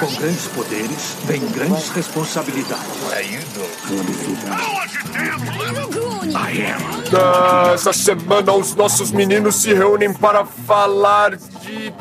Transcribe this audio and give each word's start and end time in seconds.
Com 0.00 0.14
grandes 0.16 0.46
poderes, 0.48 1.16
vem 1.24 1.40
grandes 1.50 1.90
responsabilidades. 1.90 2.86
Essa 7.74 7.92
semana 7.92 8.52
os 8.52 8.74
nossos 8.74 9.10
meninos 9.10 9.56
se 9.56 9.72
reúnem 9.74 10.12
para 10.12 10.44
falar 10.44 11.36
de. 11.36 11.92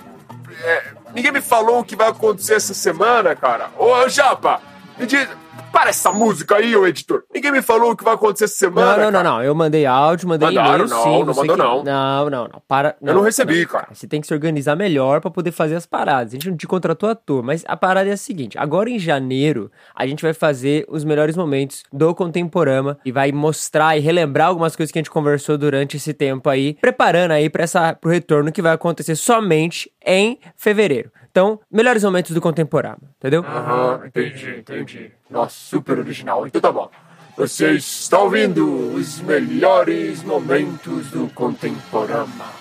é, 0.63 0.83
ninguém 1.13 1.31
me 1.31 1.41
falou 1.41 1.79
o 1.79 1.83
que 1.83 1.95
vai 1.95 2.07
acontecer 2.09 2.55
essa 2.55 2.73
semana, 2.73 3.35
cara. 3.35 3.69
Ô, 3.77 4.07
Japa, 4.07 4.61
me 4.97 5.05
diz. 5.05 5.27
Para 5.71 5.89
essa 5.89 6.11
música 6.11 6.55
aí, 6.57 6.75
ô 6.75 6.85
editor. 6.85 7.23
Ninguém 7.33 7.51
me 7.51 7.61
falou 7.61 7.91
o 7.91 7.95
que 7.95 8.03
vai 8.03 8.13
acontecer 8.13 8.43
essa 8.45 8.55
semana. 8.55 8.91
Não, 8.91 8.97
não, 8.97 9.05
não, 9.05 9.11
cara. 9.11 9.23
não. 9.29 9.43
Eu 9.43 9.55
mandei 9.55 9.85
áudio, 9.85 10.27
mandei 10.27 10.47
Mandaram, 10.49 10.85
e-mail, 10.85 10.89
não, 10.89 11.03
sim. 11.03 11.09
não 11.23 11.33
mandou, 11.33 11.55
que- 11.55 11.61
não. 11.63 11.83
Não, 11.83 12.29
não, 12.29 12.47
não. 12.47 12.61
Para. 12.67 12.95
Eu 13.01 13.13
não 13.13 13.21
recebi, 13.21 13.65
cara. 13.65 13.87
Você 13.93 14.05
tem 14.07 14.19
que 14.21 14.27
se 14.27 14.33
organizar 14.33 14.75
melhor 14.75 15.21
pra 15.21 15.31
poder 15.31 15.51
fazer 15.51 15.75
as 15.75 15.85
paradas. 15.85 16.33
A 16.33 16.35
gente 16.35 16.49
não 16.49 16.57
te 16.57 16.67
contratou 16.67 17.09
à 17.09 17.15
toa, 17.15 17.41
mas 17.41 17.63
a 17.67 17.75
parada 17.77 18.09
é 18.09 18.13
a 18.13 18.17
seguinte: 18.17 18.57
agora 18.57 18.89
em 18.89 18.99
janeiro, 18.99 19.71
a 19.95 20.05
gente 20.05 20.21
vai 20.21 20.33
fazer 20.33 20.85
os 20.89 21.03
melhores 21.03 21.35
momentos 21.37 21.83
do 21.91 22.13
Contemporama 22.13 22.97
e 23.05 23.11
vai 23.11 23.31
mostrar 23.31 23.97
e 23.97 24.01
relembrar 24.01 24.47
algumas 24.49 24.75
coisas 24.75 24.91
que 24.91 24.99
a 24.99 25.01
gente 25.01 25.09
conversou 25.11 25.57
durante 25.57 25.97
esse 25.97 26.13
tempo 26.13 26.49
aí, 26.49 26.75
preparando 26.81 27.31
aí 27.31 27.49
para 27.49 27.63
essa 27.63 27.93
pro 27.93 28.11
retorno 28.11 28.51
que 28.51 28.61
vai 28.61 28.73
acontecer 28.73 29.15
somente 29.15 29.89
em 30.05 30.39
fevereiro. 30.55 31.11
Então, 31.29 31.59
melhores 31.71 32.03
momentos 32.03 32.31
do 32.33 32.41
Contemporama, 32.41 32.99
entendeu? 33.17 33.41
Aham, 33.41 34.05
entendi, 34.05 34.49
entendi. 34.59 35.11
Nossa, 35.29 35.55
super 35.55 35.97
original. 35.99 36.45
Então 36.45 36.59
tá 36.59 36.71
bom. 36.71 36.89
Você 37.37 37.71
está 37.71 38.19
ouvindo 38.19 38.93
os 38.93 39.21
melhores 39.21 40.21
momentos 40.23 41.09
do 41.11 41.29
Contemporama. 41.29 42.51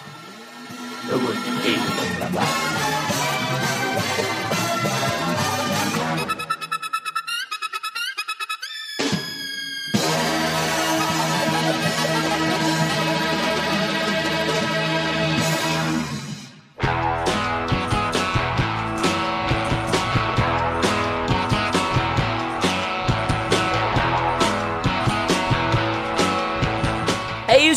Eu 1.11 1.19
gostei. 1.19 1.75
É 4.37 4.40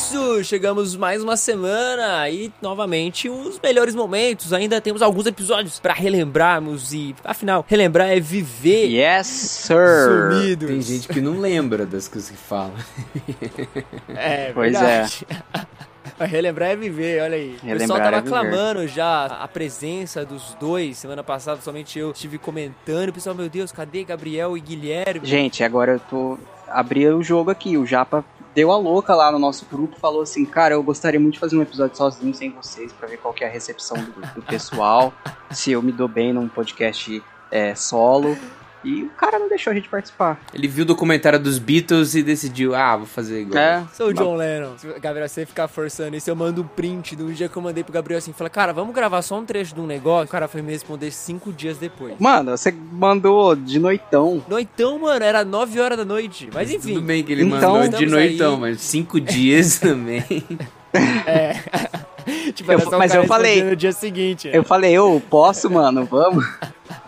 isso, 0.08 0.44
chegamos 0.44 0.96
mais 0.98 1.24
uma 1.24 1.38
semana 1.38 2.30
e 2.30 2.52
novamente 2.62 3.30
os 3.30 3.58
melhores 3.64 3.96
momentos. 3.96 4.52
Ainda 4.52 4.82
temos 4.82 5.02
alguns 5.02 5.26
episódios 5.26 5.80
pra 5.80 5.94
relembrarmos 5.94 6.94
e, 6.94 7.16
afinal, 7.24 7.66
relembrar 7.68 8.10
é 8.10 8.20
viver 8.20 8.88
Yes, 8.90 9.28
sir. 9.28 10.34
sumidos. 10.34 10.68
Tem 10.70 10.82
gente 10.82 11.08
que 11.08 11.22
não 11.22 11.40
lembra 11.40 11.86
das 11.86 12.08
coisas 12.10 12.30
que 12.30 12.36
fala. 12.38 12.74
É, 14.10 14.52
Pois 14.54 14.74
verdade. 14.74 15.26
Relembrar 16.20 16.72
é 16.72 16.76
viver, 16.76 17.22
olha 17.24 17.36
aí. 17.36 17.52
o 17.52 17.52
pessoal 17.54 17.70
Relembrar 17.78 18.04
tava 18.04 18.18
é 18.18 18.22
viver. 18.22 18.36
aclamando 18.36 18.88
já 18.88 19.26
a 19.26 19.48
presença 19.48 20.26
dos 20.26 20.56
dois. 20.60 20.98
Semana 20.98 21.24
passada, 21.24 21.62
somente 21.62 21.98
eu 21.98 22.12
estive 22.12 22.38
comentando. 22.38 23.10
O 23.10 23.14
pessoal, 23.14 23.34
meu 23.34 23.48
Deus, 23.50 23.72
cadê 23.72 24.04
Gabriel 24.04 24.58
e 24.58 24.60
Guilherme? 24.60 25.26
Gente, 25.26 25.64
agora 25.64 25.94
eu 25.94 26.00
tô. 26.00 26.38
Abri 26.68 27.08
o 27.08 27.24
jogo 27.24 27.50
aqui. 27.52 27.78
O 27.78 27.86
Japa 27.86 28.24
deu 28.54 28.72
a 28.72 28.78
louca 28.78 29.16
lá 29.16 29.32
no 29.32 29.40
nosso 29.40 29.66
grupo. 29.66 30.00
Falou 30.00 30.22
assim: 30.22 30.46
Cara, 30.46 30.76
eu 30.76 30.84
gostaria 30.84 31.20
muito 31.20 31.36
de 31.36 31.40
fazer 31.40 31.58
um 31.58 31.62
episódio 31.62 31.98
sozinho, 31.98 32.34
sem 32.34 32.52
vocês, 32.52 32.92
pra 32.94 33.08
ver 33.08 33.18
qual 33.18 33.34
que 33.34 33.44
é 33.44 33.48
a 33.48 33.52
recepção 33.52 33.98
do, 33.98 34.22
do 34.36 34.42
pessoal. 34.42 35.14
se 35.52 35.72
eu 35.72 35.82
me 35.82 35.92
dou 35.92 36.08
bem 36.08 36.34
num 36.34 36.48
podcast 36.48 37.22
é, 37.52 37.76
solo. 37.76 38.38
E 38.84 39.04
o 39.04 39.10
cara 39.12 39.40
não 39.40 39.48
deixou 39.48 39.72
a 39.72 39.74
gente 39.74 39.88
participar. 39.88 40.40
Ele 40.54 40.68
viu 40.68 40.84
o 40.84 40.86
documentário 40.86 41.40
dos 41.40 41.58
Beatles 41.58 42.16
e 42.16 42.22
decidiu, 42.24 42.76
ah, 42.76 42.98
vou 42.98 43.06
fazer 43.06 43.42
igual. 43.42 43.58
É. 43.64 43.84
Sou 43.94 44.08
o 44.10 44.14
John 44.14 44.36
Lennon. 44.36 44.78
Se- 44.78 44.88
Gabriel, 45.00 45.28
se 45.30 45.36
você 45.36 45.46
ficar 45.46 45.68
forçando 45.70 46.16
isso, 46.18 46.30
eu 46.30 46.36
mando 46.36 46.62
um 46.62 46.68
print 46.68 47.16
do 47.16 47.32
dia 47.32 47.48
que 47.48 47.56
eu 47.56 47.62
mandei 47.62 47.84
pro 47.84 47.94
Gabriel 47.94 48.18
assim, 48.18 48.34
fala, 48.34 48.50
cara, 48.50 48.74
vamos 48.74 48.94
gravar 48.94 49.22
só 49.22 49.40
um 49.40 49.46
trecho 49.46 49.74
de 49.74 49.80
um 49.80 49.86
negócio. 49.86 50.26
O 50.26 50.30
cara 50.32 50.48
foi 50.50 50.62
me 50.62 50.72
responder 50.74 51.12
cinco 51.12 51.54
dias 51.54 51.78
depois. 51.78 52.16
Mano, 52.20 52.52
você 52.58 52.72
mandou 52.92 53.56
de 53.56 53.80
noitão. 53.80 54.44
Noitão, 54.50 55.00
mano, 55.00 55.24
era 55.24 55.46
9 55.46 55.80
horas 55.80 55.98
da 55.98 56.04
noite. 56.06 56.50
Mas 56.54 56.70
enfim. 56.72 56.96
Tudo 56.96 57.02
bem 57.06 57.24
que 57.24 57.32
ele 57.32 57.44
Então- 57.44 57.80
mandou 57.80 58.00
de 58.00 58.06
noitão, 58.06 58.56
aí. 58.56 58.60
mas 58.60 58.82
cinco 58.82 59.20
dias 59.22 59.80
também. 59.80 60.24
É. 61.26 61.54
tipo, 62.54 62.72
Eu- 62.72 62.80
mas 62.98 63.14
eu 63.16 63.26
falei- 63.26 63.64
no 63.64 63.76
dia 63.76 63.92
seguinte. 63.92 64.50
Eu 64.54 64.64
falei, 64.64 64.92
eu 64.94 65.22
posso, 65.30 65.70
mano, 65.70 66.06
vamos. 66.06 66.46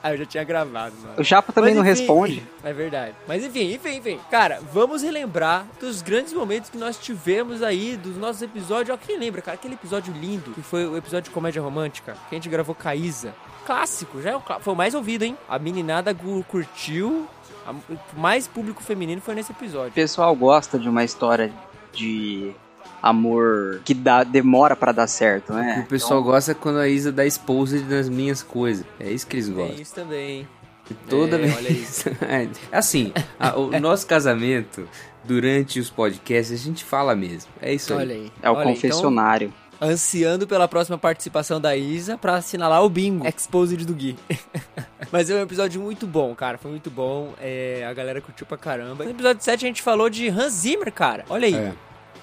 Ah, 0.02 0.12
eu 0.14 0.18
já 0.18 0.24
tinha 0.24 0.44
gravado, 0.44 0.94
mano. 1.02 1.14
O 1.18 1.22
Japa 1.22 1.52
também 1.52 1.74
Mas, 1.74 1.84
não 1.84 1.90
enfim, 1.90 2.00
responde. 2.00 2.42
É 2.64 2.72
verdade. 2.72 3.14
Mas 3.28 3.44
enfim, 3.44 3.74
enfim, 3.74 3.96
enfim. 3.96 4.18
Cara, 4.30 4.58
vamos 4.72 5.02
relembrar 5.02 5.66
dos 5.78 6.00
grandes 6.00 6.32
momentos 6.32 6.70
que 6.70 6.78
nós 6.78 6.96
tivemos 6.96 7.62
aí, 7.62 7.96
dos 7.98 8.16
nossos 8.16 8.40
episódios. 8.40 8.94
Ó, 8.94 8.96
quem 8.96 9.18
lembra, 9.18 9.42
cara? 9.42 9.56
Aquele 9.56 9.74
episódio 9.74 10.14
lindo, 10.14 10.52
que 10.52 10.62
foi 10.62 10.86
o 10.86 10.96
episódio 10.96 11.24
de 11.24 11.30
comédia 11.30 11.60
romântica, 11.60 12.14
que 12.28 12.34
a 12.34 12.38
gente 12.38 12.48
gravou 12.48 12.74
com 12.74 12.88
a 12.88 12.94
Isa. 12.96 13.34
Clássico, 13.66 14.22
já 14.22 14.30
é 14.30 14.36
o 14.36 14.40
foi 14.60 14.72
o 14.72 14.76
mais 14.76 14.94
ouvido, 14.94 15.22
hein? 15.22 15.36
A 15.46 15.58
meninada 15.58 16.14
curtiu. 16.48 17.26
A- 17.66 17.72
o 17.72 18.18
mais 18.20 18.48
público 18.48 18.82
feminino 18.82 19.20
foi 19.20 19.34
nesse 19.34 19.52
O 19.52 19.54
episódio. 19.54 19.92
pessoal 19.92 20.34
gosta 20.34 20.78
de 20.78 20.88
uma 20.88 21.04
história 21.04 21.52
de 21.92 22.52
amor 23.02 23.80
que 23.84 23.94
dá, 23.94 24.22
demora 24.24 24.74
pra 24.76 24.92
dar 24.92 25.06
certo, 25.06 25.52
né? 25.52 25.82
o 25.86 25.88
pessoal 25.88 26.22
gosta 26.22 26.54
quando 26.54 26.78
a 26.78 26.88
Isa 26.88 27.10
dá 27.12 27.24
exposed 27.26 27.84
nas 27.88 28.08
minhas 28.08 28.42
coisas. 28.42 28.84
É 28.98 29.10
isso 29.10 29.26
que 29.26 29.36
eles 29.36 29.46
Tem 29.46 29.54
gostam. 29.54 29.80
isso 29.80 29.94
também. 29.94 30.48
E 30.90 30.94
toda 31.08 31.36
É, 31.36 31.38
vez. 31.38 31.56
olha 31.56 31.68
isso. 31.72 32.08
É, 32.22 32.48
assim, 32.72 33.12
a- 33.38 33.56
o 33.56 33.78
nosso 33.80 34.06
casamento, 34.06 34.88
durante 35.24 35.78
os 35.78 35.88
podcasts, 35.88 36.60
a 36.60 36.62
gente 36.64 36.82
fala 36.84 37.14
mesmo. 37.14 37.50
É 37.62 37.72
isso 37.72 37.92
aí. 37.94 37.98
Olha 38.00 38.14
aí. 38.14 38.32
É 38.42 38.50
o 38.50 38.54
Olha 38.54 38.68
aí, 38.68 38.74
confessionário. 38.74 39.52
Então, 39.76 39.88
ansiando 39.88 40.46
pela 40.46 40.68
próxima 40.68 40.98
participação 40.98 41.58
da 41.60 41.74
Isa 41.76 42.18
pra 42.18 42.34
assinalar 42.36 42.82
o 42.84 42.88
bingo 42.90 43.26
Exposed 43.26 43.82
do 43.86 43.94
Gui. 43.94 44.16
Mas 45.12 45.30
é 45.30 45.34
um 45.36 45.40
episódio 45.40 45.80
muito 45.80 46.06
bom, 46.06 46.34
cara. 46.34 46.58
Foi 46.58 46.70
muito 46.70 46.90
bom. 46.90 47.32
É, 47.40 47.86
a 47.88 47.92
galera 47.94 48.20
curtiu 48.20 48.44
pra 48.44 48.58
caramba. 48.58 49.04
No 49.04 49.10
episódio 49.10 49.42
7 49.42 49.64
a 49.64 49.68
gente 49.68 49.80
falou 49.82 50.10
de 50.10 50.28
Hans 50.28 50.52
Zimmer, 50.52 50.92
cara. 50.92 51.24
Olha 51.30 51.46
aí. 51.46 51.54
É. 51.54 51.72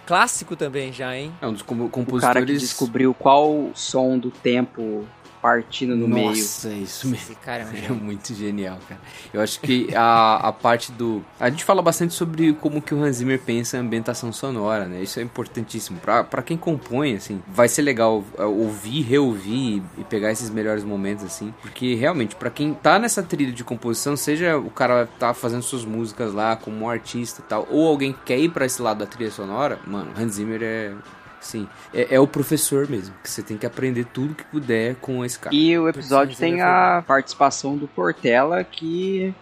Clássico 0.07 0.55
também 0.55 0.91
já, 0.93 1.15
hein? 1.15 1.33
É 1.41 1.45
um 1.47 1.51
dos 1.53 1.61
compo- 1.61 1.83
O 1.83 1.89
cara 1.89 1.99
que 1.99 2.05
compositores. 2.05 2.61
descobriu 2.61 3.13
qual 3.13 3.69
som 3.75 4.17
do 4.17 4.31
tempo 4.31 5.05
partindo 5.41 5.95
no 5.95 6.07
meio. 6.07 6.29
Nossa, 6.29 6.69
isso 6.69 7.07
mesmo. 7.07 7.23
Esse 7.23 7.35
cara 7.35 7.63
é 7.63 7.87
É 7.87 7.91
muito 7.91 8.33
genial, 8.33 8.79
cara. 8.87 8.99
Eu 9.33 9.41
acho 9.41 9.59
que 9.59 9.93
a, 9.95 10.35
a 10.35 10.51
parte 10.51 10.91
do. 10.91 11.23
A 11.39 11.49
gente 11.49 11.63
fala 11.63 11.81
bastante 11.81 12.13
sobre 12.13 12.53
como 12.53 12.81
que 12.81 12.93
o 12.93 13.01
Hans 13.03 13.17
Zimmer 13.17 13.39
pensa 13.39 13.77
a 13.77 13.79
ambientação 13.79 14.31
sonora, 14.33 14.85
né? 14.85 15.01
Isso 15.01 15.19
é 15.19 15.23
importantíssimo. 15.23 15.99
Pra, 15.99 16.23
pra 16.23 16.41
quem 16.41 16.57
compõe, 16.57 17.15
assim, 17.15 17.41
vai 17.47 17.67
ser 17.67 17.81
legal 17.81 18.23
é, 18.37 18.43
ouvir, 18.43 19.01
reouvir 19.01 19.81
e 19.97 20.03
pegar 20.03 20.31
esses 20.31 20.49
melhores 20.49 20.83
momentos, 20.83 21.23
assim. 21.23 21.53
Porque 21.61 21.95
realmente, 21.95 22.35
pra 22.35 22.49
quem 22.49 22.73
tá 22.73 22.99
nessa 22.99 23.23
trilha 23.23 23.51
de 23.51 23.63
composição, 23.63 24.17
seja 24.17 24.57
o 24.57 24.69
cara 24.69 25.07
tá 25.19 25.33
fazendo 25.33 25.61
suas 25.61 25.85
músicas 25.85 26.33
lá 26.33 26.55
como 26.55 26.85
um 26.85 26.89
artista 26.89 27.41
e 27.41 27.43
tal, 27.43 27.67
ou 27.69 27.87
alguém 27.87 28.13
que 28.13 28.19
quer 28.25 28.39
ir 28.39 28.49
pra 28.49 28.65
esse 28.65 28.81
lado 28.81 28.99
da 28.99 29.05
trilha 29.05 29.31
sonora, 29.31 29.79
mano, 29.85 30.11
Hans 30.17 30.33
Zimmer 30.33 30.61
é. 30.63 30.93
Sim, 31.47 31.65
é, 31.93 32.15
é 32.15 32.19
o 32.19 32.27
professor 32.27 32.89
mesmo, 32.89 33.15
que 33.23 33.29
você 33.29 33.41
tem 33.41 33.55
que 33.57 33.65
aprender 33.65 34.03
tudo 34.05 34.35
que 34.35 34.43
puder 34.43 34.95
com 34.95 35.23
esse 35.23 35.39
cara. 35.39 35.55
E 35.55 35.77
o 35.79 35.87
episódio 35.87 36.35
tem 36.37 36.61
a 36.61 37.01
participação 37.07 37.77
do 37.77 37.87
Portela, 37.87 38.61
que 38.65 39.33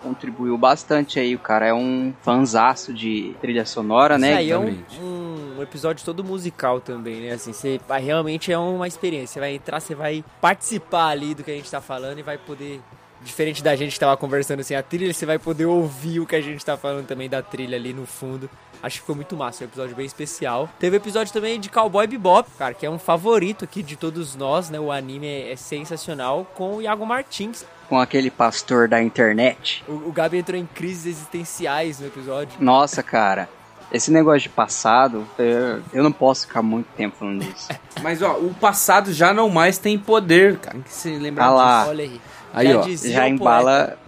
contribuiu 0.00 0.56
bastante 0.56 1.18
aí. 1.18 1.34
O 1.34 1.38
cara 1.40 1.66
é 1.66 1.74
um 1.74 2.14
fanzaço 2.22 2.94
de 2.94 3.34
trilha 3.40 3.66
sonora, 3.66 4.14
Isso 4.14 4.20
né? 4.20 4.34
aí 4.34 4.50
é 4.52 4.56
um, 4.58 4.78
um 5.02 5.60
episódio 5.62 6.04
todo 6.04 6.22
musical 6.22 6.80
também, 6.80 7.22
né? 7.22 7.32
Assim, 7.32 7.52
você 7.52 7.80
vai- 7.88 8.00
realmente 8.00 8.52
é 8.52 8.58
uma 8.58 8.86
experiência. 8.86 9.34
Você 9.34 9.40
vai 9.40 9.54
entrar, 9.56 9.80
você 9.80 9.96
vai 9.96 10.24
participar 10.40 11.08
ali 11.08 11.34
do 11.34 11.42
que 11.42 11.50
a 11.50 11.54
gente 11.54 11.68
tá 11.68 11.80
falando 11.80 12.18
e 12.18 12.22
vai 12.22 12.38
poder. 12.38 12.80
Diferente 13.20 13.64
da 13.64 13.74
gente 13.74 13.94
que 13.94 13.98
tava 13.98 14.16
conversando 14.16 14.60
assim, 14.60 14.76
a 14.76 14.82
trilha, 14.82 15.12
você 15.12 15.26
vai 15.26 15.40
poder 15.40 15.66
ouvir 15.66 16.20
o 16.20 16.26
que 16.26 16.36
a 16.36 16.40
gente 16.40 16.64
tá 16.64 16.76
falando 16.76 17.04
também 17.04 17.28
da 17.28 17.42
trilha 17.42 17.76
ali 17.76 17.92
no 17.92 18.06
fundo. 18.06 18.48
Acho 18.82 18.96
que 18.96 19.00
ficou 19.00 19.16
muito 19.16 19.36
massa, 19.36 19.64
um 19.64 19.66
episódio 19.66 19.96
bem 19.96 20.06
especial. 20.06 20.68
Teve 20.78 20.96
episódio 20.96 21.32
também 21.32 21.58
de 21.58 21.68
Cowboy 21.68 22.06
Bebop, 22.06 22.48
cara, 22.56 22.74
que 22.74 22.86
é 22.86 22.90
um 22.90 22.98
favorito 22.98 23.64
aqui 23.64 23.82
de 23.82 23.96
todos 23.96 24.36
nós, 24.36 24.70
né? 24.70 24.78
O 24.78 24.92
anime 24.92 25.26
é, 25.26 25.52
é 25.52 25.56
sensacional, 25.56 26.46
com 26.54 26.76
o 26.76 26.82
Iago 26.82 27.04
Martins. 27.04 27.64
Com 27.88 27.98
aquele 27.98 28.30
pastor 28.30 28.86
da 28.86 29.02
internet. 29.02 29.82
O, 29.88 29.92
o 30.08 30.12
Gabi 30.12 30.38
entrou 30.38 30.58
em 30.60 30.66
crises 30.66 31.06
existenciais 31.06 31.98
no 32.00 32.06
episódio. 32.06 32.52
Nossa, 32.60 33.02
cara. 33.02 33.48
Esse 33.90 34.10
negócio 34.12 34.40
de 34.42 34.48
passado, 34.50 35.26
eu, 35.38 35.82
eu 35.94 36.02
não 36.04 36.12
posso 36.12 36.46
ficar 36.46 36.60
muito 36.60 36.86
tempo 36.94 37.16
falando 37.18 37.42
disso. 37.42 37.68
Mas 38.02 38.20
ó, 38.22 38.32
o 38.36 38.54
passado 38.54 39.12
já 39.12 39.32
não 39.32 39.48
mais 39.48 39.78
tem 39.78 39.98
poder, 39.98 40.58
cara. 40.58 40.74
Tem 40.74 40.82
que 40.82 40.92
se 40.92 41.08
lembrar 41.16 41.46
Ah 41.46 41.50
lá. 41.50 41.78
disso. 41.80 41.90
Olha 41.90 42.04
aí. 42.04 42.20
Aí, 42.52 42.66
Já 42.68 42.78
ó, 42.78 42.82
Já 43.12 43.24
o 43.24 43.28
embala. 43.28 43.98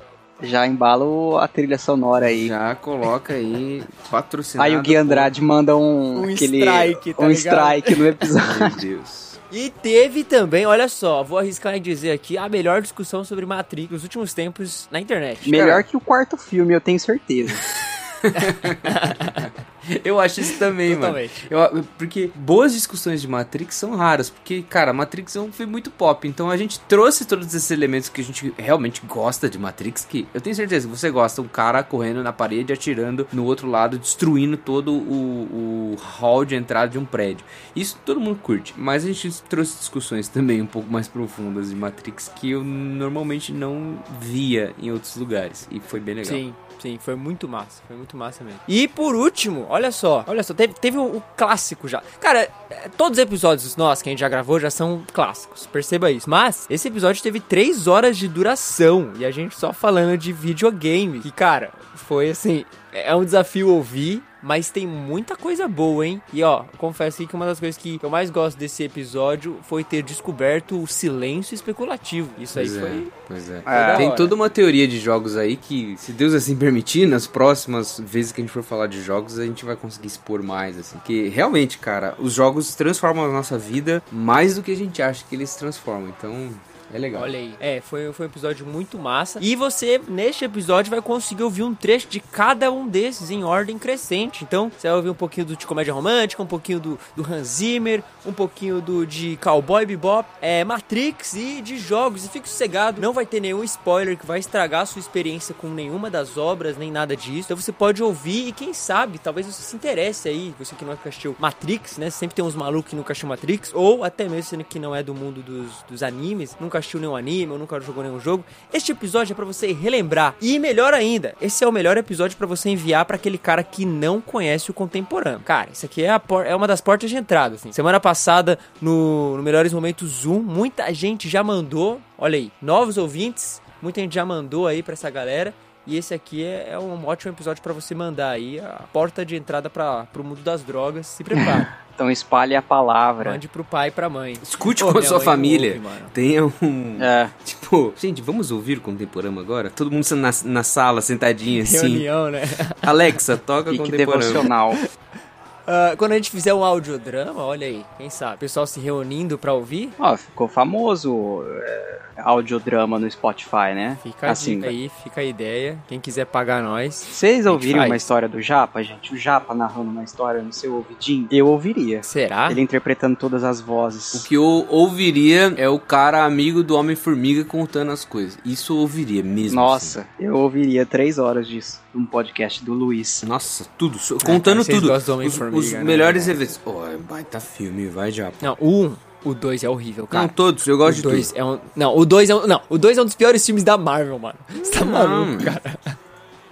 Já 0.42 0.66
embala 0.66 1.04
o- 1.04 1.36
a 1.38 1.46
trilha 1.48 1.78
sonora 1.78 2.26
aí. 2.26 2.48
Já 2.48 2.74
coloca 2.74 3.34
aí 3.34 3.82
patrocinado. 4.10 4.68
Aí 4.70 4.76
o 4.76 4.82
Gui 4.82 4.96
Andrade 4.96 5.42
manda 5.42 5.76
um. 5.76 6.20
Um 6.20 6.32
aquele, 6.34 6.58
strike, 6.58 7.14
tá 7.14 7.22
um 7.24 7.28
ligado? 7.28 7.56
strike 7.56 7.94
no 7.96 8.06
episódio. 8.06 8.58
Meu 8.58 8.70
Deus. 8.76 9.30
E 9.52 9.68
teve 9.82 10.22
também, 10.22 10.64
olha 10.64 10.88
só, 10.88 11.24
vou 11.24 11.36
arriscar 11.36 11.74
em 11.74 11.82
dizer 11.82 12.12
aqui, 12.12 12.38
a 12.38 12.48
melhor 12.48 12.80
discussão 12.80 13.24
sobre 13.24 13.44
Matrix 13.44 13.90
nos 13.90 14.04
últimos 14.04 14.32
tempos 14.32 14.86
na 14.92 15.00
internet. 15.00 15.50
Melhor 15.50 15.82
que 15.82 15.96
o 15.96 16.00
quarto 16.00 16.36
filme, 16.36 16.72
eu 16.72 16.80
tenho 16.80 17.00
certeza. 17.00 17.52
Eu 20.04 20.20
acho 20.20 20.40
isso 20.40 20.58
também, 20.58 20.90
mano. 20.90 21.00
Totalmente. 21.06 21.46
Eu- 21.50 21.84
porque 21.98 22.30
boas 22.34 22.72
discussões 22.72 23.20
de 23.20 23.26
Matrix 23.26 23.74
são 23.74 23.96
raras. 23.96 24.30
Porque, 24.30 24.62
cara, 24.62 24.92
Matrix 24.92 25.34
é 25.36 25.40
um 25.40 25.50
filme 25.50 25.72
muito 25.72 25.90
pop. 25.90 26.28
Então 26.28 26.50
a 26.50 26.56
gente 26.56 26.78
trouxe 26.80 27.24
todos 27.24 27.52
esses 27.54 27.70
elementos 27.70 28.08
que 28.08 28.20
a 28.20 28.24
gente 28.24 28.52
realmente 28.56 29.02
gosta 29.06 29.48
de 29.48 29.58
Matrix. 29.58 30.04
Que 30.04 30.28
eu 30.34 30.40
tenho 30.40 30.54
certeza 30.54 30.86
que 30.86 30.94
você 30.96 31.10
gosta. 31.10 31.40
Um 31.42 31.48
cara 31.48 31.82
correndo 31.82 32.22
na 32.22 32.32
parede, 32.32 32.72
atirando 32.72 33.26
no 33.32 33.44
outro 33.44 33.68
lado, 33.68 33.98
destruindo 33.98 34.56
todo 34.56 34.92
o, 34.92 35.94
o 35.94 35.96
hall 36.18 36.44
de 36.44 36.54
entrada 36.54 36.92
de 36.92 36.98
um 36.98 37.04
prédio. 37.04 37.44
Isso 37.74 37.98
todo 38.04 38.20
mundo 38.20 38.38
curte. 38.40 38.74
Mas 38.76 39.02
a 39.04 39.06
gente 39.08 39.42
trouxe 39.44 39.78
discussões 39.78 40.28
também 40.28 40.60
um 40.62 40.66
pouco 40.66 40.90
mais 40.92 41.08
profundas 41.08 41.70
de 41.70 41.74
Matrix 41.74 42.30
que 42.36 42.50
eu 42.50 42.62
normalmente 42.62 43.52
não 43.52 43.98
via 44.20 44.72
em 44.80 44.90
outros 44.92 45.16
lugares. 45.16 45.66
E 45.70 45.80
foi 45.80 45.98
bem 46.00 46.14
legal. 46.16 46.32
Sim, 46.32 46.54
sim, 46.80 46.98
foi 46.98 47.14
muito 47.14 47.48
massa, 47.48 47.82
foi 47.86 47.96
muito 47.96 48.16
massa 48.16 48.42
mesmo. 48.44 48.60
E 48.66 48.88
por 48.88 49.14
último, 49.14 49.66
olha 49.68 49.92
só, 49.92 50.24
olha 50.26 50.42
só, 50.42 50.54
teve, 50.54 50.74
teve 50.74 50.98
o, 50.98 51.16
o 51.16 51.22
clássico 51.36 51.88
já. 51.88 52.02
Cara, 52.20 52.48
é, 52.70 52.88
todos 52.96 53.18
os 53.18 53.22
episódios 53.22 53.76
nossos 53.76 54.02
que 54.02 54.08
a 54.08 54.12
gente 54.12 54.20
já 54.20 54.28
gravou 54.28 54.58
já 54.58 54.70
são 54.70 55.02
clássicos, 55.12 55.66
perceba 55.66 56.10
isso. 56.10 56.28
Mas 56.28 56.66
esse 56.70 56.88
episódio 56.88 57.22
teve 57.22 57.40
3 57.40 57.86
horas 57.86 58.16
de 58.16 58.28
duração 58.28 59.12
e 59.18 59.24
a 59.24 59.30
gente 59.30 59.58
só 59.58 59.72
falando 59.72 60.16
de 60.16 60.32
videogame. 60.32 61.20
Que, 61.20 61.30
cara, 61.30 61.72
foi 61.94 62.30
assim, 62.30 62.64
é 62.92 63.14
um 63.14 63.24
desafio 63.24 63.68
ouvir. 63.68 64.22
Mas 64.42 64.70
tem 64.70 64.86
muita 64.86 65.36
coisa 65.36 65.68
boa, 65.68 66.06
hein? 66.06 66.22
E 66.32 66.42
ó, 66.42 66.64
confesso 66.78 67.18
aqui 67.18 67.26
que 67.26 67.36
uma 67.36 67.46
das 67.46 67.60
coisas 67.60 67.80
que 67.80 67.98
eu 68.02 68.10
mais 68.10 68.30
gosto 68.30 68.56
desse 68.56 68.82
episódio 68.82 69.58
foi 69.62 69.84
ter 69.84 70.02
descoberto 70.02 70.82
o 70.82 70.86
silêncio 70.86 71.54
especulativo. 71.54 72.30
Isso 72.38 72.58
aí 72.58 72.68
Pois 72.68 72.76
é, 72.76 72.80
foi 72.80 73.12
pois 73.28 73.50
é. 73.50 73.62
É. 73.66 73.96
Tem 73.96 74.14
toda 74.14 74.34
uma 74.34 74.48
teoria 74.48 74.86
de 74.86 74.98
jogos 74.98 75.36
aí 75.36 75.56
que, 75.56 75.94
se 75.98 76.12
Deus 76.12 76.34
assim 76.34 76.56
permitir, 76.56 77.06
nas 77.06 77.26
próximas 77.26 78.00
vezes 78.04 78.32
que 78.32 78.40
a 78.40 78.44
gente 78.44 78.52
for 78.52 78.62
falar 78.62 78.86
de 78.86 79.02
jogos, 79.02 79.38
a 79.38 79.44
gente 79.44 79.64
vai 79.64 79.76
conseguir 79.76 80.06
expor 80.08 80.42
mais, 80.42 80.78
assim. 80.78 80.98
Que 81.04 81.28
realmente, 81.28 81.78
cara, 81.78 82.14
os 82.18 82.32
jogos 82.32 82.74
transformam 82.74 83.24
a 83.24 83.32
nossa 83.32 83.58
vida 83.58 84.02
mais 84.10 84.54
do 84.54 84.62
que 84.62 84.72
a 84.72 84.76
gente 84.76 85.02
acha 85.02 85.24
que 85.28 85.34
eles 85.34 85.54
transformam. 85.54 86.08
Então, 86.16 86.50
é 86.92 86.98
legal. 86.98 87.22
Olha 87.22 87.38
aí. 87.38 87.54
É, 87.60 87.80
foi, 87.80 88.12
foi 88.12 88.26
um 88.26 88.28
episódio 88.28 88.66
muito 88.66 88.98
massa. 88.98 89.38
E 89.40 89.54
você, 89.54 90.00
neste 90.08 90.44
episódio, 90.44 90.90
vai 90.90 91.00
conseguir 91.00 91.42
ouvir 91.42 91.62
um 91.62 91.74
trecho 91.74 92.08
de 92.08 92.20
cada 92.20 92.70
um 92.70 92.88
desses 92.88 93.30
em 93.30 93.44
ordem 93.44 93.78
crescente. 93.78 94.44
Então, 94.44 94.70
você 94.76 94.88
vai 94.88 94.96
ouvir 94.96 95.10
um 95.10 95.14
pouquinho 95.14 95.46
do 95.46 95.56
de 95.56 95.66
comédia 95.66 95.92
romântica, 95.92 96.42
um 96.42 96.46
pouquinho 96.46 96.80
do, 96.80 96.98
do 97.14 97.22
Hans 97.22 97.46
Zimmer, 97.46 98.02
um 98.24 98.32
pouquinho 98.32 98.80
do 98.80 99.06
de 99.06 99.36
Cowboy 99.36 99.86
Bebop, 99.86 100.28
é, 100.40 100.64
Matrix 100.64 101.34
e 101.34 101.60
de 101.60 101.78
jogos. 101.78 102.24
E 102.24 102.28
fique 102.28 102.48
sossegado, 102.48 103.00
não 103.00 103.12
vai 103.12 103.26
ter 103.26 103.40
nenhum 103.40 103.62
spoiler 103.62 104.16
que 104.16 104.26
vai 104.26 104.38
estragar 104.38 104.82
a 104.82 104.86
sua 104.86 105.00
experiência 105.00 105.54
com 105.54 105.68
nenhuma 105.68 106.10
das 106.10 106.36
obras, 106.36 106.76
nem 106.76 106.90
nada 106.90 107.16
disso. 107.16 107.46
Então 107.46 107.56
você 107.56 107.72
pode 107.72 108.02
ouvir 108.02 108.48
e 108.48 108.52
quem 108.52 108.72
sabe, 108.74 109.18
talvez 109.18 109.46
você 109.46 109.62
se 109.62 109.76
interesse 109.76 110.28
aí, 110.28 110.54
você 110.58 110.74
que 110.74 110.84
nunca 110.84 111.08
assistiu 111.08 111.36
Matrix, 111.38 111.98
né? 111.98 112.10
Sempre 112.10 112.36
tem 112.36 112.44
uns 112.44 112.54
malucos 112.54 112.90
que 112.90 112.96
nunca 112.96 113.12
assistiu 113.12 113.28
Matrix, 113.28 113.70
ou 113.74 114.02
até 114.02 114.24
mesmo 114.28 114.42
você 114.42 114.64
que 114.64 114.78
não 114.78 114.94
é 114.94 115.02
do 115.02 115.14
mundo 115.14 115.42
dos, 115.42 115.70
dos 115.88 116.02
animes, 116.02 116.56
nunca 116.60 116.79
assistiu 116.80 116.98
nenhum 117.00 117.14
anime, 117.16 117.52
ou 117.52 117.58
nunca 117.58 117.80
jogou 117.80 118.02
nenhum 118.02 118.18
jogo. 118.20 118.44
Este 118.72 118.92
episódio 118.92 119.32
é 119.32 119.36
pra 119.36 119.44
você 119.44 119.72
relembrar. 119.72 120.34
E 120.40 120.58
melhor 120.58 120.92
ainda, 120.92 121.34
esse 121.40 121.62
é 121.62 121.68
o 121.68 121.72
melhor 121.72 121.96
episódio 121.96 122.36
pra 122.36 122.46
você 122.46 122.68
enviar 122.70 123.04
pra 123.04 123.16
aquele 123.16 123.38
cara 123.38 123.62
que 123.62 123.84
não 123.86 124.20
conhece 124.20 124.70
o 124.70 124.74
contemporâneo. 124.74 125.40
Cara, 125.40 125.68
isso 125.72 125.86
aqui 125.86 126.02
é, 126.04 126.18
por- 126.18 126.44
é 126.44 126.54
uma 126.54 126.66
das 126.66 126.80
portas 126.80 127.08
de 127.08 127.16
entrada, 127.16 127.54
assim. 127.54 127.70
Semana 127.72 128.00
passada, 128.00 128.58
no, 128.82 129.36
no 129.36 129.42
Melhores 129.42 129.72
Momentos 129.72 130.08
Zoom, 130.22 130.40
muita 130.40 130.92
gente 130.92 131.28
já 131.28 131.42
mandou, 131.44 132.00
olha 132.18 132.36
aí, 132.36 132.50
novos 132.60 132.98
ouvintes, 132.98 133.60
muita 133.80 134.00
gente 134.00 134.14
já 134.14 134.24
mandou 134.24 134.66
aí 134.66 134.82
pra 134.82 134.94
essa 134.94 135.08
galera. 135.10 135.54
E 135.86 135.96
esse 135.96 136.12
aqui 136.14 136.44
é, 136.44 136.70
é 136.72 136.78
um 136.78 137.06
ótimo 137.06 137.32
episódio 137.32 137.62
pra 137.62 137.72
você 137.72 137.94
mandar 137.94 138.30
aí 138.30 138.60
a 138.60 138.82
porta 138.92 139.24
de 139.24 139.34
entrada 139.36 139.68
para 139.70 140.04
pro 140.12 140.22
mundo 140.22 140.40
das 140.42 140.62
drogas. 140.62 141.06
Se 141.06 141.24
prepare. 141.24 141.66
Então 142.00 142.10
espalhe 142.10 142.56
a 142.56 142.62
palavra. 142.62 143.32
Mande 143.32 143.46
pro 143.46 143.62
pai 143.62 143.88
e 143.88 143.90
pra 143.90 144.08
mãe. 144.08 144.32
Escute 144.42 144.82
Ô, 144.82 144.90
com 144.90 144.98
a 145.00 145.02
sua 145.02 145.18
não 145.18 145.24
família. 145.24 145.74
ouve. 145.84 145.96
Tenha 146.14 146.46
um. 146.46 146.96
É. 146.98 147.28
Tipo, 147.44 147.92
gente, 147.94 148.22
vamos 148.22 148.50
ouvir 148.50 148.78
o 148.78 148.80
Contemporâneo 148.80 149.38
agora? 149.38 149.68
Todo 149.68 149.90
mundo 149.90 150.06
na, 150.16 150.30
na 150.46 150.62
sala, 150.62 151.02
sentadinho 151.02 151.62
assim. 151.62 151.76
Reunião, 151.76 152.30
né? 152.30 152.40
Alexa, 152.80 153.36
toca 153.36 153.70
Fique 153.70 153.82
Contemporâneo. 153.84 154.18
devocional. 154.32 154.74
Ah, 155.72 155.94
quando 155.96 156.12
a 156.12 156.14
gente 156.16 156.30
fizer 156.32 156.52
um 156.52 156.64
audiodrama, 156.64 157.44
olha 157.44 157.64
aí, 157.66 157.84
quem 157.96 158.10
sabe? 158.10 158.34
O 158.34 158.38
pessoal 158.38 158.66
se 158.66 158.80
reunindo 158.80 159.38
pra 159.38 159.52
ouvir. 159.52 159.92
Ó, 160.00 160.16
ficou 160.16 160.48
famoso 160.48 161.44
é, 161.64 161.98
audiodrama 162.24 162.98
no 162.98 163.08
Spotify, 163.08 163.72
né? 163.72 163.96
Fica 164.02 164.26
a 164.26 164.30
assim, 164.32 164.56
dica 164.56 164.68
aí, 164.68 164.90
fica 165.04 165.20
a 165.20 165.24
ideia. 165.24 165.78
Quem 165.86 166.00
quiser 166.00 166.26
pagar 166.26 166.60
nós. 166.60 166.94
Vocês 166.94 167.46
ouviram 167.46 167.84
uma 167.84 167.96
história 167.96 168.28
do 168.28 168.42
Japa, 168.42 168.82
gente? 168.82 169.14
O 169.14 169.16
Japa 169.16 169.54
narrando 169.54 169.90
uma 169.90 170.02
história 170.02 170.42
no 170.42 170.52
seu 170.52 170.74
ouvidinho? 170.74 171.28
Eu 171.30 171.46
ouviria. 171.46 172.02
Será? 172.02 172.50
Ele 172.50 172.60
interpretando 172.60 173.16
todas 173.16 173.44
as 173.44 173.60
O 173.60 173.64
vozes. 173.64 174.26
que 174.26 174.34
eu 174.34 174.66
ouviria 174.68 175.54
é 175.56 175.68
o 175.68 175.78
cara 175.78 176.24
amigo 176.24 176.64
do 176.64 176.74
Homem-Formiga 176.76 177.44
contando 177.44 177.92
as 177.92 178.04
coisas. 178.04 178.36
Isso 178.44 178.72
eu 178.72 178.78
ouviria 178.78 179.22
mesmo. 179.22 179.60
assim. 179.60 179.70
Nossa, 179.70 180.06
eu 180.18 180.34
ouviria 180.36 180.84
três 180.84 181.16
horas 181.18 181.46
disso. 181.46 181.80
Um 181.94 182.06
podcast 182.06 182.64
do 182.64 182.72
Luiz. 182.72 183.22
Nossa, 183.26 183.66
tudo. 183.76 183.98
so- 183.98 184.14
Contando 184.24 184.64
cara, 184.64 184.80
vocês 184.80 184.80
tudo. 184.80 184.92
Os, 185.26 185.40
os 185.66 185.72
né? 185.72 185.82
melhores 185.82 186.28
eventos. 186.28 186.60
Oh, 186.64 186.86
é 186.86 186.96
baita 186.96 187.40
filme, 187.40 187.88
vai 187.88 188.12
já. 188.12 188.30
Não, 188.40 188.56
o 188.60 188.84
1, 188.84 188.96
o 189.24 189.34
2 189.34 189.64
é 189.64 189.68
horrível, 189.68 190.06
cara. 190.06 190.22
Não, 190.26 190.28
todos, 190.32 190.64
eu 190.66 190.76
gosto 190.78 190.98
o 190.98 191.02
de 191.02 191.08
dois 191.08 191.28
tudo. 191.28 191.38
é 191.38 191.44
um, 191.44 191.58
não, 191.74 191.96
o 191.96 192.06
2 192.06 192.30
é 192.30 192.34
um, 192.34 192.46
não, 192.46 192.60
o 192.68 192.78
2 192.78 192.96
é 192.98 193.02
um 193.02 193.04
dos 193.04 193.14
piores 193.16 193.44
filmes 193.44 193.64
da 193.64 193.76
Marvel, 193.76 194.18
mano. 194.18 194.38
Você 194.48 194.70
tá 194.70 194.84
maluco, 194.84 195.42
cara? 195.44 195.78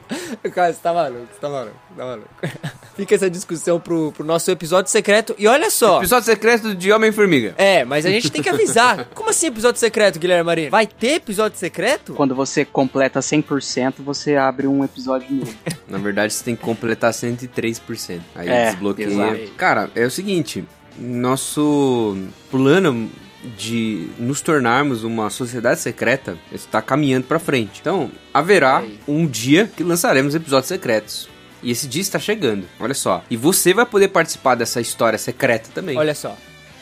Cara, 0.52 0.72
você 0.72 0.81
tá 0.82 0.93
maluco, 0.93 1.26
você 1.32 1.40
tá 1.40 1.49
maluco, 1.49 1.76
você 1.90 1.94
tá 2.00 2.05
maluco. 2.06 2.28
Fica 2.96 3.14
essa 3.14 3.31
discussão 3.31 3.78
pro, 3.78 4.10
pro 4.12 4.25
nosso 4.25 4.50
episódio 4.50 4.90
secreto. 4.90 5.34
E 5.38 5.46
olha 5.46 5.70
só. 5.70 5.99
Episódio 5.99 6.26
secreto 6.26 6.75
de 6.75 6.90
Homem-Formiga. 6.90 7.55
É, 7.56 7.84
mas 7.84 8.05
a 8.05 8.10
gente 8.10 8.31
tem 8.31 8.43
que 8.43 8.49
avisar. 8.49 9.05
Como 9.14 9.31
assim 9.31 9.46
episódio 9.46 9.78
secreto, 9.78 10.19
Guilherme 10.19 10.44
Marinho? 10.44 10.70
Vai 10.70 10.87
ter 10.87 11.14
episódio 11.14 11.58
secreto? 11.58 12.14
Quando 12.14 12.34
você 12.34 12.64
completa 12.64 13.20
100%, 13.20 13.94
você 13.99 14.34
abre 14.37 14.66
um 14.66 14.82
episódio 14.84 15.31
novo. 15.32 15.55
Na 15.87 15.99
verdade, 15.99 16.32
você 16.32 16.43
tem 16.44 16.56
que 16.56 16.62
completar 16.62 17.12
103%. 17.12 18.20
Aí 18.34 18.49
É, 18.49 18.70
desbloqueia. 18.70 19.06
exato. 19.06 19.52
Cara, 19.56 19.90
é 19.94 20.04
o 20.04 20.11
seguinte: 20.11 20.64
nosso 20.99 22.16
plano 22.50 23.11
de 23.57 24.09
nos 24.18 24.40
tornarmos 24.40 25.04
uma 25.04 25.30
sociedade 25.30 25.80
secreta 25.80 26.37
está 26.52 26.83
caminhando 26.83 27.26
pra 27.26 27.38
frente. 27.38 27.80
Então, 27.80 28.11
haverá 28.33 28.85
um 29.07 29.26
dia 29.26 29.71
que 29.76 29.85
lançaremos 29.85 30.35
episódios 30.35 30.68
secretos. 30.68 31.28
E 31.62 31.71
esse 31.71 31.87
dia 31.87 32.02
está 32.02 32.18
chegando. 32.18 32.66
Olha 32.78 32.95
só. 32.95 33.25
E 33.30 33.37
você 33.37 33.75
vai 33.75 33.87
poder 33.87 34.09
participar 34.09 34.54
dessa 34.54 34.80
história 34.80 35.18
secreta 35.18 35.71
também. 35.75 35.97
Olha 35.97 36.14
só, 36.14 36.37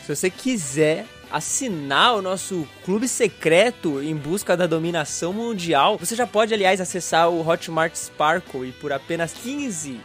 se 0.05 0.15
você 0.15 0.29
quiser 0.29 1.05
assinar 1.31 2.15
o 2.15 2.21
nosso 2.21 2.67
clube 2.85 3.07
secreto 3.07 4.01
em 4.01 4.15
busca 4.15 4.55
da 4.55 4.65
dominação 4.65 5.33
mundial, 5.33 5.97
você 5.97 6.15
já 6.15 6.25
pode, 6.25 6.53
aliás, 6.53 6.79
acessar 6.79 7.29
o 7.29 7.45
Hotmart 7.47 7.93
Sparkle 7.95 8.69
e 8.69 8.71
por 8.71 8.93
apenas 8.93 9.33
15 9.33 9.99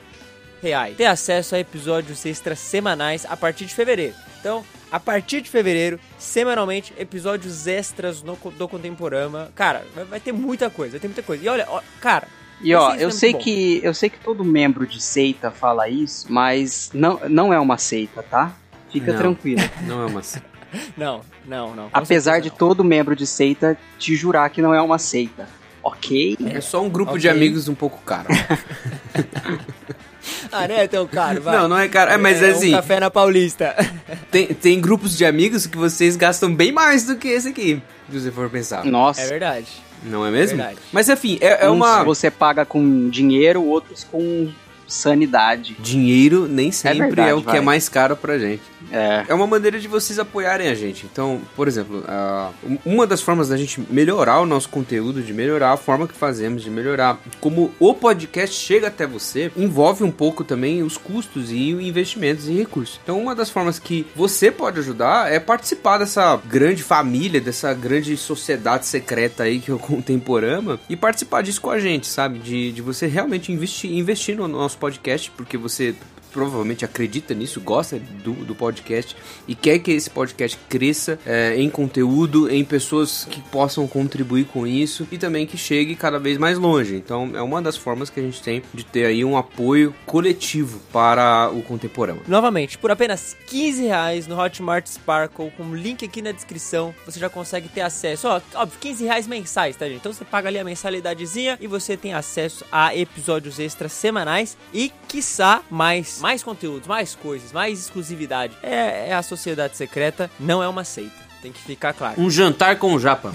reais 0.63 0.97
ter 0.97 1.07
acesso 1.07 1.55
a 1.55 1.59
episódios 1.59 2.25
extras 2.25 2.59
semanais 2.61 3.27
a 3.29 3.37
partir 3.37 3.65
de 3.67 3.75
fevereiro. 3.75 4.15
Então, 4.41 4.65
a 4.91 5.01
partir 5.01 5.41
de 5.41 5.51
fevereiro, 5.51 5.99
semanalmente, 6.19 6.93
episódios 6.99 7.67
extras 7.67 8.23
no, 8.23 8.37
do 8.57 8.69
Contemporama. 8.69 9.51
Cara, 9.55 9.85
vai, 9.95 10.05
vai 10.05 10.21
ter 10.21 10.33
muita 10.33 10.71
coisa, 10.71 10.93
vai 10.93 11.01
ter 11.01 11.09
muita 11.09 11.23
coisa. 11.23 11.45
E 11.45 11.49
olha, 11.49 11.67
ó, 11.69 11.81
cara, 12.01 12.29
E 12.63 12.75
ó, 12.75 12.95
eu 12.95 13.09
é 13.09 13.13
sei 13.13 13.35
que 13.35 13.81
eu 13.83 13.93
sei 13.95 14.09
que 14.11 14.19
todo 14.19 14.45
membro 14.45 14.87
de 14.87 15.01
seita 15.01 15.51
fala 15.51 15.89
isso, 15.89 16.27
mas 16.33 16.91
não, 16.95 17.21
não 17.29 17.53
é 17.53 17.59
uma 17.59 17.79
seita, 17.79 18.23
tá? 18.23 18.53
Fica 18.91 19.13
Não. 19.13 19.19
tranquilo. 19.19 19.63
Não 19.87 20.03
é 20.03 20.07
uma. 20.07 20.21
não, 20.97 21.21
não, 21.47 21.75
não. 21.75 21.91
com 21.91 21.99
Apesar 21.99 22.41
de 22.41 22.49
não. 22.51 22.57
todo 22.57 22.85
membro 22.85 23.15
de 23.17 23.27
seita 23.27 23.79
te 23.99 24.15
jurar 24.17 24.49
que 24.51 24.61
não 24.63 24.75
é 24.75 24.81
uma 24.83 24.99
seita. 24.99 25.47
Ok? 25.83 26.37
É 26.47 26.61
só 26.61 26.83
um 26.83 26.89
grupo 26.89 27.13
Ok. 27.13 27.21
de 27.23 27.29
amigos 27.29 27.69
um 27.69 27.75
pouco 27.75 27.99
caro. 28.05 28.29
Ah, 30.53 30.69
né, 30.69 30.87
teu 30.87 31.07
caro, 31.07 31.41
vai. 31.41 31.57
Não, 31.57 31.69
não 31.69 31.79
é 31.79 31.89
caro. 31.89 32.11
É, 32.11 32.17
mas 32.17 32.43
é 32.43 32.49
um 32.49 32.51
assim. 32.53 32.71
café 32.73 33.01
na 33.01 33.11
Paulista. 33.11 33.75
Tem, 34.31 34.47
tem 34.47 34.81
grupos 34.81 35.17
de 35.17 35.25
amigos 35.25 35.67
que 35.67 35.77
vocês 35.77 36.17
gastam 36.17 36.55
bem 36.55 36.73
mais 36.73 37.05
do 37.05 37.17
que 37.17 37.29
esse 37.29 37.49
aqui, 37.49 37.83
se 38.11 38.21
você 38.21 38.31
for 38.31 38.49
pensar. 38.49 38.85
Nossa. 38.85 39.21
É 39.21 39.27
verdade. 39.27 39.67
Não 40.03 40.25
é 40.25 40.31
mesmo? 40.31 40.57
Verdade. 40.57 40.79
Mas 40.91 41.09
enfim, 41.09 41.39
é, 41.41 41.67
é 41.67 41.71
Uns 41.71 41.77
uma. 41.77 42.03
você 42.03 42.31
paga 42.31 42.65
com 42.65 43.09
dinheiro, 43.11 43.63
outros 43.63 44.05
com 44.05 44.51
sanidade. 44.89 45.77
Dinheiro 45.79 46.47
nem 46.49 46.73
sempre 46.73 46.99
é, 46.99 47.07
verdade, 47.07 47.33
o 47.35 47.41
que 47.41 47.47
vai. 47.47 47.59
é 47.59 47.61
mais 47.61 47.89
caro 47.89 48.17
pra 48.17 48.39
gente. 48.39 48.63
É. 48.93 49.25
É 49.29 49.35
uma 49.35 49.47
maneira 49.47 49.81
de 49.81 49.89
vocês 49.89 50.19
apoiarem 50.19 50.69
a 50.69 50.75
gente. 50.75 51.07
Então, 51.11 51.41
por 51.57 51.67
exemplo, 51.67 52.05
ah, 52.07 52.51
uma 52.85 53.07
das 53.07 53.23
formas 53.23 53.49
da 53.49 53.57
gente 53.57 53.81
melhorar 53.91 54.41
o 54.41 54.47
nosso 54.47 54.69
conteúdo, 54.69 55.23
de 55.23 55.33
melhorar 55.33 55.73
a 55.73 55.77
forma 55.77 56.07
que 56.07 56.15
fazemos, 56.15 56.63
de 56.63 56.71
melhorar 56.71 57.19
como 57.41 57.73
o 57.81 57.95
podcast 57.95 58.55
chega 58.55 58.89
até 58.89 59.07
você, 59.07 59.51
envolve 59.57 60.05
um 60.05 60.11
pouco 60.11 60.45
também 60.45 60.83
os 60.83 60.99
custos 60.99 61.51
e 61.51 61.71
investimentos 61.71 62.49
e 62.49 62.53
recursos. 62.53 63.01
Então, 63.03 63.21
uma 63.21 63.35
das 63.35 63.49
formas 63.49 63.79
que 63.79 64.07
você 64.15 64.51
pode 64.51 64.79
ajudar 64.79 65.33
é 65.33 65.41
participar 65.41 65.99
dessa 65.99 66.37
grande 66.47 66.83
família, 66.83 67.41
dessa 67.41 67.73
grande 67.73 68.17
sociedade 68.17 68.87
secreta 68.87 69.45
aí 69.45 69.59
que 69.59 69.71
é 69.71 69.75
o 69.75 69.79
Contemporama 69.93 70.79
e 70.89 70.97
participar 70.97 71.43
disso 71.43 71.61
com 71.61 71.71
a 71.71 71.79
gente, 71.79 72.07
sabe? 72.07 72.39
De, 72.39 72.73
de 72.73 72.83
você 72.83 73.07
realmente 73.07 73.51
investir, 73.53 73.93
investir 73.93 74.37
no 74.37 74.47
nosso 74.47 74.77
podcast, 74.79 75.31
porque 75.31 75.57
você 75.57 75.95
provavelmente 76.33 76.85
acredita 76.85 77.35
nisso, 77.35 77.61
gosta 77.61 77.99
do, 77.99 78.33
do 78.33 78.55
podcast 78.55 79.17
e 79.47 79.55
quer 79.55 79.79
que 79.79 79.91
esse 79.91 80.11
podcast 80.11 80.59
cresça 80.69 81.19
é, 81.27 81.57
em 81.57 81.69
conteúdo, 81.69 82.51
em 82.51 82.65
pessoas 82.65 83.27
que 83.31 83.41
possam 83.43 83.87
contribuir 83.87 84.47
com 84.47 84.67
isso 84.67 85.07
e 85.11 85.19
também 85.19 85.47
que 85.47 85.57
chegue 85.57 85.95
cada 85.95 86.19
vez 86.19 86.39
mais 86.39 86.59
longe. 86.59 86.97
Então 86.97 87.31
é 87.35 87.43
uma 87.43 87.61
das 87.61 87.77
formas 87.77 88.11
que 88.11 88.21
a 88.21 88.23
gente 88.23 88.43
tem 88.43 88.63
de 88.73 88.85
ter 88.85 89.07
aí 89.07 89.25
um 89.25 89.37
apoio 89.37 89.95
coletivo 90.07 90.81
para 90.93 91.51
o 91.51 91.63
Contemporâneo. 91.63 92.23
Novamente, 92.27 92.79
por 92.79 92.91
apenas 92.91 93.37
15 93.47 93.85
reais 93.85 94.27
no 94.27 94.39
Hotmart 94.39 94.87
Sparkle, 94.87 95.51
com 95.57 95.65
o 95.65 95.77
link 95.77 96.05
aqui 96.05 96.23
na 96.23 96.33
descrição, 96.33 96.95
você 97.05 97.19
já 97.19 97.29
consegue 97.29 97.69
ter 97.69 97.81
acesso. 97.81 98.29
Ó, 98.29 98.41
óbvio, 98.55 98.79
15 98.81 99.05
reais 99.05 99.27
mensais, 99.27 99.77
tá, 99.77 99.87
gente? 99.87 99.99
Então 99.99 100.13
você 100.13 100.25
paga 100.25 100.49
ali 100.49 100.59
a 100.59 100.65
mensalidadezinha 100.65 101.59
e 101.61 101.67
você 101.67 101.97
tem 101.97 102.15
acesso 102.15 102.65
a 102.71 102.95
episódios 102.97 103.59
extras 103.59 103.93
semanais 103.93 104.57
e, 104.73 104.93
quiçá, 105.09 105.63
mais, 105.71 106.21
mais 106.23 106.43
conteúdos, 106.43 106.87
mais 106.89 107.15
coisas, 107.17 107.53
mais 107.53 107.79
exclusividade. 107.81 108.57
É, 108.63 109.09
é 109.09 109.13
a 109.13 109.23
sociedade 109.23 109.77
secreta, 109.77 110.31
não 110.39 110.63
é 110.63 110.69
uma 110.69 110.85
seita. 110.85 111.21
Tem 111.43 111.51
que 111.53 111.61
ficar 111.61 111.93
claro. 111.93 112.21
Um 112.21 112.31
jantar 112.31 112.77
com 112.79 112.95
o 112.95 112.99
Japa. 113.01 113.33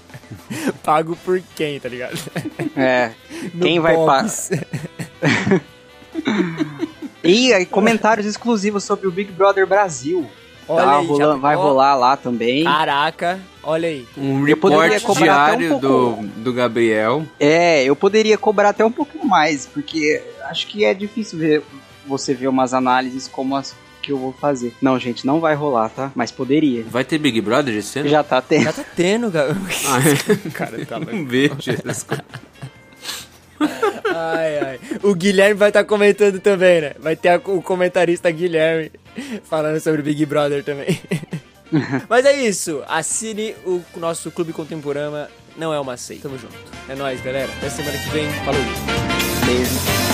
Pago 0.84 1.16
por 1.24 1.40
quem, 1.56 1.80
tá 1.80 1.88
ligado? 1.88 2.18
É. 2.76 3.12
No 3.52 3.66
Quem 3.66 3.80
vai 3.80 3.96
pagar? 3.96 4.26
E 7.24 7.52
aí, 7.52 7.64
comentários 7.66 8.26
exclusivos 8.26 8.82
sobre 8.84 9.06
o 9.06 9.10
Big 9.10 9.30
Brother 9.32 9.66
Brasil. 9.66 10.28
Olha 10.68 10.84
Tá 10.84 10.96
aí, 10.98 11.06
já- 11.06 11.12
rolando- 11.12 11.40
vai 11.40 11.54
rolar 11.56 11.94
lá 11.96 12.16
também. 12.16 12.64
Caraca, 12.64 13.40
olha 13.62 13.88
aí. 13.88 14.06
Um 14.16 14.46
Eu 14.46 14.56
poderia 14.56 14.98
report 14.98 15.18
cobrar 15.18 15.44
até 15.46 15.54
um 15.54 15.58
diário 15.58 15.80
pouco. 15.80 16.22
do, 16.22 16.28
do 16.42 16.52
Gabriel. 16.52 17.24
É, 17.38 17.84
eu 17.84 17.94
poderia 17.96 18.36
cobrar 18.38 18.70
até 18.70 18.84
um 18.84 18.90
pouquinho 18.92 19.24
mais, 19.26 19.66
porque 19.66 20.22
acho 20.44 20.66
que 20.66 20.84
é 20.84 20.92
difícil 20.94 21.38
ver 21.38 21.62
você 22.06 22.34
ver 22.34 22.48
umas 22.48 22.72
análises 22.74 23.28
como 23.28 23.56
as 23.56 23.74
que 24.02 24.10
eu 24.10 24.18
vou 24.18 24.32
fazer. 24.32 24.74
Não, 24.82 24.98
gente, 24.98 25.24
não 25.24 25.38
vai 25.38 25.54
rolar, 25.54 25.88
tá? 25.88 26.10
Mas 26.14 26.32
poderia. 26.32 26.82
Vai 26.82 27.04
ter 27.04 27.18
Big 27.18 27.40
Brother 27.40 27.72
esse 27.76 28.00
ano? 28.00 28.08
Já 28.08 28.24
tá 28.24 28.42
tendo. 28.42 28.64
Já 28.64 28.72
tá 28.72 28.84
tendo, 28.96 29.30
cara. 29.30 29.56
Ah, 29.86 30.00
é. 30.00 30.50
cara, 30.50 30.84
tá 30.84 30.96
louco. 30.96 31.12
Essas 31.70 32.02
coisas. 32.02 32.24
Ai, 34.14 34.58
ai. 34.58 34.80
O 35.04 35.14
Guilherme 35.14 35.54
vai 35.54 35.68
estar 35.70 35.84
comentando 35.84 36.40
também, 36.40 36.80
né? 36.80 36.92
Vai 36.98 37.14
ter 37.14 37.28
a- 37.28 37.40
o 37.44 37.62
comentarista 37.62 38.28
Guilherme 38.30 38.90
falando 39.44 39.78
sobre 39.80 40.02
Big 40.02 40.26
Brother 40.26 40.64
também. 40.64 41.00
Mas 42.10 42.26
é 42.26 42.42
isso. 42.42 42.82
Assine 42.88 43.54
o 43.64 43.80
nosso 43.96 44.30
Clube 44.32 44.52
Contemporâneo. 44.52 45.28
Não 45.56 45.72
é 45.72 45.78
uma 45.78 45.96
seita. 45.96 46.24
Tamo 46.24 46.38
junto. 46.38 46.54
É 46.88 46.94
nóis, 46.96 47.20
galera. 47.22 47.50
Até 47.58 47.70
semana 47.70 47.96
que 47.96 48.10
vem. 48.10 48.28
Falou. 48.44 48.60
Beijo. 49.46 50.11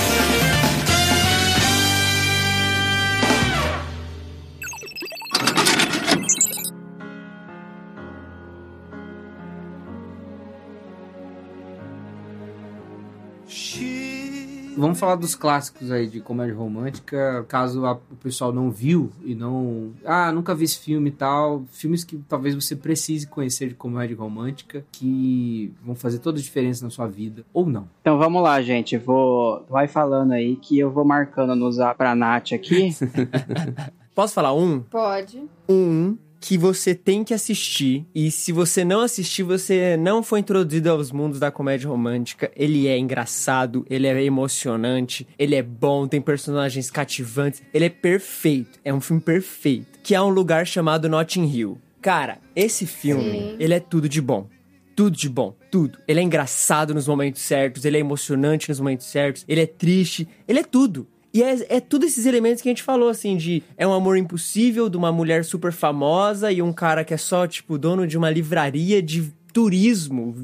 Vamos 14.77 15.01
falar 15.01 15.17
dos 15.17 15.35
clássicos 15.35 15.91
aí 15.91 16.07
de 16.07 16.21
comédia 16.21 16.55
romântica, 16.55 17.45
caso 17.49 17.85
a- 17.85 17.95
o 17.95 18.17
pessoal 18.23 18.53
não 18.53 18.71
viu 18.71 19.11
e 19.25 19.35
não. 19.35 19.91
Ah, 20.05 20.31
nunca 20.31 20.55
vi 20.55 20.65
esse 20.67 20.79
filme 20.79 21.09
e 21.09 21.13
tal. 21.13 21.65
Filmes 21.73 22.05
que 22.05 22.17
talvez 22.29 22.55
você 22.55 22.77
precise 22.77 23.27
conhecer 23.27 23.69
de 23.71 23.75
comédia 23.75 24.17
romântica, 24.17 24.85
que 24.93 25.73
vão 25.85 25.97
fazer 25.97 26.21
toda 26.21 26.39
a 26.39 26.43
diferença 26.43 26.85
na 26.85 26.91
sua 26.91 27.09
vida, 27.09 27.45
ou 27.53 27.67
não. 27.67 27.89
Então 28.01 28.19
vamos 28.19 28.41
lá, 28.41 28.63
gente. 28.63 28.97
Vou. 28.97 29.67
Vai 29.69 29.89
falando 29.89 30.31
aí 30.33 30.55
que 30.55 30.79
eu 30.79 30.93
vou 30.93 31.05
marcando 31.05 31.57
no 31.57 31.73
zap 31.73 31.99
pra 31.99 32.15
Nath 32.15 32.53
aqui. 32.53 32.91
Posso 34.19 34.35
falar 34.35 34.53
um? 34.53 34.81
Pode. 34.81 35.45
Um 35.69 36.19
que 36.41 36.59
você 36.59 36.93
tem 36.93 37.23
que 37.23 37.33
assistir. 37.33 38.05
E 38.13 38.33
se 38.33 38.51
você 38.51 38.85
não 38.85 39.01
assistir, 39.01 39.45
você 39.45 39.97
não 39.97 40.25
foi 40.25 40.41
introduzido 40.41 40.91
aos 40.91 41.13
mundos 41.13 41.39
da 41.39 41.53
comédia 41.53 41.89
romântica. 41.89 42.51
Ele 42.57 42.89
é 42.89 42.99
engraçado, 42.99 43.87
ele 43.89 44.09
é 44.09 44.25
emocionante, 44.25 45.25
ele 45.39 45.55
é 45.55 45.63
bom, 45.63 46.09
tem 46.09 46.21
personagens 46.21 46.91
cativantes. 46.91 47.63
Ele 47.73 47.85
é 47.85 47.89
perfeito. 47.89 48.81
É 48.85 48.93
um 48.93 49.01
filme 49.01 49.23
perfeito. 49.23 50.01
Que 50.03 50.17
é 50.17 50.21
um 50.21 50.31
lugar 50.31 50.67
chamado 50.67 51.09
Notting 51.09 51.45
Hill. 51.45 51.79
Cara, 52.03 52.39
esse 52.57 52.87
filme, 52.87 53.39
Sim. 53.39 53.57
ele 53.61 53.75
é 53.75 53.79
tudo 53.79 54.09
de 54.09 54.21
bom. 54.21 54.49
Tudo 54.97 55.17
de 55.17 55.29
bom, 55.29 55.55
tudo. 55.71 55.97
Ele 56.09 56.19
é 56.19 56.25
engraçado 56.25 56.93
nos 56.93 57.07
momentos 57.07 57.41
certos, 57.43 57.85
ele 57.85 57.99
é 57.99 58.01
emocionante 58.01 58.69
nos 58.69 58.81
momentos 58.81 59.07
certos, 59.07 59.45
ele 59.47 59.61
é 59.61 59.67
triste, 59.67 60.27
ele 60.49 60.59
é 60.59 60.65
tudo. 60.65 61.07
E 61.33 61.43
é, 61.43 61.77
é 61.77 61.81
tudo 61.81 62.07
esses 62.07 62.25
elementos 62.27 62.63
que 62.63 62.69
a 62.69 62.73
gente 62.73 62.83
falou, 62.83 63.09
assim, 63.09 63.37
de 63.37 63.63
é 63.77 63.87
um 63.87 63.93
amor 63.93 64.17
impossível 64.17 64.89
de 64.89 64.97
uma 64.97 65.13
mulher 65.13 65.45
super 65.45 65.73
famosa 65.73 66.51
e 66.51 66.63
um 66.63 66.73
cara 66.73 67.05
que 67.05 67.13
é 67.13 67.19
só, 67.19 67.47
tipo, 67.47 67.77
dono 67.79 68.07
de 68.07 68.17
uma 68.17 68.31
livraria 68.31 69.03
de 69.03 69.31
turismo, 69.53 70.35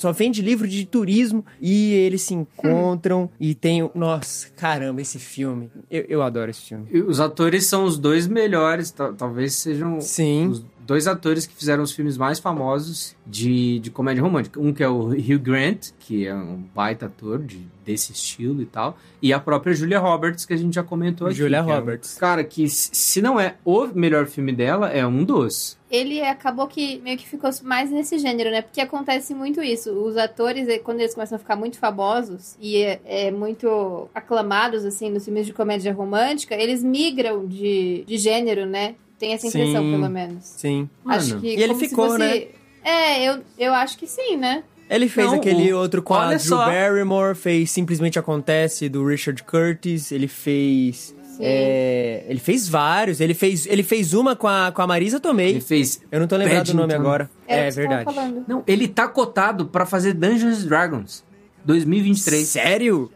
só 0.00 0.10
vende 0.10 0.42
livro 0.42 0.66
de 0.66 0.84
turismo 0.84 1.44
e 1.60 1.92
eles 1.92 2.22
se 2.22 2.34
encontram 2.34 3.30
e 3.38 3.54
tem. 3.54 3.82
o- 3.82 3.90
Nossa, 3.94 4.48
caramba, 4.56 5.00
esse 5.00 5.18
filme. 5.18 5.70
Eu, 5.90 6.04
eu 6.08 6.22
adoro 6.22 6.50
esse 6.50 6.62
filme. 6.62 6.86
E 6.90 7.00
os 7.00 7.20
atores 7.20 7.66
são 7.66 7.84
os 7.84 7.96
dois 7.98 8.26
melhores, 8.26 8.90
ta- 8.90 9.12
talvez 9.12 9.54
sejam 9.54 10.00
Sim. 10.00 10.48
os 10.48 10.64
dois 10.86 11.06
atores 11.06 11.46
que 11.46 11.54
fizeram 11.54 11.82
os 11.82 11.92
filmes 11.92 12.16
mais 12.16 12.38
famosos 12.38 13.16
de, 13.26 13.78
de 13.80 13.90
comédia 13.90 14.22
romântica. 14.22 14.60
Um 14.60 14.72
que 14.72 14.82
é 14.82 14.88
o 14.88 15.08
Hugh 15.08 15.38
Grant, 15.38 15.90
que 15.98 16.26
é 16.26 16.34
um 16.34 16.62
baita 16.74 17.06
ator 17.06 17.42
de, 17.42 17.66
desse 17.84 18.12
estilo 18.12 18.60
e 18.62 18.66
tal, 18.66 18.96
e 19.20 19.32
a 19.32 19.40
própria 19.40 19.74
Julia 19.74 19.98
Roberts, 19.98 20.44
que 20.44 20.52
a 20.52 20.56
gente 20.56 20.74
já 20.74 20.82
comentou 20.82 21.26
aqui. 21.26 21.36
Julia 21.36 21.62
que 21.62 21.70
é 21.70 21.72
um 21.72 21.76
Roberts. 21.76 22.14
cara, 22.16 22.44
que 22.44 22.68
se 22.68 23.22
não 23.22 23.40
é 23.40 23.56
o 23.64 23.86
melhor 23.86 24.26
filme 24.26 24.52
dela, 24.52 24.88
é 24.90 25.06
um 25.06 25.24
dos. 25.24 25.78
Ele 25.90 26.20
acabou 26.22 26.66
que 26.66 26.98
meio 27.00 27.16
que 27.16 27.28
ficou 27.28 27.48
mais 27.62 27.90
nesse 27.90 28.18
gênero, 28.18 28.50
né? 28.50 28.62
Porque 28.62 28.80
acontece 28.80 29.32
muito 29.32 29.62
isso. 29.62 29.92
Os 29.92 30.16
atores, 30.16 30.68
eh, 30.68 30.78
quando 30.78 31.00
eles 31.00 31.14
começam 31.14 31.36
a 31.36 31.38
ficar 31.38 31.54
muito 31.54 31.78
famosos 31.78 32.56
e 32.60 32.78
é, 32.78 33.00
é 33.04 33.30
muito 33.30 34.08
aclamados, 34.12 34.84
assim, 34.84 35.08
nos 35.08 35.24
filmes 35.24 35.46
de 35.46 35.52
comédia 35.52 35.92
romântica, 35.94 36.56
eles 36.56 36.82
migram 36.82 37.46
de, 37.46 38.02
de 38.06 38.18
gênero, 38.18 38.66
né? 38.66 38.96
Tem 39.18 39.32
essa 39.32 39.46
impressão, 39.46 39.82
Sim. 39.82 39.90
pelo 39.92 40.08
menos. 40.10 40.44
Sim. 40.44 40.88
Acho 41.06 41.28
Mano, 41.30 41.40
que 41.40 41.46
E 41.48 41.62
ele 41.62 41.74
ficou, 41.74 42.06
fosse- 42.06 42.18
né? 42.18 42.46
É, 42.84 43.24
eu, 43.28 43.40
eu 43.58 43.72
acho 43.72 43.96
que 43.96 44.06
sim, 44.06 44.36
né? 44.36 44.62
Ele 44.90 45.08
fez 45.08 45.28
Não, 45.28 45.36
aquele 45.38 45.72
o- 45.72 45.78
outro 45.78 46.02
com 46.02 46.12
a 46.14 46.26
olha 46.26 46.36
Drew 46.36 46.40
só. 46.48 46.66
Barrymore, 46.66 47.34
fez 47.34 47.70
Simplesmente 47.70 48.18
Acontece, 48.18 48.88
do 48.88 49.06
Richard 49.06 49.42
Curtis, 49.42 50.12
ele 50.12 50.28
fez... 50.28 51.14
É, 51.40 52.24
ele 52.28 52.38
fez 52.38 52.68
vários, 52.68 53.20
ele 53.20 53.34
fez, 53.34 53.66
ele 53.66 53.82
fez 53.82 54.14
uma 54.14 54.36
com 54.36 54.46
a, 54.46 54.70
com 54.70 54.82
a 54.82 54.86
Marisa 54.86 55.18
Tomei. 55.18 55.50
Ele 55.50 55.60
fez. 55.60 56.00
Eu 56.12 56.20
não 56.20 56.28
tô 56.28 56.36
lembrado 56.36 56.66
do 56.68 56.74
nome 56.74 56.94
agora. 56.94 57.28
É 57.48 57.70
tava 57.70 57.74
verdade. 57.74 58.44
Não, 58.46 58.62
ele 58.68 58.86
tá 58.86 59.08
cotado 59.08 59.66
pra 59.66 59.84
fazer 59.84 60.12
Dungeons 60.12 60.62
Dragons 60.64 61.24
2023. 61.64 62.46
Sério? 62.46 63.10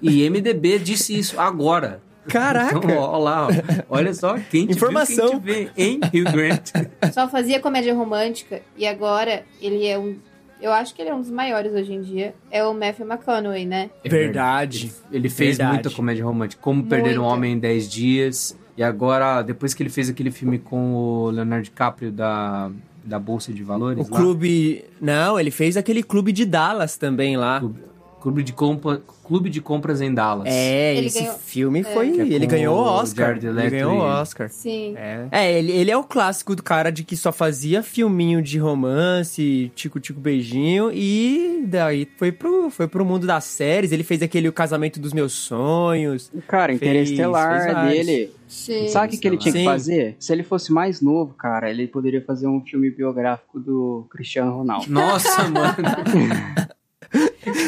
E 0.00 0.22
MDB 0.30 0.78
disse 0.78 1.18
isso 1.18 1.40
agora. 1.40 2.00
Caraca! 2.28 2.76
Então, 2.78 2.96
ó, 2.96 3.18
lá, 3.18 3.46
ó. 3.46 3.50
olha 3.88 4.12
só 4.14 4.36
quem 4.50 4.66
te 4.66 4.72
Informação. 4.74 5.40
Viu, 5.40 5.54
quem 5.54 5.66
te 5.66 5.72
vê, 5.74 5.82
hein, 5.82 6.00
Hugh 6.02 6.32
Grant? 6.32 6.70
Só 7.12 7.28
fazia 7.28 7.60
comédia 7.60 7.94
romântica 7.94 8.62
e 8.76 8.86
agora 8.86 9.44
ele 9.60 9.86
é 9.86 9.98
um. 9.98 10.16
Eu 10.60 10.72
acho 10.72 10.94
que 10.94 11.02
ele 11.02 11.10
é 11.10 11.14
um 11.14 11.20
dos 11.20 11.30
maiores 11.30 11.72
hoje 11.74 11.92
em 11.92 12.00
dia. 12.00 12.34
É 12.50 12.64
o 12.64 12.72
Matthew 12.72 13.06
McConaughey, 13.06 13.66
né? 13.66 13.90
Verdade. 14.04 14.92
Ele, 15.10 15.18
ele 15.18 15.28
fez 15.28 15.58
Verdade. 15.58 15.72
muita 15.74 15.90
comédia 15.90 16.24
romântica, 16.24 16.62
como 16.62 16.84
Perder 16.86 17.18
um 17.18 17.22
Muita. 17.22 17.34
Homem 17.34 17.52
em 17.52 17.58
10 17.58 17.90
Dias. 17.90 18.56
E 18.76 18.82
agora, 18.82 19.42
depois 19.42 19.74
que 19.74 19.82
ele 19.82 19.90
fez 19.90 20.08
aquele 20.08 20.30
filme 20.30 20.58
com 20.58 20.94
o 20.94 21.30
Leonardo 21.30 21.64
DiCaprio 21.64 22.10
da, 22.10 22.70
da 23.04 23.18
Bolsa 23.18 23.52
de 23.52 23.62
Valores. 23.62 24.08
O 24.08 24.10
lá, 24.10 24.18
clube. 24.18 24.84
Não, 25.00 25.38
ele 25.38 25.50
fez 25.50 25.76
aquele 25.76 26.02
clube 26.02 26.32
de 26.32 26.46
Dallas 26.46 26.96
também 26.96 27.36
lá. 27.36 27.60
Clube- 27.60 27.80
Clube 28.24 28.42
de, 28.42 28.54
Compa, 28.54 29.02
Clube 29.22 29.50
de 29.50 29.60
Compras 29.60 30.00
em 30.00 30.12
Dallas. 30.14 30.46
É, 30.48 30.96
Ele 30.96 31.08
esse 31.08 31.20
ganhou- 31.20 31.34
filme 31.38 31.82
foi. 31.84 32.10
Que 32.12 32.20
é 32.22 32.26
ele 32.26 32.46
ganhou 32.46 32.74
o 32.74 32.80
o 32.80 32.82
Oscar. 32.84 33.36
Ele 33.36 33.68
ganhou 33.70 33.96
o 33.96 34.00
Oscar. 34.00 34.48
Sim. 34.48 34.94
É, 34.96 35.26
É, 35.30 35.58
ele, 35.58 35.70
ele 35.72 35.90
é 35.90 35.96
o 35.96 36.02
clássico 36.02 36.56
do 36.56 36.62
cara 36.62 36.90
de 36.90 37.04
que 37.04 37.18
só 37.18 37.30
fazia 37.30 37.82
filminho 37.82 38.40
de 38.40 38.58
romance, 38.58 39.70
tico-tico 39.74 40.18
beijinho, 40.20 40.90
e 40.90 41.64
daí 41.66 42.08
foi 42.16 42.32
pro, 42.32 42.70
foi 42.70 42.88
pro 42.88 43.04
mundo 43.04 43.26
das 43.26 43.44
séries. 43.44 43.92
Ele 43.92 44.02
fez 44.02 44.22
aquele 44.22 44.48
O 44.48 44.52
Casamento 44.54 44.98
dos 44.98 45.12
Meus 45.12 45.34
Sonhos. 45.34 46.32
Cara, 46.48 46.72
Interestelar 46.72 47.74
vários. 47.74 48.06
dele. 48.06 48.30
Sim. 48.48 48.88
Sabe 48.88 49.08
o 49.08 49.10
que, 49.10 49.18
que 49.18 49.28
ele 49.28 49.36
tinha 49.36 49.52
que 49.52 49.58
Sim. 49.58 49.64
fazer? 49.66 50.16
Se 50.18 50.32
ele 50.32 50.42
fosse 50.42 50.72
mais 50.72 51.02
novo, 51.02 51.34
cara, 51.34 51.68
ele 51.70 51.86
poderia 51.86 52.22
fazer 52.22 52.46
um 52.46 52.60
filme 52.64 52.90
biográfico 52.90 53.60
do 53.60 54.06
Cristiano 54.10 54.56
Ronaldo. 54.56 54.86
Nossa, 54.90 55.42
mano. 55.50 55.74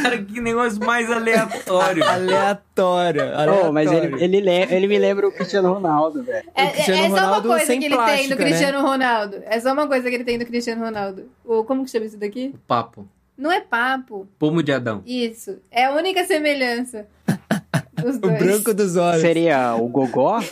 Cara, 0.02 0.18
que 0.22 0.40
negócio 0.40 0.78
mais 0.84 1.10
aleatório. 1.10 2.02
Aleatório. 2.08 3.22
aleatório. 3.22 3.66
Oh, 3.68 3.72
mas 3.72 3.90
ele, 3.92 4.22
ele, 4.24 4.40
le- 4.40 4.74
ele 4.74 4.86
me 4.86 4.98
lembra 4.98 5.28
o 5.28 5.32
Cristiano 5.32 5.72
Ronaldo, 5.72 6.22
velho. 6.22 6.48
É, 6.54 6.64
O 6.64 6.70
Cristiano 6.72 7.00
é- 7.02 7.06
é 7.06 7.10
só 7.10 7.26
uma 7.26 7.42
coisa 7.42 7.66
que 7.66 7.72
ele 7.72 7.80
tem 7.80 7.90
plástica, 7.90 8.34
do 8.34 8.38
né? 8.38 8.44
Cristiano 8.46 8.80
Ronaldo. 8.82 9.42
É 9.46 9.60
só 9.60 9.72
uma 9.72 9.86
coisa 9.86 10.08
que 10.08 10.14
ele 10.16 10.24
tem 10.24 10.38
do 10.38 10.46
Cristiano 10.46 10.84
Ronaldo. 10.84 11.30
O, 11.44 11.64
como 11.64 11.84
que 11.84 11.90
chama 11.90 12.06
isso 12.06 12.16
daqui? 12.18 12.54
Papo. 12.66 13.06
Não 13.36 13.52
é 13.52 13.60
papo. 13.60 14.26
Pomo 14.38 14.62
de 14.62 14.72
Adão. 14.72 15.02
Isso. 15.06 15.58
É 15.70 15.84
a 15.84 15.92
única 15.92 16.24
semelhança. 16.24 17.06
Dos 18.02 18.16
O 18.16 18.20
dois. 18.20 18.38
branco 18.38 18.74
dos 18.74 18.96
olhos. 18.96 19.20
Seria 19.22 19.74
o 19.76 19.88
Gogó? 19.88 20.40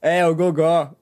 É, 0.00 0.24
o 0.26 0.34
Gogó. 0.34 0.92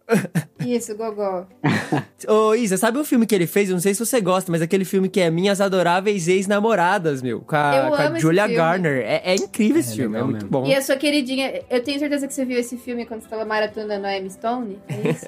Isso, 0.65 0.97
Gogó. 0.97 1.47
Ô, 2.27 2.55
Isa, 2.55 2.79
sabe 2.79 2.99
um 2.99 3.05
filme 3.05 3.27
que 3.27 3.35
ele 3.35 3.47
fez? 3.47 3.69
Eu 3.69 3.75
não 3.75 3.81
sei 3.81 3.93
se 3.93 4.05
você 4.05 4.21
gosta, 4.23 4.51
mas 4.51 4.63
aquele 4.63 4.87
filme 4.87 5.09
que 5.09 5.21
é 5.21 5.31
Minhas 5.31 5.61
Adoráveis 5.61 6.27
Ex-Namoradas, 6.29 7.21
meu. 7.21 7.41
Com 7.41 7.57
a, 7.57 7.77
Eu 7.77 7.89
com 7.91 7.95
a 7.95 8.05
amo 8.07 8.17
esse 8.17 8.23
Julia. 8.23 8.47
Garner. 8.49 9.05
É, 9.05 9.33
é 9.33 9.35
incrível 9.35 9.81
esse 9.81 9.93
É 9.93 9.97
filme, 9.97 10.17
é 10.17 10.23
muito 10.23 10.35
mesmo. 10.37 10.49
bom. 10.49 10.67
E 10.67 10.75
a 10.75 10.81
sua 10.81 10.97
queridinha, 10.97 11.63
eu 11.69 11.83
tenho 11.83 11.99
certeza 11.99 12.27
que 12.27 12.33
você 12.33 12.45
viu 12.47 12.59
esse 12.59 12.79
filme 12.79 13.05
quando 13.05 13.21
você 13.21 13.27
estava 13.27 13.45
maratonando 13.45 14.07
a 14.07 14.17
Emma 14.17 14.31
Stone. 14.31 14.79
É 14.89 15.11
isso? 15.11 15.27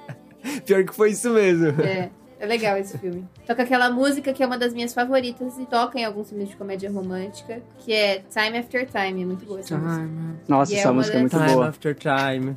Pior 0.64 0.82
que 0.84 0.94
foi 0.94 1.10
isso 1.10 1.30
mesmo. 1.30 1.66
É. 1.82 2.08
É 2.40 2.46
legal 2.46 2.76
esse 2.76 2.98
filme. 2.98 3.24
Toca 3.46 3.62
aquela 3.62 3.88
música 3.88 4.32
que 4.32 4.42
é 4.42 4.46
uma 4.46 4.58
das 4.58 4.74
minhas 4.74 4.92
favoritas 4.92 5.56
e 5.60 5.64
toca 5.64 5.96
em 6.00 6.04
alguns 6.04 6.28
filmes 6.28 6.48
de 6.48 6.56
comédia 6.56 6.90
romântica, 6.90 7.62
que 7.78 7.92
é 7.92 8.20
Time 8.28 8.58
After 8.58 8.84
Time. 8.84 9.22
É 9.22 9.26
muito 9.26 9.44
boa 9.46 9.60
essa 9.60 9.78
música. 9.78 10.08
Nossa, 10.48 10.72
E 10.72 10.74
é 10.74 10.78
essa 10.80 10.88
uma 10.88 10.94
música 10.94 11.18
é 11.18 11.20
muito 11.20 11.36
Time 11.36 11.52
boa. 11.52 11.68
After 11.68 11.94
Time. 11.94 12.54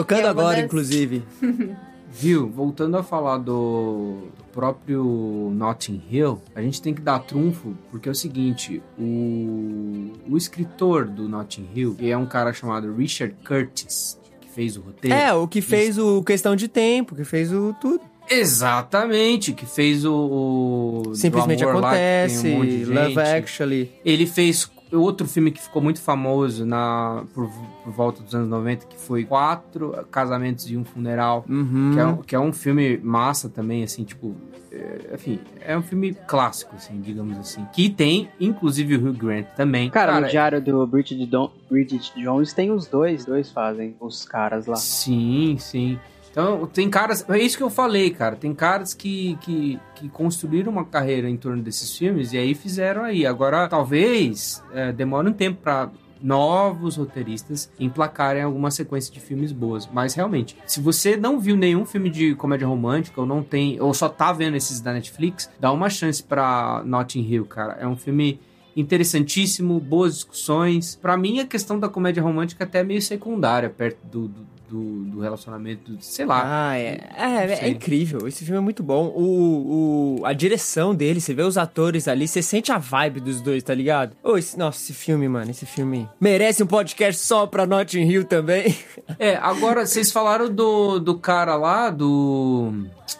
Tocando 0.00 0.26
É 0.26 0.28
agora, 0.28 0.56
das- 0.56 0.64
inclusive. 0.66 1.22
Viu? 2.18 2.48
Voltando 2.48 2.96
a 2.96 3.02
falar 3.02 3.36
do 3.38 4.28
próprio 4.52 5.50
Notting 5.54 6.02
Hill, 6.10 6.40
a 6.54 6.62
gente 6.62 6.80
tem 6.80 6.94
que 6.94 7.00
dar 7.00 7.18
trunfo, 7.18 7.74
porque 7.90 8.08
é 8.08 8.12
o 8.12 8.14
seguinte, 8.14 8.82
o, 8.98 10.12
o 10.28 10.36
escritor 10.36 11.04
do 11.06 11.28
Notting 11.28 11.68
Hill, 11.74 11.94
que 11.94 12.10
é 12.10 12.16
um 12.16 12.24
cara 12.24 12.52
chamado 12.54 12.94
Richard 12.94 13.34
Curtis, 13.46 14.18
que 14.40 14.48
fez 14.48 14.76
o 14.78 14.80
roteiro. 14.82 15.14
É, 15.14 15.32
o 15.34 15.46
que 15.48 15.60
fez 15.60 15.98
o 15.98 16.22
Questão 16.22 16.56
de 16.56 16.68
Tempo, 16.68 17.14
que 17.14 17.24
fez 17.24 17.52
o 17.52 17.74
tudo. 17.80 18.00
Exatamente, 18.30 19.52
que 19.52 19.66
fez 19.66 20.04
o... 20.04 21.02
o 21.06 21.14
Simplesmente 21.14 21.62
Amor 21.64 21.80
lá, 21.82 21.88
Acontece, 21.90 22.48
um 22.48 22.94
Love. 22.94 23.18
Actually. 23.20 23.92
Ele 24.04 24.26
fez 24.26 24.64
outro 24.92 25.26
filme 25.26 25.50
que 25.50 25.60
ficou 25.60 25.82
muito 25.82 26.00
famoso 26.00 26.64
na 26.64 27.24
por, 27.34 27.48
por 27.84 27.92
volta 27.92 28.22
dos 28.22 28.34
anos 28.34 28.48
90, 28.48 28.86
que 28.86 28.96
foi 28.98 29.24
Quatro 29.24 29.92
Casamentos 30.10 30.70
e 30.70 30.76
um 30.76 30.84
Funeral. 30.84 31.44
Uhum. 31.48 31.90
Que 31.94 32.00
é, 32.00 32.06
um, 32.06 32.16
que 32.18 32.34
é 32.36 32.40
um 32.40 32.52
filme 32.52 32.98
massa 32.98 33.48
também, 33.48 33.82
assim, 33.82 34.04
tipo. 34.04 34.34
é, 34.70 35.14
enfim, 35.14 35.40
é 35.60 35.76
um 35.76 35.82
filme 35.82 36.14
clássico, 36.26 36.76
assim, 36.76 37.00
digamos 37.00 37.36
assim. 37.38 37.66
Que 37.72 37.88
tem, 37.90 38.28
inclusive, 38.40 38.96
o 38.96 39.08
Hugh 39.08 39.16
Grant 39.16 39.46
também. 39.56 39.90
Cara, 39.90 40.20
no 40.20 40.28
diário 40.28 40.60
do 40.62 40.86
Bridget, 40.86 41.24
Don- 41.26 41.50
Bridget 41.70 42.12
Jones 42.16 42.52
tem 42.52 42.70
os 42.70 42.86
dois, 42.86 43.24
dois 43.24 43.50
fazem, 43.50 43.96
os 44.00 44.24
caras 44.24 44.66
lá. 44.66 44.76
Sim, 44.76 45.56
sim. 45.58 45.98
Então, 46.36 46.66
tem 46.66 46.90
caras. 46.90 47.24
É 47.30 47.38
isso 47.38 47.56
que 47.56 47.62
eu 47.62 47.70
falei, 47.70 48.10
cara. 48.10 48.36
Tem 48.36 48.52
caras 48.52 48.92
que, 48.92 49.38
que, 49.40 49.80
que 49.94 50.06
construíram 50.10 50.70
uma 50.70 50.84
carreira 50.84 51.30
em 51.30 51.36
torno 51.38 51.62
desses 51.62 51.96
filmes 51.96 52.34
e 52.34 52.36
aí 52.36 52.54
fizeram 52.54 53.04
aí. 53.04 53.24
Agora, 53.24 53.66
talvez 53.66 54.62
é, 54.74 54.92
demore 54.92 55.30
um 55.30 55.32
tempo 55.32 55.62
pra 55.62 55.90
novos 56.20 56.96
roteiristas 56.96 57.72
emplacarem 57.80 58.42
alguma 58.42 58.70
sequência 58.70 59.10
de 59.10 59.18
filmes 59.18 59.50
boas. 59.50 59.88
Mas 59.90 60.12
realmente, 60.12 60.58
se 60.66 60.78
você 60.78 61.16
não 61.16 61.40
viu 61.40 61.56
nenhum 61.56 61.86
filme 61.86 62.10
de 62.10 62.34
comédia 62.34 62.68
romântica 62.68 63.18
ou 63.18 63.26
não 63.26 63.42
tem, 63.42 63.80
ou 63.80 63.94
só 63.94 64.06
tá 64.06 64.30
vendo 64.30 64.58
esses 64.58 64.78
da 64.78 64.92
Netflix, 64.92 65.50
dá 65.58 65.72
uma 65.72 65.88
chance 65.88 66.22
pra 66.22 66.82
Notting 66.84 67.22
Hill, 67.22 67.46
cara. 67.46 67.78
É 67.80 67.88
um 67.88 67.96
filme 67.96 68.38
interessantíssimo, 68.76 69.80
boas 69.80 70.16
discussões. 70.16 70.96
Pra 70.96 71.16
mim, 71.16 71.40
a 71.40 71.46
questão 71.46 71.80
da 71.80 71.88
comédia 71.88 72.22
romântica 72.22 72.64
até 72.64 72.80
é 72.80 72.84
meio 72.84 73.00
secundária 73.00 73.70
perto 73.70 74.06
do, 74.06 74.28
do, 74.28 74.55
do- 74.68 75.04
do 75.04 75.20
relacionamento, 75.20 75.96
sei 76.00 76.24
lá. 76.26 76.42
Ah, 76.70 76.78
é. 76.78 77.00
É, 77.16 77.66
é 77.66 77.68
incrível. 77.68 78.26
Esse 78.28 78.44
filme 78.44 78.58
é 78.58 78.60
muito 78.60 78.82
bom. 78.82 79.06
O, 79.14 80.18
o, 80.20 80.24
a 80.26 80.32
direção 80.32 80.94
dele, 80.94 81.20
você 81.20 81.32
vê 81.34 81.42
os 81.42 81.56
atores 81.58 82.08
ali, 82.08 82.26
você 82.28 82.42
sente 82.42 82.70
a 82.72 82.78
vibe 82.78 83.20
dos 83.20 83.40
dois, 83.40 83.62
tá 83.62 83.74
ligado? 83.74 84.16
Ô, 84.22 84.36
esse, 84.36 84.58
nossa, 84.58 84.78
esse 84.80 84.92
filme, 84.92 85.28
mano, 85.28 85.50
esse 85.50 85.66
filme 85.66 86.08
merece 86.20 86.62
um 86.62 86.66
podcast 86.66 87.20
só 87.24 87.46
pra 87.46 87.66
Notting 87.66 88.02
Hill 88.02 88.24
também. 88.24 88.74
É, 89.18 89.36
agora 89.36 89.86
vocês 89.86 90.10
falaram 90.10 90.52
do, 90.52 90.98
do 90.98 91.16
cara 91.18 91.54
lá, 91.56 91.90
do 91.90 92.72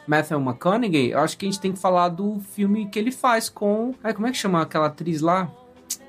Matthew 0.06 0.40
McConaughey. 0.40 1.12
Eu 1.12 1.20
acho 1.20 1.38
que 1.38 1.46
a 1.46 1.50
gente 1.50 1.60
tem 1.60 1.72
que 1.72 1.78
falar 1.78 2.08
do 2.08 2.40
filme 2.54 2.86
que 2.88 2.98
ele 2.98 3.12
faz 3.12 3.48
com. 3.48 3.94
Ai, 4.02 4.12
como 4.12 4.26
é 4.26 4.30
que 4.32 4.36
chama 4.36 4.60
aquela 4.60 4.86
atriz 4.86 5.20
lá? 5.20 5.50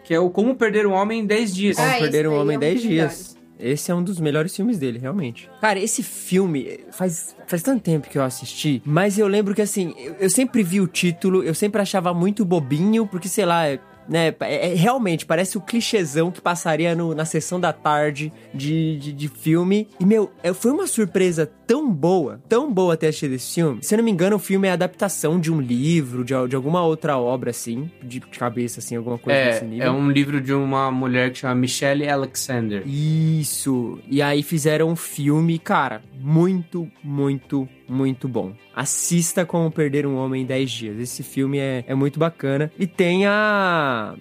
Que 0.04 0.14
é 0.14 0.20
o 0.20 0.30
Como 0.30 0.56
Perder 0.56 0.88
um 0.88 0.94
Homem 0.94 1.20
em 1.22 1.26
10 1.26 1.54
Dias. 1.56 1.78
Como 1.78 1.88
Ah, 1.90 1.94
Perder 2.00 2.28
um 2.28 2.34
Homem 2.40 2.52
é 2.52 2.54
em 2.54 2.58
um 2.58 2.60
10 2.60 2.74
dos 2.76 2.84
dias. 2.84 3.37
Esse 3.60 3.92
é 3.92 3.96
um 3.96 4.04
dos 4.04 4.20
melhores 4.20 4.56
filmes 4.56 4.78
dele, 4.78 5.00
realmente. 5.00 5.50
Cara, 5.60 5.80
esse 5.80 6.04
filme 6.04 6.80
faz, 6.92 7.36
faz 7.48 7.64
tanto 7.64 7.82
tempo 7.82 8.08
que 8.10 8.18
eu 8.18 8.24
assisti, 8.24 8.82
mas 8.86 9.18
eu 9.18 9.28
lembro 9.28 9.56
que 9.56 9.62
assim, 9.62 9.94
eu, 9.98 10.14
eu 10.20 10.30
sempre 10.30 10.62
vi 10.64 10.80
o 10.80 10.88
título, 10.88 11.44
eu 11.44 11.56
sempre 11.56 11.82
achava 11.82 12.14
muito 12.14 12.46
bobinho, 12.46 13.08
porque 13.08 13.28
sei 13.28 13.46
lá, 13.46 13.68
é- 13.68 13.80
né, 14.08 14.34
é- 14.42 14.72
é- 14.72 14.76
realmente 14.76 15.26
parece 15.26 15.58
o 15.58 15.62
clichêzão 15.62 16.32
que 16.32 16.42
passaria 16.42 16.96
no- 16.96 17.14
na 17.16 17.26
sessão 17.26 17.60
da 17.60 17.74
tarde 17.74 18.32
de, 18.54 18.98
de, 18.98 19.14
de 19.14 19.28
filme. 19.28 19.88
E, 20.00 20.06
meu, 20.06 20.32
é- 20.44 20.54
foi 20.54 20.72
uma 20.72 20.88
surpresa 20.88 21.50
tão 21.68 21.92
boa, 21.92 22.42
tão 22.48 22.72
boa 22.72 22.96
ter 22.96 23.08
assistido 23.08 23.34
esse 23.34 23.56
filme. 23.56 23.80
Se 23.82 23.94
eu 23.94 23.98
não 23.98 24.06
me 24.06 24.12
engano, 24.12 24.38
o 24.38 24.40
filme 24.40 24.68
é 24.68 24.72
adaptação 24.72 25.40
de 25.40 25.52
um 25.52 25.60
livro, 25.60 26.24
de, 26.24 26.34
de 26.48 26.56
alguma 26.56 26.82
outra 26.84 27.18
obra, 27.18 27.50
assim, 27.50 27.92
de, 28.02 28.20
cabeça, 28.22 28.80
assim, 28.80 28.96
alguma 28.96 29.18
coisa 29.18 29.38
desse 29.44 29.64
É, 29.66 29.68
nível. 29.68 29.88
é 29.88 29.92
um 29.92 30.10
livro 30.10 30.40
de 30.40 30.54
uma 30.54 30.90
mulher 30.92 31.32
que 31.32 31.40
chama 31.40 31.56
Michelle 31.56 32.08
Alexander. 32.08 32.84
Isso. 32.88 34.00
E 34.10 34.22
aí 34.22 34.42
fizeram 34.44 34.90
um 34.90 34.96
filme, 34.96 35.60
cara, 35.60 36.02
muito, 36.20 36.88
muito, 37.04 37.68
muito 37.88 38.28
bom. 38.28 38.54
Assista 38.76 39.46
Como 39.46 39.72
Perder 39.72 40.06
um 40.06 40.16
Homem 40.18 40.44
em 40.44 40.46
10 40.46 40.72
Dias. 40.72 41.00
Esse 41.00 41.24
filme 41.24 41.58
é, 41.58 41.84
é 41.88 41.96
muito 41.96 42.20
bacana. 42.20 42.72
E 42.78 42.86
tem 42.88 43.26
a. 43.26 44.16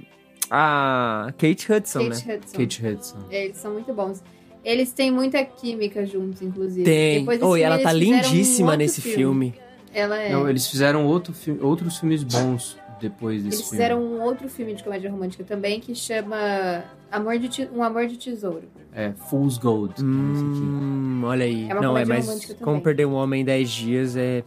A 0.51 1.33
Kate 1.39 1.73
Hudson, 1.73 2.09
Kate 2.09 2.27
né? 2.29 2.35
Hudson. 2.37 2.59
Kate 2.59 2.87
Hudson. 2.87 3.19
É, 3.31 3.45
Eles 3.47 3.57
são 3.57 3.73
muito 3.73 3.93
bons. 3.93 4.23
Eles 4.65 4.93
têm 4.93 5.11
muita 5.11 5.45
química 5.45 6.07
juntos, 6.07 6.43
inclusive. 6.43 6.85
Tem. 6.85 7.27
Oh, 7.29 7.33
e 7.33 7.39
filme, 7.39 7.61
ela 7.63 7.79
tá 7.81 7.91
um 7.91 7.97
lindíssima 7.97 8.67
outro 8.69 8.79
nesse 8.79 9.01
filme. 9.01 9.55
Ela 9.93 10.21
é. 10.21 10.31
Não, 10.33 10.49
eles 10.49 10.69
fizeram 10.69 11.07
outro 11.07 11.33
fi- 11.33 11.59
outros 11.61 11.99
filmes 11.99 12.23
bons 12.23 12.77
depois 13.01 13.43
desse 13.43 13.57
Eles 13.57 13.69
filme. 13.69 13.71
fizeram 13.71 14.03
um 14.03 14.23
outro 14.23 14.49
filme 14.49 14.75
de 14.75 14.83
comédia 14.85 15.11
romântica 15.11 15.43
também 15.45 15.81
que 15.81 15.95
chama 15.95 16.85
Amor 17.11 17.39
de 17.39 17.49
Te- 17.49 17.69
Um 17.75 17.83
Amor 17.83 18.07
de 18.07 18.17
Tesouro. 18.17 18.69
É, 18.99 19.13
Fool's 19.13 19.59
Gold. 19.59 19.93
aqui. 19.93 20.03
Hum, 20.03 21.21
olha 21.25 21.45
aí. 21.45 21.69
É 21.69 21.75
uma 21.75 21.83
Não, 21.83 21.99
é 21.99 22.03
romântica 22.03 22.55
Como. 22.55 22.81
Perder 22.81 23.05
um 23.07 23.13
Homem 23.13 23.43
em 23.43 23.45
10 23.45 23.71
Dias 23.71 24.17
é, 24.17 24.43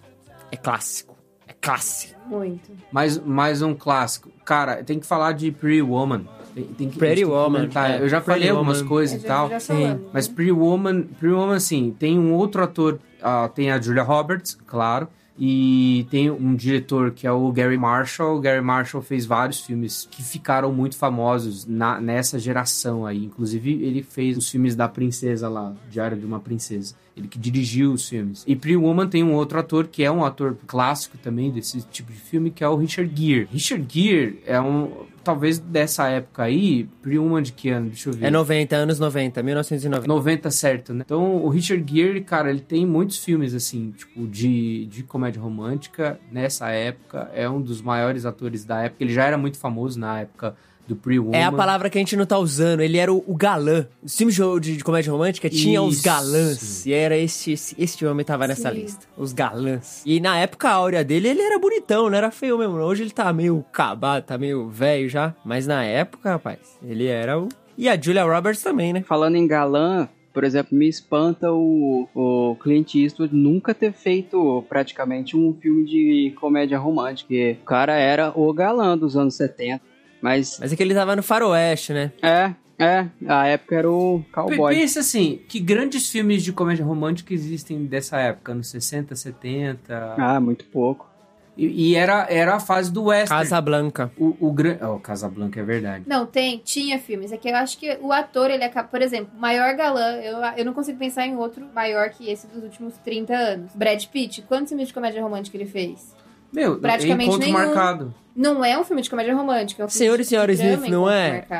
é 0.51 0.57
clássico. 0.57 1.15
É 1.47 1.53
clássico. 1.53 2.19
Muito. 2.27 2.71
Mais, 2.91 3.19
mais 3.19 3.61
um 3.61 3.75
clássico. 3.75 4.31
Cara, 4.43 4.83
tem 4.83 4.99
que 4.99 5.05
falar 5.05 5.33
de 5.33 5.51
Pretty 5.51 5.83
Woman. 5.83 6.25
Tem, 6.55 6.63
tem 6.63 6.89
que, 6.89 6.97
Pretty 6.97 7.25
Woman, 7.25 7.69
é. 7.75 8.01
Eu 8.01 8.09
já 8.09 8.19
Pretty 8.19 8.39
falei 8.41 8.49
algumas 8.49 8.77
Woman. 8.79 8.89
coisas 8.89 9.21
É, 9.21 9.23
e 9.23 9.27
tal. 9.27 9.59
sim. 9.59 9.99
Mas 10.11 10.27
né? 10.27 10.33
Pretty 10.33 10.51
Woman, 10.51 11.03
Pretty 11.03 11.35
Woman, 11.35 11.55
assim, 11.55 11.95
tem 11.99 12.17
um 12.17 12.33
outro 12.33 12.63
ator, 12.63 12.99
ah, 13.21 13.47
tem 13.53 13.69
a 13.71 13.79
Julia 13.79 14.01
Roberts, 14.01 14.57
claro, 14.65 15.07
e 15.41 16.05
tem 16.11 16.29
um 16.29 16.53
diretor 16.53 17.11
que 17.11 17.25
é 17.25 17.31
o 17.31 17.49
Gary 17.49 17.77
Marshall. 17.77 18.35
O 18.35 18.41
Gary 18.41 18.61
Marshall 18.61 19.01
fez 19.01 19.25
vários 19.25 19.61
filmes 19.61 20.05
que 20.11 20.21
ficaram 20.21 20.73
muito 20.73 20.97
famosos 20.97 21.65
na, 21.65 22.01
nessa 22.01 22.37
geração 22.37 23.05
aí. 23.05 23.23
Inclusive, 23.23 23.71
ele 23.81 24.03
fez 24.03 24.37
os 24.37 24.49
filmes 24.49 24.75
da 24.75 24.89
princesa 24.89 25.47
lá, 25.47 25.73
Diário 25.89 26.17
de 26.17 26.25
uma 26.25 26.41
Princesa. 26.41 26.93
Ele 27.15 27.29
que 27.29 27.39
dirigiu 27.39 27.93
os 27.93 28.09
filmes. 28.09 28.43
E 28.45 28.53
Pretty 28.53 28.75
Woman 28.75 29.07
tem 29.07 29.23
um 29.23 29.33
outro 29.33 29.57
ator 29.59 29.87
que 29.87 30.03
é 30.03 30.11
um 30.11 30.25
ator 30.25 30.57
clássico 30.67 31.17
também 31.17 31.49
desse 31.49 31.81
tipo 31.83 32.11
de 32.11 32.19
filme, 32.19 32.51
que 32.51 32.61
é 32.61 32.67
o 32.67 32.75
Richard 32.75 33.09
Gere. 33.15 33.47
Richard 33.49 33.85
Gere 33.87 34.41
é 34.45 34.59
um... 34.59 34.91
Talvez 35.23 35.59
dessa 35.59 36.07
época 36.07 36.43
aí, 36.43 36.87
Woman 37.05 37.41
de 37.41 37.51
que 37.51 37.69
ano? 37.69 37.87
Deixa 37.87 38.09
eu 38.09 38.13
ver. 38.13 38.27
É 38.27 38.31
90, 38.31 38.75
anos 38.75 38.99
90, 38.99 39.43
1990. 39.43 40.07
90 40.07 40.51
certo, 40.51 40.93
né? 40.93 41.03
Então, 41.05 41.43
o 41.43 41.49
Richard 41.49 41.83
Gere, 41.91 42.21
cara, 42.21 42.49
ele 42.49 42.61
tem 42.61 42.85
muitos 42.85 43.23
filmes, 43.23 43.53
assim, 43.53 43.91
tipo, 43.91 44.27
de, 44.27 44.85
de 44.87 45.03
comédia 45.03 45.41
romântica 45.41 46.19
nessa 46.31 46.69
época. 46.69 47.29
É 47.33 47.49
um 47.49 47.61
dos 47.61 47.81
maiores 47.81 48.25
atores 48.25 48.65
da 48.65 48.83
época. 48.83 49.03
Ele 49.03 49.13
já 49.13 49.25
era 49.25 49.37
muito 49.37 49.57
famoso 49.57 49.99
na 49.99 50.21
época 50.21 50.55
Do 50.89 50.95
Pre-Woman. 50.95 51.37
É 51.37 51.43
a 51.43 51.51
palavra 51.51 51.87
que 51.87 51.99
a 51.99 52.01
gente 52.01 52.15
não 52.15 52.25
tá 52.25 52.39
usando. 52.39 52.81
Ele 52.81 52.97
era 52.97 53.13
o, 53.13 53.23
o 53.27 53.35
galã. 53.35 53.85
Os 54.01 54.17
filmes 54.17 54.35
de, 54.35 54.77
de, 54.77 54.83
comédia 54.83 55.11
romântica 55.11 55.47
tinha 55.47 55.83
os 55.83 55.97
Isso. 55.97 56.03
galãs. 56.03 56.83
E 56.83 56.91
era 56.91 57.15
esse, 57.15 57.51
esse, 57.51 57.75
esse 57.77 58.03
homem 58.07 58.25
tava 58.25 58.47
nessa 58.47 58.71
Sim. 58.71 58.81
lista. 58.81 59.05
Os 59.15 59.31
galãs. 59.31 60.01
E 60.03 60.19
na 60.19 60.39
época 60.39 60.67
áurea 60.67 61.03
dele, 61.03 61.27
ele 61.27 61.43
era 61.43 61.59
bonitão, 61.59 62.09
não 62.09 62.17
era 62.17 62.31
feio 62.31 62.57
mesmo. 62.57 62.77
Hoje 62.77 63.03
ele 63.03 63.11
tá 63.11 63.31
meio 63.31 63.63
acabado, 63.71 64.23
tá 64.23 64.35
meio 64.35 64.67
velho 64.67 65.07
já. 65.07 65.35
Mas 65.45 65.67
na 65.67 65.83
época, 65.83 66.31
rapaz, 66.31 66.57
ele 66.83 67.05
era 67.05 67.39
o. 67.39 67.49
E 67.77 67.87
a 67.87 67.95
Julia 67.95 68.23
Roberts 68.23 68.63
também, 68.63 68.91
né? 68.91 69.03
Falando 69.07 69.35
em 69.35 69.45
galã, 69.45 70.09
por 70.33 70.43
exemplo, 70.43 70.77
me 70.77 70.87
espanta 70.87 71.51
o, 71.51 72.07
o 72.15 72.55
Clint 72.61 72.95
Eastwood 72.95 73.35
nunca 73.35 73.73
ter 73.73 73.91
feito 73.93 74.63
praticamente 74.67 75.35
um 75.35 75.53
filme 75.53 75.85
de 75.85 76.33
comédia 76.39 76.79
romântica. 76.79 77.27
porque 77.27 77.57
O 77.61 77.65
cara 77.65 77.93
era 77.93 78.31
o 78.35 78.51
galã 78.53 78.97
dos 78.97 79.15
anos 79.15 79.35
70. 79.35 79.88
Mas 80.21 80.57
Mas 80.59 80.73
é 80.73 80.75
que 80.75 80.83
ele 80.83 80.93
tava 80.93 81.15
no 81.15 81.23
faroeste, 81.23 81.93
né? 81.93 82.11
é, 82.21 82.53
é, 82.79 83.07
a 83.27 83.45
época 83.47 83.75
era 83.75 83.91
o 83.91 84.23
cowboy. 84.31 84.73
Pensa 84.73 85.01
assim, 85.01 85.41
que 85.49 85.59
grandes 85.59 86.09
filmes 86.09 86.41
de 86.41 86.53
comédia 86.53 86.85
romântica 86.85 87.33
existem 87.33 87.85
dessa 87.85 88.17
época, 88.17 88.53
nos 88.53 88.69
60, 88.69 89.15
70. 89.15 90.15
Ah, 90.17 90.39
muito 90.39 90.63
pouco. 90.65 91.09
E, 91.57 91.89
e 91.89 91.95
era, 91.95 92.25
era 92.29 92.55
a 92.55 92.59
fase 92.61 92.89
do 92.89 93.03
western. 93.05 93.43
Casablanca. 93.43 94.09
O, 94.17 94.33
o 94.39 94.53
gran... 94.53 94.77
Oh, 94.81 94.97
Casablanca 94.97 95.59
é 95.59 95.63
verdade. 95.63 96.05
Não, 96.07 96.25
tem, 96.25 96.57
tinha 96.63 96.97
filmes. 96.97 97.33
É 97.33 97.37
que 97.37 97.49
eu 97.49 97.55
acho 97.57 97.77
que 97.77 97.97
o 98.01 98.13
ator, 98.13 98.49
ele 98.49 98.63
acaba. 98.63 98.87
Por 98.87 99.01
exemplo, 99.01 99.31
o 99.37 99.41
maior 99.41 99.75
galã, 99.75 100.15
eu, 100.21 100.37
eu 100.55 100.63
não 100.63 100.73
consigo 100.73 100.97
pensar 100.97 101.27
em 101.27 101.35
outro 101.35 101.65
maior 101.75 102.09
que 102.11 102.29
esse 102.29 102.47
dos 102.47 102.63
últimos 102.63 102.93
30 102.99 103.33
anos. 103.33 103.75
Brad 103.75 104.01
Pitt, 104.05 104.41
quantos 104.43 104.69
filmes 104.69 104.87
de 104.87 104.93
comédia 104.93 105.21
romântica 105.21 105.57
ele 105.57 105.65
fez? 105.65 106.15
Meu, 106.51 106.79
Praticamente 106.79 107.29
encontro 107.29 107.45
nenhum. 107.45 107.57
marcado. 107.57 108.13
Não 108.39 108.63
é 108.63 108.79
um 108.79 108.85
filme 108.85 109.01
de 109.01 109.09
comédia 109.09 109.35
romântica, 109.35 109.83
é 109.83 109.85
um 109.85 109.89
Senhor 109.89 110.17
e 110.17 110.23
Senhora 110.23 110.53
Smith, 110.53 110.87
não 110.87 111.09
é? 111.09 111.45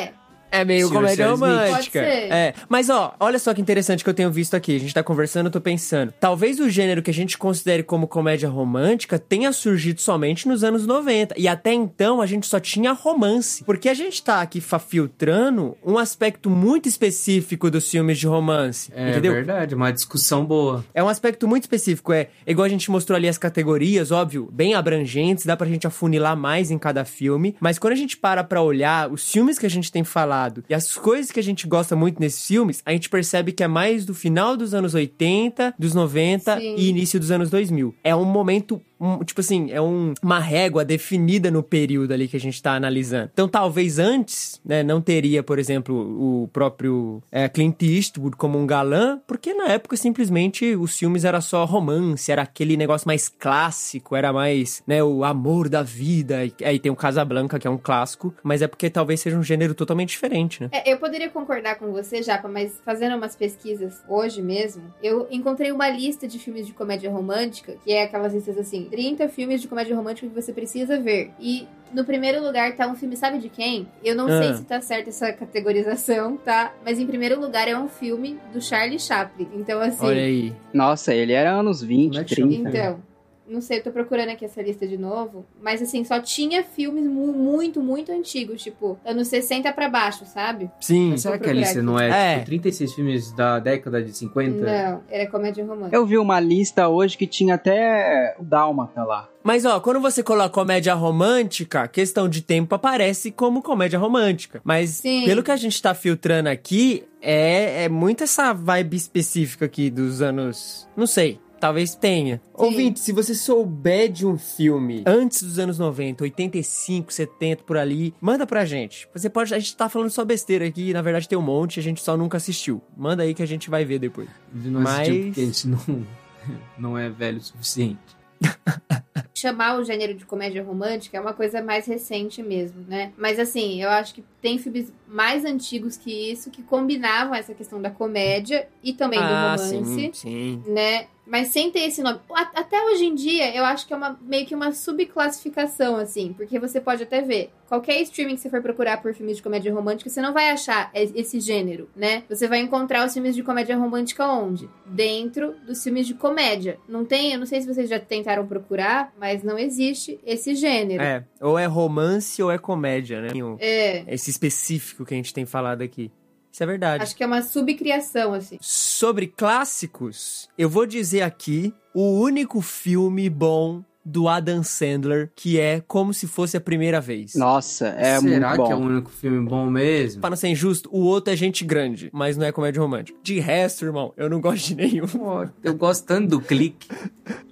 É, 0.00 0.14
É 0.54 0.64
meio 0.64 0.88
Senhor 0.88 1.00
comédia 1.00 1.30
romântica. 1.30 1.74
Pode 1.74 1.90
ser. 1.90 2.32
É. 2.32 2.54
Mas 2.68 2.88
ó, 2.88 3.14
olha 3.18 3.38
só 3.38 3.52
que 3.52 3.60
interessante 3.60 4.04
que 4.04 4.10
eu 4.10 4.14
tenho 4.14 4.30
visto 4.30 4.54
aqui. 4.54 4.76
A 4.76 4.78
gente 4.78 4.94
tá 4.94 5.02
conversando, 5.02 5.46
eu 5.46 5.50
tô 5.50 5.60
pensando. 5.60 6.14
Talvez 6.20 6.60
o 6.60 6.70
gênero 6.70 7.02
que 7.02 7.10
a 7.10 7.14
gente 7.14 7.36
considere 7.36 7.82
como 7.82 8.06
comédia 8.06 8.48
romântica 8.48 9.18
tenha 9.18 9.52
surgido 9.52 10.00
somente 10.00 10.46
nos 10.46 10.62
anos 10.62 10.86
90. 10.86 11.34
E 11.36 11.48
até 11.48 11.72
então 11.72 12.20
a 12.20 12.26
gente 12.26 12.46
só 12.46 12.60
tinha 12.60 12.92
romance. 12.92 13.64
Porque 13.64 13.88
a 13.88 13.94
gente 13.94 14.22
tá 14.22 14.40
aqui 14.40 14.60
filtrando 14.60 15.76
um 15.84 15.98
aspecto 15.98 16.48
muito 16.48 16.88
específico 16.88 17.70
dos 17.70 17.90
filmes 17.90 18.18
de 18.18 18.26
romance. 18.26 18.92
É 18.94 19.10
entendeu? 19.10 19.32
verdade, 19.32 19.74
uma 19.74 19.90
discussão 19.90 20.44
boa. 20.44 20.84
É 20.94 21.02
um 21.02 21.08
aspecto 21.08 21.48
muito 21.48 21.64
específico, 21.64 22.12
é 22.12 22.28
igual 22.46 22.64
a 22.64 22.68
gente 22.68 22.90
mostrou 22.90 23.16
ali 23.16 23.28
as 23.28 23.38
categorias, 23.38 24.12
óbvio, 24.12 24.48
bem 24.52 24.74
abrangentes, 24.74 25.44
dá 25.44 25.56
pra 25.56 25.66
gente 25.66 25.86
afunilar 25.86 26.36
mais 26.36 26.70
em 26.70 26.78
cada 26.78 27.04
filme, 27.04 27.56
mas 27.58 27.78
quando 27.78 27.92
a 27.92 27.96
gente 27.96 28.16
para 28.16 28.44
pra 28.44 28.62
olhar 28.62 29.10
os 29.10 29.30
filmes 29.30 29.58
que 29.58 29.66
a 29.66 29.70
gente 29.70 29.90
tem 29.90 30.04
falado 30.04 30.43
e 30.68 30.74
as 30.74 30.94
coisas 30.96 31.30
que 31.30 31.40
a 31.40 31.42
gente 31.42 31.66
gosta 31.66 31.94
muito 31.96 32.20
nesses 32.20 32.46
filmes, 32.46 32.82
a 32.84 32.92
gente 32.92 33.08
percebe 33.08 33.52
que 33.52 33.62
é 33.62 33.68
mais 33.68 34.04
do 34.04 34.14
final 34.14 34.56
dos 34.56 34.74
anos 34.74 34.94
80, 34.94 35.74
dos 35.78 35.94
90 35.94 36.58
Sim. 36.58 36.74
e 36.76 36.88
início 36.88 37.18
dos 37.18 37.30
anos 37.30 37.50
2000. 37.50 37.94
É 38.02 38.14
um 38.14 38.24
momento 38.24 38.80
um- 39.00 39.18
tipo 39.24 39.40
assim, 39.40 39.70
é 39.70 39.80
um- 39.80 40.14
uma 40.22 40.38
régua 40.38 40.84
definida 40.84 41.50
no 41.50 41.62
período 41.62 42.12
ali 42.12 42.28
que 42.28 42.36
a 42.36 42.40
gente 42.40 42.62
tá 42.62 42.74
analisando. 42.74 43.30
Então, 43.32 43.48
talvez 43.48 43.98
antes, 43.98 44.60
né, 44.64 44.82
não 44.82 45.00
teria, 45.00 45.42
por 45.42 45.58
exemplo, 45.58 45.94
o 45.94 46.48
próprio 46.48 47.22
é, 47.30 47.48
Clint 47.48 47.82
Eastwood 47.82 48.36
como 48.36 48.58
um 48.58 48.66
galã, 48.66 49.20
porque 49.26 49.52
na 49.54 49.68
época 49.68 49.96
simplesmente 49.96 50.74
os 50.76 50.96
filmes 50.98 51.24
era 51.24 51.40
só 51.40 51.64
romance, 51.64 52.30
era 52.30 52.42
aquele 52.42 52.76
negócio 52.76 53.06
mais 53.06 53.28
clássico, 53.28 54.16
era 54.16 54.32
mais, 54.32 54.82
né, 54.86 55.02
o 55.02 55.24
amor 55.24 55.68
da 55.68 55.82
vida. 55.82 56.38
Aí 56.64 56.78
tem 56.78 56.90
o 56.90 56.96
Casablanca, 56.96 57.58
que 57.58 57.66
é 57.66 57.70
um 57.70 57.78
clássico, 57.78 58.34
mas 58.42 58.62
é 58.62 58.66
porque 58.66 58.90
talvez 58.90 59.20
seja 59.20 59.36
um 59.36 59.42
gênero 59.42 59.74
totalmente 59.74 60.10
diferente, 60.10 60.62
né? 60.62 60.68
É, 60.72 60.92
eu 60.92 60.98
poderia 60.98 61.28
concordar 61.30 61.76
com 61.78 61.90
você, 61.92 62.22
Japa, 62.22 62.48
mas 62.48 62.80
fazendo 62.84 63.16
umas 63.16 63.34
pesquisas 63.36 64.02
hoje 64.08 64.42
mesmo, 64.42 64.82
eu 65.02 65.26
encontrei 65.30 65.72
uma 65.72 65.88
lista 65.88 66.26
de 66.26 66.38
filmes 66.38 66.66
de 66.66 66.72
comédia 66.72 67.10
romântica, 67.10 67.76
que 67.84 67.92
é 67.92 68.04
aquelas 68.04 68.34
listas 68.34 68.58
assim, 68.58 68.83
30 68.84 69.28
filmes 69.28 69.60
de 69.60 69.68
comédia 69.68 69.94
romântica 69.96 70.26
que 70.28 70.34
você 70.34 70.52
precisa 70.52 70.98
ver. 71.00 71.30
E 71.40 71.66
no 71.92 72.04
primeiro 72.04 72.42
lugar 72.42 72.74
tá 72.76 72.86
um 72.88 72.94
filme, 72.94 73.16
sabe 73.16 73.38
de 73.38 73.48
quem? 73.48 73.86
Eu 74.02 74.14
não 74.16 74.26
Ah. 74.26 74.42
sei 74.42 74.54
se 74.54 74.64
tá 74.64 74.80
certa 74.80 75.10
essa 75.10 75.32
categorização, 75.32 76.36
tá? 76.36 76.72
Mas 76.84 76.98
em 76.98 77.06
primeiro 77.06 77.40
lugar 77.40 77.68
é 77.68 77.76
um 77.78 77.88
filme 77.88 78.38
do 78.52 78.60
Charlie 78.60 78.98
Chaplin. 78.98 79.48
Então, 79.54 79.80
assim. 79.80 80.04
Olha 80.04 80.22
aí. 80.22 80.52
Nossa, 80.72 81.14
ele 81.14 81.32
era 81.32 81.52
anos 81.52 81.82
20, 81.82 82.08
Como 82.10 82.20
é 82.20 82.24
que 82.24 82.34
chama? 82.34 82.48
30. 82.52 82.68
Então, 82.70 82.98
não 83.48 83.60
sei, 83.60 83.78
eu 83.78 83.82
tô 83.82 83.90
procurando 83.90 84.30
aqui 84.30 84.44
essa 84.44 84.60
lista 84.62 84.86
de 84.86 84.96
novo. 84.96 85.44
Mas 85.60 85.80
assim, 85.82 86.04
só 86.04 86.20
tinha 86.20 86.62
filmes 86.64 87.04
mu- 87.04 87.32
muito, 87.32 87.82
muito 87.82 88.10
antigos, 88.12 88.62
tipo, 88.62 88.98
anos 89.04 89.28
60 89.28 89.72
pra 89.72 89.88
baixo, 89.88 90.24
sabe? 90.26 90.70
Sim. 90.80 91.16
Será 91.16 91.38
que 91.38 91.48
a 91.48 91.52
lista 91.52 91.74
procurar 91.74 91.92
não 91.92 92.00
é, 92.00 92.30
aqui. 92.32 92.34
tipo 92.40 92.46
36 92.46 92.94
filmes 92.94 93.32
da 93.32 93.58
década 93.58 94.02
de 94.02 94.12
50? 94.16 94.60
Não, 94.64 95.02
era 95.08 95.30
comédia 95.30 95.64
romântica. 95.64 95.96
Eu 95.96 96.06
vi 96.06 96.18
uma 96.18 96.40
lista 96.40 96.88
hoje 96.88 97.16
que 97.16 97.26
tinha 97.26 97.54
até 97.56 98.34
o 98.38 98.44
Dálmata 98.44 99.02
lá. 99.04 99.28
Mas 99.42 99.66
ó, 99.66 99.78
quando 99.78 100.00
você 100.00 100.22
coloca 100.22 100.48
comédia 100.48 100.94
romântica, 100.94 101.86
questão 101.86 102.28
de 102.28 102.40
tempo 102.40 102.74
aparece 102.74 103.30
como 103.30 103.62
comédia 103.62 103.98
romântica. 103.98 104.60
Mas 104.64 104.90
Sim. 104.90 105.24
pelo 105.26 105.42
que 105.42 105.50
a 105.50 105.56
gente 105.56 105.80
tá 105.82 105.94
filtrando 105.94 106.48
aqui, 106.48 107.04
é, 107.20 107.84
é 107.84 107.88
muito 107.90 108.24
essa 108.24 108.54
vibe 108.54 108.96
específica 108.96 109.66
aqui 109.66 109.90
dos 109.90 110.22
anos. 110.22 110.88
Não 110.96 111.06
sei. 111.06 111.38
Talvez 111.64 111.94
tenha. 111.94 112.42
Ouvinte, 112.52 113.00
se 113.00 113.10
você 113.10 113.34
souber 113.34 114.12
de 114.12 114.26
um 114.26 114.36
filme 114.36 115.02
antes 115.06 115.42
dos 115.42 115.58
anos 115.58 115.78
90, 115.78 116.22
85, 116.24 117.10
70, 117.10 117.64
por 117.64 117.78
ali, 117.78 118.12
manda 118.20 118.46
pra 118.46 118.66
gente. 118.66 119.08
Você 119.14 119.30
pode. 119.30 119.54
A 119.54 119.58
gente 119.58 119.74
tá 119.74 119.88
falando 119.88 120.10
só 120.10 120.26
besteira 120.26 120.66
aqui, 120.66 120.92
na 120.92 121.00
verdade 121.00 121.26
tem 121.26 121.38
um 121.38 121.40
monte, 121.40 121.80
a 121.80 121.82
gente 121.82 122.02
só 122.02 122.18
nunca 122.18 122.36
assistiu. 122.36 122.82
Manda 122.94 123.22
aí 123.22 123.32
que 123.32 123.42
a 123.42 123.46
gente 123.46 123.70
vai 123.70 123.82
ver 123.82 123.98
depois. 123.98 124.28
Não 124.52 124.82
Mas- 124.82 125.08
assistiu 125.08 125.24
porque 125.24 125.40
a 125.40 125.44
gente 125.46 125.68
não, 125.68 126.06
não 126.78 126.98
é 126.98 127.08
velho 127.08 127.38
o 127.38 127.40
suficiente. 127.40 127.98
Chamar 129.32 129.78
o 129.78 129.84
gênero 129.84 130.12
de 130.12 130.26
comédia 130.26 130.62
romântica 130.62 131.16
é 131.16 131.20
uma 131.20 131.32
coisa 131.32 131.62
mais 131.62 131.86
recente 131.86 132.42
mesmo, 132.42 132.84
né? 132.86 133.10
Mas 133.16 133.38
assim, 133.38 133.82
eu 133.82 133.88
acho 133.88 134.14
que 134.14 134.22
tem 134.42 134.58
filmes 134.58 134.92
mais 135.08 135.46
antigos 135.46 135.96
que 135.96 136.30
isso 136.30 136.50
que 136.50 136.62
combinavam 136.62 137.34
essa 137.34 137.54
questão 137.54 137.80
da 137.80 137.90
comédia 137.90 138.68
e 138.82 138.92
também 138.92 139.18
do 139.18 139.24
romance. 139.26 139.76
Ah, 139.76 139.84
sim, 139.84 140.10
sim. 140.12 140.62
né? 140.66 141.06
Mas 141.26 141.48
sem 141.48 141.70
ter 141.70 141.80
esse 141.80 142.02
nome. 142.02 142.20
Até 142.54 142.82
hoje 142.84 143.06
em 143.06 143.14
dia, 143.14 143.54
eu 143.54 143.64
acho 143.64 143.86
que 143.86 143.92
é 143.92 143.96
uma, 143.96 144.18
meio 144.22 144.46
que 144.46 144.54
uma 144.54 144.72
subclassificação, 144.72 145.96
assim. 145.96 146.32
Porque 146.32 146.58
você 146.58 146.80
pode 146.80 147.02
até 147.02 147.22
ver. 147.22 147.50
Qualquer 147.68 148.00
streaming 148.02 148.34
que 148.34 148.42
você 148.42 148.50
for 148.50 148.60
procurar 148.60 149.00
por 149.00 149.14
filmes 149.14 149.36
de 149.36 149.42
comédia 149.42 149.72
romântica, 149.72 150.10
você 150.10 150.20
não 150.20 150.32
vai 150.32 150.50
achar 150.50 150.90
esse 150.94 151.40
gênero, 151.40 151.88
né? 151.96 152.22
Você 152.28 152.46
vai 152.46 152.60
encontrar 152.60 153.06
os 153.06 153.12
filmes 153.12 153.34
de 153.34 153.42
comédia 153.42 153.76
romântica 153.76 154.26
onde? 154.26 154.68
Dentro 154.86 155.54
dos 155.66 155.82
filmes 155.82 156.06
de 156.06 156.14
comédia. 156.14 156.78
Não 156.88 157.04
tem, 157.04 157.32
eu 157.32 157.38
não 157.38 157.46
sei 157.46 157.62
se 157.62 157.66
vocês 157.66 157.88
já 157.88 157.98
tentaram 157.98 158.46
procurar, 158.46 159.12
mas 159.18 159.42
não 159.42 159.58
existe 159.58 160.20
esse 160.24 160.54
gênero. 160.54 161.02
É, 161.02 161.24
ou 161.40 161.58
é 161.58 161.66
romance 161.66 162.42
ou 162.42 162.50
é 162.50 162.58
comédia, 162.58 163.20
né? 163.22 163.28
É, 163.58 164.04
Esse 164.06 164.30
específico 164.30 165.04
que 165.04 165.14
a 165.14 165.16
gente 165.16 165.32
tem 165.32 165.46
falado 165.46 165.82
aqui. 165.82 166.12
Isso 166.54 166.62
é 166.62 166.66
verdade. 166.66 167.02
acho 167.02 167.16
que 167.16 167.24
é 167.24 167.26
uma 167.26 167.42
subcriação, 167.42 168.32
assim. 168.32 168.58
Sobre 168.60 169.26
clássicos, 169.26 170.48
eu 170.56 170.70
vou 170.70 170.86
dizer 170.86 171.22
aqui 171.22 171.74
o 171.92 172.20
único 172.20 172.60
filme 172.60 173.28
bom 173.28 173.82
do 174.04 174.28
Adam 174.28 174.62
Sandler, 174.62 175.32
que 175.34 175.58
é 175.58 175.80
como 175.80 176.14
se 176.14 176.28
fosse 176.28 176.56
a 176.56 176.60
primeira 176.60 177.00
vez. 177.00 177.34
Nossa, 177.34 177.88
é 177.88 178.20
Será 178.20 178.50
muito 178.50 178.56
bom. 178.56 178.66
que 178.66 178.72
é 178.72 178.76
o 178.76 178.78
único 178.78 179.10
filme 179.10 179.48
bom 179.48 179.68
mesmo? 179.68 180.20
Para 180.20 180.30
não 180.30 180.36
ser 180.36 180.46
injusto, 180.46 180.88
o 180.92 181.00
outro 181.00 181.32
é 181.32 181.36
gente 181.36 181.64
grande, 181.64 182.08
mas 182.12 182.36
não 182.36 182.46
é 182.46 182.52
comédia 182.52 182.80
romântica. 182.80 183.18
De 183.20 183.40
resto, 183.40 183.84
irmão, 183.84 184.14
eu 184.16 184.30
não 184.30 184.40
gosto 184.40 184.68
de 184.68 184.74
nenhum. 184.76 185.08
Pô, 185.08 185.48
eu 185.60 185.74
gosto 185.74 186.06
tanto 186.06 186.28
do 186.28 186.40
Clique. 186.40 186.86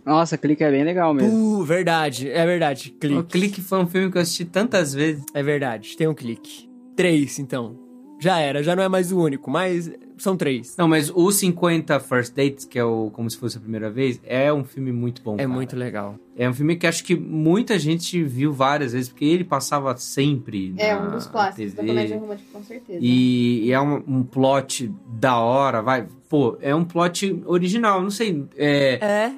Nossa, 0.06 0.38
clique 0.38 0.62
é 0.62 0.70
bem 0.70 0.84
legal 0.84 1.12
mesmo. 1.12 1.58
Uh, 1.58 1.64
verdade, 1.64 2.30
é 2.30 2.46
verdade. 2.46 2.94
O 2.94 3.00
Clique. 3.00 3.24
Clique 3.24 3.60
foi 3.62 3.80
um 3.80 3.86
filme 3.88 4.12
que 4.12 4.18
eu 4.18 4.22
assisti 4.22 4.44
tantas 4.44 4.94
vezes. 4.94 5.24
É 5.34 5.42
verdade, 5.42 5.96
tem 5.96 6.06
um 6.06 6.14
clique. 6.14 6.70
Três, 6.94 7.40
então. 7.40 7.81
Já 8.22 8.38
era, 8.38 8.62
já 8.62 8.76
não 8.76 8.84
é 8.84 8.88
mais 8.88 9.10
o 9.10 9.18
único, 9.20 9.50
mas 9.50 9.90
são 10.16 10.36
três. 10.36 10.76
Não, 10.76 10.86
mas 10.86 11.10
o 11.10 11.32
50 11.32 11.98
First 11.98 12.32
Dates, 12.36 12.64
que 12.64 12.78
é 12.78 12.84
o 12.84 13.10
Como 13.12 13.28
Se 13.28 13.36
Fosse 13.36 13.56
a 13.56 13.60
Primeira 13.60 13.90
Vez, 13.90 14.20
é 14.22 14.52
um 14.52 14.62
filme 14.62 14.92
muito 14.92 15.20
bom, 15.22 15.34
É 15.34 15.38
cara. 15.38 15.48
muito 15.48 15.74
legal. 15.74 16.14
É 16.36 16.48
um 16.48 16.54
filme 16.54 16.76
que 16.76 16.86
acho 16.86 17.04
que 17.04 17.14
muita 17.14 17.78
gente 17.78 18.22
viu 18.22 18.52
várias 18.52 18.92
vezes, 18.92 19.08
porque 19.10 19.24
ele 19.24 19.44
passava 19.44 19.94
sempre 19.98 20.74
É 20.78 20.94
na 20.94 21.00
um 21.02 21.10
dos 21.10 21.26
clássicos 21.26 21.74
da 21.74 21.82
TV. 21.82 21.88
comédia 21.88 22.18
romântica, 22.18 22.48
com 22.52 22.62
certeza. 22.64 22.98
E, 23.02 23.66
e 23.66 23.72
é 23.72 23.80
um, 23.80 24.02
um 24.08 24.22
plot 24.22 24.90
da 25.06 25.38
hora, 25.38 25.82
vai. 25.82 26.06
Pô, 26.30 26.56
é 26.62 26.74
um 26.74 26.82
plot 26.82 27.42
original, 27.44 28.00
não 28.00 28.08
sei. 28.10 28.46
É, 28.56 28.94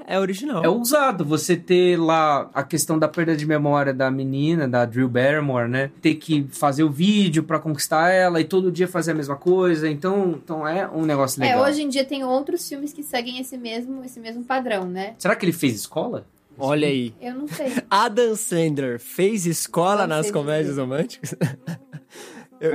É, 0.06 0.14
é 0.14 0.20
original. 0.20 0.62
é 0.64 0.68
ousado 0.68 1.24
você 1.24 1.56
ter 1.56 1.98
lá 1.98 2.48
a 2.54 2.62
questão 2.62 2.96
da 2.96 3.08
perda 3.08 3.36
de 3.36 3.44
memória 3.44 3.92
da 3.92 4.08
menina, 4.12 4.68
da 4.68 4.84
Drew 4.84 5.08
Barrymore, 5.08 5.68
né? 5.68 5.90
Ter 6.00 6.14
que 6.14 6.46
fazer 6.50 6.84
o 6.84 6.90
vídeo 6.90 7.42
pra 7.42 7.58
conquistar 7.58 8.10
ela 8.10 8.40
e 8.40 8.44
todo 8.44 8.70
dia 8.70 8.86
fazer 8.86 9.10
a 9.10 9.14
mesma 9.14 9.34
coisa. 9.34 9.90
Então, 9.90 10.38
então 10.44 10.68
é 10.68 10.88
um 10.88 11.04
negócio 11.04 11.42
É, 11.42 11.48
legal. 11.48 11.64
hoje 11.64 11.82
em 11.82 11.88
dia 11.88 12.04
tem 12.04 12.22
outros 12.22 12.68
filmes 12.68 12.92
que 12.92 13.02
seguem 13.02 13.40
esse 13.40 13.58
mesmo, 13.58 14.04
esse 14.04 14.20
mesmo 14.20 14.44
padrão, 14.44 14.84
né? 14.84 15.14
Será 15.18 15.34
que 15.34 15.44
ele 15.44 15.52
fez 15.52 15.74
escola? 15.74 16.24
Olha 16.58 16.86
aí. 16.88 17.12
Eu 17.20 17.34
não 17.34 17.48
sei. 17.48 17.72
Adam 17.90 18.34
Sandler 18.36 18.98
fez 19.00 19.44
escola 19.46 20.06
nas 20.06 20.30
comédias 20.30 20.76
românticas? 20.78 21.34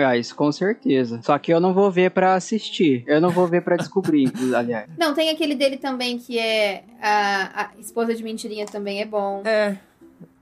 Ah, 0.06 0.16
isso 0.16 0.36
com 0.36 0.52
certeza. 0.52 1.20
Só 1.24 1.36
que 1.40 1.52
eu 1.52 1.60
não 1.60 1.74
vou 1.74 1.90
ver 1.90 2.12
pra 2.12 2.36
assistir. 2.36 3.04
Eu 3.08 3.20
não 3.20 3.32
vou 3.32 3.48
ver 3.48 3.64
pra 3.64 3.76
descobrir, 3.76 4.32
aliás. 4.56 4.88
Não, 5.00 5.16
tem 5.16 5.32
aquele 5.32 5.56
dele 5.56 5.78
também 5.78 6.20
que 6.20 6.38
é 6.38 6.84
a, 7.02 7.64
a 7.64 7.72
esposa 7.80 8.14
de 8.14 8.22
mentirinha 8.24 8.68
também 8.68 9.02
é 9.02 9.06
bom. 9.06 9.42
É, 9.46 9.78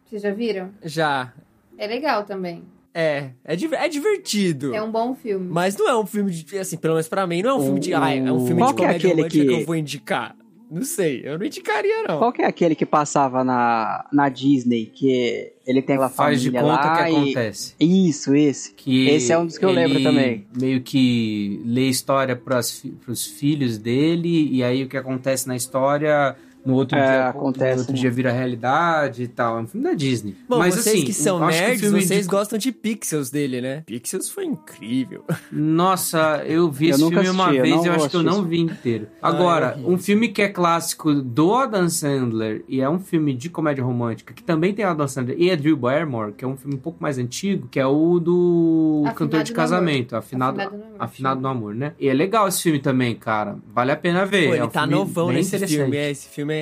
Vocês 0.05 0.21
já 0.23 0.31
viram? 0.31 0.71
já. 0.83 1.31
É 1.77 1.87
legal 1.87 2.25
também. 2.25 2.63
É, 2.93 3.29
é, 3.45 3.55
div- 3.55 3.73
é 3.73 3.87
divertido. 3.87 4.73
É 4.75 4.81
um 4.81 4.91
bom 4.91 5.15
filme. 5.15 5.47
Mas 5.49 5.77
não 5.77 5.87
é 5.87 5.95
um 5.97 6.05
filme 6.05 6.31
de, 6.31 6.57
assim, 6.57 6.75
pelo 6.75 6.95
menos 6.95 7.07
pra 7.07 7.25
mim, 7.25 7.41
não 7.41 7.51
é 7.51 7.53
um 7.53 7.61
filme 7.63 7.79
de, 7.79 7.93
ah, 7.93 8.13
é 8.13 8.31
um 8.31 8.45
filme 8.45 8.61
Qual 8.61 8.69
de 8.71 8.75
que 8.75 8.81
é 8.83 8.87
comédia 8.87 9.07
aquele 9.11 9.21
romântica 9.21 9.43
que... 9.45 9.49
que- 9.55 9.61
eu 9.61 9.65
vou 9.65 9.75
indicar. 9.75 10.35
Não 10.69 10.83
sei, 10.83 11.21
eu 11.23 11.37
não 11.39 11.45
indicaria, 11.45 12.03
não. 12.03 12.19
Qual 12.19 12.31
que 12.31 12.41
é 12.41 12.45
aquele 12.45 12.75
que 12.75 12.85
passava 12.85 13.43
na, 13.43 14.05
na 14.11 14.29
Disney, 14.29 14.85
que 14.85 15.53
ele 15.65 15.81
tem 15.81 15.95
aquela 15.95 16.09
Faz 16.09 16.41
de 16.41 16.51
família 16.51 16.75
conta 16.75 16.89
lá 16.89 17.03
que 17.03 17.11
e... 17.11 17.15
acontece. 17.15 17.75
Isso, 17.79 18.35
esse. 18.35 18.73
Que 18.73 19.09
Esse 19.09 19.31
é 19.31 19.37
um 19.37 19.45
dos 19.45 19.57
que 19.57 19.65
eu 19.65 19.71
lembro 19.71 20.01
também. 20.03 20.45
Meio 20.59 20.81
que 20.81 21.61
lê 21.65 21.87
história 21.87 22.35
pras, 22.35 22.83
pros 23.03 23.25
filhos 23.25 23.77
dele, 23.77 24.49
e 24.51 24.63
aí 24.63 24.83
o 24.83 24.87
que 24.87 24.97
acontece 24.97 25.47
na 25.47 25.55
história. 25.55 26.35
No 26.67 26.73
outro, 26.75 26.97
É, 26.97 27.01
dia, 27.07 27.27
acontece, 27.29 27.73
no 27.75 27.79
outro 27.79 27.93
né? 27.93 27.99
dia 28.01 28.11
vira 28.11 28.31
realidade 28.31 29.23
e 29.23 29.27
tal. 29.27 29.57
É 29.57 29.61
um 29.61 29.67
filme 29.67 29.87
da 29.87 29.93
Disney. 29.93 30.35
Bom, 30.47 30.57
Mas 30.59 30.75
vocês 30.75 30.87
assim, 30.95 31.05
que 31.05 31.13
são 31.13 31.43
acho 31.43 31.57
que 31.57 31.63
nerds, 31.65 31.79
filme 31.81 32.01
vocês 32.01 32.23
de- 32.25 32.29
gostam 32.29 32.59
de 32.59 32.71
Pixels 32.71 33.29
dele, 33.29 33.61
né? 33.61 33.83
Pixels 33.85 34.29
foi 34.29 34.45
incrível. 34.45 35.23
Nossa, 35.51 36.43
eu 36.45 36.69
vi 36.71 36.89
Eu 36.89 36.95
esse 36.95 37.09
filme 37.09 37.29
uma 37.29 37.45
assisti, 37.45 37.57
eu 37.57 37.63
vez 37.63 37.83
e 37.83 37.87
eu 37.87 37.93
acho 37.93 38.09
que 38.09 38.15
eu 38.15 38.23
não 38.23 38.43
vi 38.43 38.59
inteiro. 38.59 39.07
Ah, 39.21 39.29
Agora, 39.29 39.75
eu 39.77 39.87
vi. 39.87 39.93
um 39.93 39.97
filme 39.97 40.27
que 40.29 40.41
é 40.41 40.49
clássico 40.49 41.13
do 41.13 41.53
Adam 41.53 41.89
Sandler 41.89 42.63
e 42.67 42.79
é 42.81 42.89
um 42.89 42.99
filme 42.99 43.33
de 43.33 43.49
comédia 43.49 43.83
romântica, 43.83 44.33
que 44.33 44.43
também 44.43 44.73
tem 44.73 44.85
o 44.85 44.89
Adam 44.89 45.07
Sandler 45.07 45.35
e 45.39 45.51
a 45.51 45.55
Drew 45.55 45.75
Barrymore, 45.75 46.33
que 46.33 46.45
é 46.45 46.47
um 46.47 46.55
filme 46.57 46.75
um 46.75 46.79
pouco 46.79 47.01
mais 47.01 47.17
antigo, 47.17 47.67
que 47.69 47.79
é 47.79 47.85
o 47.85 48.19
do 48.19 49.01
Afinado 49.05 49.15
Cantor 49.17 49.43
de 49.43 49.53
Casamento, 49.53 50.15
Afinado, 50.15 50.59
Afinado 50.61 50.77
no 50.77 50.83
Amor. 50.85 50.95
Afinado 50.99 51.41
no 51.41 51.47
Amor, 51.47 51.75
né? 51.75 51.93
E 51.99 52.07
é 52.07 52.13
legal 52.13 52.47
esse 52.47 52.61
filme 52.63 52.79
também, 52.79 53.15
cara. 53.15 53.57
Vale 53.73 53.91
a 53.91 53.95
pena 53.95 54.25
ver. 54.25 54.47
Pô, 54.47 54.53
é 54.53 54.57
ele 54.57 54.65
um 54.65 54.69
tá 54.69 54.85
novão 54.85 55.31
nesse 55.31 55.55
interessante. 55.55 55.77
filme. 55.77 55.97
É, 55.97 56.11
esse 56.11 56.27
filme 56.29 56.53
é, 56.53 56.56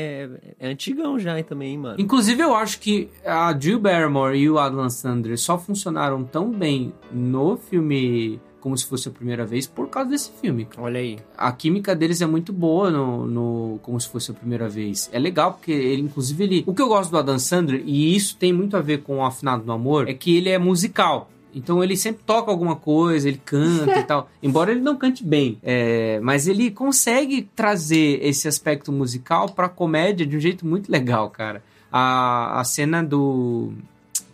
é 0.59 0.67
antigão 0.69 1.17
já 1.19 1.41
também, 1.43 1.71
hein, 1.71 1.77
mano. 1.77 1.95
Inclusive, 1.99 2.41
eu 2.41 2.55
acho 2.55 2.79
que 2.79 3.09
a 3.25 3.51
Drew 3.53 3.79
Barrymore 3.79 4.37
e 4.37 4.49
o 4.49 4.57
Adam 4.57 4.89
Sandler 4.89 5.37
só 5.37 5.57
funcionaram 5.57 6.23
tão 6.23 6.51
bem 6.51 6.93
no 7.11 7.57
filme 7.57 8.39
como 8.65 8.75
se 8.75 8.87
fosse 8.87 9.07
a 9.07 9.11
primeira 9.11 9.45
vez 9.45 9.67
por 9.67 9.87
causa 9.89 10.09
desse 10.09 10.31
filme. 10.41 10.67
Olha 10.79 10.99
aí. 10.99 11.19
A 11.37 11.51
química 11.51 11.95
deles 11.95 12.19
é 12.19 12.25
muito 12.25 12.51
boa 12.51 12.89
no, 12.89 13.27
no 13.27 13.79
como 13.83 14.01
se 14.01 14.09
fosse 14.09 14.31
a 14.31 14.33
primeira 14.33 14.67
vez. 14.67 15.07
É 15.13 15.19
legal 15.19 15.53
porque 15.53 15.71
ele, 15.71 16.01
inclusive, 16.01 16.43
ele. 16.43 16.63
O 16.65 16.73
que 16.73 16.81
eu 16.81 16.87
gosto 16.87 17.11
do 17.11 17.17
Adam 17.19 17.37
Sandler, 17.37 17.83
e 17.85 18.15
isso 18.15 18.35
tem 18.37 18.51
muito 18.51 18.75
a 18.75 18.81
ver 18.81 19.03
com 19.03 19.17
o 19.17 19.23
Afinado 19.23 19.63
no 19.63 19.71
Amor, 19.71 20.09
é 20.09 20.15
que 20.15 20.35
ele 20.35 20.49
é 20.49 20.57
musical. 20.57 21.29
Então 21.55 21.81
ele 21.81 21.95
sempre 21.95 22.21
toca 22.25 22.51
alguma 22.51 22.75
coisa, 22.75 23.29
ele 23.29 23.41
canta 23.43 23.97
e 23.97 24.03
tal. 24.05 24.29
Embora 24.43 24.71
ele 24.71 24.81
não 24.81 24.97
cante 24.97 25.23
bem. 25.23 25.57
é, 25.63 26.19
mas 26.21 26.47
ele 26.47 26.69
consegue 26.69 27.49
trazer 27.55 28.19
esse 28.21 28.47
aspecto 28.47 28.91
musical 28.91 29.49
pra 29.49 29.69
comédia 29.69 30.25
de 30.25 30.35
um 30.35 30.39
jeito 30.39 30.67
muito 30.67 30.91
legal, 30.91 31.29
cara. 31.29 31.63
A, 31.91 32.59
a 32.59 32.63
cena 32.65 33.01
do. 33.01 33.71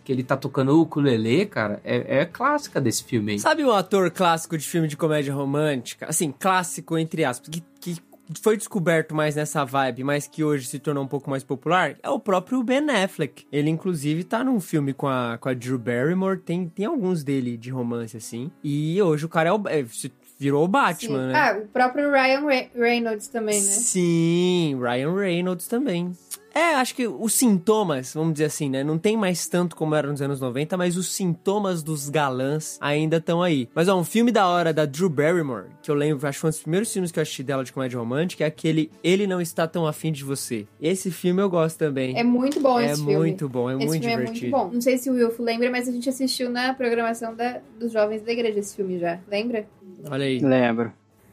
Que 0.04 0.10
ele 0.10 0.24
tá 0.24 0.36
tocando 0.36 0.72
o 0.72 0.80
ukulele, 0.80 1.46
cara, 1.46 1.80
é, 1.84 2.22
é 2.22 2.24
clássica 2.24 2.80
desse 2.80 3.04
filme 3.04 3.32
aí. 3.32 3.38
Sabe 3.38 3.64
um 3.64 3.70
ator 3.70 4.10
clássico 4.10 4.58
de 4.58 4.66
filme 4.66 4.88
de 4.88 4.96
comédia 4.96 5.32
romântica? 5.32 6.06
Assim, 6.08 6.34
clássico 6.36 6.98
entre 6.98 7.24
aspas, 7.24 7.48
que, 7.48 7.62
que 7.80 8.02
foi 8.42 8.56
descoberto 8.56 9.14
mais 9.14 9.34
nessa 9.36 9.64
vibe, 9.64 10.04
mas 10.04 10.26
que 10.26 10.42
hoje 10.44 10.66
se 10.66 10.78
tornou 10.78 11.04
um 11.04 11.08
pouco 11.08 11.28
mais 11.28 11.42
popular? 11.44 11.96
É 12.02 12.08
o 12.08 12.18
próprio 12.20 12.62
Ben 12.62 12.88
Affleck. 12.90 13.44
Ele, 13.52 13.68
inclusive, 13.70 14.24
tá 14.24 14.42
num 14.44 14.60
filme 14.60 14.92
com 14.92 15.06
a, 15.08 15.36
com 15.38 15.48
a 15.48 15.54
Drew 15.54 15.78
Barrymore, 15.78 16.38
tem, 16.38 16.68
tem 16.68 16.86
alguns 16.86 17.22
dele 17.24 17.56
de 17.56 17.70
romance, 17.70 18.16
assim. 18.16 18.50
E 18.62 19.00
hoje 19.02 19.26
o 19.26 19.28
cara 19.28 19.50
é 19.50 19.52
o, 19.52 19.62
é, 19.68 19.84
se- 19.86 20.12
virou 20.38 20.64
o 20.64 20.68
Batman, 20.68 21.26
Sim. 21.26 21.32
né? 21.32 21.38
Ah, 21.38 21.58
o 21.58 21.68
próprio 21.68 22.10
Ryan 22.10 22.46
Re- 22.46 22.70
Reynolds 22.74 23.28
também, 23.28 23.56
né? 23.56 23.60
Sim, 23.60 24.78
Ryan 24.80 25.14
Reynolds 25.14 25.66
também. 25.68 26.12
É, 26.54 26.74
acho 26.74 26.94
que 26.94 27.06
os 27.06 27.34
sintomas, 27.34 28.14
vamos 28.14 28.34
dizer 28.34 28.46
assim, 28.46 28.68
né? 28.68 28.84
Não 28.84 28.98
tem 28.98 29.16
mais 29.16 29.46
tanto 29.46 29.74
como 29.76 29.94
era 29.94 30.08
nos 30.08 30.20
anos 30.20 30.40
90, 30.40 30.76
mas 30.76 30.96
os 30.96 31.12
sintomas 31.14 31.82
dos 31.82 32.08
galãs 32.08 32.78
ainda 32.80 33.16
estão 33.16 33.42
aí. 33.42 33.68
Mas 33.74 33.88
ó, 33.88 33.98
um 33.98 34.04
filme 34.04 34.30
da 34.30 34.46
hora 34.46 34.72
da 34.72 34.84
Drew 34.84 35.08
Barrymore, 35.08 35.66
que 35.82 35.90
eu 35.90 35.94
lembro, 35.94 36.26
acho 36.26 36.36
que 36.36 36.40
foi 36.40 36.48
um 36.48 36.50
dos 36.50 36.60
primeiros 36.62 36.92
filmes 36.92 37.10
que 37.10 37.18
eu 37.18 37.22
assisti 37.22 37.42
dela 37.42 37.64
de 37.64 37.72
comédia 37.72 37.98
romântica, 37.98 38.44
é 38.44 38.46
aquele 38.46 38.90
Ele 39.02 39.26
Não 39.26 39.40
Está 39.40 39.66
Tão 39.66 39.86
Afim 39.86 40.12
de 40.12 40.24
Você. 40.24 40.66
Esse 40.80 41.10
filme 41.10 41.40
eu 41.40 41.48
gosto 41.48 41.78
também. 41.78 42.18
É 42.18 42.22
muito 42.24 42.60
bom 42.60 42.78
É 42.80 42.86
esse 42.86 42.96
filme. 42.96 43.16
muito 43.16 43.48
bom, 43.48 43.70
é 43.70 43.76
esse 43.76 43.86
muito 43.86 44.02
filme 44.02 44.16
divertido. 44.16 44.46
é 44.46 44.50
muito 44.50 44.64
bom. 44.68 44.74
Não 44.74 44.80
sei 44.80 44.98
se 44.98 45.10
o 45.10 45.14
Wilfo 45.14 45.42
lembra, 45.42 45.70
mas 45.70 45.88
a 45.88 45.92
gente 45.92 46.08
assistiu 46.08 46.50
na 46.50 46.74
programação 46.74 47.34
da, 47.34 47.60
dos 47.78 47.92
jovens 47.92 48.22
da 48.22 48.32
igreja 48.32 48.58
esse 48.58 48.76
filme 48.76 48.98
já. 48.98 49.18
Lembra? 49.28 49.66
Olha 50.10 50.24
aí. 50.24 50.38
Lembro. 50.40 50.92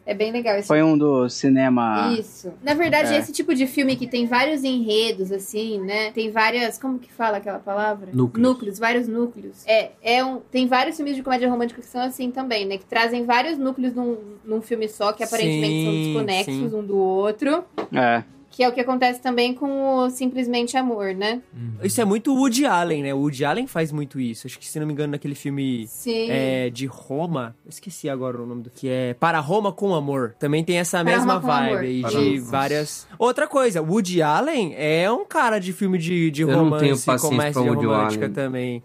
É 0.10 0.13
bem 0.15 0.32
legal 0.32 0.58
esse 0.58 0.67
Foi 0.67 0.82
um 0.82 0.98
do 0.98 1.30
cinema. 1.30 2.15
Isso. 2.19 2.52
Na 2.63 2.74
verdade, 2.74 3.13
É. 3.13 3.19
esse 3.19 3.32
tipo 3.32 3.54
de 3.54 3.67
filme 3.67 3.95
que 3.95 4.08
tem 4.08 4.26
vários 4.26 4.63
enredos, 4.63 5.32
assim, 5.32 5.80
né? 5.80 6.10
Tem 6.12 6.32
várias. 6.32 6.80
Como 6.80 6.98
que 6.98 7.12
fala 7.13 7.38
aquela 7.38 7.60
palavra? 7.60 8.10
Núcleos. 8.12 8.48
Núcleos, 8.50 8.80
vários 8.80 9.08
núcleos. 9.08 9.63
É, 9.67 9.91
é 10.02 10.26
um. 10.26 10.39
Tem 10.52 10.65
vários 10.65 10.95
filmes 10.95 11.15
de 11.15 11.22
comédia 11.22 11.48
romântica 11.48 11.80
que 11.80 11.86
são 11.88 12.02
assim 12.02 12.32
também, 12.32 12.65
né? 12.65 12.80
Que 12.80 12.86
trazem 12.86 13.24
vários 13.24 13.60
núcleos 13.60 13.93
num, 13.93 14.17
num 14.43 14.62
filme 14.63 14.88
só, 14.88 15.13
que 15.13 15.24
aparentemente 15.24 15.84
são 15.86 15.93
Sim, 15.93 16.04
desconexos 16.06 16.72
sim. 16.72 16.76
um 16.76 16.84
do 16.84 16.98
outro. 16.98 17.63
É. 17.93 18.24
Que 18.60 18.63
é 18.65 18.67
o 18.67 18.74
que 18.74 18.82
acontece 18.82 19.22
também 19.22 19.54
com 19.54 20.00
o 20.00 20.10
Simplesmente 20.10 20.76
Amor, 20.76 21.15
né? 21.15 21.41
Isso 21.82 22.02
é 22.02 22.04
muito 22.04 22.36
Woody 22.36 22.65
Allen, 22.65 23.04
né? 23.04 23.13
O 23.13 23.19
Woody 23.19 23.45
Allen 23.45 23.67
faz 23.67 23.89
muito 23.89 24.19
isso. 24.19 24.48
Acho 24.48 24.60
que, 24.60 24.67
se 24.67 24.78
não 24.82 24.86
me 24.86 24.91
engano, 24.91 25.12
naquele 25.12 25.34
filme 25.34 25.88
Sim. 25.88 26.30
é, 26.30 26.69
de 26.69 26.86
Roma. 26.86 27.56
Eu 27.63 27.69
esqueci 27.69 28.10
agora 28.10 28.36
o 28.38 28.45
nome 28.45 28.63
do 28.63 28.69
que 28.69 28.89
é 28.89 29.13
Para 29.13 29.39
Roma 29.39 29.72
com 29.72 29.95
Amor. 29.95 30.36
Também 30.38 30.62
tem 30.62 30.78
essa 30.78 31.02
Para 31.02 31.15
mesma 31.15 31.36
Roma 31.36 31.54
vibe 31.54 31.69
Amor. 31.69 31.80
aí 31.84 32.02
Para 32.02 32.12
de 32.12 32.38
Roma. 32.39 32.52
várias. 32.52 33.08
Outra 33.17 33.48
coisa, 33.48 33.82
Woody 33.82 34.22
Allen 34.22 34.74
é 34.76 35.10
um 35.10 35.24
cara 35.24 35.58
de 35.58 35.72
filme 35.72 35.98
de, 35.98 36.30
de 36.30 36.41
Eu 36.41 36.50
não 36.50 36.65
romance, 36.65 37.06
comédia 37.22 37.62
romântica 37.62 38.26
Allen. 38.26 38.34
também. 38.34 38.84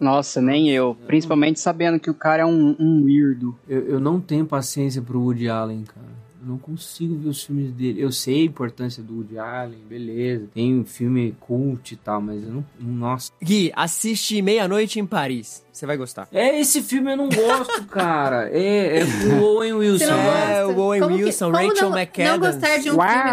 Nossa, 0.00 0.40
nem 0.40 0.70
eu. 0.70 0.96
Principalmente 1.06 1.60
sabendo 1.60 2.00
que 2.00 2.08
o 2.08 2.14
cara 2.14 2.44
é 2.44 2.46
um, 2.46 2.74
um 2.80 3.04
weirdo. 3.04 3.54
Eu, 3.68 3.80
eu 3.86 4.00
não 4.00 4.18
tenho 4.18 4.46
paciência 4.46 5.02
pro 5.02 5.20
Woody 5.20 5.46
Allen, 5.46 5.84
cara. 5.84 6.19
Não 6.42 6.58
consigo 6.58 7.16
ver 7.16 7.28
os 7.28 7.42
filmes 7.42 7.72
dele. 7.72 8.00
Eu 8.00 8.10
sei 8.10 8.42
a 8.42 8.44
importância 8.44 9.02
do 9.02 9.16
Woody 9.16 9.38
Allen, 9.38 9.80
beleza. 9.88 10.48
Tem 10.54 10.78
um 10.78 10.84
filme 10.84 11.36
cult 11.40 11.92
e 11.92 11.96
tal, 11.96 12.20
mas 12.20 12.42
eu 12.42 12.50
não. 12.50 12.64
Nossa. 12.80 13.30
Gui, 13.42 13.70
assiste 13.74 14.40
Meia-Noite 14.40 14.98
em 14.98 15.06
Paris. 15.06 15.64
Você 15.80 15.86
vai 15.86 15.96
gostar. 15.96 16.28
É, 16.30 16.60
esse 16.60 16.82
filme 16.82 17.10
eu 17.12 17.16
não 17.16 17.28
gosto, 17.30 17.84
cara. 17.88 18.50
É, 18.52 19.00
é 19.00 19.04
o 19.34 19.42
Owen 19.42 19.72
Wilson. 19.72 20.04
Você 20.04 20.10
não 20.10 20.16
né? 20.18 20.52
É, 20.60 20.62
gosta? 20.64 20.78
o 20.78 20.82
Owen 20.84 21.00
Como 21.00 21.16
que- 21.16 21.24
Wilson, 21.24 21.52
como 21.52 21.56
Rachel 21.68 21.90
não, 21.90 21.98
McAdams. 21.98 22.30
Não 22.30 22.38
gostar 22.52 22.76
de 22.78 22.90
um 22.90 22.96
Uau! 22.96 23.08
filme 23.08 23.30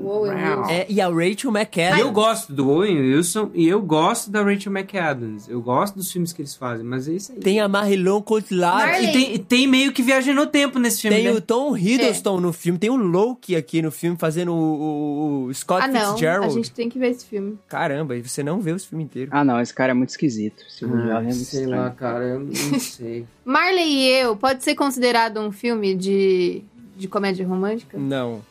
com 0.00 0.06
o 0.06 0.06
Owen 0.08 0.32
Uau! 0.32 0.58
Wilson. 0.58 0.70
É, 0.72 0.86
e 0.88 1.00
a 1.00 1.08
Rachel 1.08 1.50
McAdams. 1.52 2.00
eu 2.00 2.10
gosto 2.10 2.52
do 2.52 2.68
Owen 2.70 2.98
Wilson 2.98 3.50
e 3.54 3.68
eu 3.68 3.80
gosto 3.80 4.30
da 4.32 4.42
Rachel 4.42 4.72
McAdams. 4.72 5.48
Eu 5.48 5.60
gosto 5.62 5.94
dos 5.94 6.10
filmes 6.10 6.32
que 6.32 6.42
eles 6.42 6.56
fazem, 6.56 6.84
mas 6.84 7.08
é 7.08 7.12
isso 7.12 7.30
aí. 7.30 7.38
Tem 7.38 7.60
a 7.60 7.68
Marilyn 7.68 8.20
Cotillard. 8.20 9.04
E 9.04 9.12
tem, 9.12 9.34
e 9.34 9.38
tem 9.38 9.66
meio 9.68 9.92
que 9.92 10.02
viagem 10.02 10.34
no 10.34 10.46
tempo 10.48 10.80
nesse 10.80 11.02
filme, 11.02 11.16
Tem 11.18 11.26
né? 11.26 11.32
o 11.32 11.40
Tom 11.40 11.76
Hiddleston 11.76 12.40
no 12.40 12.52
filme, 12.52 12.80
tem 12.80 12.90
o 12.90 12.96
Loki 12.96 13.54
aqui 13.54 13.80
no 13.80 13.92
filme 13.92 14.16
fazendo 14.18 14.52
o, 14.52 14.56
o- 14.56 15.44
o 15.44 15.54
Scott 15.54 15.84
Ah, 15.84 15.86
não. 15.88 16.08
Fitzgerald. 16.10 16.46
A 16.46 16.50
gente 16.50 16.72
tem 16.72 16.88
que 16.88 16.98
ver 16.98 17.10
esse 17.10 17.24
filme. 17.26 17.56
Caramba, 17.68 18.16
e 18.16 18.22
você 18.22 18.42
não 18.42 18.60
vê 18.60 18.72
o 18.72 18.78
filme 18.80 19.04
inteiro. 19.04 19.30
Ah, 19.32 19.44
não, 19.44 19.60
esse 19.60 19.72
cara 19.72 19.92
é 19.92 19.94
muito 19.94 20.08
esquisito. 20.10 20.64
Esse 20.68 20.84
Woody 20.84 21.02
Allen 21.10 21.12
é 21.12 21.16
Ah, 21.18 21.20
muito 21.22 21.34
sei 21.44 21.60
estranho. 21.62 21.75
Lá, 21.76 21.90
cara, 21.90 22.24
eu 22.24 22.40
não 22.40 22.52
sei. 22.80 23.26
Marley 23.44 23.88
e 23.88 24.08
eu 24.20 24.36
pode 24.36 24.64
ser 24.64 24.74
considerado 24.74 25.40
um 25.40 25.52
filme 25.52 25.94
de, 25.94 26.62
de 26.96 27.08
comédia 27.08 27.46
romântica? 27.46 27.98
Não. 27.98 28.42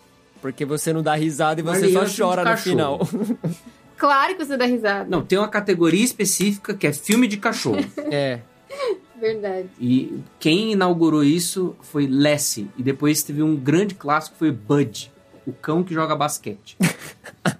Porque 0.42 0.66
você 0.66 0.94
não 0.94 1.02
dá 1.02 1.16
risada 1.16 1.60
e 1.60 1.64
você 1.64 1.88
Marley, 1.88 1.94
só 1.94 2.04
é 2.04 2.28
chora 2.28 2.52
no 2.52 2.58
final. 2.58 3.00
Claro 3.98 4.36
que 4.36 4.44
você 4.44 4.58
dá 4.58 4.66
risada. 4.66 5.10
Não, 5.10 5.24
tem 5.24 5.38
uma 5.38 5.48
categoria 5.48 6.04
específica 6.04 6.74
que 6.74 6.86
é 6.86 6.92
filme 6.92 7.28
de 7.28 7.38
cachorro. 7.38 7.80
é. 8.12 8.42
Verdade. 9.18 9.70
e 9.80 10.20
quem 10.38 10.74
inaugurou 10.74 11.24
isso 11.24 11.74
foi 11.82 12.06
Lassie. 12.06 12.68
E 12.78 12.84
depois 12.84 13.24
teve 13.24 13.42
um 13.42 13.56
grande 13.56 13.96
clássico, 13.96 14.36
foi 14.38 14.52
Bud. 14.52 15.10
O 15.48 15.54
cão 15.54 15.82
que 15.84 15.94
joga 15.94 16.16
basquete. 16.16 16.78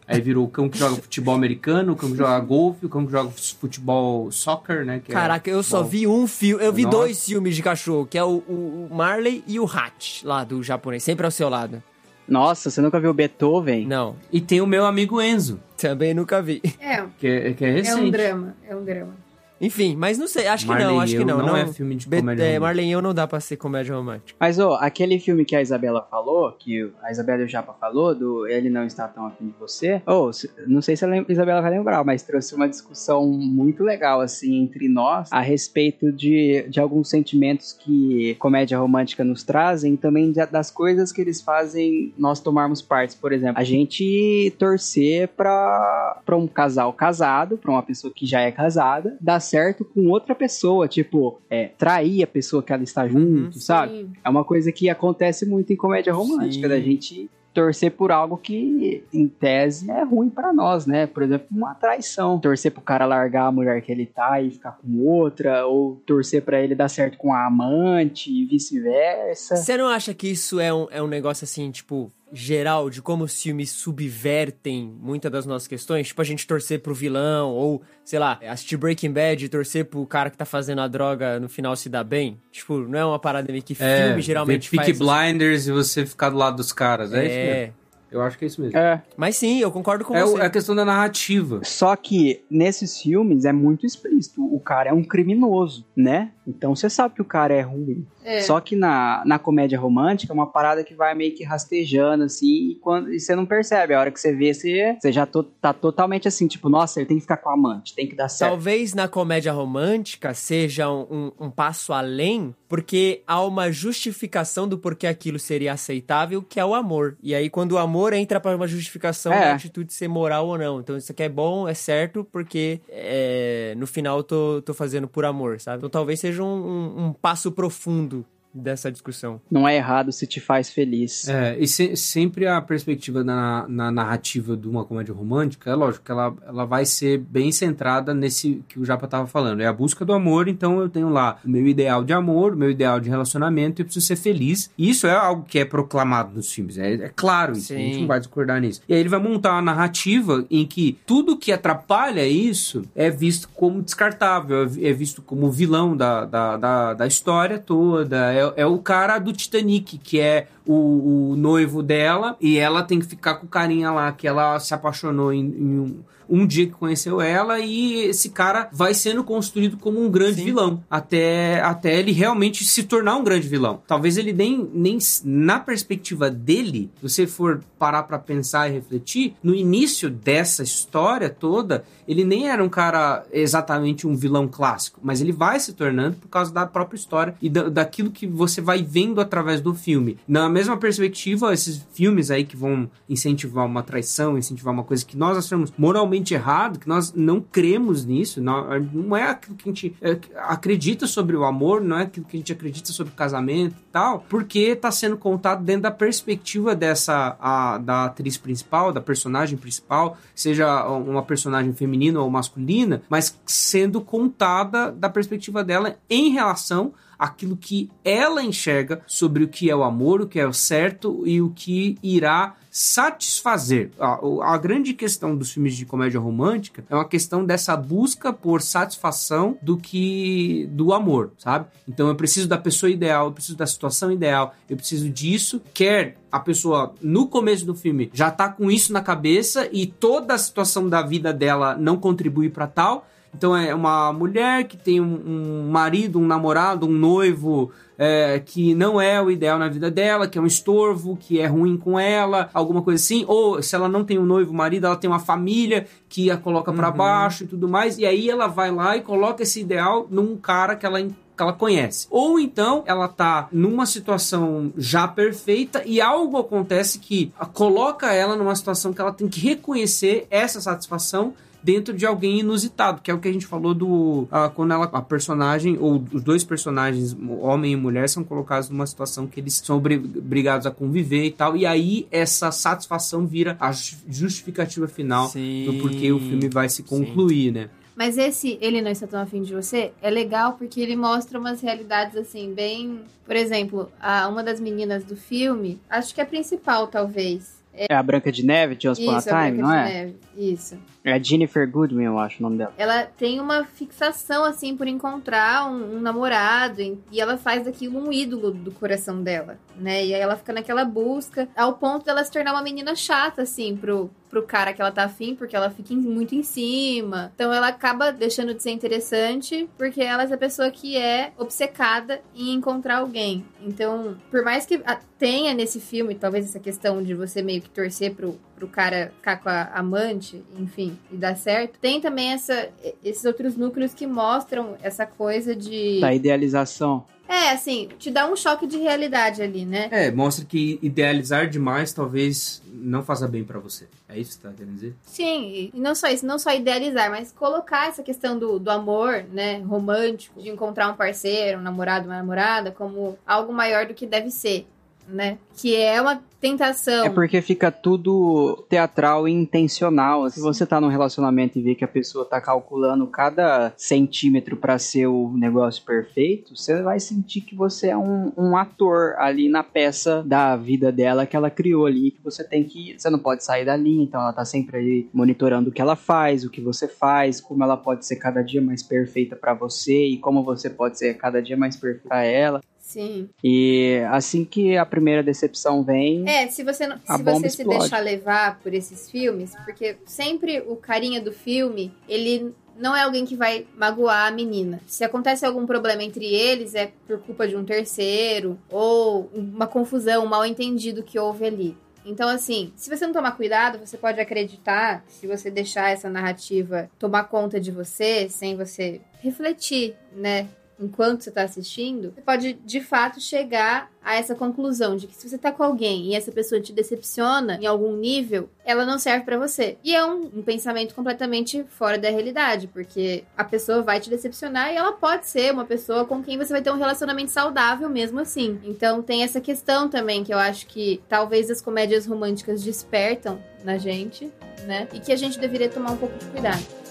Aí 0.08 0.22
virou 0.22 0.46
o 0.46 0.48
cão 0.48 0.70
que 0.70 0.78
joga 0.78 0.96
futebol 0.98 1.34
americano, 1.34 1.94
o 1.94 1.96
cão 1.96 2.12
que 2.12 2.18
joga 2.18 2.40
golfe, 2.40 2.86
o 2.86 2.90
cão 2.90 3.06
que 3.06 3.12
joga 3.12 3.32
futebol 3.60 4.32
soccer, 4.32 4.86
né? 4.86 5.02
que 5.04 5.12
é 5.12 5.16
Caraca, 5.16 5.50
eu 5.50 5.64
só 5.64 5.82
vi 5.82 6.06
um 6.06 6.28
filme. 6.28 6.64
Eu 6.64 6.72
vi 6.72 6.84
Nossa. 6.84 6.98
dois 6.98 7.26
filmes 7.26 7.56
de 7.56 7.64
cachorro, 7.64 8.06
que 8.06 8.18
é 8.18 8.24
o, 8.24 8.38
o- 8.48 8.88
Marley 8.92 9.44
e 9.48 9.60
o 9.60 9.66
Hatch, 9.66 10.24
lá 10.24 10.44
do 10.44 10.62
japonês, 10.62 11.04
sempre 11.04 11.26
ao 11.26 11.32
seu 11.32 11.50
lado. 11.50 11.82
Nossa, 12.28 12.70
você 12.70 12.82
nunca 12.82 13.00
viu 13.00 13.14
Beethoven? 13.14 13.86
Não, 13.88 14.16
E 14.32 14.42
tem 14.42 14.60
o 14.62 14.66
meu 14.68 14.86
amigo 14.86 15.22
Enzo, 15.22 15.60
também 15.78 16.14
nunca 16.14 16.42
vi. 16.42 16.62
É, 16.80 17.04
que 17.20 17.28
é, 17.28 17.54
que 17.54 17.66
é 17.66 17.70
é 17.70 17.72
um 17.72 17.76
recente. 17.76 18.12
drama. 18.12 18.56
É 18.68 18.76
um 18.76 18.84
drama. 18.84 19.14
Enfim, 19.60 19.96
mas 19.96 20.18
não 20.18 20.28
sei, 20.28 20.48
acho 20.48 20.66
que 20.66 20.70
Marley 20.70 20.88
não, 20.88 21.00
acho 21.00 21.16
que 21.16 21.22
Eu 21.22 21.26
não. 21.26 21.38
não 21.46 21.56
é 21.58 21.66
filme 21.68 21.96
de 21.96 22.06
comédia 22.08 22.44
é, 22.44 22.46
romântica. 22.48 22.60
Marley 22.60 22.86
e 22.88 22.92
eu 22.92 23.02
não 23.02 23.14
dá 23.14 23.26
pra 23.28 23.40
ser 23.40 23.56
comédia 23.58 23.96
romântica. 23.96 24.38
Mas, 24.40 24.60
ó, 24.60 24.76
aquele 24.82 25.18
filme 25.20 25.46
que 25.46 25.56
a 25.56 25.62
Isabela 25.62 26.06
falou, 26.12 26.52
que 26.52 26.92
a 27.02 27.10
Isabela 27.12 27.42
e 27.42 27.46
o 27.46 27.48
Japa 27.48 27.74
falou, 27.80 28.14
do 28.14 28.46
Ele 28.48 28.70
Não 28.70 28.84
Está 28.86 29.08
Tão 29.08 29.26
Afim 29.28 29.48
de 29.48 29.54
Você, 29.60 30.02
ô, 30.06 30.34
se- 30.34 30.50
não 30.68 30.82
sei 30.82 30.98
se 30.98 31.06
a 31.06 31.26
Isabela 31.30 31.62
vai 31.62 31.72
lembrar, 31.72 32.04
mas 32.04 32.22
trouxe 32.24 32.54
uma 32.54 32.68
discussão 32.68 33.26
muito 33.28 33.84
legal, 33.84 34.20
assim, 34.20 34.64
entre 34.64 34.90
nós, 34.90 35.30
a 35.32 35.40
respeito 35.42 36.12
de, 36.12 36.66
de 36.70 36.80
alguns 36.82 37.10
sentimentos 37.10 37.72
que 37.72 38.36
comédia 38.36 38.78
romântica 38.78 39.24
nos 39.24 39.44
trazem, 39.44 39.94
e 39.94 39.98
também 39.98 40.34
das 40.52 40.70
coisas 40.70 41.12
que 41.14 41.22
eles 41.22 41.42
fazem 41.42 42.14
nós 42.18 42.42
tomarmos 42.42 42.82
partes. 42.82 43.16
Por 43.16 43.32
exemplo, 43.32 43.60
a 43.60 43.64
gente 43.64 44.54
torcer 44.60 45.30
pra, 45.30 46.22
pra 46.26 46.36
um 46.36 46.46
casal 46.48 46.92
casado, 46.92 47.58
pra 47.58 47.72
uma 47.72 47.84
pessoa 47.84 48.12
que 48.14 48.26
já 48.26 48.42
é 48.42 48.52
casada, 48.52 49.16
dar 49.22 49.40
certo 49.46 49.86
com 49.86 50.10
outra 50.10 50.36
pessoa, 50.36 50.88
tipo, 50.88 51.40
é, 51.50 51.70
trair 51.78 52.24
a 52.24 52.28
pessoa 52.28 52.62
que 52.62 52.74
ela 52.74 52.84
está 52.84 53.08
junto, 53.08 53.60
sabe? 53.60 54.00
Sim. 54.00 54.14
É 54.24 54.30
uma 54.30 54.44
coisa 54.44 54.72
que 54.72 54.90
acontece 54.90 55.46
muito 55.46 55.72
em 55.72 55.76
comédia 55.76 56.14
romântica, 56.14 56.68
Sim. 56.68 56.70
da 56.70 56.80
gente 56.80 57.30
torcer 57.56 57.92
por 57.92 58.12
algo 58.12 58.36
que, 58.36 59.02
em 59.14 59.30
tese, 59.30 59.90
é 59.90 60.04
ruim 60.04 60.30
pra 60.30 60.52
nós, 60.52 60.86
né? 60.86 61.08
Por 61.08 61.24
exemplo, 61.24 61.48
uma 61.50 61.74
traição. 61.74 62.38
Torcer 62.38 62.70
pro 62.70 62.82
cara 62.82 63.06
largar 63.06 63.48
a 63.48 63.52
mulher 63.52 63.82
que 63.82 63.90
ele 63.90 64.06
tá 64.06 64.42
e 64.42 64.52
ficar 64.52 64.74
com 64.74 65.00
outra, 65.00 65.66
ou 65.66 65.96
torcer 66.06 66.42
pra 66.44 66.62
ele 66.62 66.76
dar 66.76 66.90
certo 66.90 67.18
com 67.18 67.34
a 67.34 67.48
amante 67.48 68.30
e 68.30 68.46
vice-versa. 68.46 69.56
Você 69.56 69.78
não 69.78 69.88
acha 69.88 70.14
que 70.14 70.28
isso 70.28 70.60
é 70.60 70.74
um, 70.74 70.88
é 70.92 71.02
um 71.02 71.08
negócio 71.08 71.46
assim, 71.46 71.72
tipo, 71.72 72.12
geral, 72.34 72.90
de 72.90 73.02
como 73.02 73.24
os 73.24 73.42
filmes 73.42 73.72
subvertem 73.72 74.94
muitas 75.02 75.32
das 75.32 75.46
nossas 75.46 75.68
questões? 75.68 76.08
Tipo, 76.08 76.22
a 76.22 76.26
gente 76.26 76.46
torcer 76.46 76.80
pro 76.82 76.94
vilão, 76.94 77.52
ou, 77.52 77.82
sei 78.04 78.20
lá, 78.20 78.40
assistir 78.48 78.78
Breaking 78.78 79.12
Bad 79.12 79.46
e 79.46 79.50
torcer 79.50 79.86
pro 79.86 80.06
cara 80.06 80.30
que 80.30 80.38
tá 80.38 80.46
fazendo 80.46 80.82
a 80.82 80.88
droga 80.88 81.40
no 81.40 81.48
final 81.50 81.76
se 81.76 81.90
dar 81.90 82.04
bem? 82.04 82.40
Tipo, 82.52 82.80
não 82.80 82.98
é 83.00 83.06
uma 83.06 83.20
parada 83.20 83.52
meio 83.52 83.64
que 83.64 83.76
É, 83.80 84.08
filme 84.08 84.22
geralmente 84.22 84.70
ver 84.70 84.78
Peaky 84.78 84.94
faz. 84.98 85.00
Blinders 85.32 85.68
e 85.68 85.72
você 85.72 86.06
ficar 86.06 86.30
do 86.30 86.38
lado 86.38 86.58
dos 86.58 86.72
caras. 86.72 87.14
É, 87.14 87.26
isso 87.26 87.36
É, 87.36 87.54
mesmo. 87.60 87.74
Eu 88.12 88.22
acho 88.22 88.38
que 88.38 88.46
é 88.46 88.48
isso 88.48 88.62
mesmo. 88.62 88.78
É. 88.78 89.02
mas 89.18 89.36
sim, 89.36 89.60
eu 89.60 89.70
concordo 89.72 90.06
com 90.06 90.16
É, 90.16 90.22
você. 90.24 90.40
é 90.42 90.46
a 90.46 90.50
questão 90.50 90.74
da 90.76 90.86
narrativa. 90.86 91.60
Só 91.64 91.96
que 91.98 92.44
nesses 92.50 93.02
filmes 93.02 93.44
é 93.44 93.52
muito 93.52 93.86
explícito. 93.86 94.42
O 94.46 94.60
cara 94.60 94.90
é 94.90 94.94
um 94.94 95.04
criminoso, 95.04 95.86
né? 95.96 96.32
Então 96.48 96.76
você 96.76 96.90
sabe 96.90 97.16
que 97.16 97.22
o 97.22 97.26
cara 97.26 97.54
é 97.54 97.62
ruim. 97.62 98.06
É. 98.24 98.42
Só 98.42 98.60
que 98.60 98.76
na, 98.76 99.24
na 99.26 99.38
comédia 99.40 99.80
romântica 99.80 100.32
é 100.32 100.36
uma 100.36 100.48
parada 100.48 100.84
que 100.84 100.94
vai 100.94 101.14
meio 101.16 101.34
que 101.36 101.44
rastejando, 101.44 102.24
assim, 102.24 102.72
e, 102.72 102.76
quando, 102.76 103.12
e 103.14 103.20
você 103.20 103.36
não 103.36 103.46
percebe. 103.46 103.94
A 103.94 104.00
hora 104.00 104.12
que 104.12 104.20
você 104.20 104.34
vê, 104.34 104.54
você, 104.54 104.98
você 105.00 105.12
já 105.12 105.26
to- 105.26 105.44
tá 105.44 105.74
totalmente 105.74 106.28
assim, 106.28 106.48
tipo, 106.48 106.70
nossa, 106.70 107.00
ele 107.00 107.08
tem 107.08 107.18
que 107.18 107.22
ficar 107.22 107.38
com 107.38 107.50
a 107.50 107.54
amante, 107.54 107.94
tem 107.96 108.08
que 108.08 108.16
dar 108.16 108.30
certo. 108.30 108.50
Talvez 108.52 108.94
na 108.94 109.08
comédia 109.08 109.52
romântica 109.52 110.34
seja 110.34 110.90
um, 110.92 111.06
um- 111.40 111.46
um 111.46 111.52
passo 111.52 111.94
além, 111.94 112.54
porque 112.68 113.22
há 113.28 113.44
uma 113.44 113.72
justificação 113.72 114.68
do 114.68 114.78
porquê 114.78 115.08
aquilo 115.08 115.40
seria 115.40 115.74
aceitável, 115.74 116.42
que 116.42 116.60
é 116.60 116.66
o 116.66 116.74
amor. 116.74 117.18
E 117.22 117.34
aí, 117.36 117.50
quando 117.50 117.74
o 117.74 117.78
amor 117.78 118.14
entra 118.14 118.40
para 118.40 118.56
uma 118.56 118.68
justificação 118.68 119.32
É. 119.34 119.40
da 119.42 119.54
atitude 119.56 119.94
ser 119.94 120.08
moral 120.08 120.48
ou 120.48 120.58
não. 120.58 120.80
Então, 120.80 120.98
isso 120.98 121.12
aqui 121.12 121.24
é 121.24 121.30
bom, 121.30 121.68
é 121.68 121.74
certo, 121.74 122.24
porque 122.32 122.80
é, 122.90 123.74
no 123.78 123.86
final 123.88 124.18
eu 124.18 124.24
tô, 124.24 124.62
tô 124.62 124.74
fazendo 124.74 125.08
por 125.08 125.26
amor, 125.26 125.60
sabe? 125.60 125.78
Então, 125.78 125.90
talvez 125.90 126.20
seja 126.20 126.35
um, 126.44 126.48
um- 126.48 127.06
um 127.08 127.14
passo 127.14 127.52
profundo 127.52 128.26
dessa 128.56 128.92
discussão. 128.92 129.40
Não 129.52 129.68
é 129.68 129.76
errado 129.76 130.12
se 130.12 130.26
te 130.26 130.40
faz 130.40 130.70
feliz. 130.70 131.28
É, 131.28 131.58
e 131.60 131.68
se- 131.68 131.96
sempre 131.96 132.48
a 132.48 132.62
perspectiva 132.62 133.24
na, 133.24 133.66
na 133.68 133.92
narrativa 133.92 134.56
de 134.56 134.68
uma 134.68 134.86
comédia 134.86 135.14
romântica, 135.14 135.70
é 135.70 135.76
lógico 135.76 136.06
que 136.06 136.12
ela, 136.12 136.34
ela 136.48 136.66
vai 136.66 136.86
ser 136.86 137.18
bem 137.20 137.52
centrada 137.52 138.14
nesse 138.14 138.64
que 138.68 138.80
o 138.80 138.86
Japa 138.86 139.08
tava 139.08 139.28
falando. 139.28 139.62
É 139.62 139.68
a 139.68 139.74
busca 139.74 140.06
do 140.06 140.14
amor, 140.14 140.48
então 140.48 140.80
eu 140.80 140.88
tenho 140.90 141.10
lá 141.10 141.38
o 141.44 141.50
meu 141.50 141.68
ideal 141.68 142.04
de 142.04 142.14
amor, 142.14 142.54
o 142.54 142.58
meu 142.58 142.72
ideal 142.72 143.00
de 143.00 143.10
relacionamento 143.10 143.80
e 143.80 143.84
eu 143.84 143.86
preciso 143.86 144.06
ser 144.06 144.16
feliz. 144.16 144.72
E 144.78 144.90
isso 144.90 145.06
é 145.06 145.12
algo 145.14 145.44
que 145.48 145.60
é 145.60 145.66
proclamado 145.66 146.34
nos 146.36 146.52
filmes, 146.52 146.78
é, 146.78 146.94
é 146.94 147.12
claro 147.14 147.54
isso, 147.54 147.74
a 147.74 147.78
gente 147.78 147.96
Sim. 147.96 148.00
não 148.02 148.08
vai 148.08 148.20
discordar 148.20 148.62
nisso. 148.62 148.82
E 148.88 148.94
aí 148.94 149.00
ele 149.00 149.10
vai 149.10 149.20
montar 149.20 149.52
uma 149.54 149.62
narrativa 149.62 150.46
em 150.50 150.66
que 150.66 150.98
tudo 151.06 151.38
que 151.38 151.52
atrapalha 151.52 152.26
isso 152.26 152.84
é 152.96 153.10
visto 153.10 153.50
como 153.54 153.82
descartável, 153.82 154.64
é 154.82 154.86
é 154.86 154.94
visto 154.94 155.22
como 155.22 155.52
vilão 155.52 155.98
da, 155.98 156.24
da, 156.26 156.56
da, 156.58 156.94
da 156.94 157.08
história 157.08 157.58
toda. 157.60 158.32
É, 158.32 158.45
é 158.56 158.66
o 158.66 158.78
cara 158.80 159.20
do 159.20 159.34
Titanic, 159.34 159.98
que 159.98 160.20
é 160.20 160.48
o, 160.66 161.32
o 161.32 161.36
noivo 161.36 161.82
dela, 161.82 162.36
e 162.40 162.58
ela 162.58 162.84
tem 162.84 163.00
que 163.00 163.06
ficar 163.06 163.36
com 163.36 163.46
o 163.46 163.50
carinha 163.50 163.92
lá, 163.92 164.12
que 164.12 164.28
ela 164.28 164.60
se 164.60 164.74
apaixonou 164.74 165.32
em, 165.32 165.46
em 165.46 165.80
um, 165.80 166.00
um 166.30 166.46
dia 166.46 166.66
que 166.68 166.74
conheceu 166.74 167.22
ela, 167.22 167.60
e 167.60 167.96
esse 168.06 168.30
cara 168.30 168.70
vai 168.72 168.94
sendo 168.94 169.24
construído 169.24 169.78
como 169.78 170.04
um 170.04 170.10
grande 170.10 170.38
Sim. 170.38 170.46
vilão, 170.46 170.84
até, 170.90 171.62
até 171.62 171.98
ele 172.00 172.12
realmente 172.12 172.64
se 172.64 172.84
tornar 172.84 173.16
um 173.16 173.24
grande 173.24 173.48
vilão. 173.48 173.82
Talvez 173.88 174.18
ele 174.18 174.34
nem, 174.34 174.70
nem 174.74 174.98
na 175.24 175.60
perspectiva 175.60 176.30
dele, 176.30 176.90
se 176.98 177.10
você 177.10 177.28
for 177.28 177.64
parar 177.78 178.04
pra 178.04 178.18
pensar 178.18 178.70
e 178.70 178.74
refletir, 178.74 179.36
no 179.44 179.54
início 179.54 180.10
dessa 180.10 180.64
história 180.64 181.30
toda, 181.30 181.84
ele 182.08 182.24
nem 182.24 182.50
era 182.50 182.64
um 182.64 182.70
cara 182.70 183.26
exatamente 183.32 184.08
um 184.08 184.16
vilão 184.16 184.48
clássico, 184.48 185.00
mas 185.04 185.22
ele 185.22 185.32
vai 185.32 185.60
se 185.60 185.74
tornando 185.74 186.18
por 186.18 186.28
causa 186.28 186.54
da 186.54 186.66
própria 186.66 186.98
história 186.98 187.36
e 187.42 187.50
da, 187.50 187.70
daquilo 187.70 188.12
que 188.12 188.28
você 188.28 188.62
vai 188.62 188.84
vendo 188.84 189.20
através 189.20 189.62
do 189.62 189.74
filme. 189.74 190.18
Na 190.28 190.48
mesma 190.50 190.78
perspectiva, 190.78 191.54
esses 191.54 191.86
filmes 191.94 192.32
aí 192.32 192.44
que 192.44 192.56
vão 192.56 192.90
incentivar 193.10 193.66
uma 193.66 193.84
traição, 193.84 194.38
incentivar 194.38 194.74
uma 194.74 194.84
coisa 194.84 195.06
que 195.06 195.18
nós 195.18 195.38
achamos 195.38 195.74
moralmente 195.78 196.15
errado, 196.34 196.80
que 196.80 196.88
nós 196.88 197.14
não 197.14 197.40
cremos 197.40 198.06
nisso, 198.06 198.42
não, 198.42 198.80
não 198.80 199.18
é 199.18 199.30
aquilo 199.30 199.56
que 199.56 199.70
a 199.70 199.74
gente 199.74 199.96
é, 200.02 200.20
acredita 200.38 201.08
sobre 201.08 201.36
o 201.36 201.44
amor, 201.44 201.82
não 201.82 201.98
é 201.98 202.04
aquilo 202.04 202.26
que 202.26 202.38
a 202.38 202.40
gente 202.40 202.52
acredita 202.52 202.92
sobre 202.92 203.14
o 203.14 203.16
casamento 203.16 203.76
e 203.76 203.92
tal, 203.92 204.26
porque 204.30 204.76
tá 204.76 204.92
sendo 204.92 205.18
contado 205.18 205.64
dentro 205.64 205.84
da 205.84 205.92
perspectiva 205.92 206.76
dessa 206.76 207.36
a, 207.40 207.78
da 207.78 208.06
atriz 208.06 208.38
principal, 208.38 208.92
da 208.92 209.02
personagem 209.02 209.58
principal, 209.58 210.18
seja 210.34 210.88
uma 210.88 211.24
personagem 211.24 211.74
feminina 211.74 212.22
ou 212.22 212.30
masculina, 212.30 213.02
mas 213.10 213.40
sendo 213.46 214.02
contada 214.02 214.92
da 214.92 215.10
perspectiva 215.10 215.64
dela 215.64 215.98
em 216.10 216.30
relação 216.30 216.94
àquilo 217.18 217.56
que 217.56 217.90
ela 218.04 218.44
enxerga 218.44 219.02
sobre 219.08 219.44
o 219.44 219.48
que 219.48 219.70
é 219.70 219.76
o 219.76 219.84
amor, 219.84 220.22
o 220.22 220.28
que 220.28 220.40
é 220.40 220.48
o 220.48 220.54
certo 220.54 221.24
e 221.26 221.42
o 221.42 221.50
que 221.50 221.98
irá 222.02 222.56
satisfazer. 222.76 223.92
A, 223.98 224.20
a 224.54 224.58
grande 224.58 224.94
questão 224.94 225.34
dos 225.34 225.54
filmes 225.54 225.78
de 225.78 225.86
comédia 225.86 226.20
romântica 226.20 226.84
é 226.90 226.94
uma 226.94 227.08
questão 227.08 227.46
dessa 227.46 227.74
busca 227.78 228.34
por 228.34 228.62
satisfação 228.62 229.58
do 229.62 229.78
que 229.78 230.68
do 230.72 230.92
amor, 230.92 231.32
sabe? 231.38 231.68
Então 231.88 232.10
eu 232.10 232.16
preciso 232.16 232.50
da 232.50 232.58
pessoa 232.58 232.90
ideal, 232.90 233.28
eu 233.28 233.32
preciso 233.32 233.58
da 233.58 233.66
situação 233.66 234.12
ideal, 234.12 234.54
eu 234.70 234.76
preciso 234.76 235.10
disso, 235.10 235.62
quer 235.74 236.18
a 236.30 236.38
pessoa 236.38 236.94
no 237.02 237.28
começo 237.28 237.66
do 237.66 237.74
filme 237.74 238.12
já 238.14 238.30
tá 238.30 238.50
com 238.50 238.70
isso 238.70 238.92
na 238.92 239.02
cabeça 239.02 239.70
e 239.72 239.88
toda 239.88 240.34
a 240.34 240.38
situação 240.38 240.90
da 240.90 241.02
vida 241.02 241.32
dela 241.32 241.78
não 241.78 241.96
contribui 241.96 242.50
para 242.50 242.68
tal. 242.68 243.08
Então 243.38 243.56
é 243.56 243.74
uma 243.76 244.14
mulher 244.14 244.64
que 244.66 244.78
tem 244.78 245.02
um, 245.02 245.22
um 245.26 245.70
marido, 245.70 246.20
um 246.20 246.26
namorado, 246.26 246.88
um 246.88 246.92
noivo 246.92 247.72
é, 247.98 248.42
que 248.44 248.74
não 248.74 249.00
é 249.00 249.22
o 249.22 249.30
ideal 249.30 249.60
na 249.60 249.68
vida 249.68 249.90
dela, 249.92 250.28
que 250.28 250.38
é 250.38 250.42
um 250.42 250.46
estorvo, 250.46 251.18
que 251.18 251.40
é 251.40 251.46
ruim 251.46 251.78
com 251.78 252.00
ela, 252.00 252.50
alguma 252.54 252.82
coisa 252.82 253.02
assim. 253.02 253.26
Ou 253.28 253.62
se 253.62 253.76
ela 253.76 253.90
não 253.90 254.04
tem 254.04 254.18
um 254.18 254.26
noivo, 254.26 254.52
um 254.52 254.56
marido, 254.56 254.86
ela 254.88 254.96
tem 254.96 255.10
uma 255.10 255.20
família 255.20 255.86
que 256.08 256.32
a 256.32 256.38
coloca 256.38 256.72
pra 256.72 256.92
baixo 256.92 257.44
e 257.44 257.48
tudo 257.48 257.68
mais. 257.68 257.98
E 257.98 258.06
aí 258.06 258.30
ela 258.30 258.48
vai 258.48 258.72
lá 258.72 258.96
e 258.96 259.02
coloca 259.02 259.44
esse 259.44 259.60
ideal 259.60 260.08
num 260.10 260.38
cara 260.38 260.76
que 260.76 260.86
ela 260.86 261.02
que 261.36 261.44
ela 261.44 261.52
conhece. 261.54 262.08
Ou 262.10 262.40
então 262.40 262.84
ela 262.86 263.08
tá 263.08 263.50
numa 263.52 263.86
situação 263.86 264.72
já 264.78 265.06
perfeita 265.06 265.84
e 265.86 266.00
algo 266.00 266.38
acontece 266.38 266.98
que 266.98 267.34
coloca 267.54 268.14
ela 268.14 268.38
numa 268.38 268.56
situação 268.56 268.94
que 268.94 269.02
ela 269.02 269.12
tem 269.12 269.28
que 269.28 269.42
reconhecer 269.42 270.28
essa 270.30 270.62
satisfação 270.62 271.34
dentro 271.66 271.96
de 271.96 272.06
alguém 272.06 272.42
inusitado, 272.42 273.02
que 273.02 273.10
é 273.10 273.14
o 273.14 273.20
que 273.20 273.28
a 273.28 273.34
gente 273.34 273.48
falou 273.48 273.74
do 273.74 274.28
ah, 274.32 274.52
quando 274.54 274.72
ela 274.72 274.86
a 274.86 275.02
personagem 275.02 275.80
ou 275.80 276.06
os 276.14 276.22
dois 276.22 276.44
personagens, 276.44 277.18
homem 277.42 277.74
e 277.74 277.76
mulher, 277.76 278.08
são 278.08 278.24
colocados 278.24 278.70
numa 278.70 278.86
situação 278.86 279.26
que 279.26 279.40
eles 279.40 279.56
são 279.56 279.78
obri- 279.78 279.96
obrigados 279.96 280.68
a 280.68 280.72
conviver 280.72 281.26
e 281.26 281.32
tal, 281.32 281.58
e 281.58 281.66
aí 281.66 282.08
essa 282.12 282.52
satisfação 282.52 283.26
vira 283.26 283.58
a 283.60 283.72
ju- 283.72 283.98
justificativa 284.08 284.88
final 284.88 285.28
Sim. 285.28 285.66
do 285.66 285.74
porquê 285.82 286.12
o 286.12 286.20
filme 286.20 286.48
vai 286.50 286.70
se 286.70 286.84
concluir, 286.84 287.52
né? 287.52 287.70
Mas 287.96 288.18
esse 288.18 288.58
Ele 288.62 288.82
Não 288.82 288.92
Está 288.92 289.08
Tão 289.08 289.22
Afim 289.22 289.42
de 289.42 289.54
Você 289.54 289.92
é 290.02 290.10
legal 290.10 290.54
porque 290.54 290.82
ele 290.82 290.96
mostra 290.98 291.40
umas 291.40 291.62
realidades 291.62 292.16
assim, 292.18 292.54
bem. 292.54 293.00
Por 293.26 293.36
exemplo, 293.36 293.90
a, 294.00 294.28
uma 294.28 294.44
das 294.44 294.60
meninas 294.60 295.04
do 295.06 295.16
filme, 295.16 295.80
acho 295.90 296.14
que 296.14 296.20
é 296.20 296.24
a 296.26 296.28
principal, 296.28 296.88
talvez. 296.88 297.56
É 297.78 297.94
a 297.94 298.02
Branca 298.02 298.32
de 298.32 298.44
Neve, 298.46 298.76
de 298.76 298.88
Once 298.88 299.02
Upon 299.02 299.16
a 299.16 299.18
a 299.18 299.22
Time, 299.22 299.58
Branca 299.58 299.62
não 299.62 299.70
de 299.70 299.76
é? 299.76 299.94
Neve. 299.94 300.16
Isso. 300.38 300.78
É 301.04 301.22
Jennifer 301.22 301.70
Goodman, 301.70 302.06
eu 302.06 302.18
acho 302.18 302.40
o 302.40 302.44
nome 302.44 302.58
dela. 302.58 302.74
Ela 302.78 303.04
tem 303.04 303.40
uma 303.40 303.64
fixação, 303.64 304.44
assim, 304.44 304.76
por 304.76 304.88
encontrar 304.88 305.70
um, 305.70 305.98
um 305.98 306.00
namorado 306.02 306.82
e 306.82 306.98
e 307.12 307.22
ela 307.22 307.38
faz 307.38 307.66
daquilo 307.66 308.00
um 308.00 308.12
ídolo 308.12 308.52
do 308.52 308.72
coração 308.72 309.22
dela, 309.22 309.58
né? 309.78 310.06
E 310.06 310.14
aí 310.14 310.22
ela 310.22 310.36
fica 310.36 310.52
naquela 310.52 310.84
busca, 310.84 311.48
ao 311.56 311.74
ponto 311.74 312.06
dela 312.06 312.24
se 312.24 312.32
tornar 312.32 312.52
uma 312.52 312.62
menina 312.62 312.96
chata, 312.96 313.44
assim, 313.44 313.76
pro, 313.76 314.10
pro 314.36 314.44
cara 314.44 314.74
que 314.74 314.82
ela 314.82 314.92
tá 314.92 315.06
afim, 315.06 315.34
porque 315.34 315.56
ela 315.56 315.70
fica 315.70 315.94
muito 315.94 316.36
em 316.36 316.44
cima. 316.44 317.32
Então 317.34 317.54
ela 317.54 317.70
acaba 317.70 318.12
deixando 318.12 318.54
de 318.54 318.62
ser 318.62 318.72
interessante, 318.72 319.70
porque 319.78 320.02
ela 320.02 320.24
é 320.24 320.26
essa 320.26 320.36
pessoa 320.38 320.70
que 320.70 320.98
é 320.98 321.32
obcecada 321.38 322.20
em 322.36 322.52
encontrar 322.54 322.98
alguém. 322.98 323.46
Então, 323.66 324.18
por 324.30 324.44
mais 324.44 324.66
que 324.66 324.82
a- 324.86 325.00
tenha 325.18 325.54
nesse 325.54 325.80
filme, 325.80 326.16
talvez 326.16 326.46
essa 326.46 326.60
questão 326.60 327.02
de 327.02 327.14
você 327.14 327.42
meio 327.42 327.62
que 327.62 327.70
torcer 327.70 328.14
pro, 328.14 328.38
pro 328.56 328.68
cara 328.68 329.12
ficar 329.16 329.38
com 329.38 329.50
a 329.50 329.64
amante, 329.74 330.44
enfim, 330.58 330.98
e 331.12 331.18
dar 331.18 331.36
certo, 331.36 331.78
tem 331.80 332.00
também 332.00 332.32
essa, 332.32 332.70
esses 333.04 333.26
outros 333.26 333.56
núcleos 333.56 333.94
que 333.94 334.08
mostram 334.08 334.76
essa 334.82 335.06
coisa 335.06 335.56
de. 335.56 336.00
Da 336.00 336.14
idealização. 336.14 337.06
É, 337.28 337.50
assim, 337.52 337.90
te 337.98 338.12
dá 338.12 338.30
um 338.30 338.36
choque 338.36 338.68
de 338.68 338.78
realidade 338.78 339.42
ali, 339.42 339.66
né? 339.66 339.90
É, 339.92 340.12
mostra 340.12 340.46
que 340.46 340.78
idealizar 340.82 341.50
demais 341.50 341.92
talvez 341.92 342.62
não 342.72 343.02
faça 343.02 343.28
bem 343.28 343.44
pra 343.44 343.60
você. 343.60 343.88
É 344.08 344.18
isso 344.18 344.32
que 344.32 344.44
você 344.44 344.48
tá 344.48 344.54
querendo 344.54 344.76
dizer? 344.76 344.96
Sim, 345.02 345.72
e 345.74 345.80
não 345.80 345.96
só 345.96 346.08
isso, 346.08 346.26
não 346.26 346.38
só 346.38 346.54
idealizar, 346.54 347.10
mas 347.10 347.32
colocar 347.32 347.88
essa 347.88 348.04
questão 348.04 348.38
do, 348.38 348.60
do 348.60 348.70
amor, 348.70 349.26
né, 349.32 349.60
romântico, 349.60 350.40
de 350.40 350.50
encontrar 350.50 350.88
um 350.90 350.96
parceiro, 350.96 351.60
um 351.60 351.64
namorado, 351.64 352.06
uma 352.06 352.18
namorada, 352.18 352.72
como 352.72 353.18
algo 353.26 353.52
maior 353.52 353.88
do 353.88 353.96
que 353.96 354.06
deve 354.06 354.30
ser, 354.30 354.68
né? 355.08 355.38
Que 355.56 355.76
é 355.76 356.02
uma 356.02 356.22
tentação. 356.40 357.06
É 357.06 357.10
porque 357.10 357.42
fica 357.42 357.72
tudo 357.72 358.66
teatral 358.70 359.28
e 359.28 359.32
intencional. 359.32 360.30
Se 360.30 360.40
você 360.40 360.66
tá 360.66 360.80
num 360.80 360.88
relacionamento 360.88 361.58
e 361.58 361.62
vê 361.62 361.76
que 361.76 361.84
a 361.84 361.88
pessoa 361.88 362.26
tá 362.26 362.40
calculando 362.40 363.08
cada 363.08 363.74
centímetro 363.76 364.56
pra 364.56 364.78
ser 364.78 365.08
o 365.08 365.32
negócio 365.36 365.84
perfeito, 365.84 366.56
você 366.56 366.82
vai 366.82 367.00
sentir 367.00 367.42
que 367.42 367.56
você 367.56 367.90
é 367.90 367.98
um, 367.98 368.32
um 368.38 368.56
ator 368.56 369.16
ali 369.18 369.50
na 369.50 369.64
peça 369.64 370.24
da 370.24 370.56
vida 370.56 370.92
dela 370.92 371.26
que 371.26 371.36
ela 371.36 371.50
criou 371.50 371.86
ali, 371.86 372.12
que 372.12 372.24
você 372.24 372.44
tem 372.44 372.64
que. 372.64 372.96
Você 372.98 373.10
não 373.10 373.20
pode 373.20 373.44
sair 373.44 373.66
da 373.66 373.76
linha, 373.76 374.04
então 374.04 374.22
ela 374.22 374.34
tá 374.34 374.46
sempre 374.46 374.78
ali 374.78 375.10
monitorando 375.14 375.70
o 375.70 375.74
que 375.74 375.82
ela 375.82 375.96
faz, 375.96 376.44
o 376.44 376.50
que 376.50 376.62
você 376.62 376.88
faz, 376.88 377.42
como 377.42 377.64
ela 377.64 377.78
pode 377.78 378.06
ser 378.06 378.18
cada 378.18 378.44
dia 378.44 378.62
mais 378.62 378.84
perfeita 378.84 379.36
pra 379.36 379.54
você 379.54 380.06
e 380.06 380.18
como 380.18 380.44
você 380.44 380.70
pode 380.70 380.98
ser 380.98 381.16
cada 381.16 381.42
dia 381.42 381.58
mais 381.58 381.76
perfeita 381.76 382.08
pra 382.08 382.24
ela. 382.24 382.62
Sim. 382.86 383.28
E 383.44 384.00
assim 384.12 384.46
que 384.46 384.78
a 384.78 384.86
primeira 384.86 385.24
decepção 385.24 385.84
vem, 385.84 386.24
É, 386.30 386.48
se 386.48 386.64
você 386.64 386.86
não, 386.86 386.98
se 386.98 387.24
você 387.24 387.50
se 387.50 387.64
deixar 387.64 388.00
levar 388.00 388.60
por 388.60 388.74
esses 388.76 389.10
filmes, 389.10 389.56
porque 389.66 389.98
sempre 390.06 390.64
o 390.68 390.76
carinha 390.76 391.20
do 391.20 391.32
filme, 391.32 391.92
ele 392.08 392.54
não 392.78 392.96
é 392.96 393.02
alguém 393.02 393.26
que 393.26 393.36
vai 393.36 393.66
magoar 393.76 394.28
a 394.28 394.32
menina. 394.32 394.80
Se 394.86 395.04
acontece 395.04 395.44
algum 395.46 395.66
problema 395.66 396.04
entre 396.04 396.26
eles, 396.26 396.76
é 396.76 396.92
por 397.08 397.20
culpa 397.20 397.48
de 397.48 397.56
um 397.56 397.66
terceiro, 397.66 398.58
ou 398.70 399.32
uma 399.34 399.66
confusão, 399.66 400.24
um 400.24 400.30
mal 400.30 400.46
entendido 400.46 401.02
que 401.02 401.18
houve 401.18 401.44
ali. 401.44 401.76
Então, 402.06 402.30
assim, 402.30 402.72
se 402.76 402.88
você 402.88 403.08
não 403.08 403.14
tomar 403.14 403.32
cuidado, 403.32 403.80
você 403.84 403.98
pode 403.98 404.22
acreditar, 404.22 405.04
se 405.08 405.26
você 405.26 405.50
deixar 405.50 405.90
essa 405.90 406.08
narrativa 406.08 406.88
tomar 407.00 407.24
conta 407.24 407.60
de 407.60 407.72
você, 407.72 408.30
sem 408.30 408.56
você 408.56 409.02
refletir, 409.22 409.96
né? 410.16 410.48
Enquanto 410.80 411.22
você 411.22 411.32
tá 411.32 411.44
assistindo, 411.44 412.12
você 412.14 412.22
pode 412.22 412.54
de 412.54 412.82
fato 412.82 413.22
chegar 413.22 413.90
a 414.04 414.16
essa 414.16 414.36
conclusão 414.36 414.96
de 414.96 415.08
que 415.08 415.16
se 415.16 415.28
você 415.28 415.38
tá 415.38 415.52
com 415.52 415.64
alguém 415.64 416.08
e 416.08 416.16
essa 416.16 416.32
pessoa 416.32 416.62
te 416.62 416.72
decepciona 416.72 417.58
em 417.60 417.66
algum 417.66 417.96
nível, 417.96 418.50
ela 418.64 418.86
não 418.86 419.00
serve 419.00 419.26
pra 419.26 419.38
você. 419.38 419.78
E 419.84 419.96
é 419.96 420.06
um, 420.06 420.30
um 420.36 420.42
pensamento 420.44 420.94
completamente 420.94 421.64
fora 421.70 421.98
da 421.98 422.10
realidade, 422.10 422.68
porque 422.68 423.24
a 423.36 423.44
pessoa 423.44 423.82
vai 423.82 424.00
te 424.00 424.10
decepcionar 424.10 424.72
e 424.72 424.76
ela 424.76 424.92
pode 424.92 425.28
ser 425.28 425.52
uma 425.52 425.66
pessoa 425.66 426.06
com 426.06 426.22
quem 426.22 426.38
você 426.38 426.54
vai 426.54 426.62
ter 426.62 426.72
um 426.72 426.78
relacionamento 426.78 427.32
saudável 427.32 427.90
mesmo 427.90 428.20
assim. 428.20 428.60
Então 428.64 429.02
tem 429.02 429.24
essa 429.24 429.42
questão 429.42 429.90
também 429.90 430.24
que 430.24 430.34
eu 430.34 430.38
acho 430.38 430.68
que 430.68 431.02
talvez 431.10 431.50
as 431.50 431.62
comédias 431.62 432.06
românticas 432.06 432.64
despertam 432.64 433.42
na 433.64 433.78
gente, 433.78 434.32
né? 434.68 434.88
E 434.94 435.00
que 435.00 435.12
a 435.12 435.16
gente 435.16 435.40
deveria 435.40 435.70
tomar 435.70 435.92
um 435.92 435.98
pouco 435.98 436.18
de 436.18 436.26
cuidado. 436.26 436.85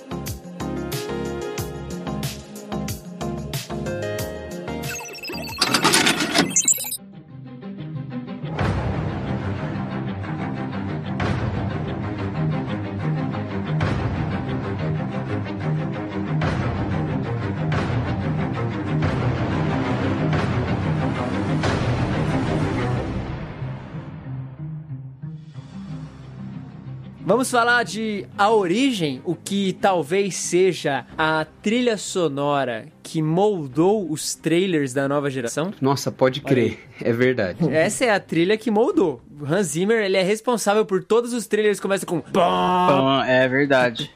Vamos 27.34 27.50
falar 27.50 27.82
de 27.82 28.24
A 28.38 28.52
Origem, 28.52 29.20
o 29.24 29.34
que 29.34 29.72
talvez 29.80 30.36
seja 30.36 31.04
a 31.18 31.44
trilha 31.44 31.96
sonora 31.96 32.86
que 33.02 33.20
moldou 33.20 34.08
os 34.08 34.36
trailers 34.36 34.92
da 34.94 35.08
nova 35.08 35.28
geração. 35.28 35.74
Nossa, 35.80 36.12
pode 36.12 36.40
crer. 36.40 36.78
É 37.02 37.12
verdade. 37.12 37.58
Essa 37.74 38.04
é 38.04 38.10
a 38.10 38.20
trilha 38.20 38.56
que 38.56 38.70
moldou. 38.70 39.20
O 39.40 39.44
Hans 39.52 39.68
Zimmer, 39.68 40.02
ele 40.04 40.16
é 40.16 40.22
responsável 40.22 40.84
por 40.86 41.02
todos 41.02 41.32
os 41.32 41.46
trailers 41.46 41.78
que 41.78 41.82
começam 41.82 42.06
com 42.06 42.22
bom. 42.30 43.22
É 43.26 43.48
verdade. 43.48 44.10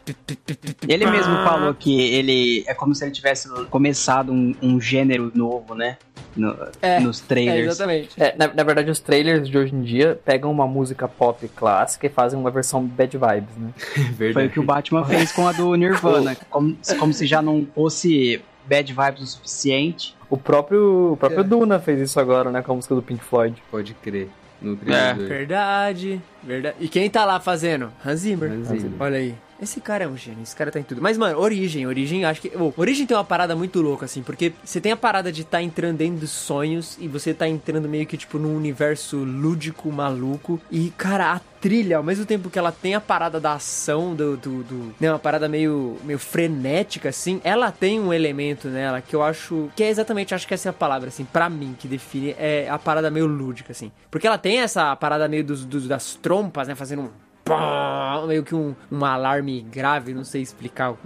Ele 0.86 1.06
mesmo 1.06 1.34
falou 1.44 1.74
que 1.74 2.00
ele 2.00 2.64
é 2.66 2.74
como 2.74 2.94
se 2.94 3.04
ele 3.04 3.10
tivesse 3.12 3.48
começado 3.66 4.32
um, 4.32 4.54
um 4.62 4.80
gênero 4.80 5.30
novo, 5.34 5.74
né? 5.74 5.96
No- 6.36 6.56
É, 6.80 7.00
nos 7.00 7.20
É, 7.20 7.24
trailers. 7.26 7.66
exatamente. 7.72 8.10
É, 8.22 8.34
na, 8.36 8.46
na 8.54 8.62
verdade, 8.62 8.90
os 8.90 9.00
trailers 9.00 9.48
de 9.48 9.58
hoje 9.58 9.74
em 9.74 9.82
dia 9.82 10.20
pegam 10.24 10.50
uma 10.52 10.66
música 10.68 11.08
pop 11.08 11.48
clássica 11.48 12.06
e 12.06 12.10
fazem 12.10 12.38
uma 12.38 12.50
versão 12.50 12.84
bad 12.84 13.16
vibes, 13.16 13.56
né? 13.56 13.70
É 13.76 14.00
Foi 14.04 14.12
verdade. 14.14 14.46
o 14.46 14.50
que 14.50 14.60
o 14.60 14.62
Batman 14.62 15.04
fez 15.04 15.32
com 15.32 15.48
a 15.48 15.52
do 15.52 15.74
Nirvana. 15.74 16.36
Como, 16.48 16.76
como 16.98 17.12
se 17.12 17.26
já 17.26 17.42
não 17.42 17.66
fosse 17.74 18.40
bad 18.68 18.92
vibes 18.92 19.22
o 19.22 19.26
suficiente. 19.26 20.14
O 20.30 20.36
próprio, 20.36 21.12
o 21.14 21.16
próprio 21.16 21.42
Duna 21.42 21.80
fez 21.80 22.00
isso 22.02 22.20
agora, 22.20 22.50
né? 22.52 22.62
Com 22.62 22.72
a 22.72 22.74
música 22.76 22.94
do 22.94 23.02
Pink 23.02 23.24
Floyd. 23.24 23.60
Pode 23.70 23.94
crer. 23.94 24.28
No 24.60 24.76
criador. 24.76 25.28
Verdade, 25.28 26.20
verdade. 26.42 26.76
E 26.80 26.88
quem 26.88 27.08
tá 27.08 27.24
lá 27.24 27.38
fazendo? 27.38 27.92
Hans 28.04 28.20
Zimmer. 28.20 28.50
Hans 28.50 28.68
Zimmer. 28.68 28.92
Olha 29.00 29.18
aí. 29.18 29.34
Esse 29.60 29.80
cara 29.80 30.04
é 30.04 30.08
um 30.08 30.16
gênio, 30.16 30.42
esse 30.42 30.54
cara 30.54 30.70
tá 30.70 30.78
em 30.78 30.84
tudo. 30.84 31.02
Mas, 31.02 31.18
mano, 31.18 31.36
Origem, 31.40 31.84
Origem, 31.86 32.24
acho 32.24 32.40
que. 32.40 32.56
ô, 32.56 32.72
Origem 32.76 33.04
tem 33.06 33.16
uma 33.16 33.24
parada 33.24 33.56
muito 33.56 33.80
louca, 33.80 34.04
assim, 34.04 34.22
porque 34.22 34.52
você 34.64 34.80
tem 34.80 34.92
a 34.92 34.96
parada 34.96 35.32
de 35.32 35.42
tá 35.42 35.60
entrando 35.60 35.96
dentro 35.96 36.20
dos 36.20 36.30
sonhos 36.30 36.96
e 37.00 37.08
você 37.08 37.34
tá 37.34 37.48
entrando 37.48 37.88
meio 37.88 38.06
que, 38.06 38.16
tipo, 38.16 38.38
num 38.38 38.56
universo 38.56 39.16
lúdico, 39.18 39.90
maluco. 39.90 40.60
E, 40.70 40.90
cara, 40.96 41.32
a 41.32 41.40
trilha, 41.60 41.96
ao 41.96 42.04
mesmo 42.04 42.24
tempo 42.24 42.48
que 42.48 42.56
ela 42.58 42.70
tem 42.70 42.94
a 42.94 43.00
parada 43.00 43.40
da 43.40 43.54
ação, 43.54 44.14
do. 44.14 44.36
do, 44.36 44.62
do 44.62 44.94
né, 45.00 45.10
uma 45.10 45.18
parada 45.18 45.48
meio, 45.48 45.96
meio 46.04 46.20
frenética, 46.20 47.08
assim, 47.08 47.40
ela 47.42 47.72
tem 47.72 47.98
um 47.98 48.12
elemento 48.12 48.68
nela 48.68 49.00
que 49.00 49.16
eu 49.16 49.24
acho. 49.24 49.68
Que 49.74 49.82
é 49.82 49.88
exatamente, 49.88 50.34
acho 50.36 50.46
que 50.46 50.54
essa 50.54 50.68
é 50.68 50.70
a 50.70 50.72
palavra, 50.72 51.08
assim, 51.08 51.24
pra 51.24 51.50
mim, 51.50 51.74
que 51.76 51.88
define 51.88 52.34
é 52.38 52.68
a 52.70 52.78
parada 52.78 53.10
meio 53.10 53.26
lúdica, 53.26 53.72
assim. 53.72 53.90
Porque 54.08 54.26
ela 54.26 54.38
tem 54.38 54.60
essa 54.60 54.94
parada 54.94 55.26
meio 55.26 55.42
dos, 55.42 55.64
dos- 55.64 55.88
das 55.88 56.14
trompas, 56.14 56.68
né, 56.68 56.76
fazendo 56.76 57.02
um 57.02 57.10
pá, 57.48 58.24
meio 58.26 58.42
que 58.42 58.54
um, 58.54 58.74
um 58.90 59.04
alarme 59.04 59.62
grave, 59.62 60.14
não 60.14 60.24
sei 60.24 60.42
explicar 60.42 60.92
o, 60.92 60.98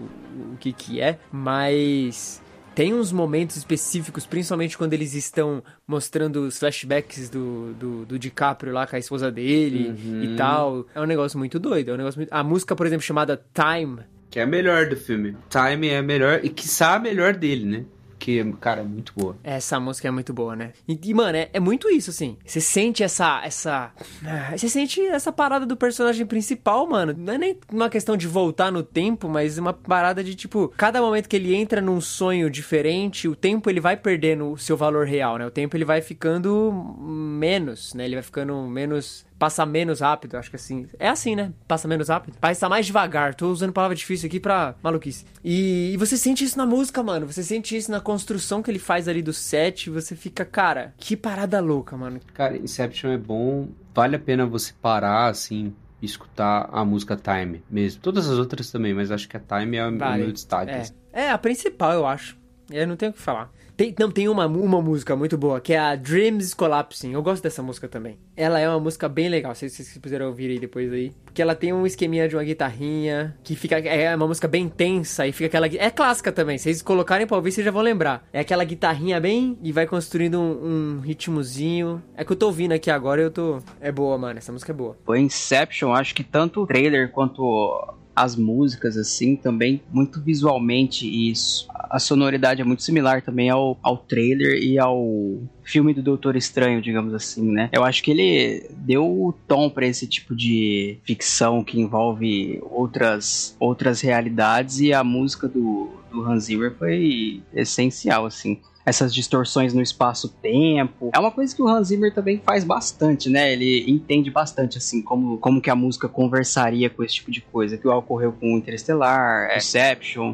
o 0.53 0.57
que 0.59 0.73
que 0.73 1.01
é, 1.01 1.19
mas 1.31 2.43
tem 2.75 2.95
uns 2.95 3.13
momentos 3.13 3.57
específicos, 3.57 4.27
principalmente 4.27 4.79
quando 4.79 4.95
eles 4.95 5.15
estão 5.15 5.63
mostrando 5.87 6.47
os 6.47 6.59
flashbacks 6.59 7.29
do, 7.29 7.75
do, 7.75 8.07
do 8.07 8.19
DiCaprio 8.19 8.73
lá 8.73 8.87
com 8.87 8.97
a 8.97 8.99
esposa 8.99 9.31
dele 9.31 9.95
e 10.25 10.37
tal. 10.37 10.87
É 10.95 11.01
um 11.01 11.05
negócio 11.05 11.39
muito 11.39 11.59
doido, 11.59 11.91
é 11.91 11.95
um 11.95 11.99
negócio 11.99 12.19
muito... 12.19 12.33
A 12.33 12.43
música, 12.43 12.75
por 12.75 12.87
exemplo, 12.87 13.05
chamada 13.05 13.41
Time, 13.53 14.01
Que 14.31 14.41
é 14.41 14.45
a 14.45 14.47
melhor 14.47 14.89
do 14.89 14.97
filme. 14.97 15.37
Time 15.51 15.89
é 15.89 15.99
a 15.99 16.03
melhor, 16.03 16.41
e 16.43 16.49
quiçá 16.49 16.95
a 16.95 16.99
melhor 16.99 17.35
dele, 17.35 17.67
né? 17.67 17.85
Que, 18.23 18.53
cara, 18.61 18.83
é 18.83 18.85
muito 18.85 19.13
boa. 19.17 19.37
Essa 19.43 19.81
música 19.81 20.07
é 20.07 20.11
muito 20.13 20.33
boa, 20.33 20.55
né? 20.55 20.71
E, 20.87 20.97
e, 21.03 21.13
mano, 21.13 21.37
é, 21.37 21.51
é 21.53 21.59
muito 21.59 21.91
isso, 21.91 22.11
assim. 22.11 22.37
Você 22.47 22.61
sente 22.61 23.03
essa. 23.03 23.43
essa. 23.45 23.91
ah, 24.25 24.57
Você 24.57 24.69
sente 24.69 25.01
essa 25.01 25.33
parada 25.33 25.67
do 25.67 25.77
personagem 25.77 26.25
principal, 26.25 26.89
mano. 26.89 27.13
Não 27.19 27.33
é 27.33 27.39
nem 27.39 27.59
uma 27.73 27.91
questão 27.91 28.17
de 28.17 28.29
voltar 28.29 28.71
no 28.71 28.81
tempo, 28.85 29.29
mas 29.29 29.59
uma 29.59 29.73
parada 29.73 30.23
de, 30.23 30.37
tipo, 30.37 30.73
cada 30.77 31.03
momento 31.03 31.29
que 31.29 31.35
ele 31.35 31.53
entra 31.53 31.81
num 31.81 32.01
sonho 32.01 32.49
diferente, 32.49 33.27
o 33.27 33.35
tempo 33.35 33.69
ele 33.69 33.81
vai 33.81 33.97
perdendo 33.97 34.53
o 34.53 34.57
seu 34.57 34.77
valor 34.77 35.05
real, 35.05 35.37
né? 35.37 35.45
O 35.45 35.51
tempo 35.51 35.77
ele 35.77 35.85
vai 35.85 36.01
ficando 36.01 36.71
menos, 37.01 37.93
né? 37.93 38.05
Ele 38.05 38.15
vai 38.15 38.23
ficando 38.23 38.57
menos. 38.69 39.27
Passa 39.43 39.67
menos 39.67 39.99
rápido, 39.99 40.37
acho 40.37 40.51
que 40.51 40.55
assim. 40.55 40.87
É 41.01 41.09
assim, 41.09 41.35
né? 41.35 41.53
Passa 41.67 41.89
menos 41.89 42.09
rápido. 42.09 42.39
Passa 42.39 42.69
mais 42.69 42.87
devagar. 42.87 43.35
Tô 43.35 43.51
usando 43.51 43.73
palavra 43.73 43.97
difícil 43.97 44.29
aqui 44.29 44.39
pra 44.39 44.77
maluquice. 44.81 45.25
E, 45.43 45.91
e 45.93 45.97
você 45.97 46.17
sente 46.17 46.45
isso 46.45 46.57
na 46.57 46.65
música, 46.65 47.03
mano. 47.03 47.27
Você 47.27 47.43
sente 47.43 47.77
isso 47.77 47.91
na 47.91 48.01
construção 48.01 48.63
que 48.63 48.71
ele 48.71 48.79
faz 48.79 49.09
ali 49.09 49.21
do 49.21 49.33
set. 49.33 49.91
Você 49.91 50.15
fica, 50.15 50.45
cara, 50.45 50.95
que 50.97 51.17
parada 51.17 51.59
louca, 51.59 51.97
mano. 51.97 52.21
Cara, 52.33 52.57
Inception 52.57 53.11
é 53.11 53.19
bom. 53.19 53.67
Vale 53.93 54.15
a 54.15 54.19
pena 54.21 54.47
você 54.47 54.73
parar, 54.81 55.27
assim, 55.27 55.75
e 56.01 56.07
escutar 56.07 56.69
a 56.71 56.85
música 56.85 57.17
Time 57.17 57.65
mesmo. 57.69 58.01
Todas 58.01 58.31
as 58.31 58.39
outras 58.39 58.71
também, 58.71 58.95
mas 58.95 59.11
acho 59.11 59.29
que 59.29 59.37
a 59.37 59.41
Time 59.41 59.77
é 59.77 59.89
o 59.89 59.99
Vale. 59.99 60.23
meu 60.23 60.31
destaque. 60.31 60.71
É, 60.71 60.81
assim. 60.83 60.95
é 61.13 61.31
a 61.33 61.37
principal, 61.37 61.91
eu 61.91 62.07
acho. 62.07 62.39
Eu 62.71 62.87
não 62.87 62.95
tenho 62.95 63.11
o 63.11 63.15
que 63.15 63.21
falar. 63.21 63.51
Tem, 63.77 63.95
não, 63.99 64.11
tem 64.11 64.29
uma, 64.29 64.47
uma 64.47 64.83
música 64.83 65.17
muito 65.17 65.37
boa, 65.39 65.61
que 65.61 65.73
é 65.73 65.79
a 65.79 65.97
Dreams 65.97 66.55
Collapsing. 66.55 67.13
Eu 67.13 67.23
gosto 67.23 67.43
dessa 67.43 67.63
música 67.63 67.89
também. 67.89 68.19
Ela 68.37 68.61
é 68.61 68.69
uma 68.69 68.81
música 68.81 69.09
bem 69.09 69.29
legal, 69.29 69.55
se 69.55 69.69
vocês 69.69 69.99
puderam 69.99 70.27
ouvir 70.27 70.51
aí 70.51 70.59
depois 70.59 70.93
aí. 70.93 71.13
Porque 71.25 71.41
ela 71.41 71.55
tem 71.55 71.73
um 71.73 71.87
esqueminha 71.87 72.29
de 72.29 72.37
uma 72.37 72.45
guitarrinha, 72.45 73.37
que 73.43 73.57
fica. 73.57 73.79
É 73.79 74.15
uma 74.15 74.27
música 74.27 74.47
bem 74.47 74.69
tensa 74.69 75.27
e 75.27 75.33
fica 75.33 75.47
aquela. 75.47 75.67
É 75.67 75.91
clássica 75.91 76.31
também. 76.31 76.59
Se 76.59 76.65
vocês 76.65 76.83
colocarem 76.83 77.27
pra 77.27 77.37
ouvir, 77.37 77.53
vocês 77.53 77.65
já 77.65 77.71
vão 77.71 77.83
lembrar. 77.83 78.27
É 78.33 78.41
aquela 78.41 78.65
guitarrinha 78.65 79.19
bem. 79.21 79.59
e 79.63 79.73
vai 79.73 79.87
construindo 79.87 80.39
um, 80.39 80.97
um 80.97 81.01
ritmozinho. 81.01 82.03
É 82.17 82.25
que 82.25 82.33
eu 82.33 82.37
tô 82.37 82.47
ouvindo 82.47 82.73
aqui 82.73 82.91
agora 82.91 83.21
e 83.21 83.25
eu 83.25 83.31
tô. 83.31 83.59
É 83.81 83.91
boa, 83.91 84.19
mano. 84.19 84.39
Essa 84.39 84.53
música 84.53 84.73
é 84.73 84.75
boa. 84.75 84.97
O 85.07 85.17
Inception, 85.17 85.93
acho 85.93 86.15
que 86.15 86.23
tanto 86.23 86.63
o 86.63 86.67
trailer 86.67 87.11
quanto 87.11 87.95
as 88.15 88.37
músicas, 88.37 88.97
assim, 88.97 89.37
também 89.37 89.83
muito 89.91 90.21
visualmente 90.21 91.07
isso. 91.31 91.67
A 91.75 91.99
sonoridade 91.99 92.61
é 92.61 92.65
muito 92.65 92.83
similar 92.83 93.23
também 93.23 93.51
ao, 93.51 93.79
ao 93.83 93.97
trailer 93.97 94.63
e 94.63 94.79
ao 94.79 95.39
filme 95.63 95.95
do 95.95 96.03
Doutor 96.03 96.37
Estranho, 96.37 96.83
digamos 96.83 97.15
assim, 97.15 97.51
né? 97.51 97.71
Eu 97.73 97.85
acho 97.85 98.03
que 98.03 98.11
ele 98.11 98.69
deu 98.77 99.05
o 99.05 99.33
tom 99.47 99.71
para 99.71 99.87
esse 99.87 100.07
tipo 100.07 100.35
de 100.35 100.99
ficção 101.05 101.63
que 101.63 101.81
envolve 101.81 102.59
outras, 102.63 103.57
outras 103.59 104.01
realidades 104.01 104.81
e 104.81 104.93
a 104.93 105.03
música 105.05 105.49
do, 105.49 105.91
do 106.11 106.23
Hans 106.25 106.45
Zimmer 106.45 106.75
foi 106.79 107.43
essencial, 107.55 108.27
assim 108.27 108.61
essas 108.85 109.15
distorções 109.15 109.73
no 109.73 109.83
espaço-tempo. 109.83 111.11
É 111.15 111.19
uma 111.19 111.31
coisa 111.31 111.55
que 111.55 111.63
o 111.63 111.69
Hans 111.69 111.89
Zimmer 111.89 112.13
também 112.13 112.41
faz 112.45 112.65
bastante, 112.65 113.29
né? 113.29 113.53
Ele 113.53 113.91
entende 113.91 114.31
bastante, 114.31 114.79
assim, 114.79 115.03
como, 115.03 115.39
como 115.39 115.61
que 115.61 115.71
a 115.71 115.77
música 115.77 116.09
conversaria 116.09 116.91
com 116.91 117.03
esse 117.03 117.15
tipo 117.17 117.31
de 117.31 117.41
coisa, 117.41 117.77
que 117.77 117.87
ocorreu 117.87 118.33
com 118.33 118.55
o 118.55 118.59
Interstellar, 118.59 119.49
é. 119.51 119.61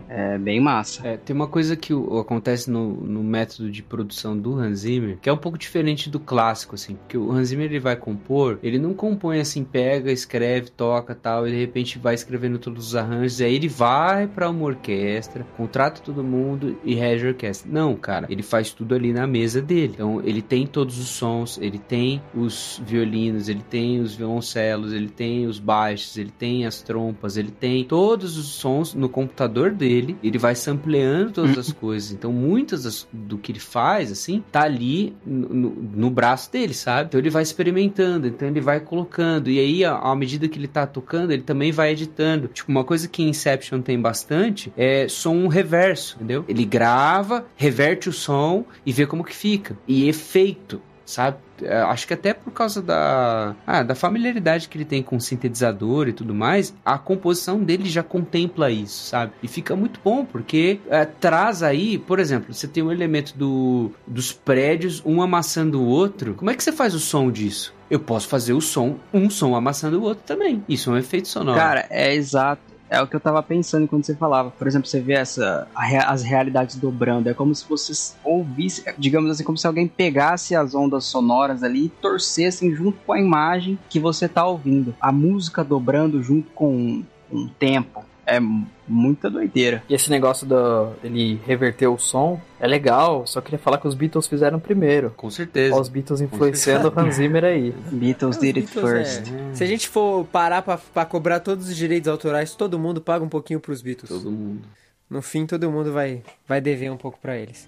É 0.09 0.39
bem 0.39 0.61
massa. 0.61 1.07
É, 1.07 1.17
tem 1.17 1.35
uma 1.35 1.47
coisa 1.47 1.77
que 1.77 1.93
acontece 1.93 2.71
no, 2.71 2.95
no 2.95 3.23
método 3.23 3.71
de 3.71 3.83
produção 3.83 4.37
do 4.37 4.55
Hans 4.55 4.81
Zimmer, 4.81 5.19
que 5.21 5.29
é 5.29 5.33
um 5.33 5.37
pouco 5.37 5.59
diferente 5.59 6.09
do 6.09 6.21
clássico, 6.21 6.75
assim, 6.75 6.95
porque 6.95 7.17
o 7.17 7.31
Hans 7.31 7.49
Zimmer 7.49 7.67
ele 7.67 7.81
vai 7.81 7.97
compor, 7.97 8.59
ele 8.63 8.79
não 8.79 8.95
compõe 8.95 9.41
assim, 9.41 9.65
pega, 9.65 10.11
escreve, 10.11 10.71
toca 10.71 11.15
tal, 11.15 11.47
e 11.47 11.51
de 11.51 11.59
repente 11.59 11.99
vai 11.99 12.15
escrevendo 12.15 12.59
todos 12.59 12.89
os 12.89 12.97
arranjos, 12.97 13.41
e 13.41 13.45
aí 13.45 13.55
ele 13.55 13.69
vai 13.69 14.27
para 14.27 14.49
uma 14.49 14.65
orquestra, 14.65 15.47
contrata 15.57 16.01
todo 16.01 16.23
mundo 16.23 16.79
e 16.85 16.95
rege 16.95 17.27
a 17.27 17.29
orquestra. 17.31 17.71
Não, 17.71 17.95
cara, 17.97 18.27
ele 18.31 18.38
faz 18.43 18.72
tudo 18.72 18.95
ali 18.95 19.12
na 19.12 19.26
mesa 19.26 19.61
dele. 19.61 19.93
Então 19.95 20.20
ele 20.24 20.43
tem 20.43 20.66
todos 20.66 20.99
os 20.99 21.09
sons, 21.09 21.59
ele 21.61 21.78
tem 21.78 22.22
os 22.34 22.80
violinos, 22.84 23.49
ele 23.49 23.62
tem 23.68 24.01
os 24.01 24.14
violoncelos, 24.14 24.93
ele 24.93 25.09
tem 25.09 25.47
os 25.47 25.59
baixos, 25.59 26.16
ele 26.16 26.32
tem 26.36 26.66
as 26.66 26.82
trompas, 26.82 27.36
ele 27.36 27.51
tem 27.51 27.84
todos 27.84 28.36
os 28.36 28.47
sons 28.47 28.95
no 28.95 29.09
computador 29.09 29.70
dele. 29.70 30.16
Ele 30.22 30.39
vai 30.39 30.55
sampleando 30.55 31.32
todas 31.32 31.59
as 31.59 31.72
coisas. 31.72 32.12
Então 32.12 32.32
muitas 32.32 32.84
das, 32.84 33.09
do 33.12 33.39
que 33.39 33.53
ele 33.53 33.61
faz, 33.61 34.11
assim, 34.12 34.43
tá 34.51 34.62
ali 34.62 35.14
no, 35.24 35.49
no, 35.49 35.70
no, 35.70 36.11
braço 36.11 36.51
dele, 36.51 36.74
sabe? 36.74 37.09
Então 37.09 37.20
ele 37.20 37.30
vai 37.30 37.43
experimentando, 37.43 38.26
então 38.26 38.49
ele 38.49 38.61
vai 38.61 38.80
colocando. 38.80 39.51
E 39.51 39.59
aí, 39.59 39.84
à 39.84 40.14
medida 40.14 40.49
que 40.49 40.59
ele 40.59 40.68
tá 40.68 40.86
tocando, 40.86 41.32
ele 41.32 41.43
também 41.43 41.72
vai 41.72 41.93
editando. 41.93 42.49
Tipo, 42.49 42.70
uma 42.70 42.84
coisa 42.84 43.09
que 43.09 43.22
Inception 43.22 43.80
tem 43.80 44.01
bastante 44.01 44.72
é 44.76 45.09
som 45.09 45.49
reverso, 45.49 46.16
entendeu? 46.16 46.45
Ele 46.49 46.64
grava, 46.64 47.47
reverte 47.57 48.09
o 48.09 48.12
som 48.12 48.28
som 48.29 48.66
e 48.85 48.93
ver 48.93 49.07
como 49.07 49.24
que 49.24 49.35
fica. 49.35 49.76
E 49.89 50.07
efeito, 50.07 50.83
sabe? 51.07 51.39
É, 51.62 51.79
acho 51.79 52.07
que 52.07 52.14
até 52.14 52.35
por 52.35 52.53
causa 52.53 52.83
da, 52.83 53.57
ah, 53.66 53.83
da 53.83 53.95
familiaridade 53.95 54.68
que 54.68 54.76
ele 54.76 54.85
tem 54.85 55.03
com 55.03 55.16
o 55.16 55.20
sintetizador 55.20 56.07
e 56.07 56.12
tudo 56.12 56.35
mais, 56.35 56.74
a 56.85 56.99
composição 56.99 57.64
dele 57.64 57.89
já 57.89 58.03
contempla 58.03 58.70
isso, 58.70 59.09
sabe? 59.09 59.33
E 59.43 59.49
fica 59.49 59.74
muito 59.74 59.99
bom, 60.05 60.24
porque 60.24 60.79
é, 60.89 61.05
traz 61.05 61.62
aí, 61.62 61.99
por 61.99 62.20
exemplo, 62.20 62.53
você 62.53 62.68
tem 62.68 62.83
um 62.83 62.93
elemento 62.93 63.37
do, 63.37 63.91
dos 64.07 64.33
prédios, 64.33 65.03
um 65.05 65.22
amassando 65.22 65.81
o 65.81 65.87
outro. 65.87 66.35
Como 66.35 66.51
é 66.51 66.55
que 66.55 66.62
você 66.62 66.70
faz 66.70 66.95
o 66.95 67.01
som 67.01 67.31
disso? 67.31 67.74
Eu 67.91 67.99
posso 67.99 68.29
fazer 68.29 68.53
o 68.53 68.61
som, 68.61 68.97
um 69.12 69.31
som 69.31 69.57
amassando 69.57 69.99
o 69.99 70.03
outro 70.03 70.22
também. 70.26 70.62
Isso 70.68 70.91
é 70.91 70.93
um 70.93 70.97
efeito 70.99 71.26
sonoro. 71.26 71.59
Cara, 71.59 71.87
é 71.89 72.14
exato. 72.14 72.78
É 72.91 73.01
o 73.03 73.07
que 73.07 73.14
eu 73.14 73.20
tava 73.20 73.43
pensando 73.43 73.86
quando 73.86 74.05
você 74.05 74.14
falava. 74.14 74.51
Por 74.51 74.66
exemplo, 74.66 74.89
você 74.89 75.01
vê 75.01 75.14
essa, 75.14 75.68
as 76.07 76.22
realidades 76.22 76.76
dobrando. 76.76 77.28
É 77.28 77.34
como 77.34 77.55
se 77.55 77.68
você 77.68 77.93
ouvisse, 78.24 78.84
digamos 78.97 79.30
assim, 79.30 79.45
como 79.45 79.59
se 79.59 79.66
alguém 79.66 79.86
pegasse 79.86 80.55
as 80.57 80.74
ondas 80.74 81.05
sonoras 81.05 81.62
ali 81.62 81.86
e 81.86 81.89
torcessem 81.89 82.74
junto 82.74 82.99
com 83.05 83.12
a 83.12 83.20
imagem 83.20 83.78
que 83.91 84.01
você 84.01 84.28
tá 84.28 84.47
ouvindo. 84.47 84.95
A 85.01 85.12
música 85.12 85.62
dobrando 85.62 86.22
junto 86.22 86.51
com 86.53 87.05
um 87.30 87.49
tempo. 87.59 88.08
É 88.29 88.39
muita 88.87 89.31
doideira. 89.31 89.83
E 89.89 89.95
esse 89.95 90.11
negócio 90.11 90.47
do, 90.47 90.91
dele 91.03 91.41
reverter 91.47 91.87
o 91.87 91.97
som 91.97 92.39
é 92.61 92.66
legal, 92.66 93.26
só 93.26 93.41
queria 93.41 93.59
falar 93.59 93.79
que 93.79 93.89
os 93.89 93.95
Beatles 93.95 94.26
fizeram 94.26 94.61
primeiro. 94.61 95.11
Com 95.16 95.31
certeza. 95.31 95.74
Olha 95.74 95.81
os 95.81 95.89
Beatles 95.89 96.20
influenciando 96.20 96.89
o 96.89 97.01
Hans 97.01 97.14
Zimmer 97.14 97.45
aí. 97.45 97.72
Beatles 97.91 98.37
did 98.37 98.59
it 98.59 98.68
first. 98.68 99.22
É. 99.33 99.55
Se 99.55 99.64
a 99.64 99.66
gente 99.66 99.89
for 99.89 100.26
parar 100.26 100.61
pra, 100.61 100.76
pra 100.76 101.07
cobrar 101.07 101.41
todos 101.41 101.68
os 101.68 101.76
direitos 101.76 102.09
autorais, 102.09 102.55
todo 102.55 102.79
mundo 102.79 103.01
paga 103.01 103.24
um 103.24 103.29
pouquinho 103.29 103.61
pros 103.61 103.81
Beatles. 103.81 104.11
Todo 104.11 104.31
mundo. 104.31 104.62
No 105.09 105.22
fim, 105.22 105.47
todo 105.47 105.70
mundo 105.70 105.91
vai, 105.91 106.22
vai 106.47 106.61
dever 106.61 106.93
um 106.93 106.97
pouco 106.99 107.18
para 107.18 107.35
eles. 107.37 107.66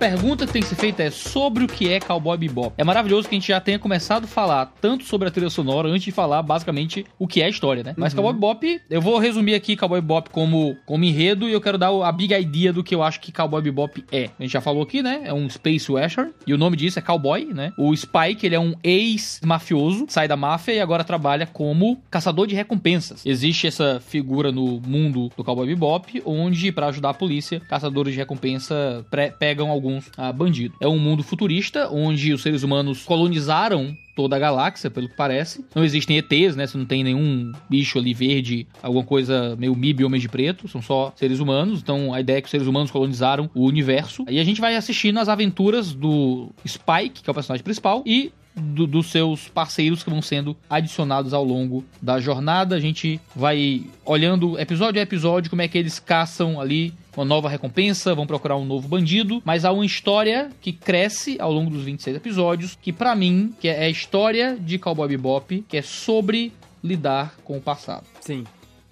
Pergunta 0.00 0.46
que 0.46 0.52
tem 0.54 0.62
que 0.62 0.68
ser 0.68 0.76
feita 0.76 1.02
é 1.02 1.10
sobre 1.10 1.62
o 1.62 1.68
que 1.68 1.92
é 1.92 2.00
Cowboy 2.00 2.38
Bebop. 2.38 2.72
É 2.78 2.82
maravilhoso 2.82 3.28
que 3.28 3.34
a 3.34 3.38
gente 3.38 3.48
já 3.48 3.60
tenha 3.60 3.78
começado 3.78 4.24
a 4.24 4.26
falar 4.26 4.72
tanto 4.80 5.04
sobre 5.04 5.28
a 5.28 5.30
trilha 5.30 5.50
sonora 5.50 5.90
antes 5.90 6.04
de 6.04 6.10
falar 6.10 6.42
basicamente 6.42 7.04
o 7.18 7.28
que 7.28 7.42
é 7.42 7.44
a 7.44 7.48
história, 7.50 7.82
né? 7.82 7.92
Mas 7.98 8.14
uhum. 8.14 8.22
Cowboy 8.22 8.32
Bebop, 8.32 8.80
eu 8.88 9.02
vou 9.02 9.18
resumir 9.18 9.54
aqui 9.54 9.76
Cowboy 9.76 10.00
Bebop 10.00 10.30
como, 10.30 10.74
como 10.86 11.04
enredo 11.04 11.46
e 11.46 11.52
eu 11.52 11.60
quero 11.60 11.76
dar 11.76 11.90
a 11.90 12.10
big 12.12 12.32
idea 12.32 12.72
do 12.72 12.82
que 12.82 12.94
eu 12.94 13.02
acho 13.02 13.20
que 13.20 13.30
Cowboy 13.30 13.60
Bebop 13.60 14.02
é. 14.10 14.30
A 14.38 14.42
gente 14.42 14.52
já 14.52 14.62
falou 14.62 14.82
aqui, 14.82 15.02
né? 15.02 15.20
É 15.24 15.34
um 15.34 15.46
space 15.50 15.92
western 15.92 16.32
e 16.46 16.54
o 16.54 16.56
nome 16.56 16.78
disso 16.78 16.98
é 16.98 17.02
Cowboy, 17.02 17.52
né? 17.52 17.70
O 17.76 17.94
Spike, 17.94 18.46
ele 18.46 18.54
é 18.54 18.60
um 18.60 18.74
ex-mafioso, 18.82 20.06
sai 20.08 20.26
da 20.26 20.36
máfia 20.36 20.72
e 20.72 20.80
agora 20.80 21.04
trabalha 21.04 21.46
como 21.46 22.02
caçador 22.10 22.46
de 22.46 22.54
recompensas. 22.54 23.26
Existe 23.26 23.66
essa 23.66 24.00
figura 24.00 24.50
no 24.50 24.80
mundo 24.80 25.30
do 25.36 25.44
Cowboy 25.44 25.66
Bebop, 25.66 26.22
onde 26.24 26.72
para 26.72 26.86
ajudar 26.86 27.10
a 27.10 27.14
polícia, 27.14 27.60
caçadores 27.68 28.14
de 28.14 28.18
recompensa 28.18 29.04
pegam 29.38 29.68
alguns 29.68 29.89
alguns 29.90 30.10
ah, 30.16 30.32
bandidos. 30.32 30.76
É 30.80 30.86
um 30.86 30.98
mundo 30.98 31.22
futurista 31.22 31.88
onde 31.90 32.32
os 32.32 32.42
seres 32.42 32.62
humanos 32.62 33.02
colonizaram 33.04 33.96
toda 34.14 34.36
a 34.36 34.38
galáxia, 34.38 34.90
pelo 34.90 35.08
que 35.08 35.16
parece. 35.16 35.64
Não 35.74 35.82
existem 35.82 36.18
ETs, 36.18 36.54
né? 36.54 36.66
Você 36.66 36.76
não 36.76 36.84
tem 36.84 37.02
nenhum 37.02 37.52
bicho 37.68 37.98
ali 37.98 38.12
verde, 38.12 38.66
alguma 38.82 39.04
coisa 39.04 39.56
meio 39.56 39.74
MIB 39.74 40.04
Homem 40.04 40.20
de 40.20 40.28
Preto, 40.28 40.68
são 40.68 40.82
só 40.82 41.12
seres 41.16 41.40
humanos. 41.40 41.80
Então 41.80 42.12
a 42.12 42.20
ideia 42.20 42.38
é 42.38 42.40
que 42.40 42.46
os 42.46 42.50
seres 42.50 42.66
humanos 42.66 42.90
colonizaram 42.90 43.50
o 43.54 43.64
universo. 43.64 44.24
E 44.28 44.38
a 44.38 44.44
gente 44.44 44.60
vai 44.60 44.76
assistindo 44.76 45.18
as 45.18 45.28
aventuras 45.28 45.92
do 45.92 46.50
Spike, 46.66 47.22
que 47.22 47.30
é 47.30 47.32
o 47.32 47.34
personagem 47.34 47.64
principal, 47.64 48.02
e 48.04 48.32
do, 48.54 48.86
dos 48.86 49.06
seus 49.10 49.48
parceiros 49.48 50.02
que 50.02 50.10
vão 50.10 50.20
sendo 50.20 50.56
adicionados 50.68 51.32
ao 51.32 51.44
longo 51.44 51.84
da 52.02 52.20
jornada. 52.20 52.76
A 52.76 52.80
gente 52.80 53.20
vai 53.34 53.84
olhando 54.04 54.58
episódio 54.58 55.00
a 55.00 55.02
episódio 55.02 55.48
como 55.48 55.62
é 55.62 55.68
que 55.68 55.78
eles 55.78 55.98
caçam 55.98 56.60
ali 56.60 56.92
uma 57.16 57.24
nova 57.24 57.48
recompensa, 57.48 58.14
vão 58.14 58.26
procurar 58.26 58.56
um 58.56 58.64
novo 58.64 58.88
bandido, 58.88 59.42
mas 59.44 59.64
há 59.64 59.72
uma 59.72 59.84
história 59.84 60.50
que 60.60 60.72
cresce 60.72 61.36
ao 61.40 61.52
longo 61.52 61.70
dos 61.70 61.82
26 61.84 62.16
episódios, 62.16 62.78
que 62.80 62.92
pra 62.92 63.14
mim, 63.14 63.54
que 63.60 63.68
é 63.68 63.84
a 63.84 63.88
história 63.88 64.56
de 64.58 64.78
Cowboy 64.78 65.08
Bebop, 65.08 65.64
que 65.68 65.76
é 65.76 65.82
sobre 65.82 66.52
lidar 66.82 67.36
com 67.44 67.56
o 67.56 67.60
passado. 67.60 68.04
Sim, 68.20 68.44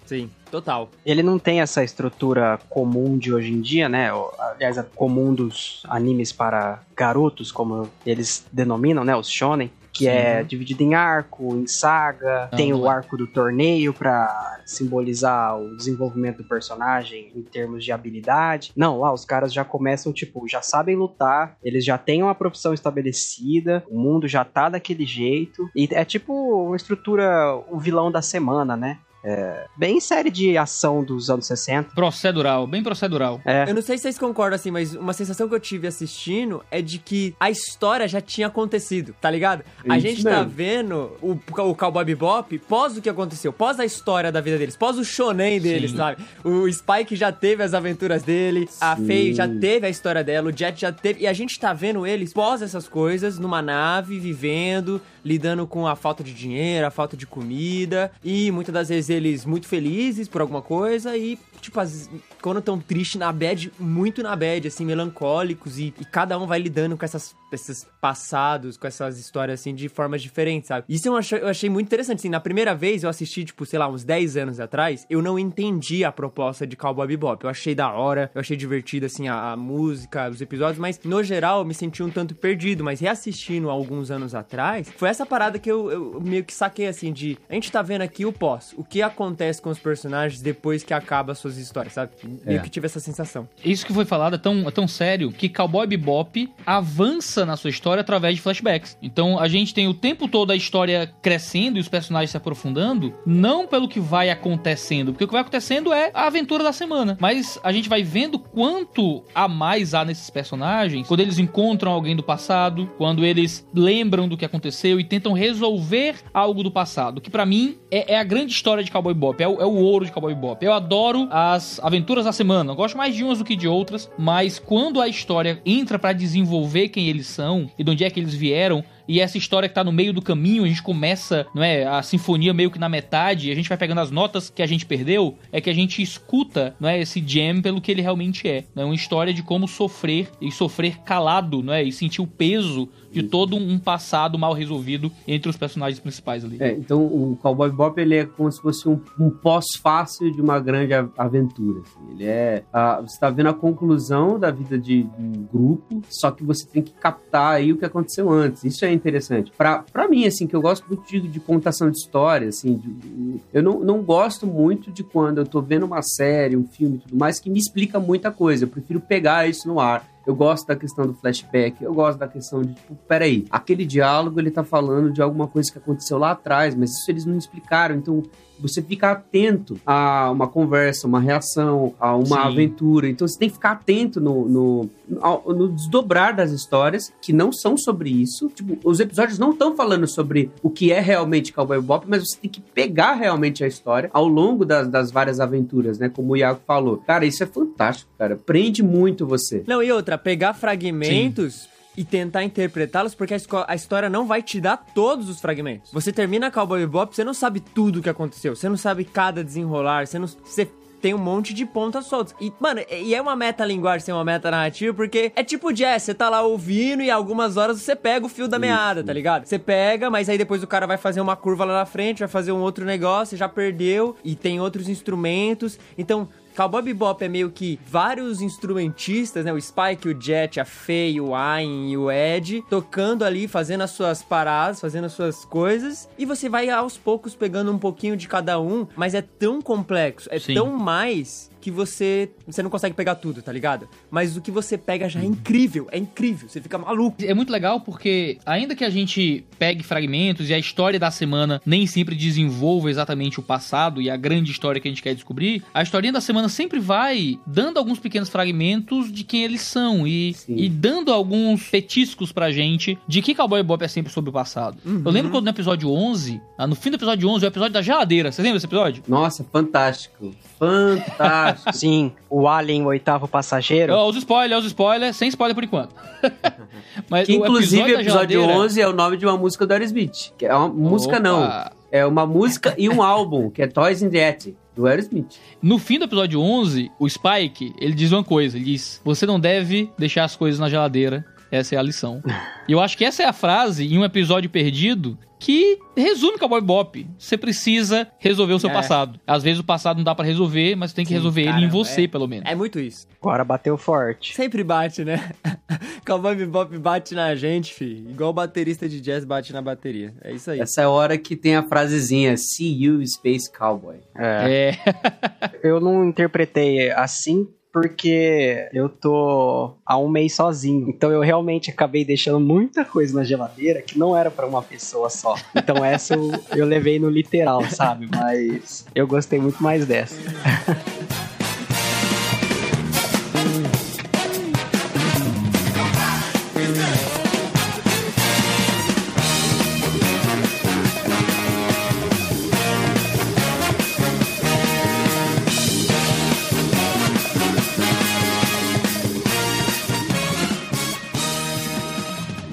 sim, 0.05 0.29
total. 0.51 0.89
Ele 1.05 1.23
não 1.23 1.39
tem 1.39 1.61
essa 1.61 1.83
estrutura 1.83 2.59
comum 2.69 3.17
de 3.17 3.33
hoje 3.33 3.51
em 3.51 3.61
dia, 3.61 3.89
né? 3.89 4.11
Aliás, 4.39 4.77
a 4.77 4.83
comum 4.83 5.33
dos 5.33 5.83
animes 5.87 6.31
para 6.31 6.83
garotos, 6.95 7.51
como 7.51 7.89
eles 8.05 8.45
denominam, 8.51 9.03
né? 9.03 9.15
Os 9.15 9.29
shonen. 9.29 9.71
Que 9.91 10.07
é 10.07 10.43
dividido 10.43 10.83
em 10.83 10.93
arco, 10.93 11.55
em 11.55 11.67
saga, 11.67 12.47
Não, 12.51 12.57
tem 12.57 12.73
o 12.73 12.85
é. 12.85 12.89
arco 12.89 13.17
do 13.17 13.27
torneio 13.27 13.93
pra 13.93 14.59
simbolizar 14.65 15.59
o 15.59 15.75
desenvolvimento 15.75 16.37
do 16.37 16.47
personagem 16.47 17.31
em 17.35 17.41
termos 17.41 17.83
de 17.83 17.91
habilidade. 17.91 18.71
Não, 18.75 18.99
lá 18.99 19.11
os 19.13 19.25
caras 19.25 19.51
já 19.51 19.65
começam, 19.65 20.13
tipo, 20.13 20.47
já 20.47 20.61
sabem 20.61 20.95
lutar, 20.95 21.57
eles 21.63 21.83
já 21.83 21.97
têm 21.97 22.21
uma 22.23 22.35
profissão 22.35 22.73
estabelecida, 22.73 23.83
o 23.89 23.99
mundo 23.99 24.27
já 24.27 24.45
tá 24.45 24.69
daquele 24.69 25.05
jeito. 25.05 25.69
E 25.75 25.87
é 25.91 26.05
tipo 26.05 26.33
uma 26.67 26.75
estrutura, 26.75 27.55
o 27.69 27.79
vilão 27.79 28.11
da 28.11 28.21
semana, 28.21 28.77
né? 28.77 28.99
É, 29.23 29.67
bem 29.75 29.99
série 29.99 30.29
de 30.31 30.57
ação 30.57 31.03
dos 31.03 31.29
anos 31.29 31.45
60. 31.45 31.93
Procedural, 31.93 32.65
bem 32.65 32.81
procedural. 32.81 33.41
É. 33.43 33.65
Eu 33.67 33.75
não 33.75 33.81
sei 33.81 33.97
se 33.97 34.03
vocês 34.03 34.17
concordam 34.17 34.55
assim, 34.55 34.71
mas 34.71 34.95
uma 34.95 35.13
sensação 35.13 35.47
que 35.47 35.55
eu 35.55 35.59
tive 35.59 35.87
assistindo 35.87 36.63
é 36.71 36.81
de 36.81 36.99
que 36.99 37.35
a 37.39 37.49
história 37.49 38.07
já 38.07 38.21
tinha 38.21 38.47
acontecido, 38.47 39.13
tá 39.19 39.29
ligado? 39.29 39.63
A 39.87 39.97
Isso 39.97 40.07
gente 40.07 40.23
tá 40.23 40.37
mesmo. 40.37 40.49
vendo 40.49 41.11
o, 41.21 41.31
o 41.31 41.75
Cowboy 41.75 42.05
Bebop 42.05 42.57
pós 42.59 42.95
o 42.97 43.01
que 43.01 43.09
aconteceu, 43.09 43.51
pós 43.51 43.79
a 43.79 43.85
história 43.85 44.31
da 44.31 44.39
vida 44.41 44.57
deles, 44.57 44.75
pós 44.75 44.97
o 44.97 45.03
shonen 45.03 45.59
deles, 45.59 45.91
Sim. 45.91 45.97
sabe? 45.97 46.23
O 46.43 46.71
Spike 46.71 47.15
já 47.15 47.31
teve 47.31 47.61
as 47.63 47.73
aventuras 47.73 48.23
dele, 48.23 48.69
a 48.79 48.95
Sim. 48.95 49.05
Faye 49.07 49.33
já 49.33 49.47
teve 49.47 49.85
a 49.85 49.89
história 49.89 50.23
dela, 50.23 50.49
o 50.49 50.57
Jet 50.57 50.79
já 50.79 50.91
teve, 50.91 51.21
e 51.21 51.27
a 51.27 51.33
gente 51.33 51.59
tá 51.59 51.73
vendo 51.73 52.07
eles 52.07 52.33
pós 52.33 52.61
essas 52.61 52.87
coisas, 52.87 53.37
numa 53.37 53.61
nave, 53.61 54.17
vivendo, 54.17 55.01
lidando 55.23 55.65
com 55.67 55.87
a 55.87 55.95
falta 55.95 56.23
de 56.23 56.33
dinheiro, 56.33 56.85
a 56.85 56.91
falta 56.91 57.15
de 57.15 57.25
comida, 57.25 58.11
e 58.23 58.51
muitas 58.51 58.73
das 58.73 58.89
vezes 58.89 59.09
eles 59.09 59.45
muito 59.45 59.67
felizes 59.67 60.27
por 60.27 60.41
alguma 60.41 60.61
coisa 60.61 61.15
e, 61.17 61.37
tipo, 61.61 61.79
as, 61.79 62.09
quando 62.41 62.61
tão 62.61 62.79
tristes 62.79 63.19
na 63.19 63.31
bad, 63.31 63.71
muito 63.79 64.23
na 64.23 64.35
bad, 64.35 64.67
assim, 64.67 64.85
melancólicos, 64.85 65.77
e, 65.77 65.93
e 65.99 66.05
cada 66.05 66.37
um 66.39 66.47
vai 66.47 66.59
lidando 66.59 66.97
com 66.97 67.05
essas, 67.05 67.35
esses 67.51 67.87
passados, 68.01 68.77
com 68.77 68.87
essas 68.87 69.19
histórias, 69.19 69.59
assim, 69.59 69.73
de 69.73 69.89
formas 69.89 70.21
diferentes, 70.21 70.67
sabe? 70.67 70.85
Isso 70.89 71.07
eu 71.07 71.15
achei, 71.15 71.39
eu 71.39 71.47
achei 71.47 71.69
muito 71.69 71.87
interessante, 71.87 72.19
assim, 72.19 72.29
na 72.29 72.39
primeira 72.39 72.73
vez 72.73 73.03
eu 73.03 73.09
assisti, 73.09 73.45
tipo, 73.45 73.65
sei 73.65 73.79
lá, 73.79 73.87
uns 73.87 74.03
10 74.03 74.37
anos 74.37 74.59
atrás, 74.59 75.05
eu 75.09 75.21
não 75.21 75.37
entendi 75.37 76.03
a 76.03 76.11
proposta 76.11 76.65
de 76.65 76.75
Cowboy 76.75 77.07
Bebop, 77.07 77.43
eu 77.43 77.49
achei 77.49 77.75
da 77.75 77.91
hora, 77.91 78.31
eu 78.33 78.41
achei 78.41 78.55
divertido, 78.55 79.05
assim, 79.05 79.27
a, 79.27 79.51
a 79.51 79.57
música, 79.57 80.29
os 80.29 80.41
episódios, 80.41 80.79
mas 80.79 80.99
no 81.03 81.23
geral 81.23 81.59
eu 81.59 81.65
me 81.65 81.73
senti 81.73 82.01
um 82.01 82.09
tanto 82.09 82.35
perdido, 82.35 82.83
mas 82.83 82.99
reassistindo 82.99 83.69
alguns 83.69 84.11
anos 84.11 84.33
atrás, 84.33 84.89
foi 84.95 85.09
essa 85.09 85.18
parada 85.25 85.57
que 85.59 85.69
eu, 85.69 85.91
eu 85.91 86.21
meio 86.21 86.43
que 86.43 86.53
saquei, 86.53 86.87
assim, 86.87 87.11
de, 87.11 87.37
a 87.49 87.53
gente 87.53 87.71
tá 87.71 87.81
vendo 87.81 88.01
aqui 88.01 88.25
o 88.25 88.31
pós, 88.33 88.73
o 88.77 88.83
que 88.83 89.01
acontece 89.01 89.61
com 89.61 89.69
os 89.69 89.79
personagens 89.79 90.41
depois 90.41 90.83
que 90.83 90.93
acaba 90.93 91.31
as 91.31 91.37
suas 91.39 91.57
histórias, 91.57 91.93
sabe? 91.93 92.11
Meio 92.45 92.59
É. 92.59 92.61
que 92.61 92.69
tive 92.69 92.85
essa 92.85 92.99
sensação. 92.99 93.47
Isso 93.63 93.85
que 93.85 93.93
foi 93.93 94.05
falado 94.05 94.35
é 94.35 94.37
tão, 94.37 94.67
é 94.67 94.71
tão 94.71 94.87
sério 94.87 95.31
que 95.31 95.49
Cowboy 95.49 95.87
Bebop 95.87 96.49
avança 96.65 97.45
na 97.45 97.57
sua 97.57 97.69
história 97.69 98.01
através 98.01 98.35
de 98.35 98.41
flashbacks. 98.41 98.97
Então 99.01 99.39
a 99.39 99.47
gente 99.47 99.73
tem 99.73 99.87
o 99.87 99.93
tempo 99.93 100.27
todo 100.27 100.51
a 100.51 100.55
história 100.55 101.11
crescendo 101.21 101.77
e 101.77 101.81
os 101.81 101.87
personagens 101.87 102.31
se 102.31 102.37
aprofundando, 102.37 103.13
não 103.25 103.67
pelo 103.67 103.87
que 103.87 103.99
vai 103.99 104.29
acontecendo, 104.29 105.11
porque 105.11 105.23
o 105.23 105.27
que 105.27 105.33
vai 105.33 105.41
acontecendo 105.41 105.91
é 105.93 106.11
a 106.13 106.27
aventura 106.27 106.63
da 106.63 106.71
semana. 106.71 107.17
Mas 107.19 107.59
a 107.63 107.71
gente 107.71 107.89
vai 107.89 108.03
vendo 108.03 108.39
quanto 108.39 109.23
a 109.33 109.47
mais 109.47 109.93
há 109.93 110.03
nesses 110.05 110.29
personagens 110.29 111.07
quando 111.07 111.19
eles 111.21 111.39
encontram 111.39 111.91
alguém 111.91 112.15
do 112.15 112.23
passado, 112.23 112.89
quando 112.97 113.25
eles 113.25 113.65
lembram 113.73 114.27
do 114.27 114.37
que 114.37 114.45
aconteceu 114.45 114.98
e 114.99 115.03
tentam 115.03 115.33
resolver 115.33 116.15
algo 116.33 116.63
do 116.63 116.71
passado. 116.71 117.21
Que 117.21 117.29
pra 117.29 117.45
mim 117.45 117.77
é, 117.91 118.13
é 118.13 118.19
a 118.19 118.23
grande 118.23 118.51
história 118.51 118.83
de 118.83 118.91
Cowboy 118.91 119.13
Bebop, 119.13 119.41
é 119.41 119.47
o, 119.47 119.61
é 119.61 119.65
o 119.65 119.75
ouro 119.75 120.05
de 120.05 120.11
Cowboy 120.11 120.33
Bebop. 120.33 120.63
Eu 120.63 120.73
adoro 120.73 121.27
as 121.31 121.79
aventuras 121.83 122.25
da 122.25 122.31
semana, 122.31 122.71
eu 122.71 122.75
gosto 122.75 122.97
mais 122.97 123.15
de 123.15 123.23
umas 123.23 123.39
do 123.39 123.45
que 123.45 123.55
de 123.55 123.67
outras, 123.67 124.09
mas 124.17 124.59
quando 124.59 125.01
a 125.01 125.07
história 125.07 125.61
entra 125.65 125.97
pra 125.97 126.13
desenvolver 126.13 126.89
quem 126.89 127.07
eles 127.07 127.27
são 127.27 127.69
e 127.77 127.83
de 127.83 127.91
onde 127.91 128.03
é 128.03 128.09
que 128.09 128.19
eles 128.19 128.33
vieram, 128.33 128.83
e 129.09 129.19
essa 129.19 129.39
história 129.39 129.67
que 129.67 129.73
tá 129.73 129.83
no 129.83 129.91
meio 129.91 130.13
do 130.13 130.21
caminho, 130.21 130.63
a 130.63 130.67
gente 130.67 130.83
começa, 130.83 131.47
não 131.55 131.63
é, 131.63 131.83
a 131.83 132.03
sinfonia 132.03 132.53
meio 132.53 132.69
que 132.69 132.77
na 132.77 132.87
metade, 132.87 133.49
e 133.49 133.51
a 133.51 133.55
gente 133.55 133.67
vai 133.67 133.75
pegando 133.75 134.01
as 134.01 134.11
notas 134.11 134.51
que 134.51 134.61
a 134.61 134.67
gente 134.67 134.85
perdeu, 134.85 135.35
é 135.51 135.59
que 135.59 135.67
a 135.67 135.73
gente 135.73 135.99
escuta, 135.99 136.75
não 136.79 136.87
é, 136.87 136.99
esse 136.99 137.19
jam 137.25 137.59
pelo 137.59 137.81
que 137.81 137.91
ele 137.91 138.03
realmente 138.03 138.47
é. 138.47 138.65
É 138.75 138.85
uma 138.85 138.93
história 138.93 139.33
de 139.33 139.41
como 139.41 139.67
sofrer 139.67 140.29
e 140.39 140.51
sofrer 140.51 140.99
calado, 140.99 141.63
não 141.63 141.73
é, 141.73 141.81
e 141.81 141.91
sentir 141.91 142.21
o 142.21 142.27
peso 142.27 142.87
de 143.11 143.23
todo 143.23 143.55
um 143.55 143.77
passado 143.79 144.37
mal 144.37 144.53
resolvido 144.53 145.11
entre 145.27 145.49
os 145.49 145.57
personagens 145.57 145.99
principais 145.99 146.43
ali. 146.45 146.57
É, 146.59 146.71
então 146.73 147.03
o 147.05 147.37
Cowboy 147.41 147.69
Bebop 147.69 147.99
ele 147.99 148.15
é 148.15 148.25
como 148.25 148.51
se 148.51 148.61
fosse 148.61 148.87
um, 148.87 148.99
um 149.19 149.29
pós-fácil 149.29 150.31
de 150.31 150.41
uma 150.41 150.59
grande 150.59 150.93
a- 150.93 151.07
aventura. 151.17 151.81
assim. 151.81 152.11
Ele 152.11 152.25
é. 152.25 152.63
ah, 152.73 152.97
você 153.01 153.13
está 153.15 153.29
vendo 153.29 153.49
a 153.49 153.53
conclusão 153.53 154.39
da 154.39 154.51
vida 154.51 154.77
de, 154.77 155.03
de 155.03 155.09
um 155.19 155.47
grupo, 155.51 156.01
só 156.09 156.31
que 156.31 156.43
você 156.43 156.65
tem 156.67 156.81
que 156.81 156.91
captar 156.93 157.55
aí 157.55 157.71
o 157.71 157.77
que 157.77 157.85
aconteceu 157.85 158.29
antes. 158.29 158.63
Isso 158.63 158.83
é 158.85 158.91
interessante. 158.91 159.51
Pra 159.57 160.07
mim, 160.09 160.25
assim, 160.25 160.47
que 160.47 160.55
eu 160.55 160.61
gosto 160.61 160.85
muito 160.87 161.07
de, 161.09 161.19
de 161.21 161.39
contação 161.39 161.89
de 161.89 161.97
história, 161.97 162.47
assim, 162.49 162.75
de- 162.75 163.39
eu 163.53 163.61
não, 163.63 163.79
não 163.79 164.01
gosto 164.01 164.45
muito 164.47 164.91
de 164.91 165.03
quando 165.03 165.39
eu 165.39 165.45
tô 165.45 165.61
vendo 165.61 165.85
uma 165.85 166.01
série, 166.01 166.55
um 166.55 166.67
filme 166.67 166.97
e 166.97 166.99
tudo 166.99 167.17
mais, 167.17 167.39
que 167.39 167.49
me 167.49 167.59
explica 167.59 167.99
muita 167.99 168.31
coisa. 168.31 168.65
Eu 168.65 168.69
prefiro 168.69 168.99
pegar 168.99 169.47
isso 169.47 169.67
no 169.67 169.79
ar. 169.79 170.07
Eu 170.29 170.35
gosto 170.35 170.67
da 170.67 170.75
questão 170.75 171.07
do 171.07 171.13
flashback, 171.15 171.83
eu 171.83 171.91
gosto 171.91 172.19
da 172.19 172.27
questão 172.27 172.61
de, 172.61 172.75
tipo, 172.75 172.95
peraí, 173.07 173.47
aquele 173.49 173.83
diálogo 173.83 174.39
ele 174.39 174.51
tá 174.51 174.63
falando 174.63 175.11
de 175.11 175.23
alguma 175.23 175.47
coisa 175.47 175.71
que 175.71 175.79
aconteceu 175.79 176.19
lá 176.19 176.29
atrás, 176.29 176.75
mas 176.75 176.91
isso 176.91 177.09
eles 177.09 177.25
não 177.25 177.35
explicaram, 177.35 177.95
então 177.95 178.21
você 178.61 178.81
fica 178.81 179.11
atento 179.11 179.79
a 179.85 180.29
uma 180.31 180.47
conversa, 180.47 181.07
uma 181.07 181.19
reação, 181.19 181.93
a 181.99 182.15
uma 182.15 182.25
Sim. 182.25 182.47
aventura. 182.47 183.09
Então 183.09 183.27
você 183.27 183.37
tem 183.37 183.49
que 183.49 183.55
ficar 183.55 183.71
atento 183.71 184.19
no, 184.19 184.47
no, 184.47 184.89
no 185.07 185.69
desdobrar 185.69 186.35
das 186.35 186.51
histórias 186.51 187.11
que 187.21 187.33
não 187.33 187.51
são 187.51 187.77
sobre 187.77 188.09
isso. 188.09 188.49
Tipo, 188.49 188.77
os 188.83 188.99
episódios 188.99 189.39
não 189.39 189.51
estão 189.51 189.75
falando 189.75 190.07
sobre 190.07 190.51
o 190.61 190.69
que 190.69 190.91
é 190.91 190.99
realmente 190.99 191.53
Cowboy 191.53 191.79
Bebop, 191.79 192.05
mas 192.07 192.27
você 192.27 192.37
tem 192.39 192.49
que 192.49 192.61
pegar 192.61 193.13
realmente 193.13 193.63
a 193.63 193.67
história 193.67 194.09
ao 194.13 194.27
longo 194.27 194.65
das, 194.65 194.87
das 194.87 195.11
várias 195.11 195.39
aventuras, 195.39 195.99
né? 195.99 196.09
Como 196.09 196.33
o 196.33 196.37
Iago 196.37 196.61
falou. 196.65 196.97
Cara, 196.97 197.25
isso 197.25 197.43
é 197.43 197.45
fantástico, 197.45 198.11
cara. 198.17 198.35
Prende 198.35 198.83
muito 198.83 199.25
você. 199.25 199.63
Não, 199.67 199.81
e 199.81 199.91
outra, 199.91 200.17
pegar 200.17 200.53
fragmentos 200.53 201.67
e 201.99 202.05
tentar 202.05 202.45
interpretá-los, 202.45 203.13
porque 203.13 203.33
a, 203.33 203.37
a 203.67 203.75
história 203.75 204.09
não 204.09 204.25
vai 204.25 204.41
te 204.41 204.61
dar 204.61 204.77
todos 204.77 205.27
os 205.27 205.41
fragmentos. 205.41 205.91
Você 205.91 206.13
termina 206.13 206.49
Cowboy 206.49 206.79
Bebop, 206.79 207.13
você 207.13 207.25
não 207.25 207.33
sabe 207.33 207.59
tudo 207.59 207.99
o 207.99 208.01
que 208.01 208.07
aconteceu, 208.07 208.55
você 208.55 208.69
não 208.69 208.77
sabe 208.77 209.03
cada 209.03 209.43
desenrolar, 209.43 210.07
você 210.07 210.17
não... 210.17 210.25
Você 210.25 210.69
tem 211.01 211.13
um 211.13 211.17
monte 211.17 211.53
de 211.53 211.65
pontas 211.65 212.05
soltas. 212.05 212.35
E, 212.39 212.51
mano, 212.59 212.81
e 212.89 213.13
é 213.15 213.21
uma 213.21 213.35
metalinguagem 213.35 214.05
ser 214.05 214.11
uma 214.13 214.23
meta 214.23 214.51
narrativa, 214.51 214.93
porque 214.93 215.31
é 215.35 215.43
tipo 215.43 215.73
jazz, 215.73 216.03
você 216.03 216.13
tá 216.13 216.29
lá 216.29 216.41
ouvindo 216.41 217.01
e 217.01 217.09
algumas 217.09 217.57
horas 217.57 217.81
você 217.81 217.95
pega 217.95 218.25
o 218.25 218.29
fio 218.29 218.47
da 218.47 218.59
meada, 218.59 219.03
tá 219.03 219.13
ligado? 219.13 219.45
Você 219.45 219.59
pega, 219.59 220.09
mas 220.09 220.29
aí 220.29 220.37
depois 220.37 220.63
o 220.63 220.67
cara 220.67 220.85
vai 220.87 220.97
fazer 220.97 221.21
uma 221.21 221.35
curva 221.35 221.65
lá 221.65 221.79
na 221.79 221.85
frente, 221.85 222.19
vai 222.19 222.27
fazer 222.27 222.51
um 222.51 222.59
outro 222.59 222.85
negócio, 222.85 223.31
você 223.31 223.37
já 223.37 223.49
perdeu, 223.49 224.15
e 224.23 224.35
tem 224.35 224.59
outros 224.59 224.87
instrumentos. 224.87 225.77
Então, 225.97 226.27
Cowboy 226.55 226.81
Bebop 226.81 227.23
é 227.23 227.27
meio 227.27 227.49
que 227.49 227.79
vários 227.85 228.41
instrumentistas, 228.41 229.45
né? 229.45 229.53
O 229.53 229.61
Spike, 229.61 230.09
o 230.09 230.21
Jet, 230.21 230.59
a 230.59 230.65
Faye, 230.65 231.21
o 231.21 231.33
Ayn 231.35 231.91
e 231.91 231.97
o 231.97 232.11
Ed, 232.11 232.63
tocando 232.69 233.23
ali, 233.23 233.47
fazendo 233.47 233.81
as 233.81 233.91
suas 233.91 234.21
paradas, 234.21 234.81
fazendo 234.81 235.05
as 235.05 235.13
suas 235.13 235.45
coisas. 235.45 236.09
E 236.17 236.25
você 236.25 236.49
vai 236.49 236.69
aos 236.69 236.97
poucos 236.97 237.35
pegando 237.35 237.71
um 237.71 237.77
pouquinho 237.77 238.17
de 238.17 238.27
cada 238.27 238.59
um, 238.59 238.87
mas 238.95 239.13
é 239.13 239.21
tão 239.21 239.61
complexo, 239.61 240.27
é 240.31 240.39
Sim. 240.39 240.53
tão 240.53 240.75
mais 240.75 241.49
que 241.59 241.71
você 241.71 242.29
você 242.47 242.63
não 242.63 242.69
consegue 242.69 242.95
pegar 242.95 243.15
tudo, 243.15 243.41
tá 243.41 243.51
ligado? 243.51 243.87
Mas 244.09 244.35
o 244.35 244.41
que 244.41 244.51
você 244.51 244.77
pega 244.77 245.09
já 245.09 245.19
é 245.21 245.25
incrível, 245.25 245.87
é 245.91 245.97
incrível, 245.97 246.47
você 246.47 246.61
fica 246.61 246.77
maluco. 246.77 247.17
É 247.23 247.33
muito 247.33 247.51
legal 247.51 247.81
porque, 247.81 248.37
ainda 248.45 248.75
que 248.75 248.83
a 248.83 248.89
gente 248.89 249.45
pegue 249.57 249.83
fragmentos 249.83 250.49
e 250.49 250.53
a 250.53 250.59
história 250.59 250.99
da 250.99 251.11
semana 251.11 251.61
nem 251.65 251.85
sempre 251.85 252.15
desenvolva 252.15 252.89
exatamente 252.89 253.39
o 253.39 253.43
passado 253.43 254.01
e 254.01 254.09
a 254.09 254.17
grande 254.17 254.51
história 254.51 254.79
que 254.79 254.87
a 254.87 254.91
gente 254.91 255.01
quer 255.01 255.13
descobrir, 255.13 255.63
a 255.73 255.81
historinha 255.81 256.13
da 256.13 256.21
semana 256.21 256.49
sempre 256.49 256.79
vai 256.79 257.39
dando 257.45 257.77
alguns 257.77 257.99
pequenos 257.99 258.29
fragmentos 258.29 259.11
de 259.11 259.23
quem 259.23 259.43
eles 259.43 259.61
são 259.61 260.07
e, 260.07 260.33
Sim. 260.33 260.55
e 260.55 260.69
dando 260.69 261.11
alguns 261.11 261.69
petiscos 261.69 262.31
pra 262.31 262.51
gente 262.51 262.97
de 263.07 263.21
que 263.21 263.35
Cowboy 263.35 263.61
Bebop 263.61 263.83
é 263.83 263.87
sempre 263.87 264.11
sobre 264.11 264.29
o 264.29 264.33
passado. 264.33 264.77
Eu 264.85 265.11
lembro 265.11 265.31
quando 265.31 265.45
no 265.45 265.49
episódio 265.49 265.89
11, 265.91 266.41
ah, 266.57 266.67
no 266.67 266.75
fim 266.75 266.89
do 266.89 266.95
episódio 266.95 267.27
11, 267.29 267.45
o 267.45 267.47
episódio 267.47 267.73
da 267.73 267.81
geladeira, 267.81 268.31
você 268.31 268.41
lembra 268.41 268.57
desse 268.57 268.65
episódio? 268.65 269.03
Nossa, 269.07 269.43
fantástico. 269.43 270.33
Fantástico. 270.59 271.73
Sim, 271.73 272.11
o 272.29 272.47
Alien, 272.47 272.83
o 272.83 272.87
oitavo 272.87 273.27
passageiro. 273.27 273.93
Ó, 273.93 274.09
os 274.09 274.15
spoilers, 274.17 274.61
os 274.61 274.67
spoilers, 274.67 275.15
sem 275.15 275.29
spoiler 275.29 275.55
por 275.55 275.63
enquanto. 275.63 275.95
Mas 277.09 277.25
que 277.25 277.33
inclusive 277.35 277.81
o 277.93 277.95
da 277.95 278.01
episódio 278.01 278.39
geladeira- 278.41 278.59
11 278.65 278.81
é 278.81 278.87
o 278.87 278.93
nome 278.93 279.17
de 279.17 279.25
uma 279.25 279.37
música 279.37 279.65
do 279.65 279.71
Aerosmith. 279.71 280.31
Que 280.37 280.45
é 280.45 280.53
uma 280.53 280.67
música 280.67 281.13
Opa! 281.17 281.19
não. 281.23 281.79
É 281.91 282.05
uma 282.05 282.25
música 282.25 282.75
e 282.77 282.87
um 282.87 283.01
álbum, 283.01 283.49
que 283.49 283.63
é 283.63 283.67
Toys 283.67 284.03
in 284.03 284.09
the 284.09 284.29
Attic, 284.29 284.55
do 284.75 284.85
Aerosmith. 284.85 285.37
No 285.61 285.79
fim 285.79 285.97
do 285.97 286.05
episódio 286.05 286.39
11, 286.39 286.91
o 286.99 287.09
Spike, 287.09 287.73
ele 287.79 287.93
diz 287.93 288.11
uma 288.11 288.23
coisa, 288.23 288.57
ele 288.57 288.65
diz, 288.65 289.01
você 289.03 289.25
não 289.25 289.39
deve 289.39 289.89
deixar 289.97 290.23
as 290.25 290.35
coisas 290.35 290.59
na 290.59 290.69
geladeira, 290.69 291.25
essa 291.51 291.73
é 291.73 291.77
a 291.77 291.81
lição. 291.81 292.21
E 292.67 292.71
eu 292.71 292.79
acho 292.79 292.95
que 292.95 293.03
essa 293.03 293.23
é 293.23 293.25
a 293.25 293.33
frase 293.33 293.91
em 293.91 293.97
um 293.97 294.05
episódio 294.05 294.47
perdido 294.47 295.17
que 295.39 295.79
resume 295.95 296.37
Cowboy 296.37 296.61
Bop. 296.61 297.07
Você 297.17 297.37
precisa 297.37 298.07
resolver 298.19 298.53
o 298.53 298.59
seu 298.59 298.69
É. 298.69 298.73
passado. 298.73 299.19
Às 299.25 299.41
vezes 299.41 299.59
o 299.59 299.63
passado 299.63 299.97
não 299.97 300.03
dá 300.03 300.13
pra 300.13 300.25
resolver, 300.25 300.75
mas 300.75 300.91
você 300.91 300.97
tem 300.97 301.05
que 301.05 301.09
Sim, 301.09 301.15
resolver 301.15 301.41
ele 301.41 301.49
em 301.49 301.53
caramba, 301.53 301.71
você, 301.71 302.03
é. 302.03 302.07
pelo 302.07 302.27
menos. 302.27 302.49
É 302.49 302.53
muito 302.55 302.79
isso. 302.79 303.07
Agora 303.21 303.43
bateu 303.45 303.77
forte. 303.77 304.35
Sempre 304.35 304.63
bate, 304.63 305.05
né? 305.05 305.31
Cowboy 306.05 306.35
Bebop 306.35 306.77
bate 306.77 307.15
na 307.15 307.33
gente, 307.35 307.73
fi. 307.73 308.05
Igual 308.09 308.31
o 308.31 308.33
baterista 308.33 308.87
de 308.89 308.99
jazz 308.99 309.23
bate 309.23 309.53
na 309.53 309.61
bateria. 309.61 310.13
É 310.21 310.31
isso 310.33 310.51
aí. 310.51 310.59
Essa 310.59 310.81
é 310.81 310.83
a 310.83 310.89
hora 310.89 311.17
que 311.17 311.35
tem 311.35 311.55
a 311.55 311.63
frasezinha 311.63 312.35
See 312.37 312.83
you, 312.83 313.05
Space 313.07 313.51
Cowboy. 313.51 313.97
É. 314.17 314.75
É. 314.83 315.59
Eu 315.63 315.79
não 315.79 316.05
interpretei 316.05 316.91
assim 316.91 317.47
porque 317.71 318.67
eu 318.73 318.89
tô 318.89 319.73
há 319.85 319.97
um 319.97 320.09
mês 320.09 320.33
sozinho. 320.35 320.89
Então 320.89 321.11
eu 321.11 321.21
realmente 321.21 321.69
acabei 321.69 322.03
deixando 322.03 322.39
muita 322.39 322.83
coisa 322.83 323.15
na 323.15 323.23
geladeira 323.23 323.81
que 323.81 323.97
não 323.97 324.15
era 324.15 324.31
pra 324.31 324.45
uma 324.45 324.61
pessoa 324.61 325.09
só. 325.09 325.35
Então 325.55 325.83
essa 325.83 326.15
eu, 326.15 326.31
eu 326.55 326.65
levei 326.65 326.99
no 326.99 327.09
literal, 327.09 327.63
sabe? 327.69 328.09
Mas 328.11 328.85
eu 328.93 329.07
gostei 329.07 329.39
muito 329.39 329.61
mais 329.61 329.85
dessa. 329.85 330.15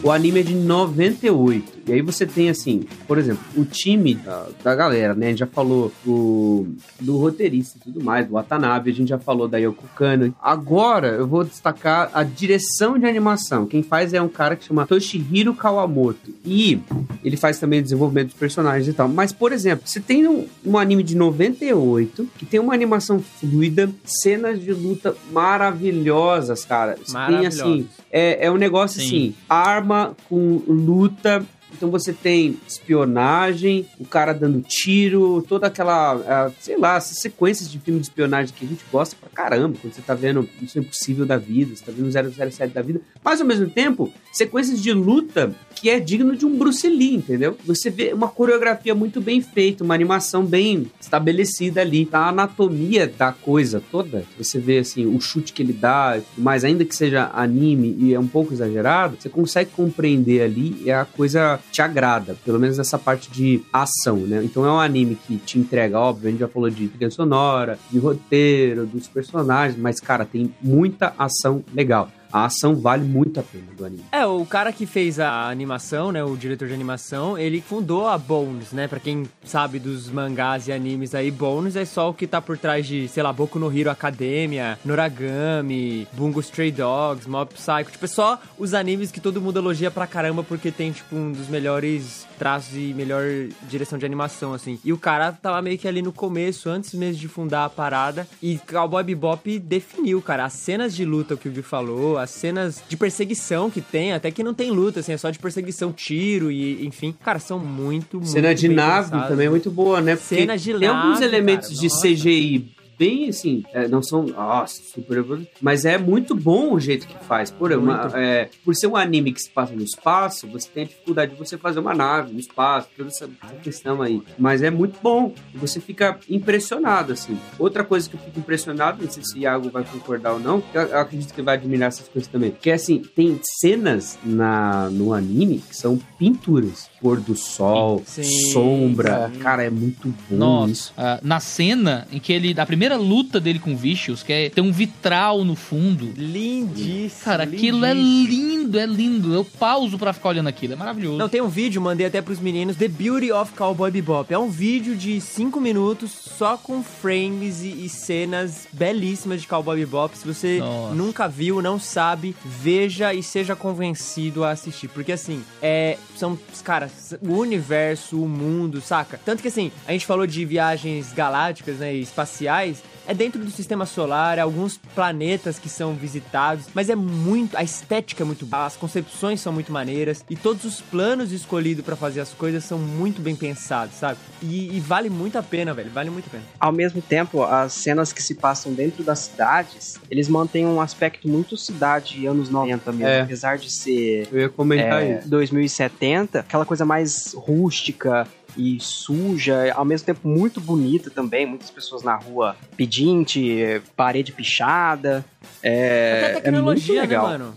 O 0.06 0.12
anime 0.12 0.38
é 0.38 0.42
de 0.44 0.54
98. 0.54 1.76
E 1.88 1.92
aí 1.92 2.00
você 2.00 2.24
tem, 2.24 2.48
assim, 2.48 2.84
por 3.08 3.18
exemplo, 3.18 3.42
o 3.56 3.64
time 3.64 4.14
da, 4.14 4.46
da 4.62 4.74
galera, 4.74 5.14
né? 5.14 5.26
A 5.26 5.28
gente 5.30 5.38
já 5.40 5.48
falou 5.48 5.92
do, 6.04 6.66
do 7.00 7.16
roteirista 7.16 7.76
e 7.76 7.80
tudo 7.80 8.04
mais, 8.04 8.24
do 8.24 8.34
Watanabe, 8.34 8.90
a 8.90 8.94
gente 8.94 9.08
já 9.08 9.18
falou 9.18 9.48
da 9.48 9.58
Yoko 9.58 9.82
Kano. 9.96 10.32
Agora 10.40 11.08
eu 11.08 11.26
vou 11.26 11.42
destacar 11.42 12.08
a 12.14 12.22
direção 12.22 12.96
de 12.96 13.04
animação. 13.04 13.66
Quem 13.66 13.82
faz 13.82 14.14
é 14.14 14.22
um 14.22 14.28
cara 14.28 14.54
que 14.54 14.64
chama 14.64 14.86
Toshihiro 14.86 15.54
Kawamoto. 15.54 16.32
E 16.44 16.80
ele 17.24 17.36
faz 17.36 17.58
também 17.58 17.80
o 17.80 17.82
desenvolvimento 17.82 18.28
dos 18.28 18.36
personagens 18.36 18.86
e 18.86 18.92
tal. 18.92 19.08
Mas, 19.08 19.32
por 19.32 19.50
exemplo, 19.50 19.88
você 19.88 19.98
tem 19.98 20.28
um, 20.28 20.46
um 20.64 20.78
anime 20.78 21.02
de 21.02 21.16
98 21.16 22.28
que 22.38 22.46
tem 22.46 22.60
uma 22.60 22.74
animação 22.74 23.18
fluida, 23.20 23.90
cenas 24.04 24.60
de 24.60 24.72
luta 24.72 25.16
maravilhosas, 25.32 26.64
cara. 26.64 26.96
Você 27.04 27.16
tem, 27.26 27.46
assim, 27.46 27.88
é, 28.10 28.46
é 28.46 28.50
um 28.50 28.56
negócio 28.56 29.00
Sim. 29.00 29.06
assim, 29.06 29.34
arma 29.48 29.95
com 30.28 30.62
luta. 30.66 31.44
Então 31.72 31.90
você 31.90 32.12
tem 32.12 32.56
espionagem, 32.66 33.86
o 33.98 34.04
cara 34.04 34.32
dando 34.32 34.62
tiro, 34.62 35.44
toda 35.48 35.66
aquela, 35.66 36.14
ah, 36.14 36.50
sei 36.60 36.78
lá, 36.78 36.96
essas 36.96 37.18
sequências 37.18 37.70
de 37.70 37.78
filme 37.78 38.00
de 38.00 38.06
espionagem 38.06 38.54
que 38.54 38.64
a 38.64 38.68
gente 38.68 38.84
gosta 38.90 39.16
pra 39.20 39.28
caramba, 39.30 39.76
quando 39.80 39.92
você 39.92 40.02
tá 40.02 40.14
vendo 40.14 40.48
Isso 40.62 40.78
é 40.78 40.80
Impossível 40.80 41.26
da 41.26 41.36
vida, 41.36 41.74
você 41.74 41.84
tá 41.84 41.92
vendo 41.92 42.10
007 42.10 42.72
da 42.72 42.82
vida, 42.82 43.00
mas 43.24 43.40
ao 43.40 43.46
mesmo 43.46 43.68
tempo, 43.68 44.12
sequências 44.32 44.80
de 44.80 44.92
luta 44.92 45.54
que 45.74 45.90
é 45.90 46.00
digno 46.00 46.34
de 46.34 46.46
um 46.46 46.56
Bruce 46.56 46.88
Lee, 46.88 47.16
entendeu? 47.16 47.56
Você 47.66 47.90
vê 47.90 48.12
uma 48.12 48.28
coreografia 48.28 48.94
muito 48.94 49.20
bem 49.20 49.42
feita, 49.42 49.84
uma 49.84 49.94
animação 49.94 50.44
bem 50.44 50.90
estabelecida 51.00 51.82
ali, 51.82 52.08
a 52.12 52.28
anatomia 52.28 53.06
da 53.06 53.32
coisa 53.32 53.82
toda, 53.90 54.24
você 54.38 54.58
vê 54.58 54.78
assim, 54.78 55.04
o 55.04 55.20
chute 55.20 55.52
que 55.52 55.62
ele 55.62 55.72
dá, 55.72 56.18
mas 56.36 56.64
ainda 56.64 56.84
que 56.84 56.94
seja 56.94 57.30
anime 57.34 57.94
e 57.98 58.14
é 58.14 58.18
um 58.18 58.26
pouco 58.26 58.54
exagerado, 58.54 59.16
você 59.20 59.28
consegue 59.28 59.70
compreender 59.70 60.42
ali 60.42 60.80
e 60.84 60.90
a 60.90 61.04
coisa 61.04 61.55
te 61.70 61.82
agrada, 61.82 62.36
pelo 62.44 62.58
menos 62.58 62.78
essa 62.78 62.98
parte 62.98 63.30
de 63.30 63.62
ação, 63.72 64.16
né? 64.18 64.42
Então 64.44 64.64
é 64.64 64.70
um 64.70 64.80
anime 64.80 65.14
que 65.14 65.36
te 65.38 65.58
entrega, 65.58 65.98
óbvio, 65.98 66.28
a 66.28 66.30
gente 66.30 66.40
já 66.40 66.48
falou 66.48 66.70
de 66.70 66.88
trilha 66.88 67.10
sonora, 67.10 67.78
de 67.90 67.98
roteiro, 67.98 68.86
dos 68.86 69.08
personagens, 69.08 69.78
mas 69.78 70.00
cara, 70.00 70.24
tem 70.24 70.54
muita 70.60 71.14
ação 71.18 71.64
legal. 71.74 72.10
A 72.32 72.44
ação 72.46 72.74
vale 72.74 73.04
muito 73.04 73.40
a 73.40 73.42
pena 73.42 73.66
do 73.76 73.84
anime. 73.84 74.04
É, 74.12 74.26
o 74.26 74.44
cara 74.44 74.72
que 74.72 74.86
fez 74.86 75.18
a 75.18 75.48
animação, 75.48 76.12
né, 76.12 76.22
o 76.22 76.36
diretor 76.36 76.68
de 76.68 76.74
animação, 76.74 77.38
ele 77.38 77.60
fundou 77.60 78.06
a 78.06 78.18
Bones, 78.18 78.72
né? 78.72 78.88
Pra 78.88 79.00
quem 79.00 79.24
sabe 79.44 79.78
dos 79.78 80.08
mangás 80.10 80.68
e 80.68 80.72
animes 80.72 81.14
aí, 81.14 81.30
Bones 81.30 81.76
é 81.76 81.84
só 81.84 82.10
o 82.10 82.14
que 82.14 82.26
tá 82.26 82.40
por 82.40 82.58
trás 82.58 82.86
de, 82.86 83.08
sei 83.08 83.22
lá, 83.22 83.32
Boku 83.32 83.58
no 83.58 83.76
Hero 83.76 83.90
Academia, 83.90 84.78
Noragami, 84.84 86.06
Bungo 86.12 86.40
Stray 86.40 86.70
Dogs, 86.70 87.28
Mob 87.28 87.52
Psycho. 87.54 87.92
Tipo, 87.92 88.04
é 88.04 88.08
só 88.08 88.40
os 88.58 88.74
animes 88.74 89.10
que 89.10 89.20
todo 89.20 89.40
mundo 89.40 89.58
elogia 89.58 89.90
pra 89.90 90.06
caramba 90.06 90.42
porque 90.42 90.70
tem, 90.70 90.92
tipo, 90.92 91.16
um 91.16 91.32
dos 91.32 91.48
melhores 91.48 92.26
traços 92.38 92.74
e 92.74 92.92
melhor 92.94 93.24
direção 93.68 93.98
de 93.98 94.06
animação, 94.06 94.52
assim. 94.52 94.78
E 94.84 94.92
o 94.92 94.98
cara 94.98 95.32
tava 95.32 95.60
meio 95.62 95.78
que 95.78 95.88
ali 95.88 96.02
no 96.02 96.12
começo, 96.12 96.68
antes 96.68 96.94
mesmo 96.94 97.20
de 97.20 97.28
fundar 97.28 97.64
a 97.64 97.70
parada. 97.70 98.26
E 98.42 98.58
Cowboy 98.58 99.02
Bebop 99.02 99.58
definiu, 99.58 100.20
cara, 100.20 100.44
as 100.44 100.52
cenas 100.52 100.94
de 100.94 101.04
luta 101.04 101.36
que 101.36 101.48
o 101.48 101.52
Gui 101.52 101.62
falou, 101.62 102.18
as 102.26 102.30
cenas 102.30 102.82
de 102.88 102.96
perseguição 102.96 103.70
que 103.70 103.80
tem, 103.80 104.12
até 104.12 104.30
que 104.30 104.42
não 104.42 104.52
tem 104.52 104.70
luta, 104.70 105.00
assim, 105.00 105.12
é 105.12 105.16
só 105.16 105.30
de 105.30 105.38
perseguição, 105.38 105.92
tiro 105.92 106.50
e, 106.50 106.84
enfim. 106.86 107.14
Cara, 107.24 107.38
são 107.38 107.58
muito, 107.58 108.18
muito 108.18 108.28
Cena 108.30 108.54
de 108.54 108.68
nave 108.68 109.10
pensadas. 109.10 109.28
também 109.28 109.46
é 109.46 109.50
muito 109.50 109.70
boa, 109.70 110.00
né? 110.00 110.16
Porque 110.16 110.36
Cena 110.36 110.58
de 110.58 110.74
tem 110.74 110.88
alguns 110.88 111.20
nave, 111.20 111.24
elementos 111.24 111.68
cara, 111.68 111.80
de 111.80 111.88
nossa. 111.88 112.08
CGI 112.08 112.75
bem 112.98 113.28
assim, 113.28 113.62
é, 113.72 113.86
não 113.88 114.02
são 114.02 114.24
nossa, 114.24 114.82
super 114.82 115.16
mas 115.60 115.84
é 115.84 115.98
muito 115.98 116.34
bom 116.34 116.74
o 116.74 116.80
jeito 116.80 117.06
que 117.06 117.24
faz. 117.24 117.50
Por, 117.50 117.72
uma, 117.72 118.10
é, 118.14 118.48
por 118.64 118.74
ser 118.74 118.86
um 118.86 118.96
anime 118.96 119.32
que 119.32 119.40
se 119.40 119.50
passa 119.50 119.74
no 119.74 119.82
espaço, 119.82 120.46
você 120.46 120.68
tem 120.68 120.84
a 120.84 120.86
dificuldade 120.86 121.32
de 121.32 121.38
você 121.38 121.56
fazer 121.56 121.80
uma 121.80 121.94
nave 121.94 122.32
no 122.32 122.38
espaço, 122.38 122.88
toda 122.96 123.08
essa, 123.08 123.28
questão 123.62 124.02
aí. 124.02 124.22
Mas 124.38 124.62
é 124.62 124.70
muito 124.70 124.98
bom. 125.02 125.32
Você 125.54 125.80
fica 125.80 126.18
impressionado, 126.28 127.12
assim. 127.12 127.38
Outra 127.58 127.84
coisa 127.84 128.08
que 128.08 128.16
eu 128.16 128.20
fico 128.20 128.38
impressionado, 128.38 129.02
não 129.02 129.10
sei 129.10 129.22
se 129.24 129.38
o 129.38 129.38
Iago 129.38 129.70
vai 129.70 129.84
concordar 129.84 130.34
ou 130.34 130.40
não, 130.40 130.62
eu, 130.74 130.82
eu 130.82 130.98
acredito 130.98 131.32
que 131.32 131.42
vai 131.42 131.56
admirar 131.56 131.88
essas 131.88 132.08
coisas 132.08 132.30
também. 132.30 132.50
Que 132.50 132.70
é 132.70 132.74
assim, 132.74 133.02
tem 133.14 133.40
cenas 133.60 134.18
na, 134.24 134.90
no 134.90 135.12
anime 135.12 135.58
que 135.58 135.76
são 135.76 135.98
pinturas. 136.18 136.90
Pôr 137.06 137.20
do 137.20 137.36
sol, 137.36 138.02
Sim, 138.04 138.50
sombra. 138.52 139.30
sim. 139.32 139.38
Cara, 139.38 139.62
é 139.62 139.70
muito 139.70 140.12
bom 140.28 140.36
Nossa, 140.36 140.72
isso. 140.72 140.92
ah, 140.96 141.20
na 141.22 141.38
cena 141.38 142.06
em 142.10 142.18
que 142.18 142.32
ele. 142.32 142.58
A 142.58 142.66
primeira 142.66 142.96
luta 142.96 143.38
dele 143.38 143.60
com 143.60 143.74
o 143.74 143.76
Vicious, 143.76 144.24
que 144.24 144.32
é 144.32 144.50
ter 144.50 144.60
um 144.60 144.72
vitral 144.72 145.44
no 145.44 145.54
fundo. 145.54 146.12
Lindíssimo. 146.16 147.22
Cara, 147.24 147.44
aquilo 147.44 147.84
é 147.84 147.94
lindo, 147.94 148.78
é 148.78 148.86
lindo. 148.86 149.32
Eu 149.32 149.44
pauso 149.44 149.96
pra 149.98 150.12
ficar 150.12 150.30
olhando 150.30 150.48
aquilo, 150.48 150.72
é 150.72 150.76
maravilhoso. 150.76 151.16
Não, 151.18 151.28
tem 151.28 151.40
um 151.40 151.48
vídeo, 151.48 151.80
mandei 151.80 152.06
até 152.06 152.20
pros 152.20 152.40
meninos, 152.40 152.76
The 152.76 152.88
Beauty 152.88 153.30
of 153.30 153.52
Cowboy 153.52 153.90
Bebop. 153.90 154.32
É 154.32 154.38
um 154.38 154.50
vídeo 154.50 154.96
de 154.96 155.20
5 155.20 155.60
minutos 155.60 156.10
só 156.10 156.56
com 156.56 156.82
frames 156.82 157.62
e, 157.62 157.84
e 157.84 157.88
cenas 157.88 158.66
belíssimas 158.72 159.40
de 159.42 159.46
Cowboy 159.46 159.76
Bebop. 159.78 160.16
Se 160.18 160.26
você 160.26 160.58
Nossa. 160.58 160.94
nunca 160.94 161.28
viu, 161.28 161.62
não 161.62 161.78
sabe, 161.78 162.34
veja 162.44 163.14
e 163.14 163.22
seja 163.22 163.54
convencido 163.54 164.42
a 164.44 164.50
assistir. 164.50 164.88
Porque 164.88 165.12
assim, 165.12 165.42
é, 165.62 165.96
são, 166.16 166.38
cara, 166.64 166.90
o 167.22 167.34
universo, 167.34 168.22
o 168.22 168.28
mundo, 168.28 168.80
saca? 168.80 169.20
Tanto 169.24 169.42
que 169.42 169.48
assim, 169.48 169.70
a 169.86 169.92
gente 169.92 170.06
falou 170.06 170.26
de 170.26 170.44
viagens 170.44 171.12
galácticas, 171.12 171.76
né, 171.78 171.92
espaciais. 171.94 172.82
É 173.06 173.14
dentro 173.14 173.44
do 173.44 173.50
sistema 173.50 173.86
solar, 173.86 174.38
é 174.38 174.40
alguns 174.40 174.76
planetas 174.94 175.58
que 175.58 175.68
são 175.68 175.94
visitados, 175.94 176.66
mas 176.74 176.90
é 176.90 176.96
muito. 176.96 177.56
A 177.56 177.62
estética 177.62 178.24
é 178.24 178.26
muito 178.26 178.44
boa, 178.44 178.66
as 178.66 178.76
concepções 178.76 179.40
são 179.40 179.52
muito 179.52 179.72
maneiras 179.72 180.24
e 180.28 180.34
todos 180.34 180.64
os 180.64 180.80
planos 180.80 181.30
escolhidos 181.32 181.84
pra 181.84 181.94
fazer 181.94 182.20
as 182.20 182.30
coisas 182.30 182.64
são 182.64 182.78
muito 182.78 183.20
bem 183.20 183.36
pensados, 183.36 183.94
sabe? 183.94 184.18
E, 184.42 184.76
e 184.76 184.80
vale 184.80 185.08
muito 185.08 185.38
a 185.38 185.42
pena, 185.42 185.72
velho, 185.72 185.90
vale 185.90 186.10
muito 186.10 186.26
a 186.26 186.30
pena. 186.30 186.42
Ao 186.58 186.72
mesmo 186.72 187.00
tempo, 187.00 187.42
as 187.42 187.72
cenas 187.72 188.12
que 188.12 188.22
se 188.22 188.34
passam 188.34 188.72
dentro 188.72 189.04
das 189.04 189.20
cidades, 189.20 189.98
eles 190.10 190.28
mantêm 190.28 190.66
um 190.66 190.80
aspecto 190.80 191.28
muito 191.28 191.56
cidade 191.56 192.26
anos 192.26 192.50
90 192.50 192.92
mesmo. 192.92 193.06
É. 193.06 193.20
Apesar 193.20 193.58
de 193.58 193.70
ser 193.70 194.28
Eu 194.32 194.40
ia 194.40 194.48
comentar 194.48 195.02
é, 195.02 195.18
isso. 195.18 195.28
2070, 195.28 196.40
aquela 196.40 196.64
coisa 196.64 196.84
mais 196.84 197.34
rústica 197.34 198.26
e 198.56 198.78
suja, 198.80 199.72
ao 199.74 199.84
mesmo 199.84 200.06
tempo 200.06 200.26
muito 200.28 200.60
bonita 200.60 201.10
também. 201.10 201.46
Muitas 201.46 201.70
pessoas 201.70 202.02
na 202.02 202.16
rua 202.16 202.56
pedinte, 202.76 203.80
parede 203.96 204.32
pichada. 204.32 205.24
É, 205.62 206.18
Até 206.18 206.30
a 206.30 206.34
tecnologia, 206.40 206.94
é 206.94 206.98
muito 206.98 207.10
legal. 207.10 207.28
né, 207.28 207.38
mano? 207.38 207.54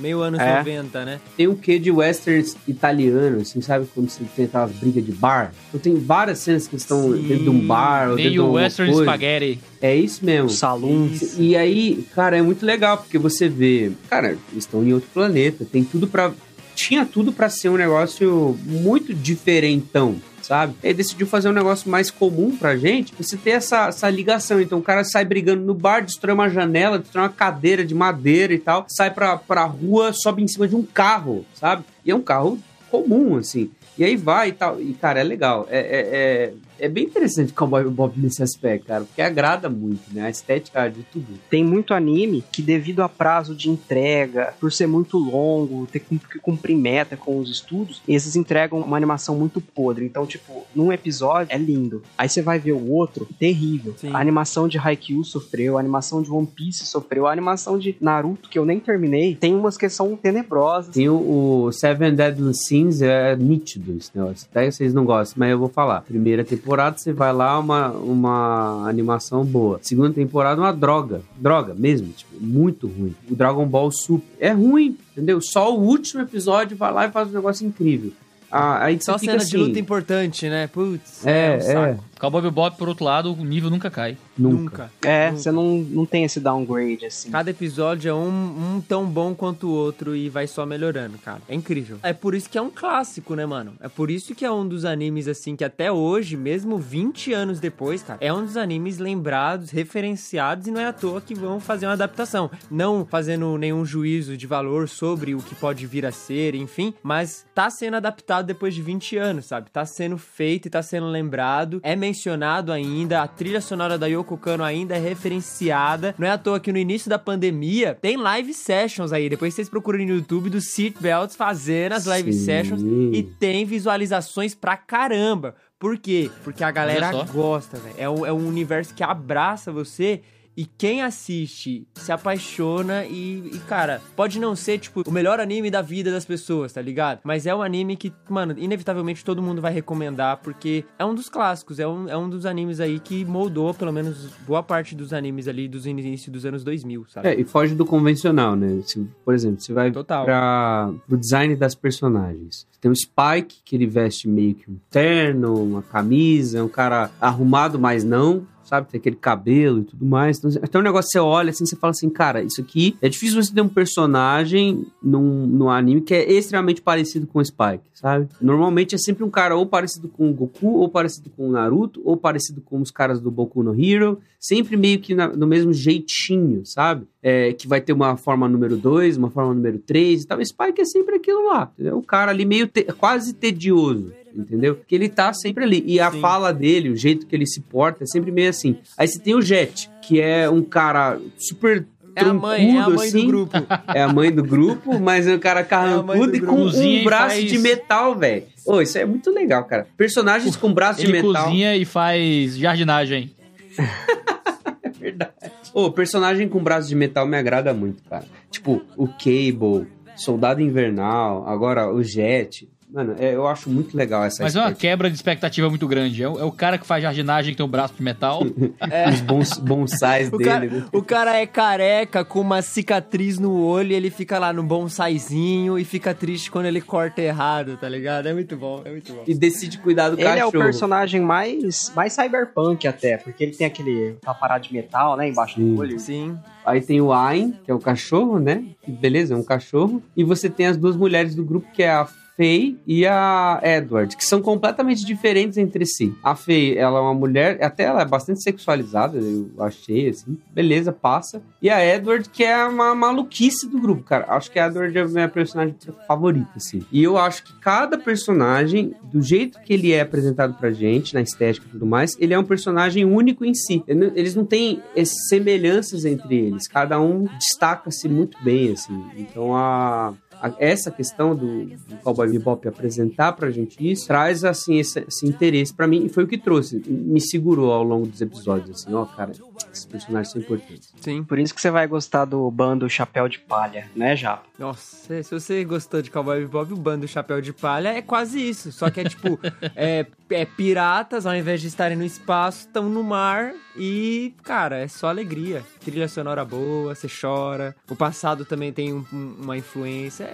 Meio 0.00 0.20
anos 0.22 0.38
É. 0.38 0.58
90, 0.58 1.04
né? 1.04 1.20
Tem 1.36 1.48
um 1.48 1.56
quê 1.56 1.76
de 1.76 1.90
westerns 1.90 2.56
italiano, 2.68 3.40
assim, 3.40 3.60
sabe? 3.60 3.84
Quando 3.92 4.08
você 4.08 4.22
tem 4.36 4.44
aquelas 4.44 4.70
brigas 4.70 5.04
de 5.04 5.10
bar. 5.10 5.52
Então 5.68 5.80
tem 5.80 5.96
várias 5.98 6.38
cenas 6.38 6.68
que 6.68 6.76
estão 6.76 7.02
Sim. 7.14 7.22
dentro 7.26 7.42
de 7.42 7.50
um 7.50 7.66
bar 7.66 8.10
ou 8.10 8.16
dentro 8.16 8.30
de 8.30 8.38
alguma 8.38 8.60
Western 8.60 8.92
coisa. 8.92 9.10
Spaghetti. 9.10 9.58
É 9.82 9.96
isso 9.96 10.24
mesmo. 10.24 10.46
Os 10.46 10.56
salões. 10.56 11.20
Isso. 11.20 11.42
E 11.42 11.56
aí, 11.56 12.06
cara, 12.14 12.38
é 12.38 12.42
muito 12.42 12.64
legal, 12.64 12.98
porque 12.98 13.18
você 13.18 13.48
vê... 13.48 13.90
Cara, 14.08 14.28
eles 14.28 14.42
estão 14.58 14.84
em 14.84 14.92
outro 14.92 15.08
planeta. 15.12 15.64
Tem 15.64 15.82
tudo 15.82 16.06
pra... 16.06 16.32
Tinha 16.76 17.04
tudo 17.04 17.32
pra 17.32 17.48
ser 17.50 17.68
um 17.70 17.76
negócio 17.76 18.56
muito 18.64 19.12
diferentão. 19.12 20.14
Sabe? 20.48 20.74
Ele 20.82 20.94
decidiu 20.94 21.26
fazer 21.26 21.50
um 21.50 21.52
negócio 21.52 21.90
mais 21.90 22.10
comum 22.10 22.56
pra 22.56 22.74
gente, 22.74 23.12
você 23.14 23.36
ter 23.36 23.50
essa, 23.50 23.88
essa 23.88 24.08
ligação. 24.08 24.58
Então 24.60 24.78
o 24.78 24.82
cara 24.82 25.04
sai 25.04 25.22
brigando 25.22 25.62
no 25.62 25.74
bar, 25.74 26.02
destrói 26.02 26.34
uma 26.34 26.48
janela, 26.48 26.98
destrói 26.98 27.24
uma 27.24 27.28
cadeira 27.28 27.84
de 27.84 27.94
madeira 27.94 28.54
e 28.54 28.58
tal, 28.58 28.86
sai 28.88 29.12
pra, 29.12 29.36
pra 29.36 29.64
rua, 29.64 30.12
sobe 30.14 30.42
em 30.42 30.48
cima 30.48 30.66
de 30.66 30.74
um 30.74 30.82
carro, 30.82 31.44
sabe? 31.52 31.84
E 32.02 32.10
é 32.10 32.14
um 32.14 32.22
carro 32.22 32.58
comum, 32.90 33.36
assim. 33.36 33.70
E 33.98 34.04
aí 34.04 34.16
vai 34.16 34.48
e 34.48 34.52
tal. 34.52 34.80
E, 34.80 34.94
cara, 34.94 35.20
é 35.20 35.24
legal. 35.24 35.66
É, 35.68 35.78
é, 35.78 36.00
é, 36.00 36.52
é 36.78 36.88
bem 36.88 37.04
interessante 37.04 37.52
o 37.52 37.54
Cowboy 37.54 37.84
Bob 37.84 38.14
nesse 38.16 38.42
aspecto, 38.42 38.86
cara, 38.86 39.04
porque 39.04 39.22
agrada 39.22 39.68
muito, 39.68 40.02
né? 40.12 40.22
A 40.22 40.30
estética 40.30 40.88
de 40.88 41.02
tudo. 41.02 41.26
Tem 41.50 41.64
muito 41.64 41.94
anime 41.94 42.44
que, 42.52 42.62
devido 42.62 43.02
a 43.02 43.08
prazo 43.08 43.54
de 43.54 43.68
entrega, 43.68 44.54
por 44.60 44.72
ser 44.72 44.86
muito 44.86 45.18
longo, 45.18 45.86
ter 45.86 46.00
que 46.00 46.18
cumprir 46.40 46.76
meta 46.76 47.16
com 47.16 47.38
os 47.38 47.50
estudos, 47.50 48.02
esses 48.06 48.36
entregam 48.36 48.80
uma 48.80 48.96
animação 48.96 49.36
muito 49.36 49.60
podre. 49.60 50.04
Então, 50.04 50.26
tipo, 50.26 50.64
num 50.74 50.92
episódio 50.92 51.52
é 51.52 51.58
lindo. 51.58 52.02
Aí 52.16 52.28
você 52.28 52.40
vai 52.42 52.58
ver 52.58 52.72
o 52.72 52.90
outro, 52.90 53.28
terrível. 53.38 53.94
Sim. 53.98 54.10
A 54.12 54.18
animação 54.18 54.68
de 54.68 54.78
Haikyuu 54.78 55.24
sofreu, 55.24 55.76
a 55.76 55.80
animação 55.80 56.22
de 56.22 56.30
One 56.30 56.46
Piece 56.46 56.86
sofreu, 56.86 57.26
a 57.26 57.32
animação 57.32 57.78
de 57.78 57.96
Naruto, 58.00 58.48
que 58.48 58.58
eu 58.58 58.64
nem 58.64 58.78
terminei, 58.78 59.34
tem 59.34 59.54
umas 59.54 59.76
que 59.76 59.88
são 59.88 60.16
tenebrosas. 60.16 60.94
Tem 60.94 61.08
o, 61.08 61.64
o 61.64 61.72
Seven 61.72 62.14
Deadly 62.14 62.54
Sins, 62.54 63.02
é 63.02 63.36
nítido 63.36 63.96
esse 63.96 64.10
negócio. 64.14 64.46
Até 64.50 64.70
vocês 64.70 64.94
não 64.94 65.04
gostam, 65.04 65.36
mas 65.38 65.50
eu 65.50 65.58
vou 65.58 65.68
falar. 65.68 66.02
Primeira 66.02 66.44
temporada, 66.44 66.67
você 67.00 67.12
vai 67.12 67.32
lá, 67.32 67.58
uma, 67.58 67.90
uma 67.90 68.88
animação 68.88 69.44
boa. 69.44 69.78
Segunda 69.82 70.12
temporada, 70.12 70.60
uma 70.60 70.72
droga. 70.72 71.22
Droga 71.36 71.74
mesmo, 71.74 72.08
tipo, 72.12 72.32
muito 72.40 72.86
ruim. 72.86 73.14
O 73.30 73.34
Dragon 73.34 73.66
Ball 73.66 73.90
Super 73.90 74.26
é 74.38 74.50
ruim, 74.50 74.96
entendeu? 75.12 75.40
Só 75.40 75.74
o 75.74 75.80
último 75.80 76.22
episódio 76.22 76.76
vai 76.76 76.92
lá 76.92 77.06
e 77.06 77.10
faz 77.10 77.28
um 77.28 77.32
negócio 77.32 77.66
incrível. 77.66 78.12
Ah, 78.50 78.84
aí 78.84 78.98
Só 79.00 79.18
cena 79.18 79.36
assim, 79.36 79.50
de 79.50 79.56
luta 79.58 79.78
importante, 79.78 80.48
né? 80.48 80.66
Putz. 80.66 81.26
É, 81.26 81.56
um 81.56 81.60
saco. 81.60 82.04
Cowboy 82.18 82.42
Bebop, 82.42 82.76
por 82.76 82.88
outro 82.88 83.04
lado, 83.04 83.32
o 83.32 83.44
nível 83.44 83.70
nunca 83.70 83.90
cai. 83.90 84.16
Nunca. 84.36 84.58
Nunca. 84.58 84.92
É, 85.02 85.30
Nunca. 85.30 85.40
você 85.40 85.50
não, 85.52 85.78
não 85.78 86.06
tem 86.06 86.24
esse 86.24 86.40
downgrade, 86.40 87.06
assim. 87.06 87.30
Cada 87.30 87.50
episódio 87.50 88.10
é 88.10 88.14
um, 88.14 88.76
um 88.76 88.80
tão 88.80 89.06
bom 89.06 89.34
quanto 89.34 89.68
o 89.68 89.70
outro 89.70 90.14
e 90.16 90.28
vai 90.28 90.46
só 90.46 90.66
melhorando, 90.66 91.18
cara. 91.18 91.40
É 91.48 91.54
incrível. 91.54 91.98
É 92.02 92.12
por 92.12 92.34
isso 92.34 92.48
que 92.50 92.58
é 92.58 92.62
um 92.62 92.70
clássico, 92.70 93.34
né, 93.34 93.46
mano? 93.46 93.74
É 93.80 93.88
por 93.88 94.10
isso 94.10 94.34
que 94.34 94.44
é 94.44 94.50
um 94.50 94.66
dos 94.66 94.84
animes, 94.84 95.28
assim, 95.28 95.56
que 95.56 95.64
até 95.64 95.90
hoje, 95.90 96.36
mesmo 96.36 96.78
20 96.78 97.32
anos 97.32 97.60
depois, 97.60 98.02
cara, 98.02 98.18
é 98.20 98.32
um 98.32 98.44
dos 98.44 98.56
animes 98.56 98.98
lembrados, 98.98 99.70
referenciados 99.70 100.66
e 100.66 100.70
não 100.70 100.80
é 100.80 100.86
à 100.86 100.92
toa 100.92 101.20
que 101.20 101.34
vão 101.34 101.60
fazer 101.60 101.86
uma 101.86 101.92
adaptação. 101.92 102.50
Não 102.70 103.06
fazendo 103.08 103.56
nenhum 103.58 103.84
juízo 103.84 104.36
de 104.36 104.46
valor 104.46 104.88
sobre 104.88 105.34
o 105.34 105.38
que 105.38 105.54
pode 105.54 105.86
vir 105.86 106.04
a 106.04 106.12
ser, 106.12 106.54
enfim, 106.54 106.94
mas 107.02 107.46
tá 107.54 107.70
sendo 107.70 107.96
adaptado 107.96 108.46
depois 108.46 108.74
de 108.74 108.82
20 108.82 109.16
anos, 109.16 109.46
sabe? 109.46 109.70
Tá 109.70 109.84
sendo 109.84 110.18
feito 110.18 110.66
e 110.66 110.70
tá 110.70 110.82
sendo 110.82 111.06
lembrado, 111.06 111.80
é 111.82 111.94
mencionado 112.08 112.72
ainda, 112.72 113.22
a 113.22 113.28
trilha 113.28 113.60
sonora 113.60 113.98
da 113.98 114.06
Yoko 114.06 114.36
Kano 114.38 114.64
ainda 114.64 114.96
é 114.96 114.98
referenciada. 114.98 116.14
Não 116.18 116.26
é 116.26 116.30
à 116.30 116.38
toa 116.38 116.58
que 116.58 116.72
no 116.72 116.78
início 116.78 117.08
da 117.10 117.18
pandemia 117.18 117.96
tem 118.00 118.16
live 118.16 118.54
sessions 118.54 119.12
aí. 119.12 119.28
Depois 119.28 119.52
vocês 119.54 119.68
procuram 119.68 119.98
no 119.98 120.04
YouTube 120.14 120.48
dos 120.50 120.70
Seatbelts 120.72 121.36
fazendo 121.36 121.92
as 121.92 122.06
live 122.06 122.32
Sim. 122.32 122.44
sessions 122.44 122.82
e 123.12 123.22
tem 123.22 123.64
visualizações 123.64 124.54
pra 124.54 124.76
caramba. 124.76 125.54
Por 125.78 125.96
quê? 125.98 126.30
Porque 126.42 126.64
a 126.64 126.70
galera 126.70 127.12
gosta, 127.32 127.76
velho. 127.78 127.94
É, 127.98 128.08
um- 128.10 128.26
é 128.26 128.32
um 128.32 128.48
universo 128.48 128.92
que 128.94 129.02
abraça 129.04 129.70
você. 129.70 130.22
E 130.58 130.64
quem 130.64 131.02
assiste 131.02 131.86
se 131.94 132.10
apaixona 132.10 133.04
e, 133.04 133.48
e, 133.54 133.58
cara, 133.68 134.02
pode 134.16 134.40
não 134.40 134.56
ser, 134.56 134.80
tipo, 134.80 135.04
o 135.06 135.12
melhor 135.12 135.38
anime 135.38 135.70
da 135.70 135.80
vida 135.80 136.10
das 136.10 136.24
pessoas, 136.24 136.72
tá 136.72 136.82
ligado? 136.82 137.20
Mas 137.22 137.46
é 137.46 137.54
um 137.54 137.62
anime 137.62 137.96
que, 137.96 138.12
mano, 138.28 138.56
inevitavelmente 138.58 139.24
todo 139.24 139.40
mundo 139.40 139.62
vai 139.62 139.72
recomendar, 139.72 140.38
porque 140.38 140.84
é 140.98 141.04
um 141.04 141.14
dos 141.14 141.28
clássicos, 141.28 141.78
é 141.78 141.86
um, 141.86 142.08
é 142.08 142.18
um 142.18 142.28
dos 142.28 142.44
animes 142.44 142.80
aí 142.80 142.98
que 142.98 143.24
moldou, 143.24 143.72
pelo 143.72 143.92
menos, 143.92 144.30
boa 144.44 144.60
parte 144.60 144.96
dos 144.96 145.12
animes 145.12 145.46
ali 145.46 145.68
dos 145.68 145.86
inícios 145.86 146.32
dos 146.32 146.44
anos 146.44 146.64
2000, 146.64 147.06
sabe? 147.08 147.28
É, 147.28 147.40
e 147.40 147.44
foge 147.44 147.76
do 147.76 147.86
convencional, 147.86 148.56
né? 148.56 148.82
Se, 148.84 148.98
por 149.24 149.34
exemplo, 149.34 149.60
você 149.60 149.72
vai 149.72 149.92
Total. 149.92 150.24
para 150.24 150.90
o 151.08 151.16
design 151.16 151.54
das 151.54 151.76
personagens. 151.76 152.66
Tem 152.80 152.90
o 152.90 152.96
Spike, 152.96 153.60
que 153.64 153.76
ele 153.76 153.86
veste 153.86 154.26
meio 154.26 154.56
que 154.56 154.68
um 154.68 154.76
terno, 154.90 155.54
uma 155.54 155.82
camisa, 155.82 156.58
é 156.58 156.62
um 156.64 156.68
cara 156.68 157.12
arrumado, 157.20 157.78
mas 157.78 158.02
não. 158.02 158.44
Sabe, 158.68 158.86
tem 158.90 158.98
aquele 158.98 159.16
cabelo 159.16 159.80
e 159.80 159.84
tudo 159.84 160.04
mais. 160.04 160.36
Então, 160.36 160.50
até 160.62 160.78
um 160.78 160.82
negócio 160.82 161.08
que 161.08 161.12
você 161.12 161.18
olha 161.18 161.48
assim, 161.48 161.64
você 161.64 161.74
fala 161.74 161.92
assim, 161.92 162.10
cara, 162.10 162.42
isso 162.42 162.60
aqui 162.60 162.94
é 163.00 163.08
difícil 163.08 163.42
você 163.42 163.54
ter 163.54 163.62
um 163.62 163.68
personagem 163.68 164.86
num, 165.02 165.46
num 165.46 165.70
anime 165.70 166.02
que 166.02 166.12
é 166.12 166.30
extremamente 166.30 166.82
parecido 166.82 167.26
com 167.26 167.38
o 167.38 167.44
Spike, 167.44 167.88
sabe? 167.94 168.28
Normalmente 168.42 168.94
é 168.94 168.98
sempre 168.98 169.24
um 169.24 169.30
cara 169.30 169.56
ou 169.56 169.64
parecido 169.64 170.06
com 170.06 170.28
o 170.28 170.34
Goku, 170.34 170.68
ou 170.80 170.88
parecido 170.90 171.30
com 171.30 171.48
o 171.48 171.52
Naruto, 171.52 172.02
ou 172.04 172.14
parecido 172.14 172.60
com 172.60 172.78
os 172.78 172.90
caras 172.90 173.22
do 173.22 173.30
Boku 173.30 173.62
no 173.62 173.74
Hero. 173.74 174.20
Sempre 174.40 174.76
meio 174.76 175.00
que 175.00 175.14
na- 175.14 175.28
no 175.28 175.46
mesmo 175.46 175.72
jeitinho, 175.72 176.62
sabe? 176.64 177.06
É, 177.22 177.52
que 177.52 177.66
vai 177.66 177.80
ter 177.80 177.92
uma 177.92 178.16
forma 178.16 178.48
número 178.48 178.76
2, 178.76 179.16
uma 179.16 179.30
forma 179.30 179.52
número 179.52 179.78
3 179.78 180.22
e 180.22 180.26
tal. 180.26 180.38
Spike 180.44 180.80
é 180.80 180.84
sempre 180.84 181.16
aquilo 181.16 181.46
lá, 181.48 181.70
entendeu? 181.74 181.98
O 181.98 182.02
cara 182.02 182.30
ali 182.30 182.44
meio 182.44 182.66
te- 182.68 182.84
quase 182.84 183.34
tedioso, 183.34 184.12
entendeu? 184.34 184.78
Que 184.86 184.94
ele 184.94 185.08
tá 185.08 185.32
sempre 185.32 185.64
ali. 185.64 185.82
E 185.86 185.98
a 185.98 186.10
Sim. 186.12 186.20
fala 186.20 186.52
dele, 186.52 186.88
o 186.90 186.96
jeito 186.96 187.26
que 187.26 187.34
ele 187.34 187.46
se 187.46 187.60
porta, 187.60 188.04
é 188.04 188.06
sempre 188.06 188.30
meio 188.30 188.48
assim. 188.50 188.76
Aí 188.96 189.08
você 189.08 189.18
tem 189.18 189.34
o 189.34 189.42
Jet, 189.42 189.90
que 190.02 190.20
é 190.20 190.48
um 190.48 190.62
cara 190.62 191.18
super. 191.36 191.84
É 192.14 192.20
a 192.22 192.34
mãe, 192.34 192.76
é 192.76 192.80
a 192.80 192.88
mãe 192.90 193.08
assim. 193.08 193.20
do 193.22 193.26
grupo. 193.26 193.52
É 193.94 194.02
a 194.02 194.12
mãe 194.12 194.32
do 194.32 194.42
grupo, 194.42 194.98
mas 195.00 195.26
é 195.26 195.34
um 195.34 195.38
cara 195.38 195.62
carrancudo 195.64 196.34
e 196.36 196.40
do 196.40 196.46
com 196.46 196.64
um 196.64 196.82
e 196.82 197.04
braço 197.04 197.36
faz- 197.36 197.44
de 197.50 197.58
metal, 197.58 198.14
velho. 198.16 198.44
Ô, 198.66 198.80
isso 198.80 198.98
é 198.98 199.04
muito 199.04 199.30
legal, 199.30 199.64
cara. 199.64 199.86
Personagens 199.96 200.54
com 200.56 200.72
braço 200.72 201.00
de 201.00 201.06
Ele 201.06 201.22
metal. 201.22 201.44
cozinha 201.46 201.76
e 201.76 201.84
faz 201.84 202.56
jardinagem. 202.58 203.30
Verdade. 204.98 205.32
Ô, 205.72 205.90
personagem 205.90 206.48
com 206.48 206.62
braço 206.62 206.88
de 206.88 206.94
metal 206.94 207.26
me 207.26 207.36
agrada 207.36 207.72
muito, 207.72 208.02
cara. 208.04 208.24
Tipo, 208.50 208.82
o 208.96 209.06
Cable, 209.06 209.86
Soldado 210.16 210.60
Invernal, 210.60 211.46
agora 211.46 211.92
o 211.92 212.02
Jet. 212.02 212.68
Mano, 212.90 213.14
é- 213.18 213.34
eu 213.34 213.46
acho 213.46 213.68
muito 213.68 213.96
legal 213.96 214.24
essa 214.24 214.42
Mas 214.42 214.56
é 214.56 214.60
uma 214.60 214.72
quebra 214.72 215.10
de 215.10 215.16
expectativa 215.16 215.68
muito 215.68 215.86
grande. 215.86 216.22
É 216.22 216.28
o, 216.28 216.38
é 216.40 216.44
o 216.44 216.50
cara 216.50 216.78
que 216.78 216.86
faz 216.86 217.02
jardinagem 217.02 217.52
que 217.52 217.56
tem 217.58 217.66
um 217.66 217.68
braço 217.68 217.94
de 217.94 218.02
metal. 218.02 218.42
Os 219.12 219.20
bons, 219.20 219.58
bonsais 219.58 220.28
O 220.32 220.38
dele, 220.38 220.50
cara, 220.50 220.66
né? 220.66 220.84
o 220.92 221.02
cara 221.02 221.36
é 221.36 221.46
careca 221.46 222.24
com 222.24 222.40
uma 222.40 222.62
cicatriz 222.62 223.38
no 223.38 223.62
olho 223.62 223.92
e 223.92 223.94
ele 223.94 224.10
fica 224.10 224.38
lá 224.38 224.52
no 224.52 224.62
bonsaizinho 224.62 225.78
e 225.78 225.84
fica 225.84 226.14
triste 226.14 226.50
quando 226.50 226.66
ele 226.66 226.80
corta 226.80 227.20
errado, 227.20 227.76
tá 227.76 227.88
ligado? 227.88 228.26
É 228.26 228.32
muito 228.32 228.56
bom, 228.56 228.82
é 228.84 228.90
muito 228.90 229.12
bom. 229.12 229.22
E 229.26 229.34
decide 229.34 229.78
cuidar 229.78 230.08
do 230.10 230.18
Ele 230.18 230.24
é 230.26 230.44
o 230.44 230.50
cachorro. 230.50 230.64
personagem 230.64 231.20
mais, 231.20 231.92
mais 231.94 232.12
cyberpunk 232.14 232.86
até, 232.86 233.16
porque 233.18 233.44
ele 233.44 233.52
tem 233.52 233.66
aquele 233.66 234.16
parada 234.40 234.60
de 234.60 234.72
metal, 234.72 235.16
né, 235.16 235.28
embaixo 235.28 235.56
Sim. 235.56 235.74
do 235.74 235.80
olho. 235.80 235.98
Sim. 235.98 236.38
Aí 236.64 236.80
tem 236.80 237.00
o 237.00 237.12
Ayn, 237.12 237.52
que 237.64 237.70
é 237.70 237.74
o 237.74 237.78
cachorro, 237.78 238.38
né? 238.38 238.62
Beleza, 238.86 239.34
é 239.34 239.36
um 239.36 239.42
cachorro. 239.44 240.02
E 240.16 240.22
você 240.22 240.50
tem 240.50 240.66
as 240.66 240.76
duas 240.76 240.96
mulheres 240.96 241.34
do 241.34 241.44
grupo, 241.44 241.66
que 241.72 241.82
é 241.82 241.90
a 241.90 242.06
Faye 242.38 242.78
e 242.86 243.04
a 243.04 243.60
Edward, 243.64 244.16
que 244.16 244.24
são 244.24 244.40
completamente 244.40 245.04
diferentes 245.04 245.58
entre 245.58 245.84
si. 245.84 246.14
A 246.22 246.36
Faye, 246.36 246.78
ela 246.78 246.98
é 246.98 247.02
uma 247.02 247.12
mulher, 247.12 247.60
até 247.60 247.82
ela 247.82 248.02
é 248.02 248.04
bastante 248.04 248.40
sexualizada, 248.40 249.18
eu 249.18 249.50
achei, 249.58 250.08
assim. 250.08 250.38
Beleza, 250.54 250.92
passa. 250.92 251.42
E 251.60 251.68
a 251.68 251.84
Edward, 251.84 252.30
que 252.30 252.44
é 252.44 252.64
uma 252.64 252.94
maluquice 252.94 253.68
do 253.68 253.80
grupo, 253.80 254.04
cara. 254.04 254.26
Acho 254.28 254.52
que 254.52 254.58
a 254.60 254.68
Edward 254.68 254.96
é 254.96 255.00
a 255.02 255.08
minha 255.08 255.28
personagem 255.28 255.74
favorita, 256.06 256.52
assim. 256.54 256.86
E 256.92 257.02
eu 257.02 257.18
acho 257.18 257.42
que 257.42 257.58
cada 257.58 257.98
personagem, 257.98 258.94
do 259.02 259.20
jeito 259.20 259.60
que 259.60 259.72
ele 259.72 259.92
é 259.92 260.00
apresentado 260.00 260.54
pra 260.54 260.70
gente, 260.70 261.14
na 261.14 261.20
estética 261.20 261.66
e 261.66 261.70
tudo 261.70 261.86
mais, 261.86 262.16
ele 262.20 262.34
é 262.34 262.38
um 262.38 262.44
personagem 262.44 263.04
único 263.04 263.44
em 263.44 263.54
si. 263.54 263.82
Eles 263.88 264.36
não 264.36 264.44
têm 264.44 264.80
eh, 264.94 265.04
semelhanças 265.04 266.04
entre 266.04 266.36
eles. 266.36 266.68
Cada 266.68 267.00
um 267.00 267.24
destaca-se 267.24 268.08
muito 268.08 268.38
bem, 268.44 268.72
assim. 268.72 269.04
Então 269.16 269.56
a 269.56 270.14
a- 270.40 270.52
essa 270.58 270.90
questão 270.90 271.34
do, 271.34 271.64
do 271.66 271.96
Cowboy 272.02 272.30
Bebop 272.30 272.66
apresentar 272.68 273.32
pra 273.32 273.50
gente 273.50 273.76
isso 273.80 274.06
traz 274.06 274.44
assim 274.44 274.78
esse, 274.78 275.00
esse 275.06 275.26
interesse 275.26 275.72
pra 275.74 275.86
mim 275.86 276.04
e 276.06 276.08
foi 276.08 276.24
o 276.24 276.28
que 276.28 276.38
trouxe 276.38 276.82
me 276.86 277.20
segurou 277.20 277.72
ao 277.72 277.82
longo 277.82 278.06
dos 278.06 278.20
episódios 278.20 278.70
assim 278.82 278.94
ó 278.94 279.04
cara 279.04 279.32
esses 279.72 279.84
personagens 279.84 280.32
são 280.32 280.40
importantes 280.40 280.92
Sim. 281.00 281.22
Por 281.22 281.38
isso 281.38 281.54
que 281.54 281.60
você 281.60 281.70
vai 281.70 281.86
gostar 281.86 282.24
do 282.24 282.50
bando 282.50 282.88
Chapéu 282.88 283.28
de 283.28 283.38
Palha, 283.38 283.86
né, 283.94 284.16
Japa? 284.16 284.42
Nossa, 284.58 285.22
se 285.22 285.30
você 285.30 285.64
gostou 285.64 286.02
de 286.02 286.10
Cowboy 286.10 286.40
Bebop, 286.40 286.72
o 286.72 286.76
bando 286.76 287.06
Chapéu 287.06 287.40
de 287.40 287.52
Palha 287.52 287.90
é 287.90 288.02
quase 288.02 288.40
isso. 288.48 288.72
Só 288.72 288.90
que 288.90 289.00
é 289.00 289.04
tipo, 289.04 289.38
é, 289.76 290.04
é 290.30 290.44
piratas, 290.44 291.24
ao 291.26 291.34
invés 291.36 291.60
de 291.60 291.68
estarem 291.68 291.96
no 291.96 292.04
espaço, 292.04 292.60
estão 292.66 292.88
no 292.88 293.02
mar 293.04 293.52
e, 293.76 294.34
cara, 294.42 294.78
é 294.78 294.88
só 294.88 295.08
alegria. 295.08 295.62
Trilha 295.84 296.08
sonora 296.08 296.44
boa, 296.44 296.94
você 296.94 297.06
chora. 297.08 297.74
O 297.88 297.94
passado 297.94 298.44
também 298.44 298.72
tem 298.72 298.92
um- 298.92 299.04
um- 299.12 299.36
uma 299.42 299.56
influência. 299.56 300.27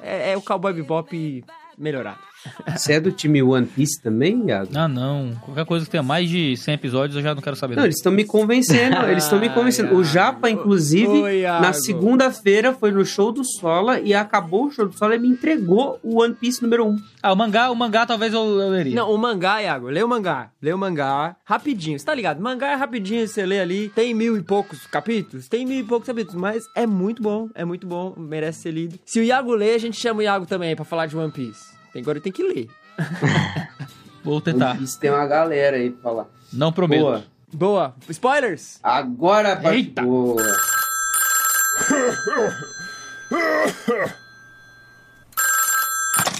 É, 0.00 0.30
é- 0.30 0.32
é 0.32 0.36
o 0.36 0.42
Cowboy 0.42 0.72
Bebop 0.72 1.44
melhorado. 1.78 2.18
Você 2.76 2.94
é 2.94 3.00
do 3.00 3.12
time 3.12 3.42
One 3.42 3.66
Piece 3.66 4.00
também, 4.00 4.46
Iago? 4.46 4.70
Ah, 4.74 4.88
não. 4.88 5.32
Qualquer 5.40 5.64
coisa 5.64 5.84
que 5.84 5.90
tenha 5.90 6.02
mais 6.02 6.28
de 6.28 6.56
100 6.56 6.74
episódios 6.74 7.16
eu 7.16 7.22
já 7.22 7.34
não 7.34 7.42
quero 7.42 7.56
saber. 7.56 7.76
Não, 7.76 7.84
eles 7.84 7.96
estão 7.96 8.12
me 8.12 8.24
convencendo, 8.24 8.96
eles 9.08 9.24
estão 9.24 9.38
me 9.38 9.48
convencendo. 9.48 9.94
O 9.94 10.04
Japa, 10.04 10.50
inclusive, 10.50 11.08
Oi, 11.08 11.42
na 11.42 11.72
segunda-feira 11.72 12.72
foi 12.74 12.90
no 12.90 13.04
show 13.04 13.32
do 13.32 13.44
Sola 13.44 14.00
e 14.00 14.14
acabou 14.14 14.66
o 14.66 14.70
show 14.70 14.86
do 14.86 14.96
Sola 14.96 15.14
e 15.16 15.18
me 15.18 15.28
entregou 15.28 15.98
o 16.02 16.20
One 16.22 16.34
Piece 16.34 16.62
número 16.62 16.86
1. 16.86 16.96
Ah, 17.22 17.32
o 17.32 17.36
mangá, 17.36 17.70
o 17.70 17.74
mangá 17.74 18.06
talvez 18.06 18.32
eu, 18.32 18.42
eu 18.60 18.68
leria. 18.70 18.94
Não, 18.94 19.10
o 19.12 19.18
mangá, 19.18 19.60
Iago, 19.60 19.88
lê 19.88 20.02
o 20.02 20.08
mangá. 20.08 20.50
Lê 20.60 20.72
o 20.72 20.78
mangá 20.78 21.36
rapidinho. 21.44 21.98
Você 21.98 22.04
tá 22.04 22.14
ligado? 22.14 22.40
Mangá 22.40 22.72
é 22.72 22.74
rapidinho, 22.74 23.26
você 23.26 23.44
lê 23.46 23.60
ali. 23.60 23.88
Tem 23.90 24.14
mil 24.14 24.36
e 24.36 24.42
poucos 24.42 24.86
capítulos? 24.86 25.48
Tem 25.48 25.64
mil 25.64 25.80
e 25.80 25.84
poucos 25.84 26.06
capítulos, 26.06 26.40
mas 26.40 26.64
é 26.74 26.86
muito 26.86 27.22
bom, 27.22 27.48
é 27.54 27.64
muito 27.64 27.86
bom, 27.86 28.14
merece 28.16 28.62
ser 28.62 28.72
lido. 28.72 28.98
Se 29.04 29.20
o 29.20 29.22
Iago 29.22 29.54
lê, 29.54 29.74
a 29.74 29.78
gente 29.78 29.98
chama 29.98 30.20
o 30.20 30.22
Iago 30.22 30.46
também 30.46 30.74
pra 30.76 30.84
falar 30.84 31.06
de 31.06 31.16
One 31.16 31.32
Piece. 31.32 31.73
Agora 31.96 32.20
tem 32.20 32.32
que 32.32 32.42
ler. 32.42 32.70
Vou 34.24 34.40
tentar. 34.40 34.76
Piece 34.78 34.98
tem 34.98 35.10
uma 35.10 35.26
galera 35.26 35.76
aí 35.76 35.90
pra 35.90 36.02
falar. 36.02 36.26
Não 36.52 36.72
prometo. 36.72 37.02
Boa. 37.02 37.24
Boa. 37.52 37.94
Spoilers! 38.08 38.80
Agora 38.82 39.52
a 39.52 39.56
parte 39.56 39.76
Eita. 39.78 40.02
boa. 40.02 40.42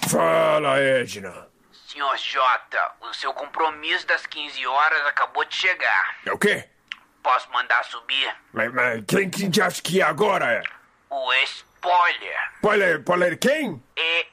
Fala, 0.09 0.79
Edna. 0.79 1.47
Senhor 1.89 2.17
Jota, 2.19 2.93
o 3.09 3.15
seu 3.15 3.33
compromisso 3.33 4.07
das 4.07 4.27
15 4.27 4.67
horas 4.67 5.07
acabou 5.07 5.45
de 5.45 5.55
chegar. 5.55 6.17
É 6.27 6.33
o 6.33 6.39
quê? 6.39 6.69
Posso 7.23 7.51
mandar 7.53 7.85
subir? 7.85 8.35
Mas, 8.53 8.73
mas 8.73 9.05
quem 9.07 9.31
que 9.31 9.61
acha 9.61 9.81
que 9.81 10.03
agora 10.03 10.45
é? 10.53 10.63
O 11.11 11.33
spoiler. 11.45 12.37
Spoiler, 12.57 12.99
spoiler 12.99 13.39
quem? 13.39 13.83
E 13.97 14.27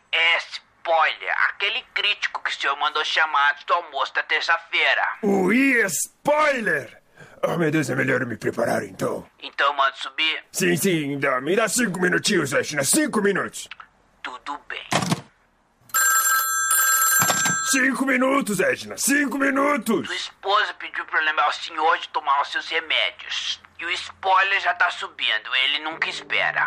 spoiler. 0.91 1.33
Aquele 1.49 1.81
crítico 1.93 2.43
que 2.43 2.51
o 2.51 2.53
senhor 2.53 2.75
mandou 2.77 3.03
chamar 3.05 3.51
antes 3.51 3.63
do 3.63 3.73
almoço 3.73 4.13
da 4.13 4.23
terça-feira. 4.23 5.07
O 5.23 5.51
e-spoiler! 5.53 7.01
Oh, 7.43 7.57
meu 7.57 7.71
Deus, 7.71 7.89
é 7.89 7.95
melhor 7.95 8.21
eu 8.21 8.27
me 8.27 8.37
preparar 8.37 8.83
então. 8.83 9.27
Então 9.39 9.67
eu 9.67 9.73
mando 9.73 9.97
subir? 9.97 10.43
Sim, 10.51 10.75
sim, 10.75 11.19
dá, 11.19 11.41
me 11.41 11.55
dá 11.55 11.67
cinco 11.67 11.99
minutinhos, 11.99 12.53
Edna, 12.53 12.83
cinco 12.83 13.21
minutos. 13.21 13.67
Tudo 14.21 14.59
bem. 14.67 14.81
Cinco 17.71 18.05
minutos, 18.05 18.59
Edna, 18.59 18.97
cinco 18.97 19.37
minutos! 19.37 20.05
Sua 20.05 20.15
esposa 20.15 20.73
pediu 20.73 21.05
pra 21.05 21.19
eu 21.19 21.25
lembrar 21.25 21.47
o 21.47 21.53
senhor 21.53 21.97
de 21.99 22.09
tomar 22.09 22.41
os 22.41 22.51
seus 22.51 22.67
remédios. 22.67 23.60
E 23.81 23.85
o 23.85 23.89
spoiler 23.89 24.61
já 24.61 24.73
tá 24.75 24.91
subindo, 24.91 25.49
ele 25.65 25.83
nunca 25.83 26.07
espera. 26.07 26.65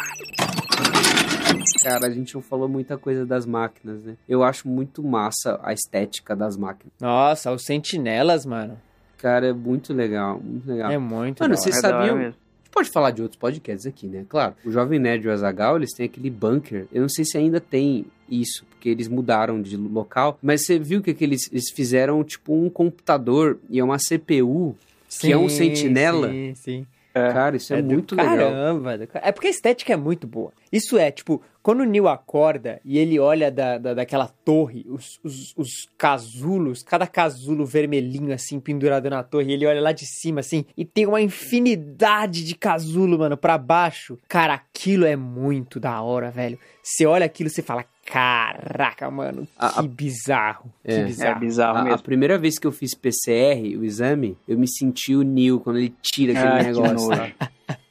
Cara, 1.82 2.06
a 2.08 2.10
gente 2.10 2.34
não 2.34 2.42
falou 2.42 2.68
muita 2.68 2.98
coisa 2.98 3.24
das 3.24 3.46
máquinas, 3.46 4.02
né? 4.02 4.16
Eu 4.28 4.42
acho 4.42 4.66
muito 4.66 5.00
massa 5.02 5.60
a 5.62 5.72
estética 5.72 6.34
das 6.34 6.56
máquinas. 6.56 6.92
Nossa, 7.00 7.52
os 7.52 7.62
sentinelas, 7.64 8.44
mano. 8.44 8.80
Cara, 9.18 9.46
é 9.48 9.52
muito 9.52 9.92
legal, 9.92 10.40
muito 10.42 10.66
legal. 10.68 10.90
É 10.90 10.98
muito 10.98 11.40
Mano, 11.40 11.54
da 11.54 11.60
vocês 11.60 11.76
É 11.76 11.80
sabiam? 11.80 12.16
mesmo. 12.16 12.34
A 12.34 12.64
gente 12.64 12.72
pode 12.72 12.90
falar 12.90 13.10
de 13.12 13.22
outros 13.22 13.38
podcasts 13.38 13.86
aqui, 13.86 14.08
né? 14.08 14.24
Claro. 14.28 14.56
O 14.64 14.72
Jovem 14.72 14.98
Nerd 14.98 15.24
e 15.24 15.28
o 15.28 15.32
Azagal, 15.32 15.76
eles 15.76 15.92
têm 15.94 16.06
aquele 16.06 16.30
bunker. 16.30 16.86
Eu 16.92 17.02
não 17.02 17.08
sei 17.08 17.24
se 17.24 17.38
ainda 17.38 17.60
tem 17.60 18.06
isso, 18.28 18.64
porque 18.70 18.88
eles 18.88 19.06
mudaram 19.06 19.62
de 19.62 19.76
local. 19.76 20.36
Mas 20.42 20.66
você 20.66 20.80
viu 20.80 21.00
que 21.00 21.12
aqueles, 21.12 21.48
eles 21.52 21.70
fizeram 21.70 22.24
tipo 22.24 22.52
um 22.54 22.68
computador 22.68 23.58
e 23.70 23.78
é 23.78 23.84
uma 23.84 23.98
CPU 23.98 24.76
que 25.20 25.30
é 25.30 25.36
um 25.38 25.48
Sim, 25.48 25.56
sentinela. 25.56 26.28
Sim, 26.28 26.54
sim. 26.56 26.86
Cara, 27.14 27.56
isso 27.56 27.72
é, 27.72 27.80
do 27.80 27.94
muito 27.94 28.16
legal. 28.16 28.36
Caramba, 28.36 28.98
é 29.14 29.30
porque 29.30 29.46
a 29.46 29.50
estética 29.50 29.92
é 29.92 29.96
muito 29.96 30.26
boa. 30.26 30.52
Isso 30.72 30.98
é, 30.98 31.12
tipo, 31.12 31.40
quando 31.62 31.80
o 31.80 31.84
Neil 31.84 32.08
acorda 32.08 32.80
e 32.84 32.98
ele 32.98 33.20
olha 33.20 33.50
da, 33.50 33.78
da, 33.78 33.94
daquela 33.94 34.26
torre, 34.26 34.84
os, 34.88 35.20
os, 35.22 35.54
os 35.56 35.88
casulos, 35.96 36.82
cada 36.82 37.06
casulo 37.06 37.64
vermelhinho, 37.64 38.34
assim, 38.34 38.58
pendurado 38.58 39.08
na 39.08 39.22
torre, 39.22 39.52
ele 39.52 39.64
olha 39.64 39.80
lá 39.80 39.92
de 39.92 40.04
cima, 40.04 40.40
assim, 40.40 40.64
e 40.76 40.84
tem 40.84 41.06
uma 41.06 41.22
infinidade 41.22 42.44
de 42.44 42.56
casulo, 42.56 43.18
mano, 43.18 43.36
pra 43.36 43.56
baixo. 43.56 44.18
Cara, 44.28 44.54
aquilo 44.54 45.06
é 45.06 45.14
muito 45.14 45.78
da 45.78 46.02
hora, 46.02 46.32
velho. 46.32 46.58
Você 46.82 47.06
olha 47.06 47.24
aquilo 47.24 47.46
e 47.46 47.50
você 47.50 47.62
fala, 47.62 47.84
caraca, 48.04 49.10
mano, 49.10 49.46
que 49.46 49.52
A- 49.58 49.80
a- 49.80 49.82
bizarro, 49.82 50.72
que 50.84 50.90
É. 50.92 51.00
É 51.00 51.04
bizarro. 51.04 51.40
bizarro 51.40 51.78
A, 51.78 51.80
a 51.80 51.84
mesmo. 51.84 52.02
primeira 52.02 52.38
vez 52.38 52.58
que 52.58 52.66
eu 52.66 52.72
fiz 52.72 52.94
PCR, 52.94 53.76
o 53.76 53.84
exame, 53.84 54.36
eu 54.46 54.58
me 54.58 54.66
senti 54.68 55.14
o 55.14 55.22
Neil 55.22 55.60
quando 55.60 55.78
ele 55.78 55.94
tira 56.02 56.32
aquele 56.32 56.48
Ah, 56.48 56.58
que 56.58 56.64
negócio. 56.64 57.08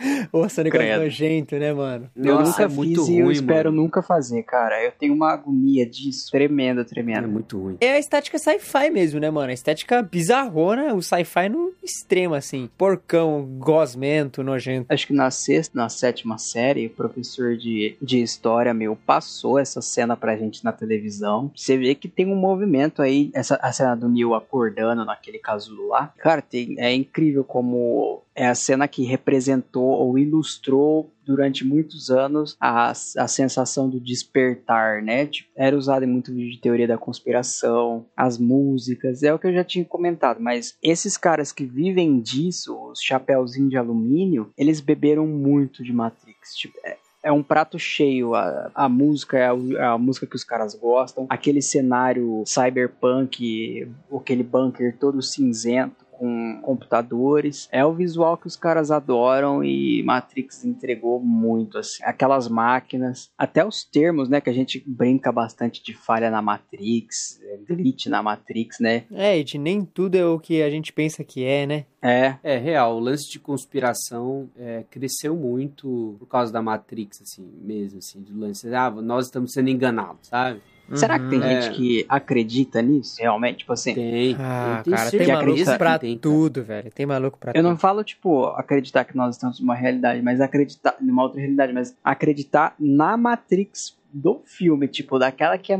nojo. 0.00 0.14
sabe? 0.16 0.28
Nossa, 0.32 0.64
negócio 0.64 0.86
Credo. 0.86 1.02
nojento, 1.02 1.56
né, 1.56 1.72
mano? 1.72 2.10
Eu 2.16 2.34
Nossa, 2.36 2.50
nunca 2.50 2.62
é 2.62 2.68
muito 2.68 3.00
fiz 3.00 3.08
e 3.08 3.18
eu 3.18 3.24
ruim, 3.26 3.34
espero 3.34 3.70
mano. 3.70 3.82
nunca 3.82 4.02
fazer, 4.02 4.42
cara. 4.42 4.82
Eu 4.84 4.92
tenho 4.92 5.14
uma 5.14 5.32
agonia 5.32 5.86
disso. 5.86 6.30
Tremenda, 6.30 6.80
É 6.82 6.84
tremenda. 6.84 7.26
muito 7.28 7.58
ruim. 7.58 7.76
É 7.80 7.92
a 7.92 7.98
estética 7.98 8.38
sci-fi 8.38 8.90
mesmo, 8.90 9.20
né, 9.20 9.30
mano? 9.30 9.50
A 9.50 9.54
estética 9.54 10.02
bizarrona, 10.02 10.94
o 10.94 11.02
sci-fi 11.02 11.48
no 11.48 11.72
extremo, 11.82 12.34
assim. 12.34 12.68
Porcão, 12.78 13.46
gosmento, 13.58 14.42
nojento. 14.42 14.86
Acho 14.88 15.06
que 15.06 15.12
na 15.12 15.30
sexta, 15.30 15.76
na 15.78 15.88
sétima 15.88 16.38
série, 16.38 16.86
o 16.86 16.90
professor 16.90 17.56
de, 17.56 17.96
de 18.00 18.22
história, 18.22 18.72
meu, 18.74 18.96
passou 18.96 19.58
essa 19.58 19.80
cena 19.82 20.16
pra 20.16 20.36
gente 20.36 20.64
na 20.64 20.72
televisão. 20.72 21.50
Você 21.54 21.76
vê 21.76 21.94
que 21.94 22.08
tem 22.08 22.26
um 22.26 22.36
movimento 22.36 23.02
aí, 23.02 23.30
essa, 23.34 23.56
a 23.62 23.72
cena 23.72 23.94
do 23.94 24.08
Neil 24.08 24.34
acordando 24.34 25.04
naquele 25.04 25.38
casulo 25.38 25.88
lá. 25.88 26.12
Cara, 26.18 26.40
tem, 26.42 26.74
é 26.78 26.92
incrível 26.94 27.44
como 27.44 28.22
é 28.34 28.46
a 28.46 28.54
cena 28.54 28.86
que 28.88 29.04
representou 29.04 29.89
ou 29.90 30.18
ilustrou 30.18 31.12
durante 31.24 31.64
muitos 31.64 32.10
anos 32.10 32.56
a, 32.60 32.90
a 32.90 33.28
sensação 33.28 33.88
do 33.88 34.00
despertar, 34.00 35.02
né? 35.02 35.26
Tipo, 35.26 35.50
era 35.56 35.76
usado 35.76 36.04
em 36.04 36.08
muito 36.08 36.32
vídeo 36.32 36.52
de 36.52 36.60
teoria 36.60 36.88
da 36.88 36.98
conspiração, 36.98 38.06
as 38.16 38.38
músicas, 38.38 39.22
é 39.22 39.32
o 39.32 39.38
que 39.38 39.46
eu 39.46 39.52
já 39.52 39.64
tinha 39.64 39.84
comentado, 39.84 40.40
mas 40.40 40.76
esses 40.82 41.16
caras 41.16 41.52
que 41.52 41.64
vivem 41.64 42.20
disso, 42.20 42.76
os 42.90 43.00
chapéuzinhos 43.00 43.70
de 43.70 43.76
alumínio, 43.76 44.50
eles 44.56 44.80
beberam 44.80 45.26
muito 45.26 45.84
de 45.84 45.92
Matrix. 45.92 46.54
Tipo, 46.56 46.78
é, 46.84 46.96
é 47.22 47.32
um 47.32 47.42
prato 47.42 47.78
cheio. 47.78 48.34
A, 48.34 48.70
a 48.74 48.88
música 48.88 49.38
é 49.38 49.46
a, 49.46 49.54
é 49.78 49.84
a 49.84 49.98
música 49.98 50.26
que 50.26 50.36
os 50.36 50.44
caras 50.44 50.74
gostam. 50.74 51.26
Aquele 51.28 51.62
cenário 51.62 52.42
cyberpunk, 52.46 53.88
aquele 54.12 54.42
bunker 54.42 54.96
todo 54.98 55.22
cinzento 55.22 56.09
com 56.20 56.60
computadores. 56.60 57.66
É 57.72 57.82
o 57.82 57.94
visual 57.94 58.36
que 58.36 58.46
os 58.46 58.54
caras 58.54 58.90
adoram 58.90 59.64
e 59.64 60.02
Matrix 60.02 60.66
entregou 60.66 61.18
muito 61.18 61.78
assim. 61.78 62.04
Aquelas 62.04 62.46
máquinas, 62.46 63.30
até 63.38 63.64
os 63.64 63.82
termos, 63.82 64.28
né, 64.28 64.38
que 64.38 64.50
a 64.50 64.52
gente 64.52 64.84
brinca 64.86 65.32
bastante 65.32 65.82
de 65.82 65.94
falha 65.94 66.30
na 66.30 66.42
Matrix, 66.42 67.40
é, 67.42 67.56
glitch 67.66 68.06
na 68.06 68.22
Matrix, 68.22 68.78
né? 68.80 69.04
É, 69.10 69.38
e 69.38 69.42
de 69.42 69.56
nem 69.56 69.82
tudo 69.82 70.14
é 70.16 70.26
o 70.26 70.38
que 70.38 70.60
a 70.60 70.68
gente 70.68 70.92
pensa 70.92 71.24
que 71.24 71.42
é, 71.42 71.66
né? 71.66 71.86
É, 72.02 72.36
É 72.42 72.58
real, 72.58 72.96
o 72.96 73.00
lance 73.00 73.30
de 73.30 73.38
conspiração 73.38 74.50
é, 74.58 74.84
cresceu 74.90 75.34
muito 75.34 76.16
por 76.18 76.26
causa 76.26 76.52
da 76.52 76.60
Matrix, 76.60 77.22
assim, 77.22 77.48
mesmo, 77.62 77.98
assim, 77.98 78.20
do 78.20 78.38
lance, 78.38 78.72
ah, 78.74 78.90
nós 78.90 79.26
estamos 79.26 79.52
sendo 79.52 79.70
enganados, 79.70 80.28
sabe? 80.28 80.60
Será 80.94 81.18
que 81.18 81.28
tem 81.28 81.40
Uhum. 81.40 81.48
gente 81.48 81.68
É. 81.68 81.72
que 81.72 82.06
acredita 82.08 82.82
nisso, 82.82 83.16
realmente? 83.20 83.58
Tipo 83.58 83.72
assim, 83.72 83.94
Tem, 83.94 84.36
Ah, 84.38 84.78
eu 84.78 84.82
tenho 84.84 84.96
cara, 84.96 85.10
tem 85.10 85.26
maluco 85.28 85.56
que 85.64 85.78
pra 85.78 85.98
tem, 85.98 86.18
tudo, 86.18 86.62
velho. 86.64 86.90
Tem 86.90 87.06
maluco 87.06 87.38
pra 87.38 87.50
eu 87.50 87.54
tudo. 87.54 87.62
não 87.68 87.76
falo, 87.76 88.02
tipo, 88.02 88.46
acreditar 88.56 89.04
que 89.04 89.16
nós 89.16 89.36
estamos 89.36 89.60
numa 89.60 89.74
realidade, 89.74 90.20
mas 90.22 90.40
acreditar 90.40 90.96
numa 91.00 91.22
outra 91.22 91.40
realidade, 91.40 91.72
mas 91.72 91.96
acreditar 92.02 92.74
na 92.78 93.16
Matrix 93.16 93.96
do 94.12 94.42
filme, 94.44 94.88
tipo, 94.88 95.18
daquela 95.18 95.56
que 95.58 95.72
é 95.72 95.78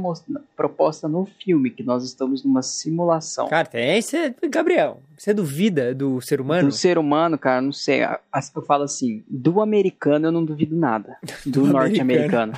proposta 0.57 1.09
no 1.09 1.26
filme, 1.43 1.70
que 1.70 1.83
nós 1.83 2.05
estamos 2.05 2.45
numa 2.45 2.62
simulação. 2.62 3.49
Cara, 3.49 3.66
tem. 3.66 4.01
Você, 4.01 4.35
Gabriel, 4.49 5.01
você 5.16 5.35
duvida 5.35 5.95
do 5.95 6.20
ser 6.20 6.41
humano? 6.41 6.68
Do 6.68 6.72
ser 6.74 6.99
humano, 6.99 7.39
cara, 7.39 7.61
não 7.61 7.72
sei. 7.72 8.03
Eu 8.05 8.62
falo 8.62 8.85
assim, 8.85 9.22
do 9.28 9.61
americano 9.61 10.28
eu 10.28 10.33
não 10.33 10.45
duvido 10.45 10.76
nada. 10.76 11.16
Do, 11.45 11.62
Do 11.62 11.66
norte-americano. 11.66 12.53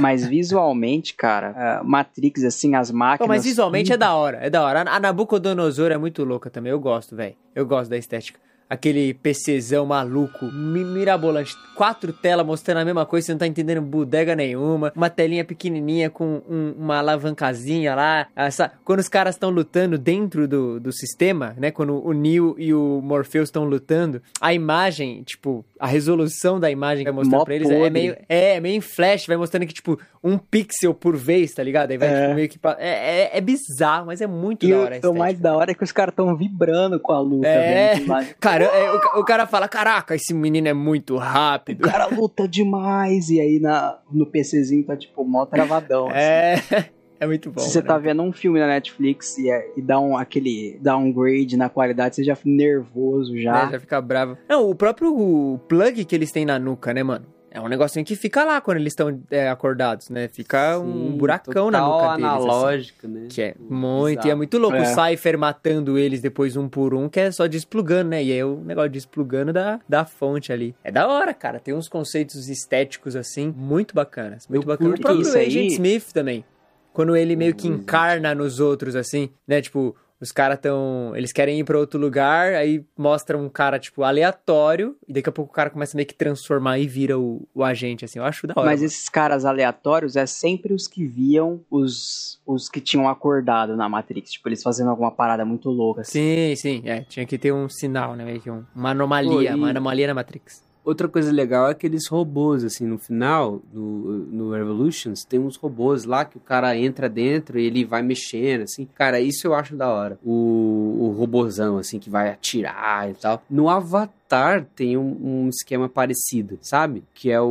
Mas 0.00 0.26
visualmente, 0.26 1.14
cara, 1.14 1.80
Matrix, 1.84 2.44
assim, 2.44 2.74
as 2.74 2.90
Pô, 2.90 2.96
máquinas. 2.96 3.28
mas 3.28 3.44
visualmente 3.44 3.90
tudo- 3.90 3.94
é 3.94 3.98
da 3.98 4.14
hora, 4.14 4.38
é 4.38 4.50
da 4.50 4.62
hora. 4.62 4.80
A 4.82 5.00
Nabucodonosor 5.00 5.90
é 5.92 5.98
muito 5.98 6.24
louca 6.24 6.48
também, 6.50 6.70
eu 6.72 6.80
gosto, 6.80 7.14
velho. 7.14 7.34
Eu 7.54 7.66
gosto 7.66 7.90
da 7.90 7.96
estética. 7.96 8.38
Aquele 8.70 9.14
PCzão 9.14 9.86
maluco, 9.86 10.44
mi- 10.46 10.84
mirabolante. 10.84 11.54
Quatro 11.74 12.12
telas 12.12 12.44
mostrando 12.44 12.78
a 12.78 12.84
mesma 12.84 13.06
coisa, 13.06 13.26
você 13.26 13.32
não 13.32 13.38
tá 13.38 13.46
entendendo 13.46 13.80
bodega 13.80 14.34
nenhuma. 14.36 14.92
Uma 14.94 15.08
telinha 15.08 15.44
pequenininha 15.44 16.10
com 16.10 16.42
um- 16.48 16.74
uma 16.78 16.98
alavancazinha 16.98 17.94
lá. 17.94 18.26
Essa, 18.34 18.72
quando 18.84 18.98
os 19.00 19.08
caras 19.08 19.34
estão 19.36 19.50
lutando 19.50 19.96
dentro 19.96 20.46
do, 20.48 20.80
do 20.80 20.92
sistema, 20.92 21.54
né? 21.56 21.70
Quando 21.70 22.04
o 22.04 22.12
Neo 22.12 22.54
e 22.58 22.74
o 22.74 23.00
Morpheus 23.02 23.48
estão 23.48 23.64
lutando, 23.64 24.20
a 24.40 24.52
imagem, 24.52 25.22
tipo, 25.22 25.64
a 25.78 25.86
resolução 25.86 26.58
da 26.58 26.70
imagem 26.70 27.04
que 27.04 27.10
vai 27.10 27.16
mostrando 27.16 27.38
Mó 27.40 27.44
pra 27.44 27.54
eles 27.54 27.70
é 27.70 27.74
podre. 27.74 27.90
meio, 27.90 28.16
é, 28.28 28.56
é 28.56 28.60
meio 28.60 28.76
em 28.76 28.80
flash, 28.80 29.26
vai 29.26 29.36
mostrando 29.36 29.66
que, 29.66 29.72
tipo, 29.74 29.98
um 30.22 30.36
pixel 30.36 30.92
por 30.92 31.16
vez, 31.16 31.52
tá 31.54 31.62
ligado? 31.62 31.90
Aí 31.92 31.98
vai 31.98 32.08
É. 32.08 32.22
tipo, 32.22 32.34
meio 32.34 32.48
que. 32.48 32.58
É, 32.78 32.88
é, 33.34 33.38
é 33.38 33.40
bizarro, 33.40 34.06
mas 34.06 34.20
é 34.20 34.26
muito 34.26 34.66
E 34.66 34.70
da 34.70 34.78
hora 34.78 35.00
a 35.02 35.10
o 35.10 35.14
mais 35.16 35.38
da 35.38 35.54
hora 35.56 35.70
é 35.70 35.74
que 35.74 35.84
os 35.84 35.92
caras 35.92 36.12
estão 36.12 36.36
vibrando 36.36 36.98
com 37.00 37.12
a 37.12 37.20
luta. 37.20 37.46
É. 37.46 37.96
imagem. 37.98 38.34
Cara, 38.66 38.76
é, 38.78 38.92
o, 38.92 39.20
o 39.20 39.24
cara 39.24 39.46
fala: 39.46 39.68
caraca, 39.68 40.14
esse 40.14 40.32
menino 40.34 40.68
é 40.68 40.72
muito 40.74 41.14
O 41.14 41.18
rápido. 41.18 41.88
cara 41.88 42.06
luta 42.06 42.46
demais. 42.48 43.28
E 43.30 43.40
aí 43.40 43.58
na, 43.60 43.98
no 44.10 44.26
PCzinho 44.26 44.84
tá 44.84 44.96
tipo 44.96 45.24
mó 45.24 45.44
travadão. 45.46 46.08
assim. 46.08 46.16
É. 46.18 46.58
É 47.20 47.26
muito 47.26 47.50
bom. 47.50 47.60
Se 47.60 47.70
você 47.70 47.80
né? 47.80 47.86
tá 47.88 47.98
vendo 47.98 48.22
um 48.22 48.32
filme 48.32 48.60
na 48.60 48.68
Netflix 48.68 49.38
e, 49.38 49.50
é- 49.50 49.72
e 49.76 49.82
dá 49.82 49.98
um, 49.98 50.16
aquele 50.16 50.78
downgrade 50.80 51.56
na 51.56 51.68
qualidade, 51.68 52.14
você 52.14 52.22
já 52.22 52.36
fica 52.36 52.48
nervoso 52.48 53.36
já. 53.36 53.64
né, 53.66 53.72
já 53.72 53.80
fica 53.80 54.00
bravo. 54.00 54.38
Não, 54.48 54.70
o 54.70 54.72
próprio 54.72 55.58
plug 55.66 56.04
que 56.04 56.14
eles 56.14 56.30
têm 56.30 56.44
na 56.44 56.60
nuca, 56.60 56.94
né, 56.94 57.02
mano? 57.02 57.26
É 57.58 57.60
um 57.60 57.66
negocinho 57.66 58.04
que 58.04 58.14
fica 58.14 58.44
lá 58.44 58.60
quando 58.60 58.76
eles 58.76 58.92
estão 58.92 59.20
é, 59.30 59.48
acordados, 59.48 60.10
né? 60.10 60.28
Fica 60.28 60.78
um 60.78 61.10
Sim, 61.10 61.16
buracão 61.18 61.72
na 61.72 61.80
nuca 61.80 62.14
deles. 62.14 62.24
assim. 62.24 62.24
analógico, 62.24 63.08
né? 63.08 63.26
Que 63.28 63.42
é 63.42 63.54
muito, 63.58 64.26
e 64.26 64.30
é 64.30 64.34
muito 64.34 64.58
louco. 64.58 64.76
É. 64.76 64.82
O 64.82 64.86
Cypher 64.86 65.36
matando 65.36 65.98
eles 65.98 66.20
depois 66.20 66.56
um 66.56 66.68
por 66.68 66.94
um, 66.94 67.08
que 67.08 67.18
é 67.18 67.32
só 67.32 67.48
desplugando, 67.48 68.10
né? 68.10 68.22
E 68.22 68.32
aí 68.32 68.44
o 68.44 68.60
negócio 68.64 68.90
desplugando 68.90 69.52
da, 69.52 69.80
da 69.88 70.04
fonte 70.04 70.52
ali. 70.52 70.72
É 70.84 70.92
da 70.92 71.08
hora, 71.08 71.34
cara. 71.34 71.58
Tem 71.58 71.74
uns 71.74 71.88
conceitos 71.88 72.48
estéticos 72.48 73.16
assim, 73.16 73.52
muito 73.56 73.92
bacanas. 73.92 74.46
Muito 74.46 74.62
Eu 74.62 74.66
bacana. 74.68 74.94
O 74.94 75.00
próprio 75.00 75.22
isso 75.22 75.36
aí. 75.36 75.46
Agent 75.48 75.72
Smith 75.72 76.12
também. 76.12 76.44
Quando 76.92 77.16
ele 77.16 77.34
meio 77.34 77.56
que 77.56 77.66
Agent 77.66 77.80
encarna 77.80 78.34
nos 78.36 78.60
outros, 78.60 78.94
assim, 78.94 79.30
né? 79.48 79.60
Tipo, 79.60 79.96
os 80.20 80.32
caras 80.32 80.58
tão. 80.60 81.12
Eles 81.14 81.32
querem 81.32 81.58
ir 81.60 81.64
pra 81.64 81.78
outro 81.78 81.98
lugar, 81.98 82.54
aí 82.54 82.84
mostra 82.96 83.36
um 83.38 83.48
cara, 83.48 83.78
tipo, 83.78 84.02
aleatório, 84.02 84.96
e 85.06 85.12
daqui 85.12 85.28
a 85.28 85.32
pouco 85.32 85.50
o 85.50 85.54
cara 85.54 85.70
começa 85.70 85.96
meio 85.96 86.06
que 86.06 86.14
transformar 86.14 86.78
e 86.78 86.86
vira 86.86 87.18
o, 87.18 87.46
o 87.54 87.62
agente, 87.64 88.04
assim. 88.04 88.18
Eu 88.18 88.24
acho 88.24 88.46
da 88.46 88.54
hora. 88.56 88.66
Mas 88.66 88.80
mano. 88.80 88.86
esses 88.86 89.08
caras 89.08 89.44
aleatórios 89.44 90.16
é 90.16 90.26
sempre 90.26 90.72
os 90.74 90.86
que 90.86 91.06
viam 91.06 91.60
os, 91.70 92.40
os 92.46 92.68
que 92.68 92.80
tinham 92.80 93.08
acordado 93.08 93.76
na 93.76 93.88
Matrix. 93.88 94.32
Tipo, 94.32 94.48
eles 94.48 94.62
fazendo 94.62 94.90
alguma 94.90 95.10
parada 95.10 95.44
muito 95.44 95.70
louca. 95.70 96.02
Assim. 96.02 96.12
Sim, 96.12 96.56
sim, 96.56 96.82
é. 96.88 97.00
Tinha 97.02 97.24
que 97.26 97.38
ter 97.38 97.52
um 97.52 97.68
sinal, 97.68 98.14
né? 98.16 98.24
Meio 98.24 98.40
que 98.40 98.50
um- 98.50 98.64
uma 98.74 98.90
anomalia, 98.90 99.30
Pô, 99.32 99.42
e- 99.42 99.54
uma 99.54 99.70
anomalia 99.70 100.06
na 100.06 100.14
Matrix. 100.14 100.62
Outra 100.88 101.06
coisa 101.06 101.30
legal 101.30 101.68
é 101.68 101.72
aqueles 101.72 102.08
robôs, 102.08 102.64
assim, 102.64 102.86
no 102.86 102.96
final, 102.96 103.60
no, 103.70 104.18
no 104.24 104.50
Revolutions, 104.52 105.22
tem 105.22 105.38
uns 105.38 105.54
robôs 105.54 106.04
lá 106.04 106.24
que 106.24 106.38
o 106.38 106.40
cara 106.40 106.74
entra 106.78 107.10
dentro 107.10 107.58
e 107.58 107.66
ele 107.66 107.84
vai 107.84 108.00
mexendo, 108.00 108.62
assim. 108.62 108.88
Cara, 108.94 109.20
isso 109.20 109.46
eu 109.46 109.52
acho 109.52 109.76
da 109.76 109.86
hora. 109.86 110.18
O, 110.24 110.96
o 110.98 111.14
robôzão, 111.18 111.76
assim, 111.76 111.98
que 111.98 112.08
vai 112.08 112.30
atirar 112.30 113.10
e 113.10 113.12
tal. 113.12 113.42
No 113.50 113.68
Avatar 113.68 114.64
tem 114.74 114.96
um, 114.96 115.44
um 115.44 115.48
esquema 115.50 115.90
parecido, 115.90 116.58
sabe? 116.62 117.04
Que 117.12 117.30
é 117.30 117.38
o, 117.38 117.44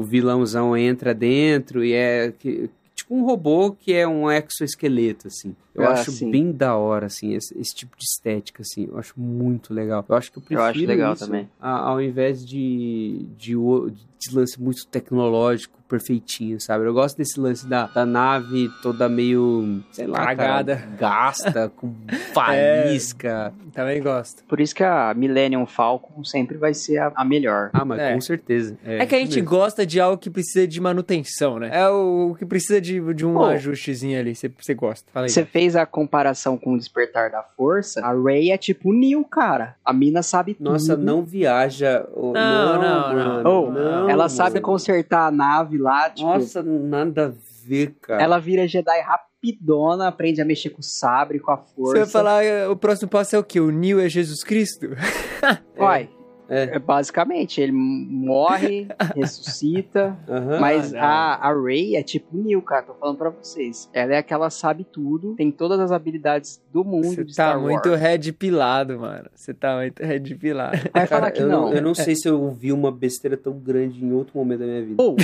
o 0.00 0.02
vilãozão 0.02 0.76
entra 0.76 1.14
dentro 1.14 1.84
e 1.84 1.92
é... 1.92 2.32
que- 2.36 2.68
Tipo 3.10 3.14
um 3.16 3.24
robô 3.24 3.72
que 3.72 3.92
é 3.92 4.06
um 4.06 4.30
exoesqueleto, 4.30 5.26
assim. 5.26 5.56
Eu 5.74 5.84
Ah, 5.84 5.90
acho 5.92 6.12
sim. 6.12 6.30
bem 6.30 6.52
da 6.52 6.76
hora, 6.76 7.06
assim, 7.06 7.34
esse, 7.34 7.58
esse 7.58 7.74
tipo 7.74 7.96
de 7.98 8.04
estética, 8.04 8.62
assim. 8.62 8.86
Eu 8.88 8.96
acho 8.98 9.18
muito 9.18 9.74
legal. 9.74 10.04
Eu 10.08 10.14
acho 10.14 10.30
que 10.30 10.38
eu 10.38 10.42
Eu 10.42 10.46
prefiro 10.46 10.62
acho 10.70 10.86
legal 10.86 11.14
isso 11.14 11.26
também. 11.26 11.48
a- 11.60 11.78
ao 11.88 12.00
invés 12.00 12.46
de, 12.46 13.26
de, 13.36 13.56
o- 13.56 13.90
de 14.20 14.34
lance 14.36 14.60
muito 14.60 14.86
tecnológico, 14.86 15.78
perfeitinho, 15.88 16.60
sabe? 16.60 16.84
Eu 16.84 16.92
gosto 16.94 17.16
desse 17.16 17.40
lance 17.40 17.66
da, 17.66 17.86
da 17.86 18.06
nave 18.06 18.68
toda 18.82 19.08
meio, 19.08 19.82
sei 19.90 20.06
lá, 20.06 20.24
Cagada. 20.26 20.76
cara, 20.76 20.88
gasta, 20.96 21.68
com 21.74 21.92
faísca. 22.32 23.52
Também 23.72 24.02
gosto. 24.02 24.44
Por 24.44 24.60
isso 24.60 24.74
que 24.74 24.82
a 24.84 25.12
Millennium 25.14 25.64
Falcon 25.66 26.22
sempre 26.24 26.56
vai 26.58 26.74
ser 26.74 26.98
a, 26.98 27.12
a 27.14 27.24
melhor. 27.24 27.70
Ah, 27.72 27.84
mas 27.84 27.98
É. 28.00 28.14
com 28.14 28.20
certeza. 28.20 28.76
É, 28.84 29.06
que 29.06 29.14
a 29.14 29.18
gente 29.18 29.36
mesmo. 29.36 29.48
gosta 29.50 29.86
de 29.86 30.00
algo 30.00 30.18
que 30.18 30.28
precisa 30.30 30.66
de 30.66 30.80
manutenção, 30.80 31.58
né? 31.58 31.70
É 31.72 31.88
o, 31.88 32.30
o 32.30 32.34
que 32.34 32.44
precisa 32.44 32.80
de, 32.80 33.00
de 33.14 33.24
um 33.26 33.34
Pô. 33.34 33.44
ajustezinho 33.46 34.18
ali. 34.18 34.34
Você- 34.34 34.50
Você 34.60 34.74
gosta. 34.74 35.10
Você 35.28 35.44
fez 35.44 35.76
a 35.76 35.86
comparação 35.86 36.56
com 36.58 36.74
o 36.74 36.78
Despertar 36.78 37.30
da 37.30 37.42
Força, 37.56 38.00
a 38.04 38.12
Ray 38.12 38.50
é 38.50 38.58
tipo 38.58 38.90
o 38.90 38.92
Neo, 38.92 39.24
cara. 39.24 39.76
A 39.84 39.92
mina 39.92 40.22
sabe 40.22 40.54
tudo. 40.54 40.70
Nossa, 40.70 40.96
não 40.96 41.22
viaja. 41.24 42.06
ô, 42.14 42.32
Não, 42.32 42.80
não, 42.82 43.14
mano, 43.14 43.42
não. 43.42 43.64
Oh, 43.64 43.70
não, 43.70 44.09
ela 44.10 44.28
sabe 44.28 44.54
mano. 44.54 44.62
consertar 44.66 45.26
a 45.26 45.30
nave 45.30 45.78
lá, 45.78 46.10
tipo, 46.10 46.28
Nossa, 46.28 46.62
nada 46.62 47.26
a 47.28 47.32
ver, 47.66 47.94
cara. 48.00 48.22
ela 48.22 48.38
vira 48.38 48.66
Jedi 48.66 49.00
rapidona, 49.00 50.08
aprende 50.08 50.40
a 50.40 50.44
mexer 50.44 50.70
com 50.70 50.80
o 50.80 50.84
sabre, 50.84 51.38
com 51.40 51.50
a 51.52 51.56
Você 51.56 51.74
força. 51.74 51.98
vai 51.98 52.06
falar, 52.06 52.44
eh, 52.44 52.68
o 52.68 52.76
próximo 52.76 53.08
passo 53.08 53.36
é 53.36 53.38
o 53.38 53.44
quê? 53.44 53.60
O 53.60 53.70
Neo 53.70 54.00
é 54.00 54.08
Jesus 54.08 54.42
Cristo? 54.42 54.88
Uai, 55.78 56.10
É. 56.50 56.62
é 56.74 56.78
basicamente, 56.80 57.60
ele 57.60 57.70
morre, 57.72 58.88
ressuscita, 59.14 60.18
Aham. 60.28 60.58
mas 60.58 60.90
não. 60.90 61.00
a, 61.00 61.34
a 61.36 61.52
Ray 61.52 61.94
é 61.94 62.02
tipo 62.02 62.36
o 62.36 62.42
Neo, 62.42 62.60
cara, 62.60 62.82
tô 62.82 62.94
falando 62.94 63.16
pra 63.16 63.30
vocês. 63.30 63.88
Ela 63.92 64.14
é 64.14 64.18
aquela 64.18 64.50
sabe 64.50 64.82
tudo, 64.82 65.36
tem 65.36 65.52
todas 65.52 65.78
as 65.78 65.92
habilidades 65.92 66.60
do 66.72 66.84
mundo 66.84 67.06
Você 67.06 67.24
tá 67.24 67.32
Star 67.32 67.60
muito 67.60 67.94
red 67.94 68.32
pilado, 68.32 68.98
mano. 68.98 69.30
Você 69.32 69.54
tá 69.54 69.76
muito 69.76 70.02
red 70.02 70.34
pilado. 70.34 70.76
Vai 70.92 71.06
falar 71.06 71.20
Cara, 71.20 71.30
que 71.30 71.42
eu, 71.42 71.48
não. 71.48 71.72
eu 71.72 71.80
não 71.80 71.94
sei 71.94 72.16
se 72.16 72.28
eu 72.28 72.40
ouvi 72.42 72.72
uma 72.72 72.90
besteira 72.90 73.36
tão 73.36 73.52
grande 73.52 74.04
em 74.04 74.12
outro 74.12 74.36
momento 74.36 74.60
da 74.60 74.66
minha 74.66 74.82
vida. 74.82 74.96
Pô, 74.96 75.14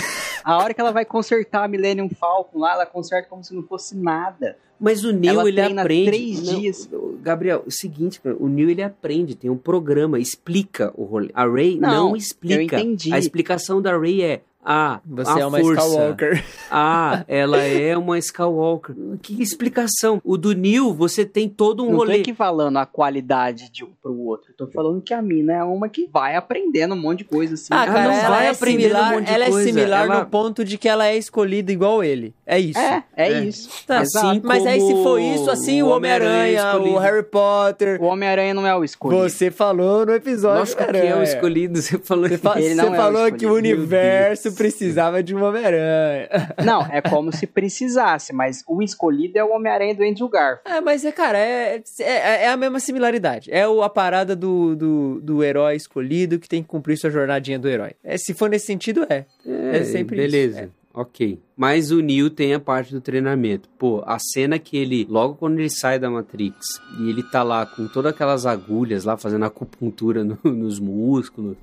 a 0.45 0.59
hora 0.59 0.73
que 0.73 0.81
ela 0.81 0.93
vai 0.93 1.05
consertar 1.05 1.65
a 1.65 1.69
Millennium 1.69 2.09
Falcon 2.09 2.61
lá, 2.61 2.75
ela 2.75 2.87
conserta 2.87 3.29
como 3.29 3.43
se 3.43 3.53
não 3.53 3.65
fosse 3.65 3.97
nada. 3.97 4.57
Mas 4.79 5.05
o 5.05 5.13
Neil, 5.13 5.41
Ela 5.41 5.49
ele 5.49 5.61
aprende. 5.61 6.11
três 6.11 6.43
Não, 6.43 6.61
dias. 6.61 6.91
Gabriel, 7.23 7.63
o 7.67 7.71
seguinte, 7.71 8.21
o 8.39 8.47
Neil 8.47 8.71
ele 8.71 8.83
aprende, 8.83 9.35
tem 9.35 9.51
um 9.51 9.57
programa, 9.57 10.19
explica 10.19 10.93
o 10.95 11.05
rolê. 11.05 11.31
A 11.35 11.47
Ray 11.47 11.79
não, 11.79 12.11
Não, 12.11 12.17
explica. 12.17 12.77
A 13.13 13.19
explicação 13.19 13.81
da 13.81 13.97
Ray 13.97 14.23
é. 14.23 14.43
Ah, 14.69 15.01
Você 15.07 15.31
a 15.31 15.39
é 15.43 15.47
uma 15.47 15.61
força. 15.61 15.87
Skywalker. 15.87 16.45
Ah, 16.71 17.25
ela 17.29 17.63
é 17.63 17.97
uma 17.97 18.19
Skywalker. 18.19 18.97
Que 19.23 19.41
explicação. 19.41 20.21
O 20.25 20.37
do 20.37 20.53
Neil, 20.55 20.93
você 20.93 21.25
tem 21.25 21.49
todo 21.49 21.83
um 21.85 21.87
não 21.87 21.93
tô 21.93 21.99
rolê. 21.99 22.17
equivalando 22.17 22.79
a 22.81 22.85
qualidade 22.85 23.71
de 23.71 23.85
um 23.85 23.91
pro 24.03 24.13
outro. 24.19 24.53
Tô 24.57 24.67
falando 24.67 25.01
que 25.01 25.15
a 25.15 25.23
mina 25.23 25.53
é 25.53 25.63
uma 25.63 25.89
que 25.89 26.09
vai 26.13 26.35
aprendendo 26.35 26.95
um 26.95 26.99
monte 27.01 27.19
de 27.19 27.25
coisa 27.25 27.55
assim. 27.55 27.69
Ah, 27.71 27.85
Ela 27.85 27.93
cara, 27.95 28.09
não 28.09 28.13
ela, 28.15 28.29
vai 28.29 28.47
é 28.47 28.51
aprendendo 28.51 28.83
similar, 28.83 29.13
um 29.13 29.15
monte 29.17 29.27
de 29.27 29.33
ela 29.33 29.45
é 29.45 29.51
coisa. 29.51 29.69
similar 29.69 30.05
Ela- 30.05 30.19
no 30.21 30.27
ponto 30.27 30.65
de 30.65 30.79
que 30.79 30.89
ela 30.89 31.07
é 31.07 31.17
escolhida 31.17 31.71
igual 31.73 32.03
ele. 32.03 32.35
É 32.45 32.59
isso. 32.59 32.79
É, 32.79 33.05
é, 33.17 33.33
É. 33.33 33.45
isso. 33.45 33.69
Tá, 33.87 34.01
Assim 34.01 34.41
mas 34.43 34.67
aí 34.67 34.81
se 34.81 34.93
for 35.03 35.21
isso, 35.21 35.49
assim, 35.51 35.83
o 35.83 35.87
o 35.87 35.91
Homem-Aranha 35.91 36.27
Homem-Aranha, 36.27 36.65
o 36.65 36.77
escolhido. 36.79 36.99
Harry 36.99 37.23
Potter, 37.23 38.03
O 38.03 38.07
Homem-Aranha 38.07 38.55
não 38.55 38.67
é 38.67 38.75
o 38.75 38.83
escolhido. 38.85 39.23
você 39.23 39.51
falou 39.51 40.05
no 40.07 40.13
episódio 40.13 40.59
Lógico 40.59 40.85
que 40.93 40.97
é 40.99 41.17
o 41.17 41.23
escolhido, 41.23 41.81
você 41.81 41.99
falou 41.99 42.29
Você, 42.29 42.39
fa- 42.39 42.59
Ele 42.59 42.71
você 42.71 42.75
não 42.75 42.87
é 42.87 42.91
o 42.91 42.95
falou 42.97 43.33
que 43.33 43.47
o 43.47 43.55
universo 43.55 44.56
precisava 44.57 45.23
de 45.23 45.35
um 45.35 45.43
Homem-Aranha. 45.45 46.29
Não, 46.65 46.83
é 46.83 47.01
como 47.01 47.33
se 47.33 47.47
precisasse, 47.47 48.33
mas 48.33 48.63
o 48.67 48.83
escolhido 48.83 49.39
é 49.39 49.45
o 49.45 49.53
Homem-Aranha 49.55 49.95
do 49.95 50.03
Andrew 50.03 50.29
Garfield. 50.29 50.63
É, 50.65 50.81
mas 50.81 51.05
é, 51.05 51.13
cara, 51.13 51.39
é, 51.39 51.83
é, 52.01 52.45
é 52.45 52.49
a 52.49 52.57
mesma 52.57 52.81
similaridade. 52.81 53.51
É 53.53 53.67
o, 53.69 53.83
a 53.83 53.91
parada 53.91 54.35
do, 54.35 54.75
do, 54.75 55.21
do 55.23 55.45
herói 55.45 55.77
escolhido 55.77 56.39
que 56.39 56.49
tem 56.49 56.63
que 56.63 56.69
cumprir 56.69 56.97
sua 56.97 57.11
jornadinha 57.11 57.59
do 57.59 57.69
herói. 57.69 57.93
É, 58.03 58.17
se 58.17 58.35
for 58.35 58.49
nesse 58.51 58.67
sentido, 58.67 59.07
é. 59.09 59.25
É 59.47 59.85
sempre 59.85 60.17
beleza. 60.17 60.63
isso, 60.63 60.71
Ok. 60.99 61.39
Mas 61.55 61.91
o 61.91 62.01
Neo 62.01 62.31
tem 62.31 62.55
a 62.55 62.61
parte 62.61 62.91
do 62.93 63.03
treinamento. 63.03 63.69
Pô, 63.79 64.03
a 64.07 64.19
cena 64.19 64.59
que 64.59 64.79
ele, 64.79 65.07
logo 65.11 65.35
quando 65.35 65.59
ele 65.59 65.69
sai 65.69 65.99
da 65.99 66.09
Matrix, 66.11 66.57
e 66.99 67.11
ele 67.11 67.23
tá 67.23 67.43
lá 67.43 67.67
com 67.67 67.87
todas 67.87 68.13
aquelas 68.15 68.47
agulhas 68.47 69.05
lá, 69.05 69.15
fazendo 69.19 69.45
acupuntura 69.45 70.25
no- 70.25 70.39
nos 70.45 70.79
músculos. 70.81 71.57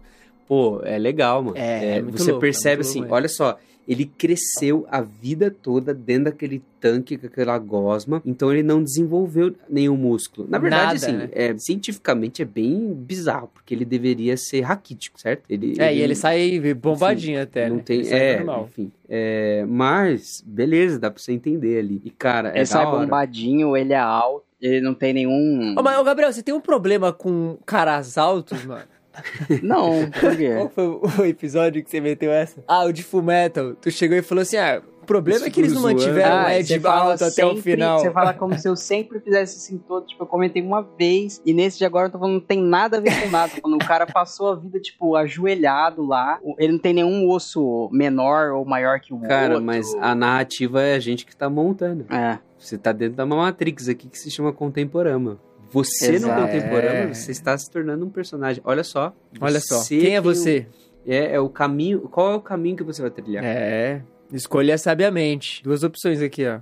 Pô, 0.54 0.82
é 0.84 1.00
legal, 1.00 1.42
mano. 1.42 1.58
É, 1.58 1.98
é 1.98 2.02
muito 2.04 2.18
você 2.20 2.30
louco, 2.32 2.46
é 2.46 2.48
percebe 2.48 2.76
muito 2.84 2.88
assim, 2.90 3.00
louco, 3.00 3.14
é. 3.14 3.18
olha 3.18 3.28
só, 3.28 3.58
ele 3.88 4.06
cresceu 4.06 4.86
a 4.90 5.02
vida 5.02 5.50
toda 5.50 5.94
dentro 5.96 6.26
daquele 6.26 6.62
tanque 6.80 7.18
com 7.18 7.26
aquela 7.26 7.58
gosma, 7.58 8.22
então 8.26 8.52
ele 8.52 8.62
não 8.62 8.84
desenvolveu 8.84 9.56
nenhum 9.70 9.98
músculo. 9.98 10.48
Na 10.48 10.60
verdade, 10.60 10.84
Nada, 10.86 10.96
assim, 10.96 11.12
né? 11.18 11.30
é, 11.32 11.56
cientificamente 11.58 12.42
é 12.42 12.46
bem 12.46 12.94
bizarro, 12.94 13.50
porque 13.54 13.74
ele 13.74 13.84
deveria 13.84 14.38
ser 14.38 14.62
raquítico, 14.62 15.20
certo? 15.20 15.44
Ele, 15.50 15.74
É, 15.80 15.94
e 15.94 16.02
ele 16.02 16.14
sai 16.16 16.60
bombadinho 16.76 17.42
até, 17.42 17.68
não 17.68 17.78
né? 17.78 17.82
tem, 17.84 18.00
Ele 18.02 18.06
sai 18.10 18.20
é, 18.20 18.38
normal. 18.38 18.70
enfim. 18.70 18.92
É, 19.10 19.66
mas, 19.68 20.44
beleza, 20.46 21.00
dá 21.00 21.10
pra 21.10 21.22
você 21.22 21.32
entender 21.34 21.80
ali. 21.80 22.00
E, 22.06 22.10
cara, 22.12 22.50
é 22.54 22.60
ele 22.60 22.66
sai 22.68 22.84
da 22.86 22.90
hora. 22.92 23.02
bombadinho, 23.02 23.76
ele 23.76 23.92
é 23.94 23.98
alto, 23.98 24.46
ele 24.62 24.82
não 24.82 24.94
tem 24.94 25.14
nenhum. 25.14 25.76
Ô, 25.78 25.82
mas, 25.84 25.98
ô, 26.00 26.04
Gabriel, 26.04 26.32
você 26.32 26.42
tem 26.44 26.54
um 26.54 26.62
problema 26.62 27.12
com 27.12 27.58
caras 27.66 28.18
altos, 28.18 28.64
mano? 28.66 28.93
Não, 29.62 30.10
por 30.20 30.36
quê? 30.36 30.54
Qual 30.56 30.70
foi 30.70 30.88
o- 30.88 31.02
o 31.22 31.26
episódio 31.26 31.84
que 31.84 31.90
você 31.90 32.00
meteu 32.02 32.32
essa? 32.32 32.64
Ah, 32.68 32.84
o 32.86 32.92
de 32.94 33.04
Full 33.04 33.22
Metal. 33.24 33.74
Tu 33.76 33.92
chegou 33.92 34.18
e 34.18 34.22
falou 34.22 34.42
assim, 34.42 34.58
ah, 34.58 34.82
o 35.02 35.06
problema 35.06 35.46
é 35.46 35.50
que 35.50 35.60
eles 35.60 35.74
não 35.74 35.82
mantiveram 35.82 36.36
o 36.44 36.46
Ah, 36.46 36.58
Ed 36.58 36.66
você 36.68 36.80
fala 36.80 37.12
alto 37.12 37.24
até 37.26 37.46
o 37.46 37.58
final. 37.58 38.00
Você 38.00 38.10
fala 38.12 38.34
como 38.34 38.58
se 38.58 38.68
eu 38.70 38.76
sempre 38.76 39.20
fizesse 39.20 39.58
assim 39.58 39.78
todo. 39.78 40.06
Tipo, 40.08 40.24
eu 40.24 40.28
comentei 40.28 40.62
uma 40.62 40.82
vez. 40.98 41.42
E 41.46 41.54
nesse 41.54 41.78
de 41.78 41.86
agora 41.86 42.08
eu 42.08 42.12
tô 42.12 42.18
falando, 42.20 42.36
não 42.36 42.40
tem 42.42 42.62
nada 42.62 42.98
a 42.98 43.02
ver 43.02 43.22
com 43.22 43.30
nada. 43.30 43.50
Falando, 43.62 43.82
o 43.84 43.86
cara 43.86 44.06
passou 44.08 44.50
a 44.52 44.56
vida, 44.56 44.80
tipo, 44.80 45.16
ajoelhado 45.18 46.06
lá. 46.06 46.40
Ele 46.58 46.72
não 46.72 46.80
tem 46.80 46.94
nenhum 46.94 47.30
osso 47.30 47.90
menor 47.92 48.52
ou 48.54 48.64
maior 48.66 49.00
que 49.02 49.14
o 49.14 49.20
Cara, 49.20 49.56
outro. 49.56 49.66
mas 49.66 49.94
a 49.96 50.16
narrativa 50.16 50.82
é 50.82 50.96
a 50.96 51.00
gente 51.00 51.26
que 51.26 51.36
tá 51.36 51.50
montando. 51.50 52.06
É. 52.10 52.40
Você 52.58 52.78
tá 52.78 52.94
dentro 52.94 53.18
da 53.18 53.26
Matrix 53.26 53.90
aqui 53.90 54.08
que 54.08 54.18
se 54.18 54.32
chama 54.32 54.54
Contemporama. 54.54 55.38
Você 55.74 56.14
Exato. 56.14 56.36
no 56.40 56.42
Contemporama, 56.48 56.96
É. 57.10 57.14
você 57.14 57.32
está 57.32 57.58
se 57.58 57.70
tornando 57.70 58.06
um 58.06 58.10
personagem. 58.10 58.62
Olha 58.64 58.84
só. 58.84 59.14
Olha 59.42 59.60
só, 59.60 59.84
quem 59.88 60.16
é 60.16 60.22
você? 60.22 60.68
o- 61.06 61.12
é, 61.12 61.34
é 61.36 61.40
o 61.40 61.50
caminho. 61.50 62.02
Qual 62.02 62.32
é 62.32 62.36
o 62.36 62.42
caminho 62.42 62.78
que 62.78 62.84
você 62.84 63.02
vai 63.02 63.10
trilhar? 63.12 63.44
É, 63.44 64.02
escolha 64.32 64.78
sabiamente. 64.78 65.64
Duas 65.64 65.84
opções 65.84 66.22
aqui, 66.22 66.46
ó. 66.48 66.60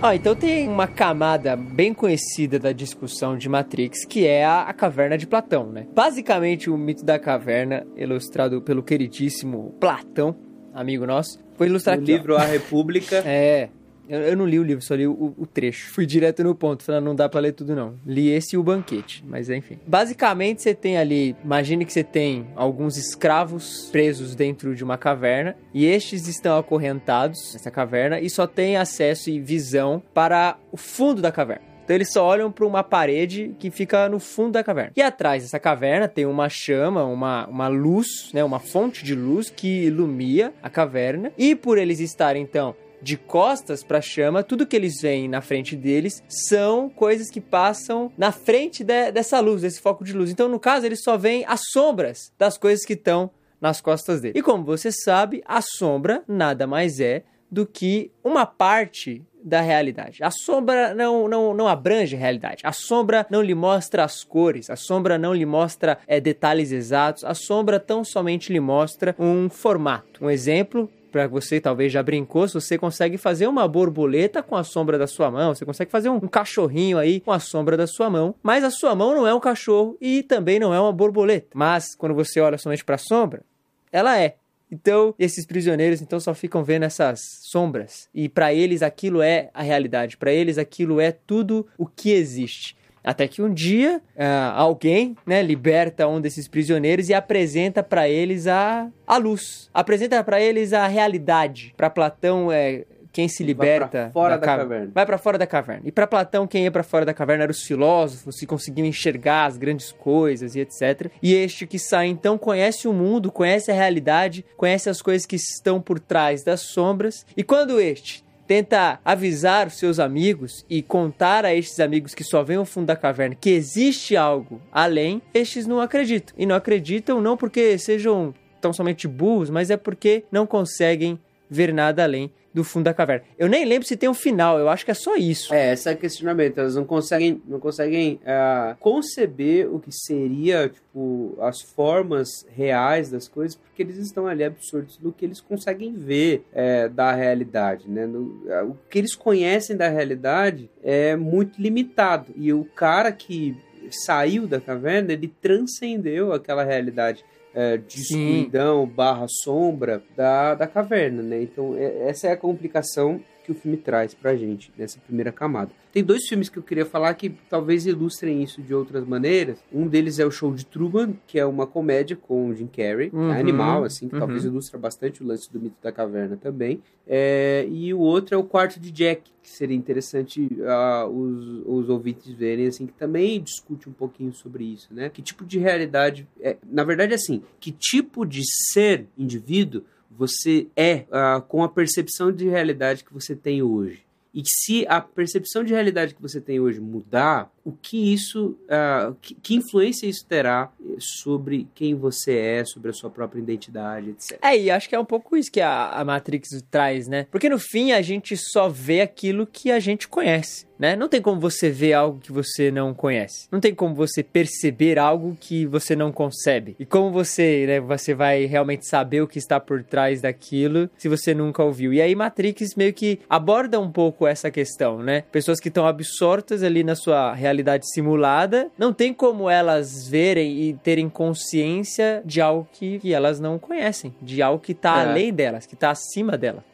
Ah, 0.00 0.14
então 0.14 0.34
tem 0.36 0.68
uma 0.68 0.86
camada 0.86 1.56
bem 1.56 1.92
conhecida 1.92 2.56
da 2.56 2.70
discussão 2.70 3.36
de 3.36 3.48
Matrix, 3.48 4.04
que 4.04 4.24
é 4.26 4.44
a, 4.44 4.62
a 4.62 4.72
caverna 4.72 5.18
de 5.18 5.26
Platão, 5.26 5.72
né? 5.72 5.88
Basicamente, 5.92 6.70
o 6.70 6.78
mito 6.78 7.04
da 7.04 7.18
caverna, 7.18 7.84
ilustrado 7.96 8.62
pelo 8.62 8.80
queridíssimo 8.80 9.74
Platão, 9.80 10.36
amigo 10.72 11.04
nosso, 11.04 11.40
foi 11.56 11.66
ilustrado 11.66 11.98
No 11.98 12.04
aqui, 12.04 12.12
ó. 12.12 12.16
livro 12.16 12.36
A 12.36 12.44
República. 12.44 13.16
É. 13.26 13.70
Eu, 14.08 14.20
eu 14.20 14.36
não 14.36 14.46
li 14.46 14.58
o 14.58 14.62
livro, 14.62 14.82
só 14.82 14.94
li 14.94 15.06
o, 15.06 15.34
o 15.36 15.46
trecho. 15.46 15.90
Fui 15.92 16.06
direto 16.06 16.42
no 16.42 16.54
ponto, 16.54 16.82
falando, 16.82 17.04
não 17.04 17.14
dá 17.14 17.28
pra 17.28 17.40
ler 17.40 17.52
tudo 17.52 17.74
não. 17.74 17.94
Li 18.06 18.28
esse 18.28 18.56
e 18.56 18.58
o 18.58 18.62
banquete, 18.62 19.24
mas 19.26 19.50
enfim. 19.50 19.78
Basicamente, 19.86 20.62
você 20.62 20.74
tem 20.74 20.96
ali, 20.96 21.36
imagine 21.44 21.84
que 21.84 21.92
você 21.92 22.04
tem 22.04 22.46
alguns 22.56 22.96
escravos 22.96 23.88
presos 23.92 24.34
dentro 24.34 24.74
de 24.74 24.82
uma 24.82 24.96
caverna, 24.96 25.56
e 25.74 25.84
estes 25.86 26.26
estão 26.26 26.58
acorrentados 26.58 27.52
nessa 27.52 27.70
caverna 27.70 28.20
e 28.20 28.30
só 28.30 28.46
têm 28.46 28.76
acesso 28.76 29.30
e 29.30 29.40
visão 29.40 30.02
para 30.14 30.56
o 30.72 30.76
fundo 30.76 31.20
da 31.20 31.30
caverna. 31.30 31.68
Então 31.88 31.96
eles 31.96 32.12
só 32.12 32.22
olham 32.22 32.52
para 32.52 32.66
uma 32.66 32.84
parede 32.84 33.54
que 33.58 33.70
fica 33.70 34.10
no 34.10 34.20
fundo 34.20 34.52
da 34.52 34.62
caverna. 34.62 34.92
E 34.94 35.00
atrás 35.00 35.42
dessa 35.42 35.58
caverna 35.58 36.06
tem 36.06 36.26
uma 36.26 36.46
chama, 36.50 37.02
uma, 37.04 37.46
uma 37.46 37.66
luz, 37.66 38.30
né, 38.34 38.44
uma 38.44 38.58
fonte 38.58 39.02
de 39.02 39.14
luz 39.14 39.48
que 39.48 39.86
ilumina 39.86 40.52
a 40.62 40.68
caverna. 40.68 41.32
E 41.38 41.54
por 41.54 41.78
eles 41.78 41.98
estarem 41.98 42.42
então 42.42 42.76
de 43.00 43.16
costas 43.16 43.82
para 43.82 43.98
a 43.98 44.02
chama, 44.02 44.42
tudo 44.42 44.66
que 44.66 44.76
eles 44.76 45.00
veem 45.00 45.28
na 45.28 45.40
frente 45.40 45.76
deles 45.76 46.22
são 46.28 46.88
coisas 46.88 47.30
que 47.30 47.40
passam 47.40 48.12
na 48.16 48.32
frente 48.32 48.82
de- 48.82 49.12
dessa 49.12 49.40
luz, 49.40 49.62
desse 49.62 49.80
foco 49.80 50.04
de 50.04 50.12
luz. 50.12 50.30
Então, 50.30 50.48
no 50.48 50.58
caso, 50.60 50.84
eles 50.86 51.02
só 51.02 51.16
veem 51.16 51.44
as 51.46 51.60
sombras 51.70 52.32
das 52.38 52.58
coisas 52.58 52.84
que 52.84 52.94
estão 52.94 53.30
nas 53.60 53.80
costas 53.80 54.20
dele. 54.20 54.38
E 54.38 54.42
como 54.42 54.64
você 54.64 54.90
sabe, 54.92 55.42
a 55.46 55.60
sombra 55.60 56.22
nada 56.28 56.66
mais 56.66 57.00
é 57.00 57.24
do 57.50 57.66
que 57.66 58.10
uma 58.22 58.44
parte 58.46 59.22
da 59.42 59.60
realidade. 59.60 60.22
A 60.22 60.30
sombra 60.30 60.92
não, 60.94 61.28
não, 61.28 61.54
não 61.54 61.68
abrange 61.68 62.14
a 62.14 62.18
realidade. 62.18 62.62
A 62.64 62.72
sombra 62.72 63.26
não 63.30 63.40
lhe 63.40 63.54
mostra 63.54 64.04
as 64.04 64.22
cores. 64.22 64.68
A 64.68 64.76
sombra 64.76 65.16
não 65.16 65.32
lhe 65.32 65.46
mostra 65.46 65.98
é, 66.06 66.20
detalhes 66.20 66.72
exatos. 66.72 67.24
A 67.24 67.34
sombra 67.34 67.80
tão 67.80 68.04
somente 68.04 68.52
lhe 68.52 68.60
mostra 68.60 69.14
um 69.18 69.48
formato. 69.48 70.24
Um 70.24 70.28
exemplo 70.30 70.90
para 71.10 71.26
você 71.26 71.60
talvez 71.60 71.92
já 71.92 72.02
brincou, 72.02 72.46
se 72.46 72.54
você 72.54 72.78
consegue 72.78 73.16
fazer 73.16 73.46
uma 73.46 73.66
borboleta 73.66 74.42
com 74.42 74.56
a 74.56 74.64
sombra 74.64 74.98
da 74.98 75.06
sua 75.06 75.30
mão, 75.30 75.54
você 75.54 75.64
consegue 75.64 75.90
fazer 75.90 76.08
um, 76.08 76.20
cachorrinho 76.20 76.98
aí 76.98 77.20
com 77.20 77.32
a 77.32 77.40
sombra 77.40 77.76
da 77.76 77.86
sua 77.86 78.08
mão, 78.08 78.34
mas 78.42 78.64
a 78.64 78.70
sua 78.70 78.94
mão 78.94 79.14
não 79.14 79.26
é 79.26 79.34
um 79.34 79.40
cachorro 79.40 79.96
e 80.00 80.22
também 80.22 80.58
não 80.58 80.72
é 80.72 80.80
uma 80.80 80.92
borboleta. 80.92 81.48
Mas 81.54 81.94
quando 81.94 82.14
você 82.14 82.40
olha 82.40 82.58
somente 82.58 82.84
para 82.84 82.96
a 82.96 82.98
sombra, 82.98 83.42
ela 83.90 84.18
é. 84.18 84.36
Então, 84.70 85.14
esses 85.18 85.46
prisioneiros 85.46 86.02
então 86.02 86.20
só 86.20 86.34
ficam 86.34 86.62
vendo 86.62 86.84
essas 86.84 87.20
sombras 87.42 88.08
e 88.14 88.28
para 88.28 88.52
eles 88.52 88.82
aquilo 88.82 89.22
é 89.22 89.50
a 89.54 89.62
realidade, 89.62 90.16
para 90.16 90.30
eles 90.30 90.58
aquilo 90.58 91.00
é 91.00 91.10
tudo 91.10 91.66
o 91.78 91.86
que 91.86 92.10
existe. 92.10 92.76
Até 93.04 93.26
que 93.28 93.40
um 93.42 93.52
dia 93.52 94.00
ah, 94.18 94.52
alguém 94.56 95.16
né, 95.26 95.42
liberta 95.42 96.06
um 96.08 96.20
desses 96.20 96.46
prisioneiros 96.48 97.08
e 97.08 97.14
apresenta 97.14 97.82
para 97.82 98.08
eles 98.08 98.46
a, 98.46 98.88
a 99.06 99.16
luz, 99.16 99.70
apresenta 99.72 100.22
para 100.22 100.40
eles 100.40 100.72
a 100.72 100.86
realidade. 100.86 101.72
Para 101.76 101.88
Platão 101.90 102.50
é 102.52 102.84
quem 103.10 103.26
se 103.26 103.42
Vai 103.42 103.54
pra 103.54 103.64
liberta 103.64 104.10
fora 104.12 104.36
da 104.38 104.46
ca- 104.46 104.56
caverna. 104.58 104.90
vai 104.94 105.06
para 105.06 105.18
fora 105.18 105.38
da 105.38 105.46
caverna. 105.46 105.82
E 105.86 105.90
para 105.90 106.06
Platão 106.06 106.46
quem 106.46 106.64
ia 106.64 106.70
para 106.70 106.82
fora 106.82 107.04
da 107.06 107.14
caverna 107.14 107.44
eram 107.44 107.50
os 107.50 107.62
filósofos 107.62 108.38
que 108.38 108.46
conseguiam 108.46 108.86
enxergar 108.86 109.46
as 109.46 109.56
grandes 109.56 109.90
coisas 109.90 110.54
e 110.54 110.60
etc. 110.60 111.10
E 111.22 111.34
este 111.34 111.66
que 111.66 111.78
sai 111.78 112.06
então 112.08 112.36
conhece 112.36 112.86
o 112.86 112.92
mundo, 112.92 113.32
conhece 113.32 113.70
a 113.70 113.74
realidade, 113.74 114.44
conhece 114.56 114.90
as 114.90 115.00
coisas 115.02 115.26
que 115.26 115.36
estão 115.36 115.80
por 115.80 115.98
trás 115.98 116.44
das 116.44 116.60
sombras. 116.60 117.24
E 117.36 117.42
quando 117.42 117.80
este 117.80 118.22
tenta 118.48 118.98
avisar 119.04 119.66
os 119.66 119.74
seus 119.74 120.00
amigos 120.00 120.64
e 120.70 120.82
contar 120.82 121.44
a 121.44 121.54
estes 121.54 121.78
amigos 121.78 122.14
que 122.14 122.24
só 122.24 122.42
veem 122.42 122.58
o 122.58 122.64
fundo 122.64 122.86
da 122.86 122.96
caverna 122.96 123.36
que 123.38 123.50
existe 123.50 124.16
algo 124.16 124.60
além, 124.72 125.20
estes 125.34 125.66
não 125.66 125.80
acreditam. 125.80 126.34
E 126.38 126.46
não 126.46 126.56
acreditam 126.56 127.20
não 127.20 127.36
porque 127.36 127.76
sejam 127.78 128.34
tão 128.58 128.72
somente 128.72 129.06
burros, 129.06 129.50
mas 129.50 129.70
é 129.70 129.76
porque 129.76 130.24
não 130.32 130.46
conseguem 130.46 131.20
ver 131.50 131.72
nada 131.72 132.02
além 132.04 132.30
do 132.52 132.64
fundo 132.64 132.84
da 132.84 132.94
caverna. 132.94 133.24
Eu 133.38 133.48
nem 133.48 133.64
lembro 133.64 133.86
se 133.86 133.96
tem 133.96 134.08
um 134.08 134.14
final, 134.14 134.58
eu 134.58 134.68
acho 134.68 134.84
que 134.84 134.90
é 134.90 134.94
só 134.94 135.14
isso. 135.16 135.52
É, 135.54 135.74
esse 135.74 135.88
é 135.88 135.92
o 135.92 135.96
questionamento. 135.96 136.58
Elas 136.58 136.74
não 136.74 136.84
conseguem, 136.84 137.40
não 137.46 137.60
conseguem 137.60 138.18
ah, 138.26 138.74
conceber 138.80 139.72
o 139.72 139.78
que 139.78 139.92
seria, 139.92 140.68
tipo, 140.68 141.36
as 141.40 141.60
formas 141.60 142.46
reais 142.56 143.10
das 143.10 143.28
coisas, 143.28 143.54
porque 143.54 143.82
eles 143.82 143.98
estão 143.98 144.26
ali 144.26 144.42
absortos 144.42 144.98
no 145.00 145.12
que 145.12 145.24
eles 145.26 145.40
conseguem 145.40 145.92
ver 145.94 146.42
é, 146.52 146.88
da 146.88 147.12
realidade, 147.12 147.88
né? 147.88 148.06
No- 148.06 148.42
ah, 148.50 148.64
o 148.64 148.76
que 148.90 148.98
eles 148.98 149.14
conhecem 149.14 149.76
da 149.76 149.88
realidade 149.88 150.68
é 150.82 151.14
muito 151.14 151.60
limitado. 151.60 152.32
E 152.34 152.52
o 152.52 152.64
cara 152.74 153.12
que 153.12 153.56
saiu 153.90 154.46
da 154.46 154.60
caverna, 154.60 155.12
ele 155.12 155.32
transcendeu 155.40 156.32
aquela 156.32 156.64
realidade 156.64 157.24
é, 157.58 157.76
de 157.76 158.04
Sim. 158.04 158.36
escuridão 158.36 158.86
barra 158.86 159.26
sombra 159.28 160.00
da, 160.16 160.54
da 160.54 160.64
caverna, 160.64 161.22
né? 161.24 161.42
Então, 161.42 161.74
é- 161.76 162.08
essa 162.08 162.28
é 162.28 162.32
a 162.32 162.36
complicação 162.36 163.20
que 163.48 163.52
o 163.52 163.54
filme 163.54 163.78
traz 163.78 164.12
pra 164.12 164.36
gente 164.36 164.70
nessa 164.76 164.98
primeira 165.00 165.32
camada. 165.32 165.70
Tem 165.90 166.04
dois 166.04 166.28
filmes 166.28 166.50
que 166.50 166.58
eu 166.58 166.62
queria 166.62 166.84
falar 166.84 167.14
que 167.14 167.30
talvez 167.48 167.86
ilustrem 167.86 168.42
isso 168.42 168.60
de 168.60 168.74
outras 168.74 169.06
maneiras. 169.06 169.58
Um 169.72 169.86
deles 169.86 170.18
é 170.18 170.26
o 170.26 170.30
Show 170.30 170.54
de 170.54 170.66
Truman, 170.66 171.14
que 171.26 171.38
é 171.38 171.46
uma 171.46 171.66
comédia 171.66 172.14
com 172.14 172.50
o 172.50 172.54
Jim 172.54 172.66
Carrey, 172.66 173.08
Uhum, 173.10 173.32
é 173.32 173.40
animal, 173.40 173.84
assim, 173.84 174.06
que 174.06 174.14
uhum. 174.14 174.20
talvez 174.20 174.44
ilustra 174.44 174.78
bastante 174.78 175.22
o 175.22 175.26
lance 175.26 175.50
do 175.50 175.58
mito 175.58 175.76
da 175.82 175.90
caverna 175.90 176.36
também. 176.36 176.82
É, 177.06 177.66
e 177.70 177.94
o 177.94 178.00
outro 178.00 178.34
é 178.34 178.38
o 178.38 178.44
Quarto 178.44 178.78
de 178.78 178.90
Jack, 178.90 179.30
que 179.42 179.48
seria 179.48 179.76
interessante 179.76 180.46
ah, 180.66 181.08
os, 181.10 181.62
os 181.64 181.88
ouvintes 181.88 182.30
verem, 182.34 182.66
assim, 182.66 182.86
que 182.86 182.92
também 182.92 183.40
discute 183.40 183.88
um 183.88 183.92
pouquinho 183.92 184.32
sobre 184.34 184.64
isso, 184.64 184.92
né? 184.92 185.08
Que 185.08 185.22
tipo 185.22 185.46
de 185.46 185.58
realidade... 185.58 186.28
É, 186.40 186.58
na 186.70 186.84
verdade, 186.84 187.14
assim, 187.14 187.42
que 187.58 187.72
tipo 187.72 188.26
de 188.26 188.42
ser 188.44 189.06
indivíduo 189.16 189.82
você 190.18 190.66
é 190.76 191.04
ah, 191.12 191.40
com 191.46 191.62
a 191.62 191.68
percepção 191.68 192.32
de 192.32 192.48
realidade 192.48 193.04
que 193.04 193.14
você 193.14 193.36
tem 193.36 193.62
hoje. 193.62 194.02
E 194.34 194.42
se 194.44 194.86
a 194.88 195.00
percepção 195.00 195.64
de 195.64 195.72
realidade 195.72 196.14
que 196.14 196.20
você 196.20 196.40
tem 196.40 196.60
hoje 196.60 196.80
mudar, 196.80 197.50
o 197.64 197.72
que 197.72 198.12
isso, 198.12 198.58
ah, 198.68 199.14
que, 199.22 199.34
que 199.34 199.54
influência 199.54 200.06
isso 200.06 200.26
terá 200.26 200.70
sobre 200.98 201.68
quem 201.74 201.94
você 201.94 202.36
é, 202.36 202.64
sobre 202.64 202.90
a 202.90 202.92
sua 202.92 203.10
própria 203.10 203.40
identidade, 203.40 204.10
etc. 204.10 204.38
É, 204.42 204.58
e 204.58 204.70
acho 204.70 204.88
que 204.88 204.94
é 204.94 204.98
um 204.98 205.04
pouco 205.04 205.36
isso 205.36 205.50
que 205.50 205.60
a, 205.60 205.90
a 205.90 206.04
Matrix 206.04 206.48
traz, 206.70 207.06
né? 207.06 207.26
Porque 207.30 207.48
no 207.48 207.58
fim 207.58 207.92
a 207.92 208.02
gente 208.02 208.36
só 208.36 208.68
vê 208.68 209.00
aquilo 209.00 209.46
que 209.46 209.70
a 209.70 209.78
gente 209.78 210.08
conhece, 210.08 210.66
né? 210.78 210.94
Não 210.96 211.08
tem 211.08 211.20
como 211.20 211.40
você 211.40 211.70
ver 211.70 211.92
algo 211.92 212.20
que 212.20 212.32
você 212.32 212.70
não 212.70 212.94
conhece. 212.94 213.48
Não 213.50 213.60
tem 213.60 213.74
como 213.74 213.94
você 213.94 214.22
perceber 214.22 214.98
algo 214.98 215.36
que 215.40 215.66
você 215.66 215.96
não 215.96 216.12
concebe. 216.12 216.76
E 216.78 216.86
como 216.86 217.10
você, 217.10 217.64
né, 217.66 217.80
você 217.80 218.14
vai 218.14 218.44
realmente 218.44 218.86
saber 218.86 219.20
o 219.22 219.28
que 219.28 219.38
está 219.38 219.58
por 219.58 219.82
trás 219.82 220.20
daquilo 220.20 220.88
se 220.96 221.08
você 221.08 221.34
nunca 221.34 221.62
ouviu. 221.62 221.92
E 221.92 222.00
aí 222.00 222.14
Matrix 222.14 222.74
meio 222.76 222.92
que 222.92 223.18
aborda 223.28 223.80
um 223.80 223.90
pouco 223.90 224.26
essa 224.26 224.50
questão, 224.50 225.02
né? 225.02 225.22
Pessoas 225.32 225.60
que 225.60 225.68
estão 225.68 225.86
absortas 225.86 226.62
ali 226.62 226.84
na 226.84 226.94
sua 226.94 227.34
realidade 227.34 227.84
simulada, 227.92 228.70
não 228.78 228.92
tem 228.92 229.12
como 229.12 229.48
elas 229.50 230.08
verem 230.08 230.60
e 230.60 230.74
terem 230.74 231.08
consciência 231.08 232.22
de 232.24 232.40
algo 232.40 232.68
que, 232.72 232.98
que 232.98 233.12
elas 233.12 233.40
não 233.40 233.58
conhecem, 233.58 234.14
de 234.20 234.42
algo 234.42 234.62
que 234.62 234.74
tá 234.74 235.02
É. 235.02 235.08
além 235.08 235.32
delas, 235.32 235.66
que 235.66 235.76
tá 235.76 235.90
acima 235.90 236.36
dela. 236.36 236.64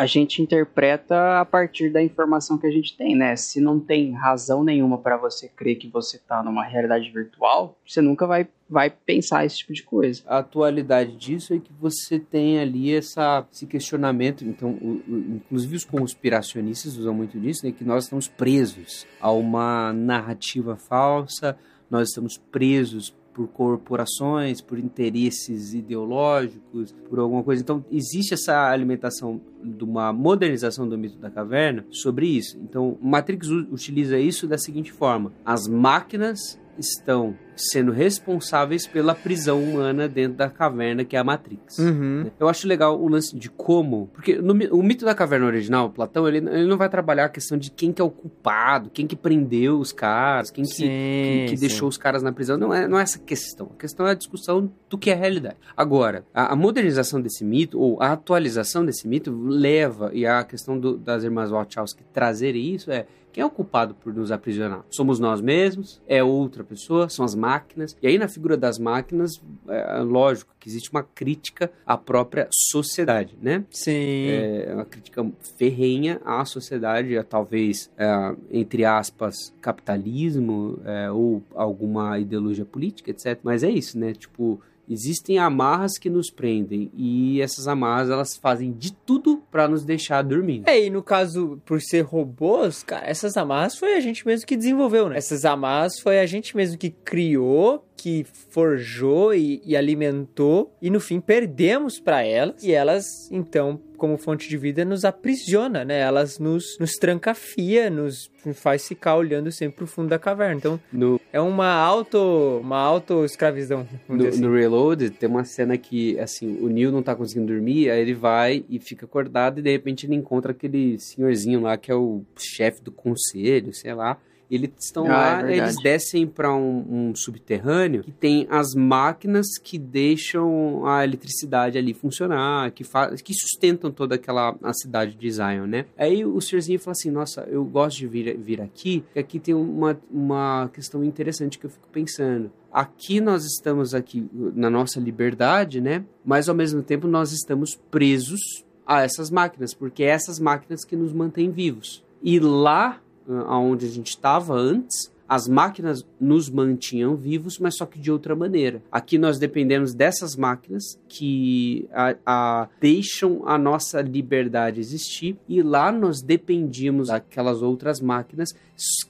A 0.00 0.06
gente 0.06 0.40
interpreta 0.40 1.40
a 1.40 1.44
partir 1.44 1.90
da 1.90 2.00
informação 2.00 2.56
que 2.56 2.68
a 2.68 2.70
gente 2.70 2.96
tem, 2.96 3.16
né? 3.16 3.34
Se 3.34 3.60
não 3.60 3.80
tem 3.80 4.12
razão 4.12 4.62
nenhuma 4.62 4.96
para 4.98 5.16
você 5.16 5.48
crer 5.48 5.74
que 5.74 5.88
você 5.88 6.18
tá 6.18 6.40
numa 6.40 6.62
realidade 6.62 7.10
virtual, 7.10 7.76
você 7.84 8.00
nunca 8.00 8.24
vai, 8.24 8.46
vai 8.70 8.90
pensar 8.90 9.44
esse 9.44 9.58
tipo 9.58 9.72
de 9.72 9.82
coisa. 9.82 10.22
A 10.24 10.38
atualidade 10.38 11.16
disso 11.16 11.52
é 11.52 11.58
que 11.58 11.72
você 11.80 12.16
tem 12.16 12.60
ali 12.60 12.94
essa, 12.94 13.44
esse 13.52 13.66
questionamento, 13.66 14.44
então, 14.44 14.70
o- 14.80 15.02
o- 15.08 15.34
inclusive 15.34 15.74
os 15.74 15.84
conspiracionistas 15.84 16.96
usam 16.96 17.12
muito 17.12 17.36
disso, 17.40 17.66
né, 17.66 17.72
que 17.72 17.82
nós 17.84 18.04
estamos 18.04 18.28
presos 18.28 19.04
a 19.20 19.32
uma 19.32 19.92
narrativa 19.92 20.76
falsa, 20.76 21.58
nós 21.90 22.10
estamos 22.10 22.36
presos 22.36 23.10
por 23.38 23.46
corporações, 23.46 24.60
por 24.60 24.80
interesses 24.80 25.72
ideológicos, 25.72 26.92
por 27.08 27.20
alguma 27.20 27.44
coisa. 27.44 27.62
Então, 27.62 27.84
existe 27.88 28.34
essa 28.34 28.68
alimentação 28.68 29.40
de 29.62 29.84
uma 29.84 30.12
modernização 30.12 30.88
do 30.88 30.98
mito 30.98 31.18
da 31.18 31.30
caverna 31.30 31.86
sobre 31.88 32.26
isso. 32.26 32.58
Então, 32.58 32.98
Matrix 33.00 33.48
utiliza 33.48 34.18
isso 34.18 34.48
da 34.48 34.58
seguinte 34.58 34.90
forma: 34.90 35.32
as 35.44 35.68
máquinas 35.68 36.58
estão 36.78 37.36
sendo 37.56 37.90
responsáveis 37.90 38.86
pela 38.86 39.16
prisão 39.16 39.60
humana 39.62 40.06
dentro 40.08 40.36
da 40.38 40.48
caverna 40.48 41.04
que 41.04 41.16
é 41.16 41.18
a 41.18 41.24
Matrix. 41.24 41.78
Uhum. 41.78 42.30
Eu 42.38 42.48
acho 42.48 42.68
legal 42.68 43.00
o 43.00 43.08
lance 43.08 43.36
de 43.36 43.50
como, 43.50 44.08
porque 44.12 44.36
no, 44.36 44.52
o 44.76 44.80
mito 44.82 45.04
da 45.04 45.12
caverna 45.12 45.46
original, 45.46 45.90
Platão, 45.90 46.28
ele, 46.28 46.38
ele 46.38 46.66
não 46.66 46.76
vai 46.76 46.88
trabalhar 46.88 47.24
a 47.24 47.28
questão 47.28 47.58
de 47.58 47.70
quem 47.72 47.92
que 47.92 48.00
é 48.00 48.04
o 48.04 48.10
culpado, 48.10 48.90
quem 48.90 49.08
que 49.08 49.16
prendeu 49.16 49.80
os 49.80 49.90
caras, 49.92 50.52
quem 50.52 50.62
que, 50.64 50.70
Sim, 50.72 50.84
que, 50.84 51.46
que 51.48 51.56
deixou 51.56 51.88
os 51.88 51.96
caras 51.98 52.22
na 52.22 52.30
prisão. 52.32 52.56
Não 52.56 52.72
é, 52.72 52.86
não 52.86 52.96
é 52.98 53.02
essa 53.02 53.18
questão. 53.18 53.70
A 53.74 53.80
questão 53.80 54.06
é 54.06 54.12
a 54.12 54.14
discussão 54.14 54.70
do 54.88 54.96
que 54.96 55.10
é 55.10 55.14
a 55.14 55.16
realidade. 55.16 55.56
Agora, 55.76 56.24
a, 56.32 56.52
a 56.52 56.56
modernização 56.56 57.20
desse 57.20 57.44
mito, 57.44 57.80
ou 57.80 58.00
a 58.00 58.12
atualização 58.12 58.84
desse 58.86 59.08
mito, 59.08 59.32
leva, 59.36 60.10
e 60.14 60.24
a 60.24 60.44
questão 60.44 60.78
do- 60.78 60.96
das 60.96 61.24
irmãs 61.24 61.50
Wachowski 61.50 62.04
trazerem 62.12 62.74
isso 62.74 62.92
é. 62.92 63.06
Quem 63.32 63.42
é 63.42 63.46
o 63.46 63.50
culpado 63.50 63.94
por 63.94 64.12
nos 64.12 64.32
aprisionar? 64.32 64.84
Somos 64.90 65.18
nós 65.18 65.40
mesmos? 65.40 66.00
É 66.06 66.22
outra 66.22 66.64
pessoa? 66.64 67.08
São 67.08 67.24
as 67.24 67.34
máquinas? 67.34 67.96
E 68.02 68.06
aí, 68.06 68.18
na 68.18 68.28
figura 68.28 68.56
das 68.56 68.78
máquinas, 68.78 69.40
é 69.68 69.98
lógico 69.98 70.54
que 70.58 70.68
existe 70.68 70.90
uma 70.90 71.02
crítica 71.02 71.70
à 71.86 71.96
própria 71.96 72.48
sociedade, 72.50 73.36
né? 73.40 73.64
Sim. 73.70 74.28
é 74.28 74.72
uma 74.74 74.84
crítica 74.84 75.26
ferrenha 75.56 76.20
à 76.24 76.44
sociedade, 76.44 77.16
a 77.16 77.22
talvez, 77.22 77.90
é, 77.96 78.34
entre 78.50 78.84
aspas, 78.84 79.54
capitalismo 79.60 80.80
é, 80.84 81.10
ou 81.10 81.42
alguma 81.54 82.18
ideologia 82.18 82.64
política, 82.64 83.10
etc. 83.10 83.38
Mas 83.42 83.62
é 83.62 83.70
isso, 83.70 83.98
né? 83.98 84.12
Tipo, 84.12 84.60
existem 84.88 85.38
amarras 85.38 85.98
que 85.98 86.08
nos 86.08 86.30
prendem 86.30 86.90
e 86.94 87.40
essas 87.40 87.68
amarras 87.68 88.10
elas 88.10 88.36
fazem 88.36 88.72
de 88.72 88.92
tudo 88.92 89.42
pra 89.50 89.68
nos 89.68 89.84
deixar 89.84 90.22
dormindo. 90.22 90.68
É, 90.68 90.86
e 90.86 90.90
no 90.90 91.02
caso, 91.02 91.60
por 91.64 91.80
ser 91.80 92.02
robôs, 92.02 92.82
cara, 92.82 93.06
essas 93.06 93.36
amarras 93.36 93.76
foi 93.76 93.94
a 93.94 94.00
gente 94.00 94.26
mesmo 94.26 94.46
que 94.46 94.56
desenvolveu, 94.56 95.08
né? 95.08 95.18
Essas 95.18 95.44
amarras 95.44 96.00
foi 96.00 96.20
a 96.20 96.26
gente 96.26 96.56
mesmo 96.56 96.78
que 96.78 96.90
criou, 96.90 97.84
que 97.98 98.24
forjou 98.50 99.34
e, 99.34 99.60
e 99.66 99.76
alimentou, 99.76 100.72
e 100.80 100.88
no 100.88 101.00
fim 101.00 101.20
perdemos 101.20 101.98
pra 101.98 102.22
elas, 102.22 102.62
e 102.62 102.70
elas, 102.72 103.28
então, 103.32 103.80
como 103.96 104.16
fonte 104.16 104.48
de 104.48 104.56
vida, 104.56 104.84
nos 104.84 105.04
aprisiona, 105.04 105.84
né? 105.84 105.98
Elas 105.98 106.38
nos, 106.38 106.78
nos 106.78 106.92
trancafia, 106.92 107.90
nos 107.90 108.30
faz 108.54 108.86
ficar 108.86 109.16
olhando 109.16 109.50
sempre 109.50 109.78
pro 109.78 109.86
fundo 109.88 110.08
da 110.08 110.18
caverna. 110.18 110.54
Então, 110.54 110.80
No, 110.92 111.20
é 111.32 111.40
uma 111.40 111.72
auto, 111.72 112.60
uma 112.62 112.78
auto-escravidão. 112.78 113.86
vamos 114.06 114.22
no, 114.22 114.28
assim. 114.28 114.40
no 114.40 114.54
Reloaded 114.54 115.10
tem 115.10 115.28
uma 115.28 115.44
cena 115.44 115.76
que, 115.76 116.16
assim, 116.20 116.58
o 116.60 116.68
Neil 116.68 116.92
não 116.92 117.02
tá 117.02 117.16
conseguindo 117.16 117.52
dormir, 117.52 117.90
aí 117.90 118.00
ele 118.00 118.14
vai 118.14 118.64
e 118.68 118.78
fica 118.78 119.04
acordado 119.04 119.58
e 119.58 119.62
de 119.62 119.70
repente 119.72 120.06
ele 120.06 120.14
encontra 120.14 120.52
aquele 120.52 120.98
senhorzinho 121.00 121.60
lá 121.60 121.76
que 121.76 121.90
é 121.90 121.94
o 121.94 122.22
chefe 122.38 122.80
do 122.80 122.92
conselho, 122.92 123.74
sei 123.74 123.92
lá. 123.92 124.16
Eles 124.50 124.70
estão 124.78 125.04
Ah, 125.04 125.08
é 125.08 125.10
lá, 125.12 125.42
verdade. 125.42 125.58
eles 125.60 125.82
descem 125.82 126.26
para 126.26 126.54
um, 126.54 127.08
um 127.10 127.14
subterrâneo 127.14 128.02
que 128.02 128.12
tem 128.12 128.46
as 128.50 128.74
máquinas 128.74 129.46
que 129.62 129.78
deixam 129.78 130.86
a 130.86 131.04
eletricidade 131.04 131.76
ali 131.76 131.92
funcionar, 131.92 132.70
que, 132.70 132.84
que 133.22 133.34
sustentam 133.34 133.90
toda 133.90 134.14
aquela 134.14 134.56
a 134.62 134.72
cidade 134.72 135.14
de 135.14 135.30
Zion, 135.30 135.66
né? 135.66 135.84
Aí 135.96 136.24
o 136.24 136.40
senhorzinho 136.40 136.78
fala 136.80 136.92
assim: 136.92 137.10
Nossa, 137.10 137.42
eu 137.42 137.64
gosto 137.64 137.98
de 137.98 138.06
vir, 138.06 138.36
vir 138.38 138.60
aqui, 138.60 139.04
que 139.12 139.18
aqui 139.18 139.38
tem 139.38 139.54
uma, 139.54 139.98
uma 140.10 140.70
questão 140.72 141.04
interessante 141.04 141.58
que 141.58 141.66
eu 141.66 141.70
fico 141.70 141.88
pensando. 141.92 142.50
Aqui 142.72 143.20
nós 143.20 143.44
estamos 143.44 143.94
aqui 143.94 144.28
na 144.32 144.68
nossa 144.70 145.00
liberdade, 145.00 145.80
né? 145.80 146.04
Mas 146.24 146.48
ao 146.48 146.54
mesmo 146.54 146.82
tempo 146.82 147.06
nós 147.08 147.32
estamos 147.32 147.74
presos 147.90 148.40
a 148.86 149.02
essas 149.02 149.30
máquinas, 149.30 149.74
porque 149.74 150.02
é 150.02 150.08
essas 150.08 150.38
máquinas 150.38 150.84
que 150.84 150.96
nos 150.96 151.12
mantêm 151.12 151.50
vivos. 151.50 152.02
E 152.22 152.38
lá 152.40 153.00
aonde 153.46 153.86
a 153.86 153.90
gente 153.90 154.08
estava 154.08 154.54
antes, 154.54 155.10
as 155.28 155.46
máquinas 155.46 156.06
nos 156.18 156.48
mantinham 156.48 157.14
vivos, 157.14 157.58
mas 157.58 157.76
só 157.76 157.84
que 157.84 157.98
de 157.98 158.10
outra 158.10 158.34
maneira. 158.34 158.82
Aqui 158.90 159.18
nós 159.18 159.38
dependemos 159.38 159.92
dessas 159.92 160.34
máquinas 160.34 160.98
que 161.06 161.86
a, 161.92 162.16
a- 162.24 162.68
deixam 162.80 163.46
a 163.46 163.58
nossa 163.58 164.00
liberdade 164.00 164.80
existir, 164.80 165.36
e 165.46 165.60
lá 165.62 165.92
nós 165.92 166.22
dependíamos 166.22 167.08
daquelas 167.08 167.60
outras 167.60 168.00
máquinas 168.00 168.48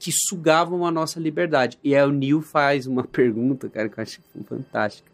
que 0.00 0.10
sugavam 0.12 0.84
a 0.84 0.90
nossa 0.90 1.20
liberdade. 1.20 1.78
E 1.84 1.94
aí 1.94 2.02
o 2.04 2.10
Neil 2.10 2.42
faz 2.42 2.88
uma 2.88 3.04
pergunta, 3.06 3.68
cara, 3.68 3.88
que 3.88 4.00
eu 4.00 4.02
acho 4.02 4.20
fantástica. 4.44 5.07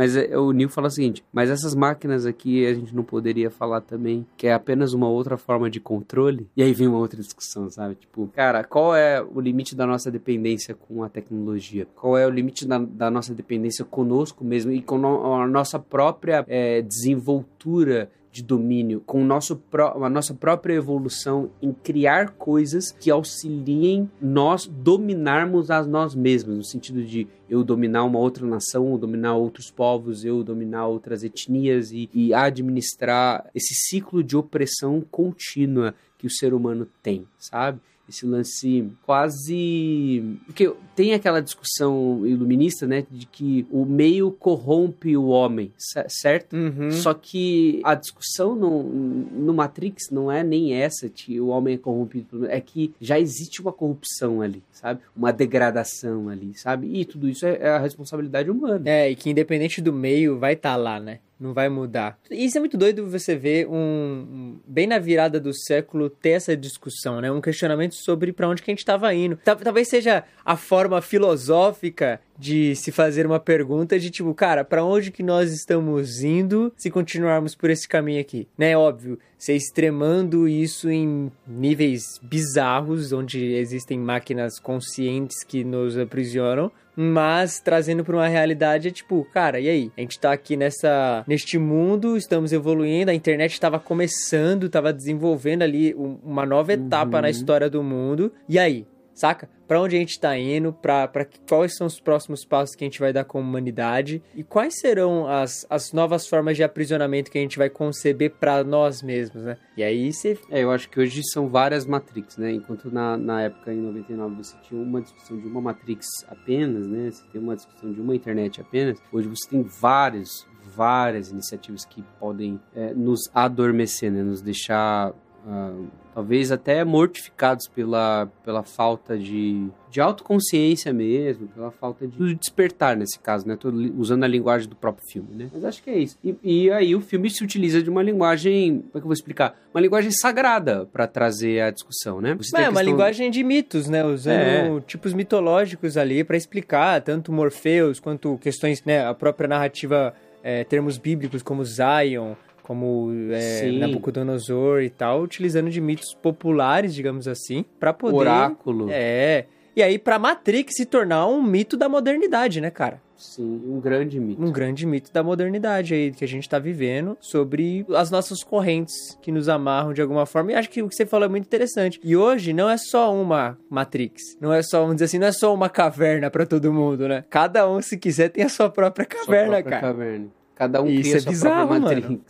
Mas 0.00 0.16
é, 0.16 0.34
o 0.38 0.50
Neil 0.50 0.70
fala 0.70 0.86
o 0.86 0.90
seguinte: 0.90 1.22
mas 1.30 1.50
essas 1.50 1.74
máquinas 1.74 2.24
aqui 2.24 2.64
a 2.64 2.72
gente 2.72 2.94
não 2.96 3.02
poderia 3.02 3.50
falar 3.50 3.82
também 3.82 4.26
que 4.34 4.46
é 4.46 4.54
apenas 4.54 4.94
uma 4.94 5.06
outra 5.06 5.36
forma 5.36 5.68
de 5.68 5.78
controle? 5.78 6.48
E 6.56 6.62
aí 6.62 6.72
vem 6.72 6.88
uma 6.88 6.96
outra 6.96 7.20
discussão, 7.20 7.68
sabe? 7.68 7.96
Tipo, 7.96 8.26
cara, 8.28 8.64
qual 8.64 8.96
é 8.96 9.22
o 9.22 9.38
limite 9.38 9.76
da 9.76 9.86
nossa 9.86 10.10
dependência 10.10 10.74
com 10.74 11.04
a 11.04 11.10
tecnologia? 11.10 11.86
Qual 11.94 12.16
é 12.16 12.26
o 12.26 12.30
limite 12.30 12.66
da, 12.66 12.78
da 12.78 13.10
nossa 13.10 13.34
dependência 13.34 13.84
conosco 13.84 14.42
mesmo 14.42 14.72
e 14.72 14.80
com 14.80 14.96
no- 14.96 15.34
a 15.34 15.46
nossa 15.46 15.78
própria 15.78 16.46
é, 16.48 16.80
desenvoltura? 16.80 18.10
De 18.32 18.42
domínio, 18.42 19.02
com 19.04 19.24
nosso 19.24 19.56
pró- 19.56 20.04
a 20.04 20.08
nossa 20.08 20.32
própria 20.34 20.74
evolução 20.74 21.50
em 21.60 21.72
criar 21.72 22.30
coisas 22.30 22.92
que 22.92 23.10
auxiliem 23.10 24.08
nós 24.20 24.66
dominarmos 24.66 25.70
a 25.70 25.84
nós 25.84 26.14
mesmos, 26.14 26.56
no 26.56 26.64
sentido 26.64 27.02
de 27.02 27.26
eu 27.48 27.64
dominar 27.64 28.04
uma 28.04 28.18
outra 28.18 28.46
nação, 28.46 28.92
eu 28.92 28.98
dominar 28.98 29.34
outros 29.34 29.70
povos, 29.70 30.24
eu 30.24 30.44
dominar 30.44 30.86
outras 30.86 31.24
etnias 31.24 31.90
e, 31.90 32.08
e 32.14 32.32
administrar 32.32 33.50
esse 33.54 33.74
ciclo 33.74 34.22
de 34.22 34.36
opressão 34.36 35.00
contínua 35.10 35.94
que 36.16 36.26
o 36.26 36.30
ser 36.30 36.54
humano 36.54 36.86
tem, 37.02 37.26
sabe? 37.38 37.80
Esse 38.10 38.26
lance 38.26 38.90
quase. 39.06 40.36
Porque 40.46 40.70
tem 40.94 41.14
aquela 41.14 41.40
discussão 41.40 42.26
iluminista, 42.26 42.86
né? 42.86 43.06
De 43.10 43.24
que 43.24 43.66
o 43.70 43.84
meio 43.84 44.30
corrompe 44.32 45.16
o 45.16 45.26
homem, 45.28 45.72
ce- 45.78 46.04
certo? 46.08 46.54
Uhum. 46.56 46.90
Só 46.90 47.14
que 47.14 47.80
a 47.84 47.94
discussão 47.94 48.54
no, 48.54 48.82
no 48.82 49.54
Matrix 49.54 50.10
não 50.10 50.30
é 50.30 50.42
nem 50.44 50.74
essa, 50.74 51.08
que 51.08 51.40
o 51.40 51.48
homem 51.48 51.74
é 51.74 51.78
corrompido, 51.78 52.46
é 52.46 52.60
que 52.60 52.92
já 53.00 53.18
existe 53.18 53.60
uma 53.62 53.72
corrupção 53.72 54.42
ali, 54.42 54.62
sabe? 54.72 55.00
Uma 55.16 55.32
degradação 55.32 56.28
ali, 56.28 56.52
sabe? 56.56 56.88
E 56.92 57.04
tudo 57.04 57.28
isso 57.28 57.46
é, 57.46 57.56
é 57.60 57.68
a 57.70 57.78
responsabilidade 57.78 58.50
humana. 58.50 58.82
É, 58.84 59.10
e 59.10 59.14
que 59.16 59.30
independente 59.30 59.80
do 59.80 59.92
meio, 59.92 60.38
vai 60.38 60.54
estar 60.54 60.76
lá, 60.76 60.98
né? 61.00 61.20
Não 61.40 61.54
vai 61.54 61.70
mudar. 61.70 62.18
Isso 62.30 62.58
é 62.58 62.60
muito 62.60 62.76
doido 62.76 63.08
você 63.08 63.34
ver 63.34 63.66
um, 63.66 64.58
bem 64.66 64.86
na 64.86 64.98
virada 64.98 65.40
do 65.40 65.54
século 65.54 66.10
ter 66.10 66.30
essa 66.30 66.54
discussão, 66.54 67.18
né? 67.20 67.32
Um 67.32 67.40
questionamento 67.40 67.94
sobre 67.94 68.30
para 68.30 68.46
onde 68.46 68.62
que 68.62 68.70
a 68.70 68.72
gente 68.72 68.80
estava 68.80 69.12
indo. 69.14 69.38
Tal- 69.42 69.56
Talvez 69.56 69.88
seja 69.88 70.22
a 70.44 70.54
forma 70.56 71.00
filosófica 71.00 72.20
de 72.40 72.74
se 72.74 72.90
fazer 72.90 73.26
uma 73.26 73.38
pergunta 73.38 73.98
de 73.98 74.08
tipo, 74.10 74.32
cara, 74.34 74.64
para 74.64 74.82
onde 74.82 75.10
que 75.10 75.22
nós 75.22 75.52
estamos 75.52 76.22
indo 76.22 76.72
se 76.74 76.90
continuarmos 76.90 77.54
por 77.54 77.68
esse 77.68 77.86
caminho 77.86 78.20
aqui? 78.20 78.48
Né? 78.56 78.74
Óbvio, 78.74 79.18
você 79.36 79.54
extremando 79.54 80.48
isso 80.48 80.90
em 80.90 81.30
níveis 81.46 82.02
bizarros, 82.22 83.12
onde 83.12 83.52
existem 83.52 83.98
máquinas 83.98 84.58
conscientes 84.58 85.44
que 85.44 85.62
nos 85.62 85.98
aprisionam, 85.98 86.72
mas 86.96 87.60
trazendo 87.60 88.04
para 88.04 88.16
uma 88.16 88.26
realidade 88.28 88.88
é 88.88 88.90
tipo, 88.90 89.24
cara, 89.32 89.60
e 89.60 89.68
aí? 89.68 89.92
A 89.96 90.00
gente 90.00 90.18
tá 90.18 90.32
aqui 90.32 90.56
nessa 90.56 91.22
neste 91.26 91.58
mundo, 91.58 92.16
estamos 92.16 92.52
evoluindo, 92.52 93.10
a 93.10 93.14
internet 93.14 93.52
estava 93.52 93.78
começando, 93.78 94.64
estava 94.66 94.92
desenvolvendo 94.92 95.62
ali 95.62 95.94
um- 95.94 96.18
uma 96.24 96.44
nova 96.46 96.72
etapa 96.72 97.20
na 97.22 97.28
história 97.30 97.68
do 97.70 97.82
mundo. 97.82 98.32
E 98.48 98.58
aí? 98.58 98.86
Saca? 99.20 99.50
Pra 99.68 99.78
onde 99.78 99.94
a 99.96 99.98
gente 99.98 100.18
tá 100.18 100.34
indo? 100.38 100.72
Que- 100.72 101.40
quais 101.46 101.76
são 101.76 101.86
os 101.86 102.00
próximos 102.00 102.42
passos 102.42 102.74
que 102.74 102.82
a 102.82 102.86
gente 102.86 102.98
vai 102.98 103.12
dar 103.12 103.22
como 103.24 103.46
humanidade? 103.46 104.22
E 104.34 104.42
quais 104.42 104.80
serão 104.80 105.28
as, 105.28 105.66
as 105.68 105.92
novas 105.92 106.26
formas 106.26 106.56
de 106.56 106.62
aprisionamento 106.64 107.30
que 107.30 107.36
a 107.36 107.40
gente 107.42 107.58
vai 107.58 107.68
conceber 107.68 108.30
pra 108.40 108.64
nós 108.64 109.02
mesmos, 109.02 109.42
né? 109.44 109.58
E 109.76 109.82
aí 109.82 110.10
você 110.10 110.38
É, 110.50 110.64
eu 110.64 110.70
acho 110.70 110.88
que 110.88 110.98
hoje 110.98 111.20
são 111.22 111.50
várias 111.50 111.84
Matrix, 111.84 112.38
né? 112.38 112.50
Enquanto 112.50 112.90
na, 112.90 113.18
na 113.18 113.42
época, 113.42 113.70
em 113.74 113.82
99, 113.82 114.36
você 114.36 114.56
tinha 114.62 114.80
uma 114.80 115.02
discussão 115.02 115.38
de 115.38 115.46
uma 115.46 115.60
Matrix 115.60 116.06
apenas, 116.26 116.86
né? 116.86 117.10
Você 117.10 117.22
tem 117.30 117.42
uma 117.42 117.54
discussão 117.54 117.92
de 117.92 118.00
uma 118.00 118.16
internet 118.16 118.58
apenas. 118.58 118.98
Hoje 119.12 119.28
você 119.28 119.50
tem 119.50 119.62
vários, 119.62 120.48
várias 120.74 121.30
iniciativas 121.30 121.84
que 121.84 122.02
podem 122.18 122.58
é, 122.74 122.94
nos 122.94 123.30
adormecer, 123.34 124.10
né? 124.10 124.22
Nos 124.22 124.40
deixar... 124.40 125.12
ah, 125.46 125.72
talvez 126.14 126.50
até 126.52 126.84
mortificados 126.84 127.66
pela, 127.68 128.28
pela 128.44 128.62
falta 128.62 129.16
de, 129.18 129.68
de 129.90 130.00
autoconsciência 130.00 130.92
mesmo, 130.92 131.48
pela 131.48 131.70
falta 131.70 132.06
de 132.06 132.34
despertar 132.34 132.96
nesse 132.96 133.18
caso, 133.18 133.46
né? 133.48 133.56
Tô 133.56 133.70
usando 133.96 134.24
a 134.24 134.28
linguagem 134.28 134.68
do 134.68 134.76
próprio 134.76 135.06
filme, 135.06 135.28
né? 135.34 135.48
Mas 135.52 135.64
acho 135.64 135.82
que 135.82 135.90
é 135.90 135.98
isso. 135.98 136.18
E, 136.22 136.36
e 136.42 136.70
aí 136.70 136.94
o 136.94 137.00
filme 137.00 137.30
se 137.30 137.42
utiliza 137.42 137.82
de 137.82 137.88
uma 137.88 138.02
linguagem, 138.02 138.78
como 138.80 138.88
é 138.88 138.92
que 138.92 138.98
eu 138.98 139.02
vou 139.02 139.12
explicar? 139.12 139.58
Uma 139.72 139.80
linguagem 139.80 140.10
sagrada 140.10 140.86
para 140.92 141.06
trazer 141.06 141.60
a 141.62 141.70
discussão, 141.70 142.20
né? 142.20 142.34
Você 142.34 142.56
É, 142.56 142.60
a 142.60 142.62
uma 142.64 142.72
questão- 142.72 142.82
linguagem 142.90 143.30
de 143.30 143.42
mitos, 143.42 143.88
né? 143.88 144.04
Usando 144.04 144.78
É. 144.78 144.80
tipos 144.86 145.12
mitológicos 145.12 145.96
ali 145.96 146.22
pra 146.24 146.36
explicar 146.36 147.00
tanto 147.02 147.32
Morpheus 147.32 147.98
quanto 148.00 148.36
questões, 148.38 148.82
né? 148.84 149.06
A 149.06 149.14
própria 149.14 149.48
narrativa, 149.48 150.12
é, 150.42 150.64
termos 150.64 150.98
bíblicos 150.98 151.42
como 151.42 151.64
Zion, 151.64 152.34
como 152.70 153.10
é, 153.32 153.40
Sim. 153.40 153.80
Nabucodonosor 153.80 154.80
e 154.82 154.90
tal, 154.90 155.22
utilizando 155.22 155.68
de 155.70 155.80
mitos 155.80 156.14
populares, 156.14 156.94
digamos 156.94 157.26
assim, 157.26 157.64
pra 157.80 157.92
poder. 157.92 158.14
Oráculo. 158.14 158.86
É. 158.92 159.46
E 159.74 159.82
aí 159.82 159.98
pra 159.98 160.20
Matrix 160.20 160.76
se 160.76 160.86
tornar 160.86 161.26
um 161.26 161.42
mito 161.42 161.76
da 161.76 161.88
modernidade, 161.88 162.60
né, 162.60 162.70
cara? 162.70 163.02
Sim, 163.16 163.60
um 163.66 163.80
grande 163.80 164.20
mito. 164.20 164.40
Um 164.40 164.52
grande 164.52 164.86
mito 164.86 165.12
da 165.12 165.20
modernidade 165.20 165.94
aí 165.94 166.12
que 166.12 166.24
a 166.24 166.28
gente 166.28 166.48
tá 166.48 166.60
vivendo 166.60 167.18
sobre 167.20 167.84
as 167.92 168.08
nossas 168.08 168.44
correntes 168.44 169.18
que 169.20 169.32
nos 169.32 169.48
amarram 169.48 169.92
de 169.92 170.00
alguma 170.00 170.24
forma. 170.24 170.52
E 170.52 170.54
acho 170.54 170.70
que 170.70 170.80
o 170.80 170.88
que 170.88 170.94
você 170.94 171.04
falou 171.04 171.26
é 171.26 171.28
muito 171.28 171.46
interessante. 171.46 171.98
E 172.04 172.16
hoje 172.16 172.52
não 172.52 172.70
é 172.70 172.76
só 172.76 173.12
uma 173.12 173.58
Matrix, 173.68 174.38
não 174.40 174.52
é 174.52 174.62
só, 174.62 174.82
vamos 174.82 174.94
dizer 174.94 175.06
assim, 175.06 175.18
não 175.18 175.26
é 175.26 175.32
só 175.32 175.52
uma 175.52 175.68
caverna 175.68 176.30
pra 176.30 176.46
todo 176.46 176.72
mundo, 176.72 177.08
né? 177.08 177.24
Cada 177.28 177.68
um, 177.68 177.82
se 177.82 177.98
quiser, 177.98 178.28
tem 178.28 178.44
a 178.44 178.48
sua 178.48 178.70
própria 178.70 179.08
Sua 179.10 179.26
caverna, 179.26 179.54
própria 179.54 179.70
cara. 179.80 179.92
caverna. 179.92 180.28
Cada 180.54 180.82
um 180.82 180.86
Isso 180.86 181.00
cria 181.00 181.16
é 181.16 181.20
sua 181.20 181.32
bizarro, 181.32 181.68
própria 181.68 182.00
mano. 182.00 182.20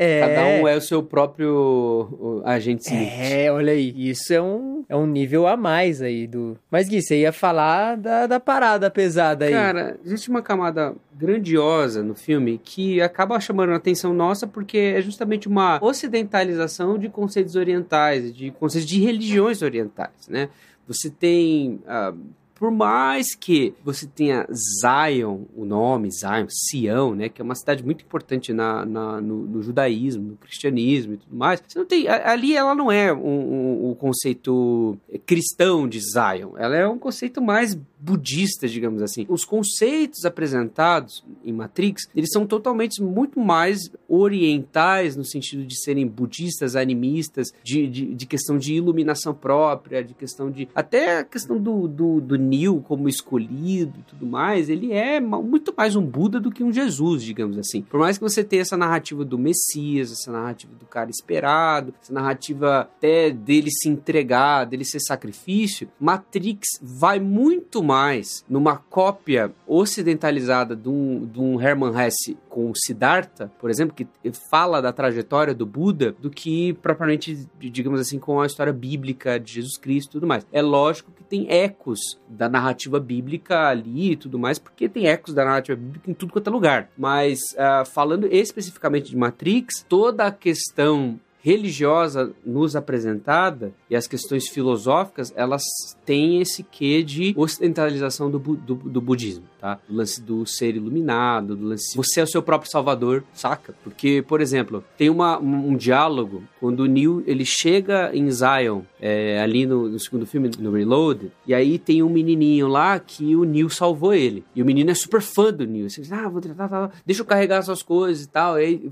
É. 0.00 0.20
Cada 0.20 0.62
um 0.62 0.68
é 0.68 0.76
o 0.76 0.80
seu 0.80 1.02
próprio 1.02 2.40
agente 2.44 2.84
Smith. 2.84 3.12
É, 3.18 3.50
olha 3.50 3.72
aí, 3.72 3.92
isso 3.96 4.32
é 4.32 4.40
um, 4.40 4.84
é 4.88 4.94
um 4.94 5.06
nível 5.06 5.48
a 5.48 5.56
mais 5.56 6.00
aí 6.00 6.24
do. 6.28 6.56
Mas 6.70 6.88
Gui, 6.88 7.02
você 7.02 7.22
ia 7.22 7.32
falar 7.32 7.96
da, 7.96 8.28
da 8.28 8.38
parada 8.38 8.88
pesada 8.92 9.46
aí. 9.46 9.50
Cara, 9.50 9.98
existe 10.04 10.30
uma 10.30 10.40
camada 10.40 10.94
grandiosa 11.12 12.00
no 12.00 12.14
filme 12.14 12.60
que 12.62 13.02
acaba 13.02 13.40
chamando 13.40 13.72
a 13.72 13.76
atenção 13.76 14.14
nossa 14.14 14.46
porque 14.46 14.94
é 14.96 15.02
justamente 15.02 15.48
uma 15.48 15.82
ocidentalização 15.82 16.96
de 16.96 17.08
conceitos 17.08 17.56
orientais, 17.56 18.32
de 18.32 18.52
conceitos 18.52 18.88
de 18.88 19.00
religiões 19.00 19.62
orientais, 19.62 20.28
né? 20.28 20.48
Você 20.86 21.10
tem, 21.10 21.80
ah, 21.88 22.14
por 22.58 22.70
mais 22.70 23.34
que 23.34 23.72
você 23.84 24.06
tenha 24.06 24.46
Zion, 24.82 25.42
o 25.56 25.64
nome 25.64 26.10
Zion, 26.10 26.46
Sião, 26.48 27.14
né? 27.14 27.28
Que 27.28 27.40
é 27.40 27.44
uma 27.44 27.54
cidade 27.54 27.84
muito 27.84 28.04
importante 28.04 28.52
na, 28.52 28.84
na- 28.84 29.20
no, 29.20 29.44
no 29.46 29.62
judaísmo, 29.62 30.30
no 30.30 30.36
cristianismo 30.36 31.14
e 31.14 31.16
tudo 31.18 31.36
mais. 31.36 31.62
Você 31.66 31.78
não 31.78 31.86
tem, 31.86 32.08
ali 32.08 32.56
ela 32.56 32.74
não 32.74 32.90
é 32.90 33.12
um, 33.12 33.18
um- 33.18 33.90
um 33.90 33.94
conceito 33.94 34.98
cristão 35.24 35.88
de 35.88 36.00
Zion. 36.00 36.56
Ela 36.56 36.76
é 36.76 36.86
um 36.88 36.98
conceito 36.98 37.40
mais 37.40 37.78
budista, 38.00 38.68
digamos 38.68 39.02
assim. 39.02 39.26
Os 39.28 39.44
conceitos 39.44 40.24
apresentados 40.24 41.24
em 41.44 41.52
Matrix, 41.52 42.08
eles 42.14 42.30
são 42.32 42.46
totalmente 42.46 43.02
muito 43.02 43.40
mais 43.40 43.90
orientais 44.08 45.16
no 45.16 45.24
sentido 45.24 45.64
de 45.64 45.76
serem 45.80 46.06
budistas, 46.06 46.76
animistas, 46.76 47.48
de, 47.62 47.86
de, 47.88 48.14
de 48.14 48.26
questão 48.26 48.56
de 48.58 48.74
iluminação 48.74 49.34
própria, 49.34 50.02
de 50.04 50.14
questão 50.14 50.50
de... 50.50 50.68
Até 50.74 51.18
a 51.18 51.24
questão 51.24 51.58
do, 51.60 51.88
do, 51.88 52.20
do 52.20 52.36
Neo 52.48 52.80
como 52.80 53.08
escolhido 53.08 53.98
e 53.98 54.02
tudo 54.02 54.26
mais, 54.26 54.68
ele 54.68 54.92
é 54.92 55.20
muito 55.20 55.72
mais 55.76 55.94
um 55.94 56.02
Buda 56.02 56.40
do 56.40 56.50
que 56.50 56.64
um 56.64 56.72
Jesus, 56.72 57.22
digamos 57.22 57.58
assim. 57.58 57.82
Por 57.82 58.00
mais 58.00 58.16
que 58.16 58.24
você 58.24 58.42
tenha 58.42 58.62
essa 58.62 58.76
narrativa 58.76 59.24
do 59.24 59.38
Messias, 59.38 60.10
essa 60.12 60.32
narrativa 60.32 60.72
do 60.78 60.86
cara 60.86 61.10
esperado, 61.10 61.94
essa 62.02 62.12
narrativa 62.12 62.80
até 62.80 63.30
dele 63.30 63.70
se 63.70 63.88
entregar, 63.88 64.64
dele 64.64 64.84
ser 64.84 65.00
sacrifício, 65.00 65.88
Matrix 66.00 66.66
vai 66.80 67.20
muito 67.20 67.82
mais 67.82 68.44
numa 68.48 68.76
cópia 68.76 69.52
ocidentalizada 69.66 70.74
de 70.74 70.88
um, 70.88 71.26
de 71.26 71.40
um 71.40 71.60
Hermann 71.60 71.94
Hesse 71.98 72.36
com 72.48 72.72
Siddhartha, 72.74 73.52
por 73.60 73.70
exemplo, 73.70 73.94
que 73.94 74.06
fala 74.50 74.80
da 74.80 74.92
trajetória 74.92 75.54
do 75.54 75.66
Buda, 75.66 76.14
do 76.18 76.30
que 76.30 76.72
propriamente, 76.74 77.48
digamos 77.58 78.00
assim, 78.00 78.18
com 78.18 78.40
a 78.40 78.46
história 78.46 78.72
bíblica 78.72 79.38
de 79.38 79.54
Jesus 79.54 79.76
Cristo 79.76 80.10
e 80.10 80.12
tudo 80.12 80.26
mais. 80.26 80.46
É 80.52 80.62
lógico 80.62 81.12
que 81.12 81.22
tem 81.22 81.50
ecos 81.50 82.18
da 82.38 82.48
narrativa 82.48 83.00
bíblica 83.00 83.68
ali 83.68 84.12
e 84.12 84.16
tudo 84.16 84.38
mais, 84.38 84.58
porque 84.60 84.88
tem 84.88 85.08
ecos 85.08 85.34
da 85.34 85.44
narrativa 85.44 85.76
bíblica 85.76 86.08
em 86.08 86.14
tudo 86.14 86.32
quanto 86.32 86.48
é 86.48 86.52
lugar. 86.52 86.88
Mas, 86.96 87.40
ah, 87.58 87.84
falando 87.84 88.26
especificamente 88.32 89.10
de 89.10 89.16
Matrix, 89.16 89.84
toda 89.88 90.26
a 90.26 90.30
questão 90.30 91.18
religiosa 91.40 92.32
nos 92.44 92.76
apresentada 92.76 93.72
e 93.88 93.96
as 93.96 94.06
questões 94.06 94.48
filosóficas, 94.48 95.32
elas 95.36 95.62
têm 96.04 96.40
esse 96.40 96.62
quê 96.62 97.02
de 97.02 97.32
ocidentalização 97.36 98.30
do, 98.30 98.38
do, 98.38 98.74
do 98.74 99.00
budismo, 99.00 99.44
tá? 99.60 99.78
Do 99.88 99.96
lance 99.96 100.20
do 100.20 100.46
ser 100.46 100.76
iluminado, 100.76 101.56
do 101.56 101.66
lance... 101.66 101.96
Você 101.96 102.20
é 102.20 102.22
o 102.22 102.26
seu 102.26 102.42
próprio 102.42 102.70
salvador, 102.70 103.24
saca? 103.32 103.74
Porque, 103.82 104.24
por 104.26 104.40
exemplo, 104.40 104.84
tem 104.96 105.10
uma, 105.10 105.38
um, 105.38 105.76
diálogo 105.76 106.42
quando 106.60 106.80
o 106.80 106.86
Neo, 106.86 107.22
ele 107.26 107.44
chega 107.44 108.10
em 108.14 108.30
Zion, 108.30 108.82
é, 109.00 109.40
ali 109.40 109.66
no, 109.66 109.88
no 109.88 109.98
segundo 109.98 110.26
filme, 110.26 110.50
no 110.58 110.72
Reload, 110.72 111.30
e 111.46 111.54
aí 111.54 111.78
tem 111.78 112.02
um 112.02 112.08
menininho 112.08 112.68
lá 112.68 112.98
que 112.98 113.36
o 113.36 113.44
Neo 113.44 113.70
salvou 113.70 114.14
ele. 114.14 114.44
E 114.54 114.62
o 114.62 114.66
menino 114.66 114.90
é 114.90 114.94
super 114.94 115.20
fã 115.20 115.52
do 115.52 115.66
Neo. 115.66 115.88
Você 115.88 116.00
diz, 116.00 116.12
ah, 116.12 116.28
vou 116.28 116.40
tentar, 116.40 116.68
tá, 116.68 116.90
deixa 117.04 117.22
eu 117.22 117.26
carregar 117.26 117.62
suas 117.62 117.82
coisas 117.82 118.24
e 118.24 118.28
tal. 118.28 118.54
Aí 118.54 118.90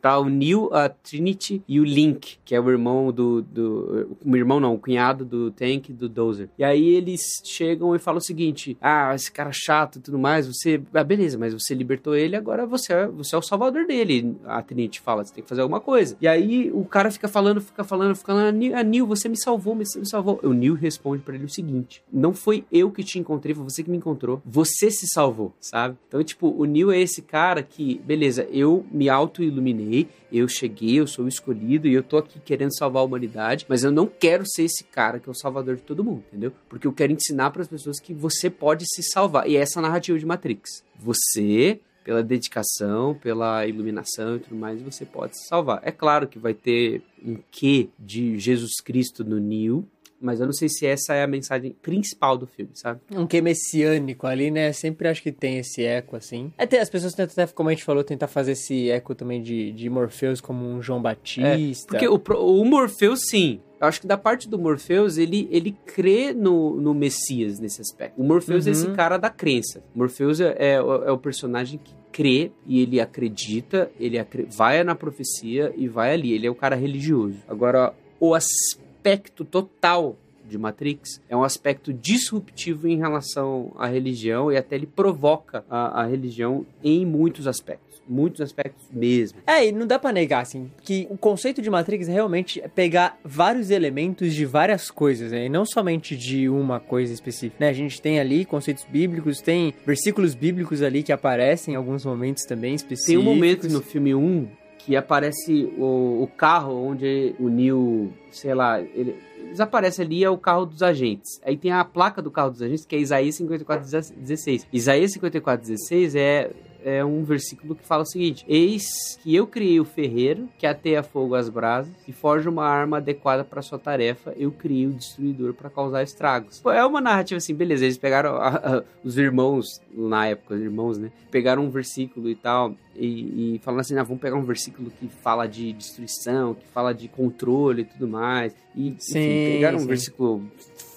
tá 0.00 0.18
o 0.18 0.28
Neo, 0.28 0.72
a 0.72 0.88
Trinity 0.88 1.62
e 1.68 1.80
o 1.80 1.84
Link, 1.84 2.38
que 2.44 2.54
é 2.54 2.60
o 2.60 2.70
irmão 2.70 3.12
do. 3.12 3.42
do 3.42 4.16
o 4.24 4.36
irmão 4.36 4.60
não, 4.60 4.74
o 4.74 4.78
cunhado 4.78 5.24
do 5.24 5.50
Tank 5.50 5.88
e 5.88 5.92
do 5.92 6.08
Dozer. 6.08 6.48
E 6.58 6.64
aí 6.64 6.94
eles 6.94 7.20
chegam 7.44 7.94
e 7.94 7.98
falam 7.98 8.18
o 8.18 8.24
seguinte: 8.24 8.76
Ah, 8.80 9.14
esse 9.14 9.30
cara 9.30 9.50
chato 9.52 9.93
e 9.98 10.02
tudo 10.02 10.18
mais, 10.18 10.46
você. 10.46 10.80
Ah, 10.92 11.04
beleza, 11.04 11.38
mas 11.38 11.52
você 11.54 11.74
libertou 11.74 12.14
ele, 12.14 12.36
agora 12.36 12.66
você 12.66 12.92
é, 12.92 13.06
você 13.06 13.34
é 13.34 13.38
o 13.38 13.42
salvador 13.42 13.86
dele. 13.86 14.36
A 14.44 14.62
Trinity 14.62 15.00
fala, 15.00 15.24
você 15.24 15.32
tem 15.34 15.42
que 15.42 15.48
fazer 15.48 15.60
alguma 15.62 15.80
coisa. 15.80 16.16
E 16.20 16.26
aí 16.28 16.70
o 16.72 16.84
cara 16.84 17.10
fica 17.10 17.28
falando, 17.28 17.60
fica 17.60 17.84
falando, 17.84 18.14
fica 18.14 18.32
falando, 18.32 18.56
"Neo- 18.56 18.76
ah, 18.76 18.82
Neo, 18.82 19.06
você 19.06 19.28
me 19.28 19.36
salvou, 19.36 19.74
você 19.76 19.98
me 19.98 20.08
salvou. 20.08 20.40
O 20.42 20.52
Neo 20.52 20.74
responde 20.74 21.22
pra 21.22 21.34
ele 21.34 21.44
o 21.44 21.48
seguinte: 21.48 22.02
Não 22.12 22.32
foi 22.34 22.64
eu 22.70 22.90
que 22.90 23.02
te 23.04 23.18
encontrei, 23.18 23.54
foi 23.54 23.64
você 23.64 23.82
que 23.82 23.90
me 23.90 23.96
encontrou. 23.96 24.40
Você 24.44 24.90
se 24.90 25.06
salvou, 25.08 25.52
sabe? 25.60 25.96
Então, 26.08 26.22
tipo, 26.22 26.48
o 26.48 26.64
Neo 26.64 26.90
é 26.90 26.98
esse 27.00 27.22
cara 27.22 27.62
que, 27.62 28.00
beleza, 28.04 28.46
eu 28.50 28.84
me 28.92 29.08
auto-iluminei, 29.08 30.08
eu 30.32 30.48
cheguei, 30.48 30.98
eu 30.98 31.06
sou 31.06 31.24
o 31.24 31.28
escolhido 31.28 31.86
e 31.86 31.94
eu 31.94 32.02
tô 32.02 32.16
aqui 32.18 32.40
querendo 32.40 32.74
salvar 32.76 33.02
a 33.02 33.04
humanidade, 33.04 33.66
mas 33.68 33.84
eu 33.84 33.92
não 33.92 34.06
quero 34.06 34.44
ser 34.46 34.64
esse 34.64 34.82
cara 34.84 35.18
que 35.20 35.28
é 35.28 35.32
o 35.32 35.34
salvador 35.34 35.76
de 35.76 35.82
todo 35.82 36.02
mundo, 36.02 36.24
entendeu? 36.28 36.52
Porque 36.68 36.86
eu 36.86 36.92
quero 36.92 37.12
ensinar 37.12 37.50
para 37.50 37.62
as 37.62 37.68
pessoas 37.68 38.00
que 38.00 38.12
você 38.12 38.50
pode 38.50 38.84
se 38.86 39.02
salvar. 39.02 39.48
E 39.48 39.56
essa 39.56 39.78
a 39.78 39.82
narrativa 39.84 40.18
de 40.18 40.26
Matrix. 40.26 40.84
Você, 40.98 41.80
pela 42.04 42.22
dedicação, 42.22 43.14
pela 43.14 43.66
iluminação 43.66 44.36
e 44.36 44.40
tudo 44.40 44.56
mais, 44.56 44.80
você 44.82 45.04
pode 45.04 45.38
se 45.38 45.46
salvar. 45.48 45.80
É 45.82 45.90
claro 45.90 46.28
que 46.28 46.38
vai 46.38 46.54
ter 46.54 47.02
um 47.24 47.38
quê 47.50 47.88
de 47.98 48.38
Jesus 48.38 48.80
Cristo 48.82 49.24
no 49.24 49.38
Neo, 49.38 49.88
mas 50.24 50.40
eu 50.40 50.46
não 50.46 50.54
sei 50.54 50.70
se 50.70 50.86
essa 50.86 51.14
é 51.14 51.22
a 51.22 51.26
mensagem 51.26 51.76
principal 51.82 52.38
do 52.38 52.46
filme, 52.46 52.70
sabe? 52.74 53.00
Um 53.10 53.26
que 53.26 53.42
messiânico 53.42 54.26
ali, 54.26 54.50
né? 54.50 54.72
Sempre 54.72 55.06
acho 55.08 55.22
que 55.22 55.30
tem 55.30 55.58
esse 55.58 55.84
eco, 55.84 56.16
assim. 56.16 56.50
Até 56.56 56.80
as 56.80 56.88
pessoas 56.88 57.12
tentam, 57.12 57.44
até, 57.44 57.52
como 57.52 57.68
a 57.68 57.72
gente 57.72 57.84
falou, 57.84 58.02
tentar 58.02 58.26
fazer 58.26 58.52
esse 58.52 58.90
eco 58.90 59.14
também 59.14 59.42
de, 59.42 59.70
de 59.72 59.90
Morpheus 59.90 60.40
como 60.40 60.66
um 60.66 60.80
João 60.80 61.02
Batista. 61.02 61.88
Porque 61.88 62.08
o, 62.08 62.16
o 62.40 62.64
Morpheus, 62.64 63.20
sim. 63.28 63.60
Eu 63.84 63.88
acho 63.88 64.00
que 64.00 64.06
da 64.06 64.16
parte 64.16 64.48
do 64.48 64.58
Morpheus, 64.58 65.16
ele, 65.18 65.48
ele 65.50 65.76
crê 65.86 66.32
no, 66.32 66.74
no 66.80 66.92
Messias 66.94 67.58
nesse 67.60 67.80
aspecto. 67.80 68.20
O 68.20 68.24
Morpheus 68.24 68.66
é 68.66 68.70
esse 68.70 68.86
Uhum. 68.86 68.94
cara 68.94 69.16
da 69.18 69.30
crença. 69.30 69.82
O 69.94 69.98
Morpheus 69.98 70.40
é, 70.40 70.54
é, 70.58 70.82
o- 70.82 71.04
é 71.04 71.10
o 71.12 71.18
personagem 71.18 71.78
que 71.82 71.92
crê 72.12 72.50
e 72.66 72.80
ele 72.80 73.00
acredita, 73.00 73.90
ele 73.98 74.18
acre- 74.18 74.46
vai 74.50 74.82
na 74.84 74.94
profecia 74.94 75.72
e 75.76 75.86
vai 75.88 76.12
ali. 76.14 76.32
Ele 76.32 76.46
é 76.46 76.50
o 76.50 76.54
cara 76.54 76.76
religioso. 76.76 77.36
Agora, 77.48 77.92
o 78.20 78.34
aspecto 78.34 79.44
total 79.44 80.16
de 80.48 80.58
Matrix 80.58 81.20
é 81.28 81.36
um 81.36 81.42
aspecto 81.42 81.92
disruptivo 81.92 82.86
em 82.86 82.96
relação 82.98 83.72
à 83.76 83.86
religião 83.86 84.52
e 84.52 84.56
até 84.56 84.76
ele 84.76 84.86
provoca 84.86 85.64
a, 85.70 86.02
a 86.02 86.06
religião 86.06 86.66
em 86.82 87.04
muitos 87.04 87.46
aspectos. 87.46 87.93
Muitos 88.08 88.40
aspectos 88.40 88.84
mesmo. 88.92 89.38
É, 89.46 89.66
e 89.66 89.72
não 89.72 89.86
dá 89.86 89.98
pra 89.98 90.12
negar, 90.12 90.42
assim, 90.42 90.70
que 90.82 91.06
o 91.10 91.16
conceito 91.16 91.62
de 91.62 91.70
Matrix 91.70 92.08
é 92.08 92.12
realmente 92.12 92.62
pegar 92.74 93.18
vários 93.24 93.70
elementos 93.70 94.34
de 94.34 94.44
várias 94.44 94.90
coisas, 94.90 95.32
né? 95.32 95.46
E 95.46 95.48
não 95.48 95.64
somente 95.64 96.16
de 96.16 96.48
uma 96.48 96.80
coisa 96.80 97.12
específica, 97.12 97.56
né? 97.60 97.68
A 97.68 97.72
gente 97.72 98.00
tem 98.00 98.20
ali 98.20 98.44
conceitos 98.44 98.84
bíblicos, 98.84 99.40
tem 99.40 99.74
versículos 99.86 100.34
bíblicos 100.34 100.82
ali 100.82 101.02
que 101.02 101.12
aparecem 101.12 101.74
em 101.74 101.76
alguns 101.76 102.04
momentos 102.04 102.44
também 102.44 102.74
específicos. 102.74 103.06
Tem 103.06 103.18
um 103.18 103.34
momento 103.34 103.68
no 103.68 103.80
filme 103.80 104.14
1 104.14 104.48
que 104.84 104.96
aparece 104.96 105.64
o, 105.78 106.22
o 106.22 106.30
carro 106.36 106.74
onde 106.74 107.34
o 107.38 107.48
Neo, 107.48 108.12
sei 108.30 108.54
lá, 108.54 108.80
ele 108.80 109.16
desaparece 109.50 110.02
ali 110.02 110.22
é 110.22 110.28
o 110.28 110.36
carro 110.36 110.66
dos 110.66 110.82
agentes. 110.82 111.40
Aí 111.42 111.56
tem 111.56 111.70
a 111.70 111.84
placa 111.84 112.20
do 112.20 112.30
carro 112.30 112.50
dos 112.50 112.60
agentes 112.60 112.84
que 112.84 112.94
é 112.94 112.98
Isaías 112.98 113.38
54:16. 113.40 114.66
Isaías 114.72 115.12
54:16 115.12 116.14
é 116.16 116.50
é 116.84 117.04
um 117.04 117.24
versículo 117.24 117.74
que 117.74 117.84
fala 117.84 118.02
o 118.02 118.06
seguinte: 118.06 118.44
Eis 118.48 119.18
que 119.22 119.34
eu 119.34 119.46
criei 119.46 119.80
o 119.80 119.84
ferreiro 119.84 120.48
que 120.58 120.66
ateia 120.66 121.02
fogo 121.02 121.34
às 121.34 121.48
brasas 121.48 121.92
e 122.06 122.12
forja 122.12 122.50
uma 122.50 122.64
arma 122.66 122.98
adequada 122.98 123.42
para 123.42 123.62
sua 123.62 123.78
tarefa. 123.78 124.32
Eu 124.36 124.52
criei 124.52 124.86
o 124.86 124.92
destruidor 124.92 125.54
para 125.54 125.70
causar 125.70 126.02
estragos. 126.02 126.62
É 126.66 126.84
uma 126.84 127.00
narrativa 127.00 127.38
assim, 127.38 127.54
beleza. 127.54 127.84
Eles 127.84 127.98
pegaram 127.98 128.36
a- 128.36 128.48
a- 128.56 128.84
os 129.02 129.16
irmãos 129.18 129.80
na 129.92 130.26
época, 130.26 130.54
os 130.54 130.60
irmãos, 130.60 130.98
né? 130.98 131.10
Pegaram 131.30 131.64
um 131.64 131.70
versículo 131.70 132.28
e 132.28 132.34
tal 132.34 132.74
e, 132.94 133.54
e 133.56 133.58
falaram 133.60 133.80
assim: 133.80 133.96
ah, 133.96 134.02
vamos 134.02 134.20
pegar 134.20 134.36
um 134.36 134.44
versículo 134.44 134.90
que 135.00 135.08
fala 135.08 135.46
de 135.46 135.72
destruição, 135.72 136.54
que 136.54 136.66
fala 136.68 136.92
de 136.92 137.08
controle 137.08 137.82
e 137.82 137.84
tudo 137.84 138.06
mais. 138.06 138.54
E 138.74 138.88
enfim, 138.88 139.00
Sim, 139.00 139.44
pegaram 139.52 139.78
um 139.78 139.80
sim. 139.82 139.86
versículo 139.86 140.42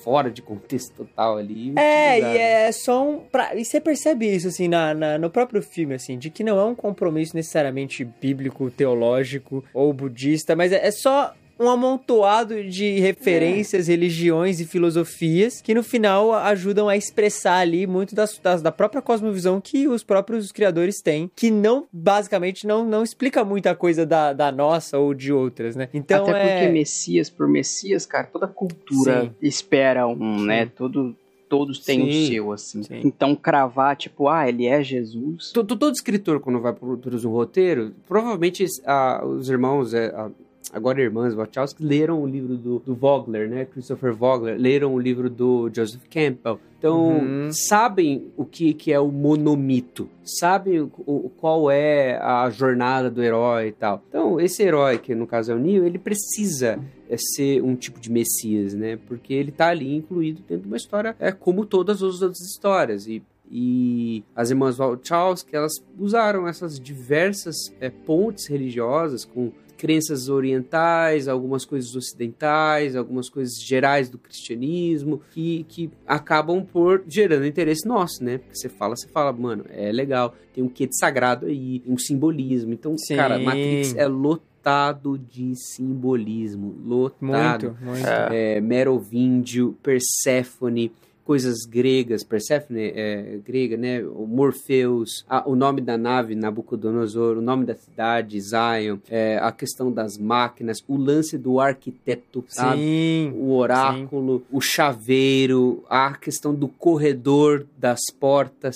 fora 0.08 0.32
de 0.32 0.42
contexto 0.42 0.94
total 1.04 1.36
ali. 1.38 1.74
É, 1.78 2.18
e 2.20 2.38
é 2.38 2.72
só 2.72 3.06
um. 3.06 3.20
Pra... 3.20 3.54
E 3.56 3.66
você 3.66 3.82
percebe 3.82 4.26
isso, 4.34 4.48
assim, 4.48 4.70
na, 4.70 4.94
na- 4.94 5.18
no 5.18 5.30
próprio 5.30 5.62
filme, 5.62 5.96
assim, 5.96 6.18
de 6.18 6.30
que 6.30 6.46
não 6.46 6.58
é 6.58 6.64
um 6.64 6.74
compromisso 6.74 7.36
necessariamente 7.36 8.06
bíblico, 8.06 8.72
teológico 8.72 9.66
ou 9.74 9.92
budista, 9.92 10.56
mas 10.56 10.72
é, 10.72 10.88
é 10.88 10.92
só 10.92 11.34
um 11.60 11.70
amontoado 11.70 12.64
de 12.64 13.00
referências, 13.00 13.88
religiões 13.88 14.60
e 14.60 14.66
filosofias 14.66 15.62
que 15.62 15.74
no 15.74 15.84
final 15.84 16.34
ajudam 16.34 16.88
a 16.90 16.96
expressar 16.98 17.60
ali 17.60 17.86
muito 17.88 18.14
das, 18.16 18.38
das- 18.38 18.62
da 18.62 18.72
própria 18.72 19.02
cosmovisão 19.02 19.60
que 19.62 19.88
os 19.88 20.04
próprios 20.04 20.52
criadores 20.52 21.02
têm, 21.02 21.30
que 21.36 21.50
não, 21.52 21.86
basicamente, 21.92 22.66
não, 22.68 22.86
não 22.86 23.04
explica 23.04 23.44
muita 23.44 23.76
coisa 23.76 24.06
da, 24.06 24.34
da 24.34 24.52
nossa 24.52 24.98
ou 24.98 25.14
de 25.14 25.32
outras, 25.34 25.76
né? 25.76 25.90
Então 25.94 26.28
Até 26.28 26.32
é... 26.32 26.60
porque 26.60 26.72
Messias 26.72 27.30
por 27.30 27.48
Messias, 27.48 28.06
cara, 28.06 28.28
toda 28.28 28.48
cultura 28.48 29.24
Sim. 29.24 29.32
espera 29.42 30.08
um, 30.08 30.42
né? 30.44 30.66
Todo, 30.76 31.16
todos 31.50 31.80
têm 31.80 32.02
o 32.02 32.12
Sim. 32.12 32.28
seu, 32.28 32.52
assim. 32.52 32.84
Sim. 32.84 33.02
Então, 33.04 33.36
cravar, 33.36 33.96
tipo, 33.96 34.28
ah, 34.28 34.48
ele 34.48 34.66
é 34.68 34.84
Jesus. 34.84 35.52
To- 35.52 35.64
to- 35.64 35.76
Todo 35.78 35.94
escritor, 35.94 36.40
quando 36.40 36.60
vai 36.60 36.74
produzir 36.74 37.26
um 37.28 37.32
roteiro, 37.32 37.94
provavelmente 38.08 38.66
ah, 38.86 39.24
os 39.26 39.50
irmãos, 39.50 39.94
é, 39.94 40.08
ah, 40.16 40.30
agora 40.74 41.02
irmãs 41.02 41.34
Wachowski, 41.34 41.84
leram 41.84 42.22
o 42.22 42.28
livro 42.28 42.58
do, 42.58 42.80
do 42.80 42.96
Vogler, 42.96 43.50
né? 43.50 43.66
Christopher 43.66 44.14
Vogler, 44.14 44.58
leram 44.60 44.94
o 44.94 45.00
livro 45.00 45.30
do 45.30 45.70
Joseph 45.74 46.04
Campbell. 46.10 46.60
Então, 46.78 47.20
Uhum. 47.22 47.50
sabem 47.52 48.28
o 48.38 48.46
que, 48.46 48.74
que 48.74 48.94
é 48.94 49.00
o 49.00 49.12
monomito, 49.12 50.08
sabem 50.24 50.82
o, 50.82 50.92
o- 51.06 51.32
qual 51.38 51.72
é 51.72 52.18
a 52.22 52.50
jornada 52.52 53.10
do 53.10 53.24
herói 53.24 53.70
e 53.70 53.72
tal. 53.72 54.04
Então, 54.10 54.40
esse 54.40 54.62
herói, 54.62 54.98
que 55.00 55.16
no 55.16 55.26
caso 55.26 55.52
é 55.52 55.56
o 55.56 55.60
Neo, 55.60 55.86
ele 55.86 55.98
precisa 55.98 56.80
é, 57.10 57.18
ser 57.18 57.64
um 57.64 57.76
tipo 57.76 58.00
de 58.00 58.12
messias, 58.12 58.74
né? 58.76 59.00
Porque 59.08 59.34
ele 59.34 59.52
tá 59.52 59.70
ali 59.70 59.96
incluído 59.96 60.42
dentro 60.48 60.64
de 60.64 60.68
uma 60.68 60.78
história, 60.78 61.16
é 61.20 61.32
como 61.32 61.66
todas 61.66 62.04
as 62.04 62.22
outras 62.22 62.42
histórias. 62.42 63.08
E 63.08 63.24
e 63.50 64.26
as 64.36 64.50
irmãs 64.50 64.76
Wachowski, 64.76 65.56
elas 65.56 65.72
usaram 65.98 66.46
essas 66.50 66.78
diversas 66.78 67.56
é, 67.80 67.90
pontes 67.90 68.46
religiosas 68.48 69.24
com 69.24 69.54
crenças 69.78 70.28
orientais, 70.28 71.28
algumas 71.28 71.64
coisas 71.64 71.96
ocidentais, 71.96 72.96
algumas 72.96 73.30
coisas 73.30 73.62
gerais 73.62 74.10
do 74.10 74.18
cristianismo, 74.18 75.22
que, 75.32 75.66
que 75.70 75.90
acabam 76.06 76.66
por 76.66 77.04
gerando 77.08 77.46
interesse 77.46 77.88
nosso, 77.88 78.24
né? 78.24 78.40
Porque 78.40 78.56
você 78.56 78.68
fala, 78.68 78.96
você 78.96 79.08
fala, 79.08 79.32
mano, 79.32 79.66
é 79.70 79.92
legal, 79.92 80.34
tem 80.54 80.64
um 80.64 80.68
quê 80.70 80.88
de 80.88 80.98
sagrado 80.98 81.46
aí, 81.46 81.84
um 81.86 81.98
simbolismo. 81.98 82.74
Então, 82.74 82.98
Sim. 82.98 83.16
cara, 83.16 83.38
Matrix 83.40 83.96
é 83.96 84.08
lotado 84.08 85.18
de 85.18 85.54
simbolismo, 85.56 86.76
lotado 86.84 87.70
Muito, 87.70 87.86
muito. 87.86 88.08
é, 88.08 88.60
Merovíndio, 88.60 89.78
Perséfone, 89.82 90.92
coisas 91.28 91.66
gregas, 91.66 92.24
Perséfone 92.24 92.80
é 92.96 93.40
grega, 93.46 93.76
né? 93.76 94.02
O 94.02 94.26
Morpheus, 94.26 95.26
a- 95.28 95.44
o 95.46 95.56
nome 95.58 95.82
da 95.82 95.98
nave 95.98 96.36
Nabucodonosor, 96.36 97.38
o 97.38 97.42
nome 97.42 97.66
da 97.66 97.76
cidade 97.76 98.40
Zion, 98.40 98.98
é, 99.10 99.38
a 99.38 99.52
questão 99.52 99.92
das 99.92 100.18
máquinas, 100.18 100.78
o 100.88 100.96
lance 100.96 101.38
do 101.38 101.60
arquiteto, 101.60 102.46
sabe? 102.48 102.78
Sim. 102.82 103.34
O 103.36 103.52
oráculo, 103.58 104.42
o 104.50 104.62
chaveiro, 104.62 105.84
a 105.90 106.14
questão 106.16 106.56
do 106.56 106.70
corredor 106.70 107.66
das 107.78 108.00
portas, 108.18 108.76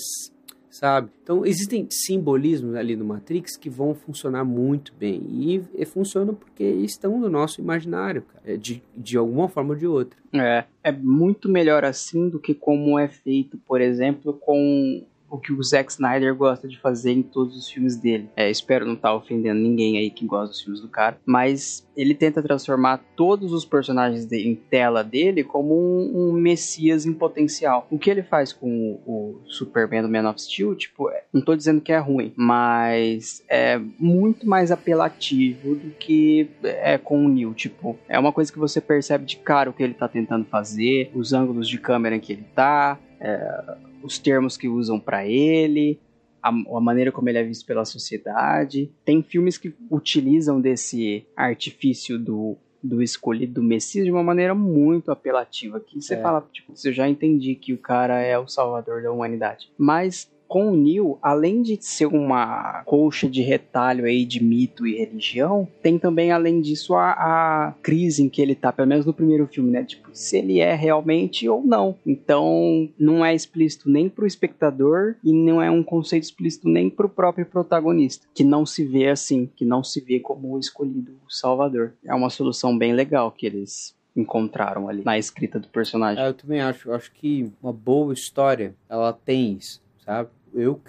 sabe? 0.72 1.10
Então 1.22 1.44
existem 1.44 1.86
simbolismos 1.90 2.74
ali 2.74 2.96
no 2.96 3.04
Matrix 3.04 3.56
que 3.58 3.68
vão 3.68 3.94
funcionar 3.94 4.42
muito 4.42 4.92
bem 4.98 5.22
e, 5.30 5.62
e 5.74 5.84
funcionam 5.84 6.34
porque 6.34 6.64
estão 6.64 7.20
no 7.20 7.28
nosso 7.28 7.60
imaginário, 7.60 8.22
cara, 8.22 8.54
é, 8.54 8.56
de, 8.56 8.82
de 8.96 9.18
alguma 9.18 9.48
forma 9.48 9.74
ou 9.74 9.78
de 9.78 9.86
outra. 9.86 10.18
É, 10.32 10.64
é 10.82 10.90
muito 10.90 11.48
melhor 11.48 11.84
assim 11.84 12.28
do 12.28 12.40
que 12.40 12.54
como 12.54 12.98
é 12.98 13.06
feito, 13.06 13.58
por 13.58 13.82
exemplo, 13.82 14.32
com 14.32 15.04
o 15.32 15.38
que 15.38 15.52
o 15.52 15.62
Zack 15.62 15.90
Snyder 15.90 16.34
gosta 16.34 16.68
de 16.68 16.78
fazer 16.78 17.12
em 17.12 17.22
todos 17.22 17.56
os 17.56 17.68
filmes 17.70 17.96
dele. 17.96 18.28
É, 18.36 18.50
espero 18.50 18.84
não 18.86 18.94
estar 18.94 19.14
ofendendo 19.14 19.58
ninguém 19.60 19.96
aí 19.96 20.10
que 20.10 20.26
gosta 20.26 20.48
dos 20.48 20.60
filmes 20.60 20.80
do 20.80 20.88
cara, 20.88 21.18
mas 21.24 21.88
ele 21.96 22.14
tenta 22.14 22.42
transformar 22.42 22.98
todos 23.16 23.52
os 23.52 23.64
personagens 23.64 24.26
de- 24.26 24.46
em 24.48 24.54
tela 24.54 25.02
dele 25.02 25.42
como 25.42 25.74
um, 25.74 26.28
um 26.28 26.32
messias 26.32 27.06
em 27.06 27.12
potencial. 27.12 27.86
O 27.90 27.98
que 27.98 28.10
ele 28.10 28.22
faz 28.22 28.52
com 28.52 29.00
o, 29.06 29.40
o 29.44 29.50
Superman 29.50 30.02
do 30.02 30.08
Man 30.08 30.28
of 30.28 30.40
Steel, 30.40 30.74
tipo, 30.74 31.08
é- 31.10 31.24
não 31.32 31.40
tô 31.42 31.56
dizendo 31.56 31.80
que 31.80 31.92
é 31.92 31.98
ruim, 31.98 32.32
mas 32.36 33.42
é 33.48 33.80
muito 33.98 34.46
mais 34.46 34.70
apelativo 34.70 35.74
do 35.74 35.90
que 35.98 36.48
é 36.62 36.98
com 36.98 37.24
o 37.24 37.28
Neil. 37.28 37.54
Tipo, 37.54 37.98
é 38.08 38.18
uma 38.18 38.32
coisa 38.32 38.52
que 38.52 38.58
você 38.58 38.80
percebe 38.80 39.24
de 39.24 39.36
cara 39.36 39.70
o 39.70 39.72
que 39.72 39.82
ele 39.82 39.94
tá 39.94 40.08
tentando 40.08 40.44
fazer, 40.44 41.10
os 41.14 41.32
ângulos 41.32 41.68
de 41.68 41.78
câmera 41.78 42.16
em 42.16 42.20
que 42.20 42.32
ele 42.32 42.44
tá, 42.54 42.98
é, 43.22 43.76
os 44.02 44.18
termos 44.18 44.56
que 44.56 44.68
usam 44.68 44.98
pra 44.98 45.26
ele, 45.26 45.98
a, 46.42 46.48
a 46.48 46.80
maneira 46.80 47.12
como 47.12 47.28
ele 47.28 47.38
é 47.38 47.44
visto 47.44 47.64
pela 47.64 47.84
sociedade. 47.84 48.90
Tem 49.04 49.22
filmes 49.22 49.56
que 49.56 49.72
utilizam 49.90 50.60
desse 50.60 51.24
artifício 51.36 52.18
do 52.18 52.56
do 52.84 53.00
escolhido 53.00 53.54
do 53.54 53.62
Messias 53.62 54.04
de 54.04 54.10
uma 54.10 54.24
maneira 54.24 54.56
muito 54.56 55.12
apelativa. 55.12 55.78
Que 55.78 56.02
você 56.02 56.14
É. 56.14 56.20
fala, 56.20 56.44
tipo, 56.52 56.72
eu 56.84 56.92
já 56.92 57.08
entendi 57.08 57.54
que 57.54 57.72
o 57.72 57.78
cara 57.78 58.20
é 58.20 58.36
o 58.36 58.48
salvador 58.48 59.04
da 59.04 59.12
humanidade. 59.12 59.70
Mas 59.78 60.28
com 60.52 60.70
o 60.70 60.76
Neil, 60.76 61.18
além 61.22 61.62
de 61.62 61.78
ser 61.80 62.04
uma 62.04 62.82
colcha 62.84 63.26
de 63.26 63.40
retalho 63.40 64.04
aí 64.04 64.22
de 64.22 64.44
mito 64.44 64.86
e 64.86 64.98
religião, 64.98 65.66
tem 65.82 65.98
também, 65.98 66.30
além 66.30 66.60
disso, 66.60 66.92
a, 66.94 67.12
a 67.12 67.74
crise 67.82 68.22
em 68.22 68.28
que 68.28 68.42
ele 68.42 68.54
tá, 68.54 68.70
pelo 68.70 68.86
menos 68.86 69.06
no 69.06 69.14
primeiro 69.14 69.46
filme, 69.46 69.70
né? 69.70 69.82
Tipo, 69.82 70.10
se 70.12 70.36
ele 70.36 70.58
é 70.58 70.74
realmente 70.74 71.48
ou 71.48 71.64
não. 71.64 71.96
Então, 72.04 72.86
não 72.98 73.24
é 73.24 73.34
explícito 73.34 73.88
nem 73.88 74.10
pro 74.10 74.26
espectador 74.26 75.14
e 75.24 75.32
não 75.32 75.62
é 75.62 75.70
um 75.70 75.82
conceito 75.82 76.24
explícito 76.24 76.68
nem 76.68 76.90
pro 76.90 77.08
próprio 77.08 77.46
protagonista, 77.46 78.26
que 78.34 78.44
não 78.44 78.66
se 78.66 78.84
vê 78.84 79.08
assim, 79.08 79.48
que 79.56 79.64
não 79.64 79.82
se 79.82 80.02
vê 80.02 80.20
como 80.20 80.52
o 80.52 80.58
escolhido 80.58 81.16
salvador. 81.30 81.94
É 82.04 82.14
uma 82.14 82.28
solução 82.28 82.76
bem 82.76 82.92
legal 82.92 83.32
que 83.32 83.46
eles 83.46 83.94
encontraram 84.14 84.86
ali 84.86 85.02
na 85.02 85.16
escrita 85.16 85.58
do 85.58 85.68
personagem. 85.68 86.22
É, 86.22 86.28
eu 86.28 86.34
também 86.34 86.60
acho. 86.60 86.92
Acho 86.92 87.10
que 87.10 87.50
uma 87.62 87.72
boa 87.72 88.12
história, 88.12 88.74
ela 88.86 89.14
tem 89.14 89.54
isso, 89.54 89.80
sabe? 90.04 90.28
Eu, 90.54 90.80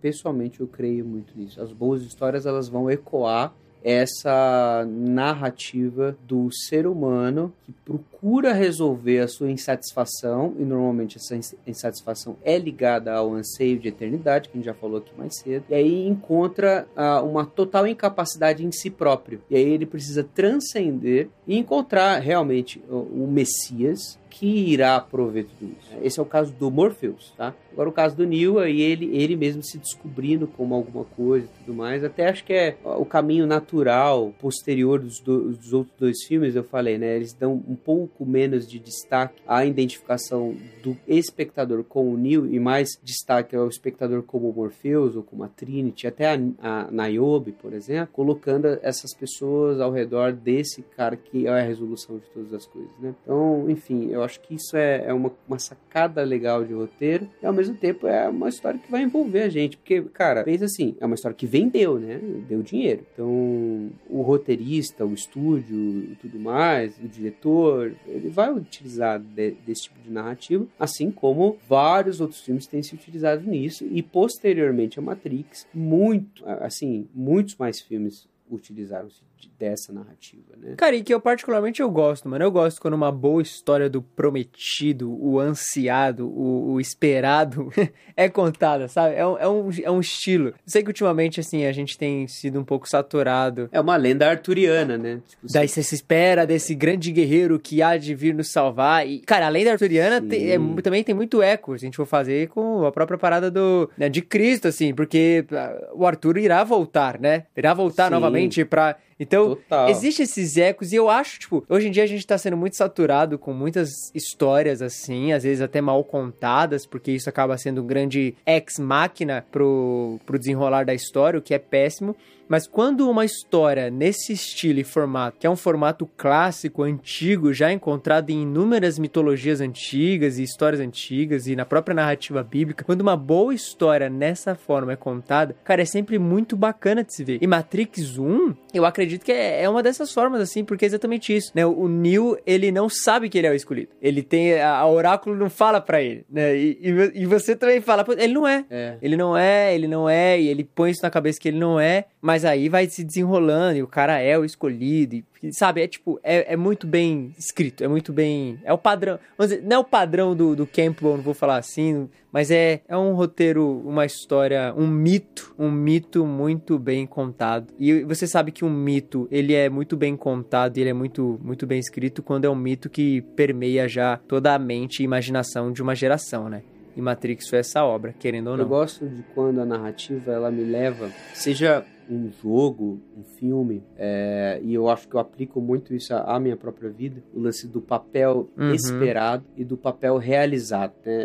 pessoalmente, 0.00 0.60
eu 0.60 0.66
creio 0.66 1.04
muito 1.04 1.32
nisso. 1.36 1.60
As 1.60 1.72
boas 1.72 2.02
histórias, 2.02 2.46
elas 2.46 2.68
vão 2.68 2.90
ecoar 2.90 3.52
essa 3.88 4.84
narrativa 4.88 6.16
do 6.26 6.48
ser 6.52 6.88
humano 6.88 7.52
que 7.62 7.70
procura 7.70 8.52
resolver 8.52 9.20
a 9.20 9.28
sua 9.28 9.48
insatisfação, 9.48 10.54
e 10.58 10.64
normalmente 10.64 11.18
essa 11.18 11.36
ins- 11.36 11.54
insatisfação 11.64 12.36
é 12.42 12.58
ligada 12.58 13.14
ao 13.14 13.32
anseio 13.32 13.78
de 13.78 13.86
eternidade, 13.86 14.48
que 14.48 14.56
a 14.56 14.58
gente 14.58 14.66
já 14.66 14.74
falou 14.74 14.98
aqui 14.98 15.12
mais 15.16 15.38
cedo, 15.38 15.66
e 15.68 15.74
aí 15.74 16.08
encontra 16.08 16.88
ah, 16.96 17.22
uma 17.22 17.46
total 17.46 17.86
incapacidade 17.86 18.66
em 18.66 18.72
si 18.72 18.90
próprio. 18.90 19.40
E 19.48 19.54
aí 19.54 19.62
ele 19.62 19.86
precisa 19.86 20.24
transcender 20.24 21.28
e 21.46 21.56
encontrar 21.56 22.18
realmente 22.18 22.82
o, 22.90 22.96
o 22.96 23.28
Messias 23.30 24.18
que 24.38 24.46
irá 24.46 25.00
prover 25.00 25.46
tudo 25.46 25.72
isso. 25.80 25.90
Esse 26.02 26.18
é 26.20 26.22
o 26.22 26.26
caso 26.26 26.52
do 26.52 26.70
Morpheus, 26.70 27.32
tá? 27.36 27.54
Agora 27.72 27.88
o 27.88 27.92
caso 27.92 28.16
do 28.16 28.26
Neo, 28.26 28.58
aí 28.58 28.80
ele, 28.80 29.14
ele 29.16 29.36
mesmo 29.36 29.62
se 29.62 29.76
descobrindo 29.78 30.46
como 30.46 30.74
alguma 30.74 31.04
coisa 31.04 31.46
e 31.46 31.64
tudo 31.64 31.76
mais. 31.76 32.02
Até 32.02 32.28
acho 32.28 32.42
que 32.44 32.52
é 32.52 32.76
o 32.84 33.04
caminho 33.04 33.46
natural, 33.46 34.32
posterior 34.40 34.98
dos, 35.00 35.20
do- 35.20 35.52
dos 35.52 35.72
outros 35.72 35.94
dois 35.98 36.22
filmes, 36.26 36.54
eu 36.56 36.64
falei, 36.64 36.96
né? 36.98 37.16
Eles 37.16 37.32
dão 37.34 37.62
um 37.68 37.74
pouco 37.74 38.24
menos 38.24 38.66
de 38.66 38.78
destaque 38.78 39.42
à 39.46 39.64
identificação 39.64 40.54
do 40.82 40.96
espectador 41.06 41.84
com 41.84 42.10
o 42.12 42.16
Neo 42.16 42.46
e 42.46 42.58
mais 42.58 42.98
destaque 43.02 43.54
ao 43.54 43.68
espectador 43.68 44.22
como 44.22 44.48
o 44.48 44.52
Morpheus 44.54 45.14
ou 45.16 45.22
como 45.22 45.44
a 45.44 45.48
Trinity, 45.48 46.06
até 46.06 46.34
a, 46.34 46.38
a 46.86 46.90
Niobe, 46.90 47.52
por 47.52 47.72
exemplo, 47.72 48.08
colocando 48.12 48.66
essas 48.82 49.12
pessoas 49.14 49.80
ao 49.80 49.90
redor 49.92 50.32
desse 50.32 50.82
cara 50.96 51.16
que 51.16 51.46
é 51.46 51.50
a 51.50 51.62
resolução 51.62 52.16
de 52.16 52.24
todas 52.32 52.54
as 52.54 52.66
coisas, 52.66 52.90
né? 53.00 53.14
Então, 53.22 53.68
enfim, 53.68 54.08
eu 54.10 54.22
acho 54.26 54.40
que 54.40 54.54
isso 54.54 54.76
é, 54.76 55.04
é 55.06 55.12
uma, 55.12 55.32
uma 55.48 55.58
sacada 55.58 56.22
legal 56.22 56.64
de 56.64 56.74
roteiro 56.74 57.28
e 57.42 57.46
ao 57.46 57.52
mesmo 57.52 57.74
tempo 57.76 58.06
é 58.06 58.28
uma 58.28 58.48
história 58.48 58.78
que 58.78 58.90
vai 58.90 59.02
envolver 59.02 59.42
a 59.42 59.48
gente, 59.48 59.76
porque, 59.76 60.02
cara, 60.02 60.44
pensa 60.44 60.66
assim, 60.66 60.94
é 61.00 61.06
uma 61.06 61.14
história 61.14 61.34
que 61.36 61.46
vendeu, 61.46 61.98
né? 61.98 62.18
Deu 62.48 62.62
dinheiro. 62.62 63.06
Então, 63.12 63.90
o 64.10 64.20
roteirista, 64.22 65.04
o 65.06 65.14
estúdio 65.14 65.76
e 66.12 66.16
tudo 66.20 66.38
mais, 66.38 66.98
o 66.98 67.08
diretor, 67.08 67.94
ele 68.06 68.28
vai 68.28 68.52
utilizar 68.52 69.18
de- 69.18 69.52
desse 69.66 69.84
tipo 69.84 70.00
de 70.00 70.10
narrativa, 70.10 70.66
assim 70.78 71.10
como 71.10 71.56
vários 71.68 72.20
outros 72.20 72.40
filmes 72.42 72.66
têm 72.66 72.82
se 72.82 72.94
utilizado 72.94 73.48
nisso 73.48 73.86
e 73.90 74.02
posteriormente 74.02 74.98
a 74.98 75.02
Matrix, 75.02 75.66
muito, 75.72 76.44
assim, 76.60 77.08
muitos 77.14 77.56
mais 77.56 77.80
filmes 77.80 78.28
utilizaram-se 78.50 79.22
dessa 79.58 79.92
narrativa, 79.92 80.54
né? 80.56 80.74
Cara, 80.76 80.94
e 80.96 81.02
que 81.02 81.12
eu 81.12 81.20
particularmente 81.20 81.80
eu 81.80 81.90
gosto, 81.90 82.28
mano. 82.28 82.44
Eu 82.44 82.50
gosto 82.50 82.80
quando 82.80 82.94
uma 82.94 83.10
boa 83.10 83.40
história 83.40 83.88
do 83.88 84.02
prometido, 84.02 85.10
o 85.10 85.38
ansiado, 85.40 86.28
o, 86.28 86.72
o 86.72 86.80
esperado 86.80 87.70
é 88.16 88.28
contada, 88.28 88.88
sabe? 88.88 89.14
É 89.14 89.26
um, 89.26 89.38
é, 89.38 89.48
um, 89.48 89.70
é 89.84 89.90
um 89.90 90.00
estilo. 90.00 90.54
Sei 90.66 90.82
que 90.82 90.88
ultimamente, 90.88 91.40
assim, 91.40 91.64
a 91.64 91.72
gente 91.72 91.96
tem 91.96 92.26
sido 92.28 92.60
um 92.60 92.64
pouco 92.64 92.88
saturado. 92.88 93.68
É 93.72 93.80
uma 93.80 93.96
lenda 93.96 94.28
arturiana, 94.28 94.98
né? 94.98 95.20
Tipo, 95.26 95.46
Daí 95.52 95.68
você 95.68 95.82
se 95.82 95.94
espera 95.94 96.46
desse 96.46 96.74
grande 96.74 97.10
guerreiro 97.10 97.58
que 97.58 97.82
há 97.82 97.96
de 97.96 98.14
vir 98.14 98.34
nos 98.34 98.50
salvar. 98.50 99.06
E, 99.06 99.20
cara, 99.20 99.46
a 99.46 99.50
lenda 99.50 99.72
arturiana 99.72 100.20
tem- 100.20 100.50
é 100.50 100.58
também 100.82 101.02
tem 101.02 101.14
muito 101.14 101.42
eco. 101.42 101.78
Se 101.78 101.84
a 101.84 101.86
gente 101.86 101.96
for 101.96 102.06
fazer 102.06 102.48
com 102.48 102.84
a 102.84 102.92
própria 102.92 103.18
parada 103.18 103.50
do 103.50 103.90
né, 103.96 104.08
de 104.08 104.20
Cristo, 104.22 104.68
assim, 104.68 104.94
porque 104.94 105.44
ah, 105.52 105.90
o 105.94 106.06
Arthur 106.06 106.38
irá 106.38 106.62
voltar, 106.64 107.18
né? 107.18 107.44
Irá 107.56 107.72
voltar 107.74 108.06
Sim. 108.06 108.10
novamente 108.12 108.64
pra 108.64 108.96
Então, 109.18 109.56
Total. 109.56 109.88
existe 109.88 110.22
esses 110.22 110.56
ecos 110.56 110.92
e 110.92 110.96
eu 110.96 111.08
acho, 111.08 111.38
tipo, 111.38 111.64
hoje 111.68 111.88
em 111.88 111.90
dia 111.90 112.04
a 112.04 112.06
gente 112.06 112.26
tá 112.26 112.36
sendo 112.36 112.56
muito 112.56 112.76
saturado 112.76 113.38
com 113.38 113.52
muitas 113.52 113.90
histórias 114.14 114.82
assim, 114.82 115.32
às 115.32 115.42
vezes 115.42 115.62
até 115.62 115.80
mal 115.80 116.04
contadas, 116.04 116.84
porque 116.86 117.12
isso 117.12 117.28
acaba 117.28 117.56
sendo 117.56 117.82
um 117.82 117.86
grande 117.86 118.34
ex-máquina 118.46 119.44
pro, 119.50 120.20
pro 120.26 120.38
desenrolar 120.38 120.84
da 120.84 120.94
história, 120.94 121.38
o 121.38 121.42
que 121.42 121.54
é 121.54 121.58
péssimo. 121.58 122.14
Mas 122.48 122.66
quando 122.66 123.10
uma 123.10 123.24
história 123.24 123.90
nesse 123.90 124.32
estilo 124.32 124.80
e 124.80 124.84
formato, 124.84 125.38
que 125.38 125.46
é 125.46 125.50
um 125.50 125.56
formato 125.56 126.08
clássico, 126.16 126.82
antigo, 126.82 127.52
já 127.52 127.72
encontrado 127.72 128.30
em 128.30 128.42
inúmeras 128.42 128.98
mitologias 128.98 129.60
antigas 129.60 130.38
e 130.38 130.42
histórias 130.42 130.80
antigas 130.80 131.46
e 131.46 131.56
na 131.56 131.64
própria 131.64 131.94
narrativa 131.94 132.42
bíblica, 132.42 132.84
quando 132.84 133.00
uma 133.00 133.16
boa 133.16 133.54
história 133.54 134.08
nessa 134.08 134.54
forma 134.54 134.92
é 134.92 134.96
contada, 134.96 135.56
cara, 135.64 135.82
é 135.82 135.84
sempre 135.84 136.18
muito 136.18 136.56
bacana 136.56 137.02
de 137.02 137.14
se 137.14 137.24
ver. 137.24 137.38
E 137.40 137.46
Matrix 137.46 138.18
1, 138.18 138.54
eu 138.72 138.84
acredito 138.84 139.24
que 139.24 139.32
é, 139.32 139.62
é 139.62 139.68
uma 139.68 139.82
dessas 139.82 140.12
formas, 140.12 140.40
assim, 140.40 140.64
porque 140.64 140.84
é 140.84 140.88
exatamente 140.88 141.34
isso, 141.34 141.50
né? 141.54 141.66
O 141.66 141.88
Neo, 141.88 142.38
ele 142.46 142.70
não 142.70 142.88
sabe 142.88 143.28
que 143.28 143.38
ele 143.38 143.46
é 143.46 143.50
o 143.50 143.54
escolhido. 143.54 143.88
Ele 144.00 144.22
tem, 144.22 144.54
a, 144.60 144.76
a 144.76 144.88
oráculo 144.88 145.34
não 145.36 145.50
fala 145.50 145.80
pra 145.80 146.00
ele, 146.00 146.24
né? 146.30 146.56
E, 146.56 146.78
e, 146.80 147.22
e 147.22 147.26
você 147.26 147.56
também 147.56 147.80
fala, 147.80 148.04
"Pô, 148.04 148.12
ele 148.12 148.32
não 148.32 148.46
é. 148.46 148.64
É. 148.70 148.96
Ele 149.02 149.16
não 149.16 149.36
é, 149.36 149.74
ele 149.74 149.88
não 149.88 150.08
é, 150.08 150.40
e 150.40 150.48
ele 150.48 150.64
põe 150.64 150.90
isso 150.90 151.02
na 151.02 151.10
cabeça 151.10 151.40
que 151.40 151.48
ele 151.48 151.58
não 151.58 151.78
é, 151.80 152.06
mas 152.26 152.44
aí 152.44 152.68
vai 152.68 152.88
se 152.88 153.04
desenrolando 153.04 153.78
e 153.78 153.82
o 153.84 153.86
cara 153.86 154.18
é 154.18 154.36
o 154.36 154.44
escolhido, 154.44 155.14
e, 155.14 155.24
sabe? 155.52 155.80
É 155.80 155.86
tipo, 155.86 156.18
é, 156.24 156.54
é 156.54 156.56
muito 156.56 156.84
bem 156.84 157.32
escrito, 157.38 157.84
é 157.84 157.86
muito 157.86 158.12
bem. 158.12 158.58
É 158.64 158.72
o 158.72 158.78
padrão. 158.78 159.16
Dizer, 159.38 159.62
não 159.62 159.76
é 159.76 159.78
o 159.78 159.84
padrão 159.84 160.34
do, 160.34 160.56
do 160.56 160.66
Campbell, 160.66 161.18
não 161.18 161.22
vou 161.22 161.34
falar 161.34 161.56
assim, 161.56 162.08
mas 162.32 162.50
é, 162.50 162.80
é 162.88 162.96
um 162.96 163.14
roteiro, 163.14 163.80
uma 163.86 164.04
história, 164.04 164.74
um 164.76 164.88
mito, 164.88 165.54
um 165.56 165.70
mito 165.70 166.26
muito 166.26 166.80
bem 166.80 167.06
contado. 167.06 167.72
E 167.78 168.02
você 168.02 168.26
sabe 168.26 168.50
que 168.50 168.64
um 168.64 168.70
mito, 168.70 169.28
ele 169.30 169.54
é 169.54 169.68
muito 169.68 169.96
bem 169.96 170.16
contado 170.16 170.78
e 170.78 170.80
ele 170.80 170.90
é 170.90 170.94
muito, 170.94 171.38
muito 171.40 171.64
bem 171.64 171.78
escrito 171.78 172.24
quando 172.24 172.44
é 172.44 172.50
um 172.50 172.56
mito 172.56 172.90
que 172.90 173.20
permeia 173.36 173.88
já 173.88 174.16
toda 174.26 174.52
a 174.52 174.58
mente 174.58 174.98
e 174.98 175.04
imaginação 175.04 175.70
de 175.70 175.80
uma 175.80 175.94
geração, 175.94 176.48
né? 176.48 176.64
E 176.96 177.00
Matrix 177.00 177.48
foi 177.48 177.60
essa 177.60 177.84
obra, 177.84 178.12
querendo 178.18 178.48
ou 178.48 178.54
Eu 178.54 178.58
não. 178.58 178.68
gosto 178.68 179.06
de 179.06 179.22
quando 179.32 179.60
a 179.60 179.64
narrativa 179.64 180.32
ela 180.32 180.50
me 180.50 180.64
leva, 180.64 181.12
seja 181.32 181.84
um 182.08 182.30
jogo, 182.30 183.00
um 183.16 183.22
filme, 183.24 183.82
é, 183.96 184.60
e 184.62 184.72
eu 184.74 184.88
acho 184.88 185.08
que 185.08 185.14
eu 185.16 185.20
aplico 185.20 185.60
muito 185.60 185.94
isso 185.94 186.14
à, 186.14 186.38
minha 186.38 186.56
própria 186.56 186.88
vida, 186.90 187.22
o 187.34 187.40
lance 187.40 187.66
do 187.66 187.80
papel 187.80 188.48
Uhum. 188.56 188.72
esperado 188.72 189.44
e 189.56 189.64
do 189.64 189.76
papel 189.76 190.16
realizado. 190.16 190.92
né? 191.04 191.24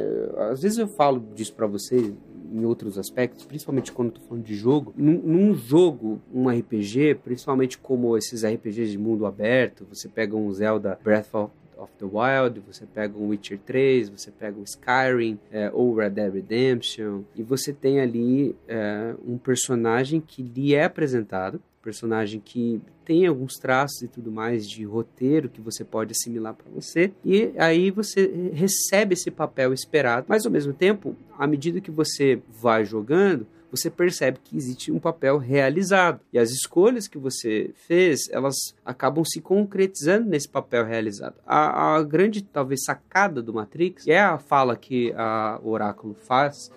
Às 0.52 0.62
vezes 0.62 0.78
eu 0.78 0.88
falo 0.88 1.24
disso 1.36 1.54
pra 1.54 1.68
vocês 1.68 2.14
em 2.54 2.66
outros 2.66 2.98
aspectos, 2.98 3.46
principalmente 3.46 3.92
quando 3.94 4.10
eu 4.10 4.16
tô 4.16 4.22
falando 4.22 4.44
de 4.44 4.56
jogo. 4.56 4.94
Num, 4.98 5.14
num 5.22 5.54
jogo, 5.54 6.20
um 6.34 6.50
RPG, 6.50 7.16
principalmente 7.24 7.78
como 7.78 8.18
esses 8.18 8.44
RPGs 8.44 8.92
de 8.92 8.98
mundo 8.98 9.26
aberto, 9.26 9.86
você 9.90 10.10
pega 10.10 10.36
um 10.36 10.52
Zelda 10.52 11.00
Breath 11.04 11.34
of 11.34 11.54
of 11.82 11.92
the 11.98 12.06
Wild, 12.06 12.62
você 12.62 12.86
pega 12.86 13.18
um 13.18 13.30
Witcher 13.30 13.60
3, 13.66 14.10
você 14.10 14.32
pega 14.32 14.60
um 14.60 14.64
Skyrim 14.64 15.40
é, 15.52 15.72
ou 15.74 15.96
Red 15.96 16.12
Dead 16.12 16.34
Redemption, 16.34 17.24
e 17.36 17.42
você 17.42 17.74
tem 17.74 18.00
ali 18.00 18.56
é, 18.68 19.16
um 19.28 19.38
personagem 19.38 20.22
que 20.22 20.44
lhe 20.44 20.76
é 20.76 20.84
apresentado, 20.84 21.62
personagem 21.82 22.40
que 22.40 22.80
tem 23.04 23.26
alguns 23.26 23.58
traços 23.58 24.04
e 24.04 24.08
tudo 24.08 24.32
mais 24.32 24.70
de 24.70 24.84
roteiro 24.84 25.50
que 25.50 25.60
você 25.60 25.84
pode 25.84 26.12
assimilar 26.12 26.54
para 26.54 26.70
você, 26.72 27.12
e 27.26 27.52
aí 27.58 27.90
você 27.90 28.52
recebe 28.54 29.14
esse 29.14 29.32
papel 29.32 29.74
esperado, 29.74 30.28
mas 30.30 30.46
ao 30.46 30.52
mesmo 30.52 30.74
tempo, 30.74 31.16
à 31.38 31.48
medida 31.48 31.82
que 31.82 31.90
você 31.90 32.40
vai 32.48 32.86
jogando, 32.86 33.48
você 33.72 33.90
percebe 33.90 34.40
que 34.44 34.56
existe 34.58 34.92
um 34.92 35.00
papel 35.00 35.38
realizado. 35.38 36.20
E 36.32 36.38
as 36.38 36.52
escolhas 36.52 37.08
que 37.08 37.18
você 37.18 37.72
fez, 37.88 38.30
elas 38.30 38.56
acabam 38.86 39.24
se 39.24 39.40
concretizando 39.40 40.30
nesse 40.30 40.50
papel 40.50 40.86
realizado. 40.86 41.36
A, 41.48 41.96
a 41.96 42.04
grande, 42.04 42.42
talvez, 42.44 42.84
sacada 42.84 43.42
do 43.42 43.54
Matrix 43.54 44.06
é 44.08 44.20
a 44.20 44.38
fala 44.38 44.76
que 44.76 45.14
a 45.16 45.60
Oráculo 45.64 46.14
faz 46.14 46.70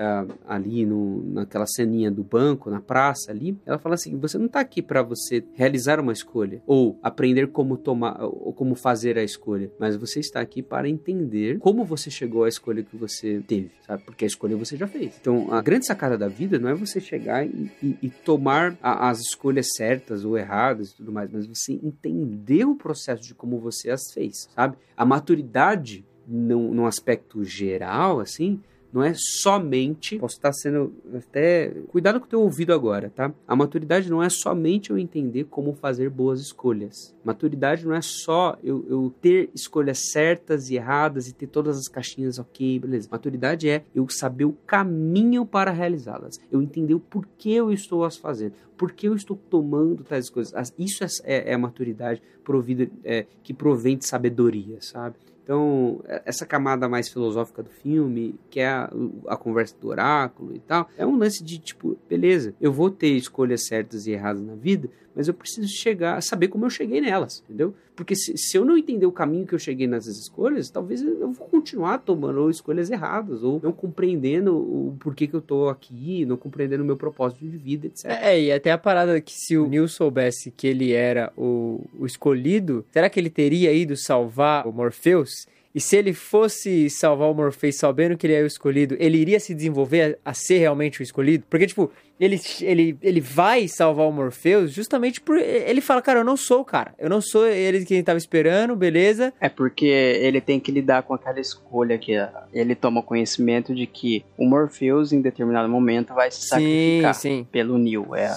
ah, 0.00 0.26
ali 0.48 0.86
no, 0.86 1.22
naquela 1.32 1.66
ceninha 1.66 2.10
do 2.10 2.24
banco, 2.24 2.70
na 2.70 2.80
praça 2.80 3.30
ali, 3.30 3.56
ela 3.66 3.78
fala 3.78 3.94
assim: 3.96 4.16
você 4.16 4.38
não 4.38 4.46
está 4.46 4.60
aqui 4.60 4.80
para 4.80 5.02
você 5.02 5.44
realizar 5.54 6.00
uma 6.00 6.12
escolha 6.12 6.62
ou 6.66 6.98
aprender 7.02 7.48
como 7.48 7.76
tomar 7.76 8.16
ou 8.24 8.52
como 8.54 8.74
fazer 8.74 9.18
a 9.18 9.22
escolha, 9.22 9.70
mas 9.78 9.96
você 9.96 10.18
está 10.20 10.40
aqui 10.40 10.62
para 10.62 10.88
entender 10.88 11.58
como 11.58 11.84
você 11.84 12.10
chegou 12.10 12.44
à 12.44 12.48
escolha 12.48 12.82
que 12.82 12.96
você 12.96 13.42
teve, 13.46 13.70
sabe? 13.86 14.02
Porque 14.04 14.24
a 14.24 14.28
escolha 14.28 14.56
você 14.56 14.74
já 14.76 14.86
fez. 14.86 15.18
Então, 15.20 15.52
a 15.52 15.60
grande 15.60 15.84
sacada 15.86 16.16
da 16.16 16.28
vida 16.28 16.58
não 16.58 16.70
é 16.70 16.74
você 16.74 16.98
chegar 16.98 17.46
e, 17.46 17.70
e- 17.82 17.96
e 18.02 18.08
tomar 18.10 18.78
a- 18.82 19.10
as 19.10 19.20
escolhas 19.20 19.68
certas 19.76 20.24
ou 20.24 20.38
erradas 20.38 20.90
e 20.92 20.96
tudo 20.96 21.12
mais, 21.12 21.30
mas 21.30 21.46
você 21.46 21.74
entender 21.74 22.64
o 22.64 22.74
processo 22.74 23.22
de 23.22 23.34
como 23.34 23.58
você 23.58 23.90
as 23.90 24.10
fez, 24.12 24.48
sabe? 24.54 24.76
A 24.96 25.04
maturidade 25.04 26.04
num, 26.26 26.72
num 26.72 26.86
aspecto 26.86 27.44
geral, 27.44 28.20
assim, 28.20 28.60
não 28.92 29.02
é 29.02 29.12
somente. 29.14 30.18
Posso 30.18 30.36
estar 30.36 30.52
sendo 30.52 30.92
até. 31.14 31.70
Cuidado 31.88 32.18
com 32.20 32.26
o 32.26 32.28
teu 32.28 32.40
ouvido 32.42 32.72
agora, 32.72 33.10
tá? 33.14 33.32
A 33.46 33.54
maturidade 33.56 34.10
não 34.10 34.22
é 34.22 34.28
somente 34.28 34.90
eu 34.90 34.98
entender 34.98 35.44
como 35.44 35.74
fazer 35.74 36.10
boas 36.10 36.40
escolhas. 36.40 37.14
Maturidade 37.24 37.86
não 37.86 37.94
é 37.94 38.00
só 38.02 38.56
eu, 38.62 38.84
eu 38.88 39.12
ter 39.20 39.50
escolhas 39.54 40.10
certas 40.10 40.70
e 40.70 40.76
erradas 40.76 41.28
e 41.28 41.32
ter 41.34 41.46
todas 41.46 41.76
as 41.78 41.88
caixinhas 41.88 42.38
ok, 42.38 42.78
beleza. 42.78 43.08
Maturidade 43.10 43.68
é 43.68 43.84
eu 43.94 44.08
saber 44.08 44.44
o 44.44 44.52
caminho 44.66 45.44
para 45.46 45.70
realizá-las. 45.70 46.40
Eu 46.50 46.60
entender 46.62 46.94
o 46.94 47.00
porquê 47.00 47.50
eu 47.50 47.72
estou 47.72 48.04
as 48.04 48.16
fazendo. 48.16 48.54
Por 48.76 48.92
que 48.92 49.06
eu 49.08 49.14
estou 49.14 49.38
tomando 49.50 50.02
tais 50.02 50.30
coisas. 50.30 50.54
As- 50.54 50.72
Isso 50.78 51.04
é, 51.04 51.08
é, 51.24 51.50
é 51.50 51.54
a 51.54 51.58
maturidade 51.58 52.22
provida, 52.42 52.90
é, 53.04 53.26
que 53.42 53.52
provém 53.52 53.96
de 53.98 54.06
sabedoria, 54.06 54.78
sabe? 54.80 55.16
Então, 55.50 56.00
é- 56.06 56.22
essa 56.26 56.46
camada 56.46 56.88
mais 56.88 57.08
filosófica 57.08 57.60
do 57.60 57.70
filme, 57.70 58.38
que 58.48 58.60
é 58.60 58.68
a, 58.68 58.88
a 59.26 59.36
conversa 59.36 59.74
do 59.80 59.88
oráculo 59.88 60.54
e 60.54 60.60
tal, 60.60 60.88
é 60.96 61.04
um 61.04 61.18
lance 61.18 61.42
de 61.42 61.58
tipo, 61.58 61.98
beleza, 62.08 62.54
eu 62.60 62.72
vou 62.72 62.88
ter 62.88 63.08
escolhas 63.16 63.66
certas 63.66 64.06
e 64.06 64.12
erradas 64.12 64.40
na 64.42 64.54
vida, 64.54 64.88
mas 65.12 65.26
eu 65.26 65.34
preciso 65.34 65.66
chegar 65.66 66.22
saber 66.22 66.46
como 66.46 66.66
eu 66.66 66.70
cheguei 66.70 67.00
nelas, 67.00 67.42
entendeu? 67.44 67.74
Porque 68.00 68.16
se, 68.16 68.34
se 68.38 68.56
eu 68.56 68.64
não 68.64 68.78
entender 68.78 69.04
o 69.04 69.12
caminho 69.12 69.46
que 69.46 69.54
eu 69.54 69.58
cheguei 69.58 69.86
nessas 69.86 70.16
escolhas, 70.16 70.70
talvez 70.70 71.02
eu 71.02 71.30
vou 71.32 71.46
continuar 71.48 71.98
tomando 71.98 72.48
escolhas 72.48 72.90
erradas, 72.90 73.42
ou 73.42 73.60
não 73.62 73.72
compreendendo 73.72 74.56
o 74.56 74.96
porquê 74.98 75.26
que 75.26 75.34
eu 75.34 75.40
tô 75.42 75.68
aqui, 75.68 76.24
não 76.24 76.38
compreendendo 76.38 76.82
o 76.82 76.86
meu 76.86 76.96
propósito 76.96 77.44
de 77.44 77.58
vida, 77.58 77.88
etc. 77.88 78.06
É, 78.06 78.40
e 78.40 78.50
até 78.50 78.72
a 78.72 78.78
parada 78.78 79.20
que 79.20 79.34
se 79.34 79.54
o 79.58 79.68
Neil 79.68 79.86
soubesse 79.86 80.50
que 80.50 80.66
ele 80.66 80.94
era 80.94 81.30
o, 81.36 81.84
o 81.98 82.06
escolhido, 82.06 82.86
será 82.90 83.10
que 83.10 83.20
ele 83.20 83.28
teria 83.28 83.70
ido 83.70 83.94
salvar 83.94 84.66
o 84.66 84.72
Morpheus? 84.72 85.46
E 85.74 85.80
se 85.80 85.94
ele 85.94 86.14
fosse 86.14 86.88
salvar 86.88 87.30
o 87.30 87.34
Morpheus 87.34 87.76
sabendo 87.76 88.16
que 88.16 88.26
ele 88.26 88.32
é 88.32 88.42
o 88.42 88.46
escolhido, 88.46 88.96
ele 88.98 89.18
iria 89.18 89.38
se 89.38 89.54
desenvolver 89.54 90.18
a, 90.24 90.30
a 90.30 90.32
ser 90.32 90.56
realmente 90.56 91.00
o 91.00 91.02
escolhido? 91.02 91.44
Porque, 91.50 91.66
tipo, 91.66 91.92
ele, 92.20 92.38
ele, 92.60 92.98
ele 93.00 93.20
vai 93.20 93.66
salvar 93.66 94.06
o 94.06 94.12
Morpheus 94.12 94.70
justamente 94.72 95.20
por. 95.20 95.38
Ele 95.38 95.80
fala, 95.80 96.02
cara, 96.02 96.20
eu 96.20 96.24
não 96.24 96.36
sou 96.36 96.60
o 96.60 96.64
cara. 96.64 96.94
Eu 96.98 97.08
não 97.08 97.20
sou 97.20 97.46
ele 97.46 97.84
que 97.84 97.94
ele 97.94 98.02
tava 98.02 98.18
esperando, 98.18 98.76
beleza? 98.76 99.32
É 99.40 99.48
porque 99.48 99.86
ele 99.86 100.40
tem 100.40 100.60
que 100.60 100.70
lidar 100.70 101.02
com 101.04 101.14
aquela 101.14 101.40
escolha 101.40 101.96
que 101.96 102.12
ele 102.52 102.74
toma 102.74 103.02
conhecimento 103.02 103.74
de 103.74 103.86
que 103.86 104.22
o 104.36 104.44
Morpheus 104.44 105.12
em 105.12 105.22
determinado 105.22 105.68
momento 105.68 106.12
vai 106.12 106.30
se 106.30 106.42
Sim, 106.42 106.48
sacrificar 106.48 107.14
sim. 107.14 107.46
pelo 107.50 107.78
Neo. 107.78 108.14
É, 108.14 108.28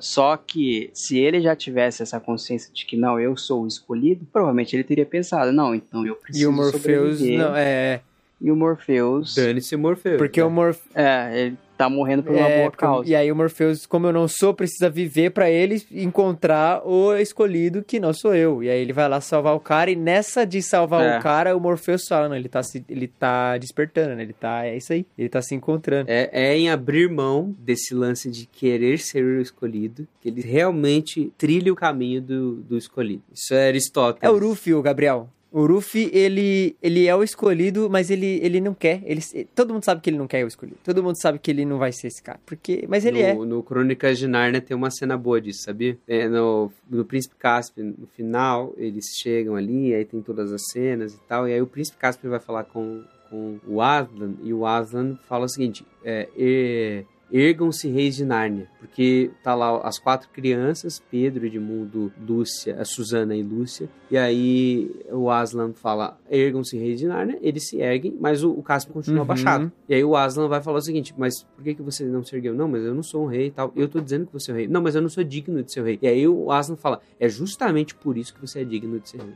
só 0.00 0.36
que 0.36 0.90
se 0.94 1.18
ele 1.18 1.40
já 1.40 1.56
tivesse 1.56 2.02
essa 2.02 2.20
consciência 2.20 2.72
de 2.72 2.86
que 2.86 2.96
não, 2.96 3.18
eu 3.18 3.36
sou 3.36 3.64
o 3.64 3.66
escolhido, 3.66 4.24
provavelmente 4.32 4.76
ele 4.76 4.84
teria 4.84 5.04
pensado, 5.06 5.50
não, 5.50 5.74
então 5.74 6.06
eu 6.06 6.14
preciso 6.14 6.44
E 6.44 6.46
o 6.46 6.52
Morpheus. 6.52 7.18
sobreviver. 7.18 7.38
Não, 7.38 7.56
é. 7.56 8.00
E 8.40 8.50
o 8.50 8.56
Morpheus, 8.56 9.34
Dane-se 9.36 9.74
Morfeu. 9.76 10.18
Porque 10.18 10.42
o 10.42 10.50
Morpheus. 10.50 10.84
é, 10.94 11.40
ele 11.46 11.58
tá 11.76 11.88
morrendo 11.88 12.22
por 12.22 12.32
uma 12.34 12.48
É, 12.48 12.60
boa 12.60 12.70
causa. 12.70 13.08
E 13.08 13.14
aí 13.14 13.30
o 13.30 13.36
Morpheus, 13.36 13.84
como 13.86 14.06
eu 14.06 14.12
não 14.12 14.28
sou, 14.28 14.54
precisa 14.54 14.88
viver 14.88 15.30
pra 15.30 15.50
ele 15.50 15.82
encontrar 15.92 16.86
o 16.86 17.14
escolhido 17.16 17.82
que 17.82 17.98
não 17.98 18.12
sou 18.12 18.34
eu. 18.34 18.62
E 18.62 18.70
aí 18.70 18.80
ele 18.80 18.92
vai 18.92 19.08
lá 19.08 19.20
salvar 19.20 19.54
o 19.54 19.60
cara 19.60 19.90
e 19.90 19.96
nessa 19.96 20.44
de 20.44 20.62
salvar 20.62 21.02
É. 21.04 21.18
o 21.18 21.22
cara, 21.22 21.56
o 21.56 21.60
Morpheus 21.60 22.06
fala, 22.08 22.28
não, 22.28 22.36
ele 22.36 22.48
tá 22.48 22.62
se, 22.62 22.84
ele 22.88 23.08
tá 23.08 23.58
despertando, 23.58 24.14
né? 24.14 24.22
Ele 24.22 24.32
tá, 24.32 24.66
é 24.66 24.76
isso 24.76 24.92
aí. 24.92 25.04
Ele 25.18 25.28
tá 25.28 25.42
se 25.42 25.54
encontrando. 25.54 26.10
É, 26.10 26.30
é 26.32 26.56
em 26.56 26.70
abrir 26.70 27.08
mão 27.10 27.54
desse 27.58 27.94
lance 27.94 28.30
de 28.30 28.46
querer 28.46 28.98
ser 28.98 29.24
o 29.24 29.40
escolhido 29.40 30.06
que 30.20 30.28
ele 30.28 30.40
realmente 30.40 31.32
trilha 31.36 31.72
o 31.72 31.76
caminho 31.76 32.20
do, 32.20 32.54
do 32.56 32.76
escolhido. 32.78 33.22
Isso 33.32 33.52
é 33.54 33.68
Aristóteles. 33.68 34.22
É 34.22 34.30
o 34.30 34.38
Ruffy, 34.38 34.74
o 34.74 34.82
Gabriel. 34.82 35.28
O 35.54 35.66
Ruffy, 35.66 36.10
ele, 36.12 36.76
ele 36.82 37.06
é 37.06 37.14
o 37.14 37.22
escolhido, 37.22 37.88
mas 37.88 38.10
ele, 38.10 38.40
ele 38.42 38.60
não 38.60 38.74
quer. 38.74 39.00
Ele, 39.04 39.20
todo 39.54 39.72
mundo 39.72 39.84
sabe 39.84 40.00
que 40.00 40.10
ele 40.10 40.18
não 40.18 40.26
quer 40.26 40.44
o 40.44 40.48
escolhido. 40.48 40.78
Todo 40.82 41.00
mundo 41.00 41.14
sabe 41.16 41.38
que 41.38 41.48
ele 41.48 41.64
não 41.64 41.78
vai 41.78 41.92
ser 41.92 42.08
esse 42.08 42.20
cara. 42.20 42.40
Porque, 42.44 42.84
mas 42.88 43.04
ele 43.04 43.22
no, 43.22 43.44
é. 43.44 43.46
No 43.46 43.62
Crônicas 43.62 44.18
de 44.18 44.26
Nárnia 44.26 44.60
tem 44.60 44.76
uma 44.76 44.90
cena 44.90 45.16
boa 45.16 45.40
disso, 45.40 45.62
sabia? 45.62 45.96
É, 46.08 46.28
no, 46.28 46.72
no 46.90 47.04
Príncipe 47.04 47.36
Caspian, 47.38 47.94
no 47.96 48.08
final, 48.08 48.74
eles 48.76 49.04
chegam 49.16 49.54
ali, 49.54 49.94
aí 49.94 50.04
tem 50.04 50.20
todas 50.20 50.52
as 50.52 50.62
cenas 50.72 51.14
e 51.14 51.20
tal, 51.28 51.46
e 51.46 51.52
aí 51.52 51.62
o 51.62 51.68
Príncipe 51.68 51.98
Caspian 51.98 52.30
vai 52.30 52.40
falar 52.40 52.64
com, 52.64 53.04
com 53.30 53.60
o 53.64 53.80
Aslan, 53.80 54.34
e 54.42 54.52
o 54.52 54.66
Aslan 54.66 55.16
fala 55.28 55.44
o 55.44 55.48
seguinte, 55.48 55.86
é, 56.04 56.28
é, 56.36 57.04
Ergam-se 57.32 57.88
reis 57.88 58.14
de 58.14 58.24
Nárnia, 58.24 58.68
porque 58.78 59.30
tá 59.42 59.54
lá 59.54 59.78
as 59.78 59.98
quatro 59.98 60.28
crianças, 60.32 61.02
Pedro, 61.10 61.46
Edmundo, 61.46 62.12
Lúcia, 62.20 62.76
a 62.80 62.84
Susana 62.84 63.34
e 63.34 63.42
Lúcia, 63.42 63.88
e 64.10 64.16
aí 64.16 64.90
o 65.10 65.28
Aslan 65.30 65.72
fala, 65.72 66.16
ergam-se 66.30 66.76
reis 66.78 67.00
de 67.00 67.06
Nárnia, 67.06 67.38
eles 67.42 67.66
se 67.68 67.78
erguem, 67.80 68.16
mas 68.20 68.44
o, 68.44 68.52
o 68.52 68.62
Caspian 68.62 68.92
continua 68.92 69.18
Uhum. 69.18 69.22
abaixado. 69.24 69.72
E 69.88 69.94
aí 69.94 70.04
o 70.04 70.14
Aslan 70.16 70.46
vai 70.48 70.62
falar 70.62 70.78
o 70.78 70.82
seguinte, 70.82 71.12
mas 71.18 71.42
por 71.56 71.64
que, 71.64 71.74
que 71.74 71.82
você 71.82 72.04
não 72.04 72.22
se 72.22 72.36
ergueu? 72.36 72.54
Não, 72.54 72.68
mas 72.68 72.82
eu 72.84 72.94
não 72.94 73.02
sou 73.02 73.24
um 73.24 73.26
rei 73.28 73.46
e 73.46 73.50
tal, 73.50 73.72
eu 73.74 73.88
tô 73.88 74.00
dizendo 74.00 74.26
que 74.26 74.32
você 74.32 74.50
é 74.50 74.54
um 74.54 74.56
rei. 74.58 74.68
Não, 74.68 74.82
mas 74.82 74.94
eu 74.94 75.02
não 75.02 75.08
sou 75.08 75.24
digno 75.24 75.62
de 75.62 75.72
ser 75.72 75.82
rei. 75.82 75.98
E 76.00 76.06
aí 76.06 76.28
o 76.28 76.52
Aslan 76.52 76.76
fala, 76.76 77.00
é 77.18 77.28
justamente 77.28 77.94
por 77.94 78.16
isso 78.16 78.32
que 78.34 78.40
você 78.40 78.60
é 78.60 78.64
digno 78.64 79.00
de 79.00 79.08
ser 79.08 79.18
rei. 79.18 79.34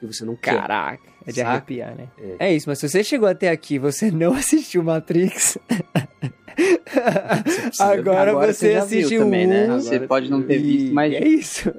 Que 0.00 0.06
você 0.06 0.24
não 0.24 0.36
quer. 0.36 0.54
Caraca, 0.60 1.02
é 1.26 1.30
de 1.32 1.38
Saca? 1.38 1.50
arrepiar, 1.50 1.96
né? 1.96 2.08
É. 2.38 2.50
É. 2.50 2.54
isso, 2.54 2.68
mas 2.68 2.78
se 2.78 2.88
você 2.88 3.02
chegou 3.02 3.28
até 3.28 3.48
aqui 3.50 3.74
e 3.76 3.78
você 3.78 4.10
não 4.12 4.32
assistiu 4.34 4.82
Matrix, 4.82 5.56
agora, 7.78 8.30
Agora 8.30 8.52
você, 8.52 8.72
já 8.72 8.84
viu 8.84 8.98
assistiu 9.00 9.20
também, 9.24 9.46
né? 9.46 9.72
um 9.72 9.80
Você 9.80 10.00
pode 10.00 10.30
não 10.30 10.42
ter 10.42 10.58
visto, 10.58 10.92
mas 10.94 11.12
é 11.12 11.26
isso. 11.26 11.72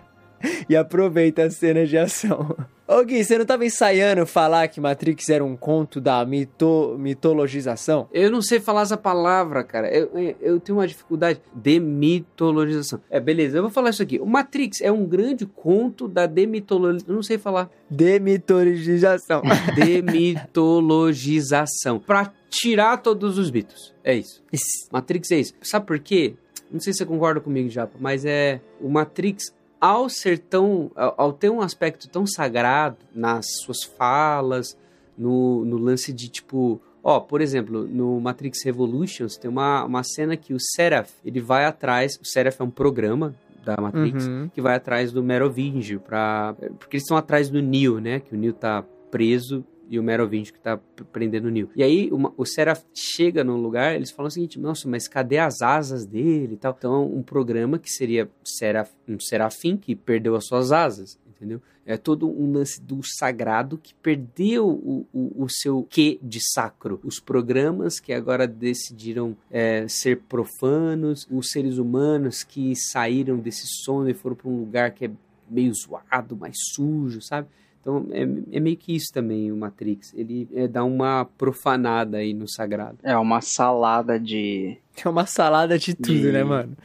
e 0.68 0.76
aproveita 0.76 1.42
as 1.42 1.54
cenas 1.54 1.88
de 1.88 1.98
ação. 1.98 2.56
Ô 2.92 3.04
Gui, 3.04 3.22
você 3.22 3.38
não 3.38 3.46
tava 3.46 3.64
ensaiando 3.64 4.26
falar 4.26 4.66
que 4.66 4.80
Matrix 4.80 5.28
era 5.28 5.44
um 5.44 5.56
conto 5.56 6.00
da 6.00 6.26
mito, 6.26 6.96
mitologização? 6.98 8.08
Eu 8.12 8.32
não 8.32 8.42
sei 8.42 8.58
falar 8.58 8.82
essa 8.82 8.96
palavra, 8.96 9.62
cara. 9.62 9.88
Eu, 9.88 10.10
eu, 10.12 10.36
eu 10.40 10.58
tenho 10.58 10.76
uma 10.76 10.88
dificuldade. 10.88 11.40
Demitologização. 11.54 13.00
É, 13.08 13.20
beleza, 13.20 13.58
eu 13.58 13.62
vou 13.62 13.70
falar 13.70 13.90
isso 13.90 14.02
aqui. 14.02 14.18
O 14.18 14.26
Matrix 14.26 14.80
é 14.80 14.90
um 14.90 15.06
grande 15.06 15.46
conto 15.46 16.08
da 16.08 16.26
demitologização. 16.26 17.12
Eu 17.12 17.14
não 17.14 17.22
sei 17.22 17.38
falar. 17.38 17.70
Demitologização. 17.88 19.40
Demitologização. 19.76 22.00
pra 22.00 22.32
tirar 22.48 22.96
todos 22.96 23.38
os 23.38 23.52
mitos. 23.52 23.94
É 24.02 24.16
isso. 24.16 24.42
Matrix 24.90 25.30
é 25.30 25.38
isso. 25.38 25.54
Sabe 25.62 25.86
por 25.86 26.00
quê? 26.00 26.34
Não 26.68 26.80
sei 26.80 26.92
se 26.92 26.98
você 26.98 27.06
concorda 27.06 27.40
comigo, 27.40 27.68
Japa, 27.68 27.96
mas 28.00 28.24
é. 28.24 28.60
O 28.80 28.88
Matrix, 28.88 29.54
ao 29.80 30.08
ser 30.08 30.38
tão. 30.38 30.90
Ao, 30.94 31.32
ter 31.32 31.50
um 31.50 31.60
aspecto 31.60 32.08
tão 32.08 32.26
sagrado 32.26 32.98
nas 33.14 33.46
suas 33.62 33.82
falas, 33.82 34.76
no, 35.16 35.64
no 35.64 35.78
lance 35.78 36.12
de 36.12 36.28
tipo. 36.28 36.80
Ó, 37.02 37.18
por 37.18 37.40
exemplo, 37.40 37.86
no 37.88 38.20
Matrix 38.20 38.62
Revolutions 38.62 39.36
tem 39.36 39.50
uma, 39.50 39.84
uma 39.84 40.02
cena 40.02 40.36
que 40.36 40.52
o 40.52 40.58
Seraph, 40.60 41.10
ele 41.24 41.40
vai 41.40 41.64
atrás. 41.64 42.18
O 42.20 42.26
Seraph 42.26 42.60
é 42.60 42.64
um 42.64 42.70
programa 42.70 43.34
da 43.64 43.76
Matrix 43.80 44.26
Uhum. 44.26 44.50
que 44.54 44.60
vai 44.60 44.74
atrás 44.74 45.12
do 45.12 45.22
Merovingio 45.22 46.00
para 46.00 46.54
porque 46.78 46.96
eles 46.96 47.04
estão 47.04 47.16
atrás 47.16 47.48
do 47.48 47.62
Neo, 47.62 48.00
né? 48.00 48.20
Que 48.20 48.34
o 48.34 48.38
Neo 48.38 48.52
tá 48.52 48.84
preso 49.10 49.64
e 49.90 49.98
o 49.98 50.02
Merovingio 50.04 50.54
que 50.54 50.60
tá 50.60 50.78
prendendo 51.12 51.48
o 51.48 51.50
Neo. 51.50 51.68
E 51.74 51.82
aí 51.82 52.08
uma- 52.12 52.32
o 52.36 52.46
Seraph 52.46 52.84
chega 52.94 53.42
num 53.42 53.56
lugar, 53.56 53.96
eles 53.96 54.12
falam 54.12 54.28
o 54.28 54.30
seguinte: 54.30 54.58
"Nossa, 54.58 54.88
mas 54.88 55.08
cadê 55.08 55.38
as 55.38 55.60
asas 55.60 56.06
dele 56.06 56.54
e 56.54 56.56
tal?". 56.56 56.74
Então, 56.78 57.12
um 57.12 57.22
programa 57.22 57.76
que 57.78 57.90
seria 57.90 58.30
Seraph, 58.44 58.92
um 59.08 59.18
serafim 59.18 59.76
que 59.76 59.96
perdeu 59.96 60.36
as 60.36 60.46
suas 60.46 60.70
asas, 60.70 61.18
entendeu? 61.28 61.60
É 61.84 61.96
todo 61.96 62.28
um 62.30 62.52
lance 62.52 62.80
do 62.80 63.00
sagrado 63.02 63.76
que 63.76 63.92
perdeu 63.94 64.68
o, 64.68 65.06
o, 65.12 65.44
o 65.44 65.48
seu 65.48 65.84
quê 65.90 66.20
de 66.22 66.38
sacro. 66.52 67.00
Os 67.02 67.18
programas 67.18 67.98
que 67.98 68.12
agora 68.12 68.46
decidiram 68.46 69.36
é, 69.50 69.88
ser 69.88 70.20
profanos, 70.28 71.26
os 71.28 71.50
seres 71.50 71.78
humanos 71.78 72.44
que 72.44 72.74
saíram 72.76 73.38
desse 73.38 73.66
sono 73.66 74.08
e 74.08 74.14
foram 74.14 74.36
para 74.36 74.48
um 74.48 74.60
lugar 74.60 74.92
que 74.92 75.06
é 75.06 75.10
meio 75.50 75.72
zoado, 75.74 76.36
mais 76.36 76.54
sujo, 76.74 77.20
sabe? 77.20 77.48
Então 77.80 78.06
é, 78.10 78.22
é 78.56 78.60
meio 78.60 78.76
que 78.76 78.94
isso 78.94 79.12
também 79.12 79.50
o 79.50 79.56
Matrix. 79.56 80.12
Ele 80.14 80.48
é, 80.54 80.68
dá 80.68 80.84
uma 80.84 81.24
profanada 81.38 82.18
aí 82.18 82.34
no 82.34 82.48
sagrado. 82.48 82.98
é 83.02 83.16
uma 83.16 83.40
salada 83.40 84.18
de. 84.20 84.76
É 85.04 85.08
uma 85.08 85.24
salada 85.26 85.78
de 85.78 85.94
tudo, 85.94 86.28
E- 86.28 86.32
né, 86.32 86.44
mano? 86.44 86.76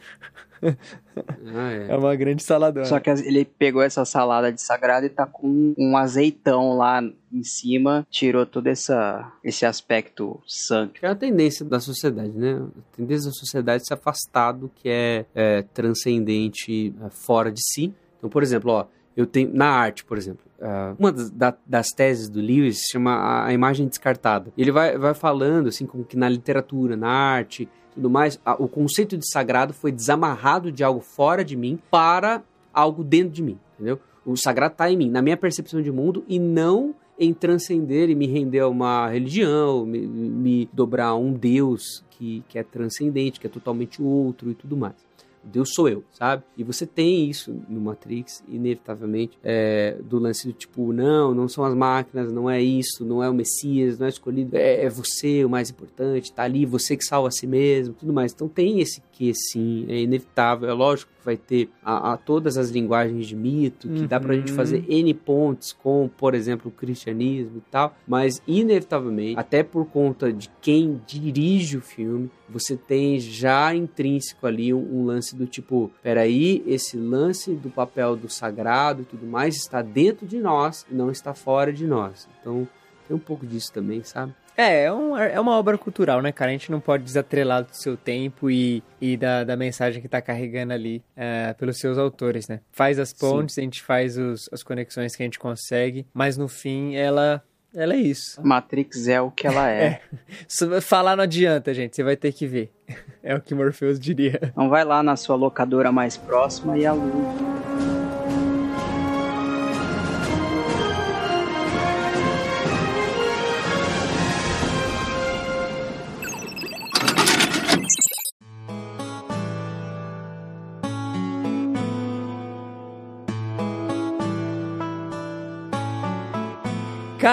Ah, 1.54 1.70
é. 1.72 1.86
É 1.92 1.96
uma 1.96 2.14
grande 2.16 2.42
saladona. 2.42 2.86
Só 2.86 2.98
que 2.98 3.10
ele 3.10 3.44
pegou 3.44 3.82
essa 3.82 4.04
salada 4.04 4.50
de 4.52 4.60
sagrado 4.60 5.06
e 5.06 5.10
tá 5.10 5.26
com 5.26 5.74
um 5.76 5.96
azeitão 5.96 6.76
lá 6.76 7.02
em 7.32 7.42
cima, 7.42 8.06
tirou 8.10 8.46
todo 8.46 8.66
essa, 8.66 9.30
esse 9.44 9.66
aspecto 9.66 10.40
sangue. 10.46 10.94
É 11.02 11.08
a 11.08 11.14
tendência 11.14 11.64
da 11.64 11.78
sociedade, 11.80 12.30
né? 12.32 12.54
A 12.54 12.96
tendência 12.96 13.26
da 13.26 13.32
sociedade 13.34 13.82
é 13.82 13.86
se 13.86 13.94
afastar 13.94 14.52
do 14.52 14.68
que 14.68 14.88
é, 14.88 15.26
é, 15.34 15.62
transcendente 15.74 16.94
é, 17.02 17.10
fora 17.10 17.50
de 17.52 17.60
si. 17.62 17.92
Então, 18.18 18.30
por 18.30 18.42
exemplo, 18.42 18.72
ó, 18.72 18.86
eu 19.16 19.26
tenho 19.26 19.50
na 19.54 19.66
arte, 19.66 20.04
por 20.04 20.18
exemplo, 20.18 20.44
ah, 20.60 20.94
uma 20.98 21.10
das, 21.10 21.30
da- 21.30 21.56
das 21.66 21.88
teses 21.88 22.28
do 22.28 22.40
Lewis 22.40 22.80
se 22.80 22.92
chama 22.92 23.12
a, 23.12 23.46
a 23.46 23.52
imagem 23.52 23.86
descartada. 23.88 24.52
Ele 24.56 24.70
vai, 24.70 24.96
vai 24.98 25.14
falando 25.14 25.68
assim 25.68 25.86
como 25.86 26.04
que 26.04 26.16
na 26.16 26.28
literatura, 26.28 26.96
na 26.96 27.08
arte, 27.08 27.68
tudo 27.94 28.10
mais, 28.10 28.38
a- 28.44 28.54
o 28.62 28.68
conceito 28.68 29.16
de 29.16 29.26
sagrado 29.30 29.72
foi 29.72 29.90
desamarrado 29.90 30.70
de 30.70 30.84
algo 30.84 31.00
fora 31.00 31.44
de 31.44 31.56
mim 31.56 31.78
para 31.90 32.42
algo 32.72 33.02
dentro 33.02 33.30
de 33.30 33.42
mim, 33.42 33.58
entendeu? 33.74 33.98
O 34.24 34.36
sagrado 34.36 34.72
está 34.72 34.90
em 34.90 34.96
mim, 34.96 35.08
na 35.10 35.22
minha 35.22 35.36
percepção 35.36 35.80
de 35.80 35.90
mundo 35.90 36.24
e 36.28 36.38
não 36.38 36.94
em 37.18 37.32
transcender 37.32 38.10
e 38.10 38.14
me 38.14 38.26
render 38.26 38.58
a 38.60 38.68
uma 38.68 39.08
religião, 39.08 39.86
me, 39.86 40.06
me 40.06 40.68
dobrar 40.72 41.06
a 41.06 41.14
um 41.16 41.32
Deus 41.32 42.04
que, 42.10 42.42
que 42.48 42.58
é 42.58 42.62
transcendente, 42.62 43.40
que 43.40 43.46
é 43.46 43.50
totalmente 43.50 44.02
outro 44.02 44.50
e 44.50 44.54
tudo 44.54 44.76
mais. 44.76 45.05
Deus 45.46 45.70
sou 45.74 45.88
eu, 45.88 46.04
sabe? 46.12 46.42
E 46.56 46.64
você 46.64 46.86
tem 46.86 47.28
isso 47.28 47.54
no 47.68 47.80
Matrix, 47.80 48.42
inevitavelmente, 48.48 49.38
é, 49.42 49.96
do 50.02 50.18
lance 50.18 50.46
do 50.46 50.52
tipo, 50.52 50.92
não, 50.92 51.34
não 51.34 51.48
são 51.48 51.64
as 51.64 51.74
máquinas, 51.74 52.32
não 52.32 52.50
é 52.50 52.60
isso, 52.62 53.04
não 53.04 53.22
é 53.22 53.30
o 53.30 53.34
Messias, 53.34 53.98
não 53.98 54.06
é 54.06 54.10
escolhido, 54.10 54.56
é, 54.56 54.84
é 54.84 54.88
você 54.88 55.44
o 55.44 55.48
mais 55.48 55.70
importante, 55.70 56.32
tá 56.32 56.42
ali, 56.42 56.66
você 56.66 56.96
que 56.96 57.04
salva 57.04 57.28
a 57.28 57.30
si 57.30 57.46
mesmo, 57.46 57.94
tudo 57.94 58.12
mais. 58.12 58.32
Então 58.32 58.48
tem 58.48 58.80
esse 58.80 59.00
que 59.16 59.32
sim, 59.34 59.86
é 59.88 59.98
inevitável, 60.00 60.68
é 60.68 60.72
lógico 60.74 61.10
que 61.18 61.24
vai 61.24 61.38
ter 61.38 61.70
a, 61.82 62.12
a 62.12 62.16
todas 62.18 62.58
as 62.58 62.68
linguagens 62.68 63.26
de 63.26 63.34
mito, 63.34 63.88
que 63.88 64.06
dá 64.06 64.20
pra 64.20 64.34
gente 64.34 64.50
Uhum. 64.50 64.56
fazer 64.56 64.84
N 64.86 65.14
pontos 65.14 65.72
com, 65.72 66.06
por 66.18 66.34
exemplo, 66.34 66.68
o 66.68 66.70
cristianismo 66.70 67.56
e 67.56 67.70
tal, 67.70 67.96
mas 68.06 68.42
inevitavelmente, 68.46 69.38
até 69.40 69.62
por 69.62 69.86
conta 69.86 70.30
de 70.30 70.50
quem 70.60 71.00
dirige 71.06 71.78
o 71.78 71.80
filme, 71.80 72.30
você 72.46 72.76
tem 72.76 73.18
já 73.18 73.74
intrínseco 73.74 74.46
ali 74.46 74.74
um, 74.74 75.00
um 75.00 75.06
lance 75.06 75.34
do 75.34 75.46
tipo, 75.46 75.90
peraí, 76.02 76.62
esse 76.66 76.98
lance 76.98 77.54
do 77.54 77.70
papel 77.70 78.16
do 78.16 78.28
sagrado 78.28 79.00
e 79.02 79.04
tudo 79.06 79.26
mais 79.26 79.56
está 79.56 79.80
dentro 79.80 80.26
de 80.26 80.38
nós 80.38 80.84
e 80.90 80.94
não 80.94 81.10
está 81.10 81.32
fora 81.32 81.72
de 81.72 81.86
nós. 81.86 82.28
Então, 82.40 82.68
tem 83.08 83.16
um 83.16 83.20
pouco 83.20 83.46
disso 83.46 83.72
também, 83.72 84.02
sabe? 84.04 84.34
É, 84.56 84.84
é, 84.84 84.92
um- 84.92 85.16
é 85.16 85.38
uma 85.38 85.52
obra 85.58 85.76
cultural, 85.76 86.22
né, 86.22 86.32
cara? 86.32 86.50
A 86.50 86.52
gente 86.52 86.70
não 86.70 86.80
pode 86.80 87.04
desatrelar 87.04 87.62
do 87.64 87.72
seu 87.74 87.96
tempo 87.96 88.50
e, 88.50 88.82
e 89.00 89.16
da, 89.16 89.44
da 89.44 89.56
mensagem 89.56 90.00
que 90.00 90.08
tá 90.08 90.20
carregando 90.22 90.72
ali 90.72 91.02
é, 91.14 91.52
pelos 91.54 91.78
seus 91.78 91.98
autores, 91.98 92.48
né? 92.48 92.60
Faz 92.72 92.98
as 92.98 93.12
pontes, 93.12 93.58
a 93.58 93.62
gente 93.62 93.82
faz 93.82 94.16
os- 94.16 94.48
as 94.52 94.62
conexões 94.62 95.14
que 95.14 95.22
a 95.22 95.26
gente 95.26 95.38
consegue, 95.38 96.06
mas 96.14 96.36
no 96.38 96.48
fim 96.48 96.94
ela, 96.96 97.42
ela 97.74 97.92
é 97.94 97.98
isso. 97.98 98.40
Matrix 98.42 99.08
é 99.08 99.20
o 99.20 99.30
que 99.30 99.46
ela 99.46 99.68
é. 99.70 100.00
Só 100.48 100.80
Falar 100.80 101.16
não 101.16 101.24
adianta, 101.24 101.74
gente, 101.74 101.94
você 101.94 102.02
vai 102.02 102.16
ter 102.16 102.32
que 102.32 102.46
ver. 102.46 102.72
É 103.28 103.34
o 103.34 103.40
que 103.40 103.56
Morpheus 103.56 103.98
diria. 103.98 104.38
Então 104.40 104.68
vai 104.68 104.84
lá 104.84 105.02
na 105.02 105.16
sua 105.16 105.34
locadora 105.34 105.90
mais 105.90 106.16
próxima 106.16 106.78
e 106.78 106.86
aluga. 106.86 107.65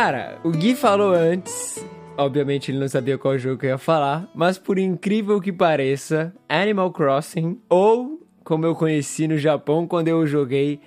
Cara, 0.03 0.37
o 0.43 0.51
Gui 0.51 0.75
falou 0.75 1.13
antes. 1.13 1.81
Obviamente 2.17 2.69
ele 2.69 2.77
não 2.77 2.89
sabia 2.89 3.17
qual 3.17 3.39
jogo 3.39 3.63
eu 3.63 3.69
ia 3.69 3.77
falar, 3.77 4.29
mas 4.35 4.57
por 4.57 4.77
incrível 4.77 5.39
que 5.39 5.49
pareça, 5.49 6.35
Animal 6.49 6.91
Crossing, 6.91 7.57
ou 7.69 8.19
como 8.43 8.65
eu 8.65 8.75
conheci 8.75 9.29
no 9.29 9.37
Japão 9.37 9.87
quando 9.87 10.09
eu 10.09 10.27
joguei 10.27 10.81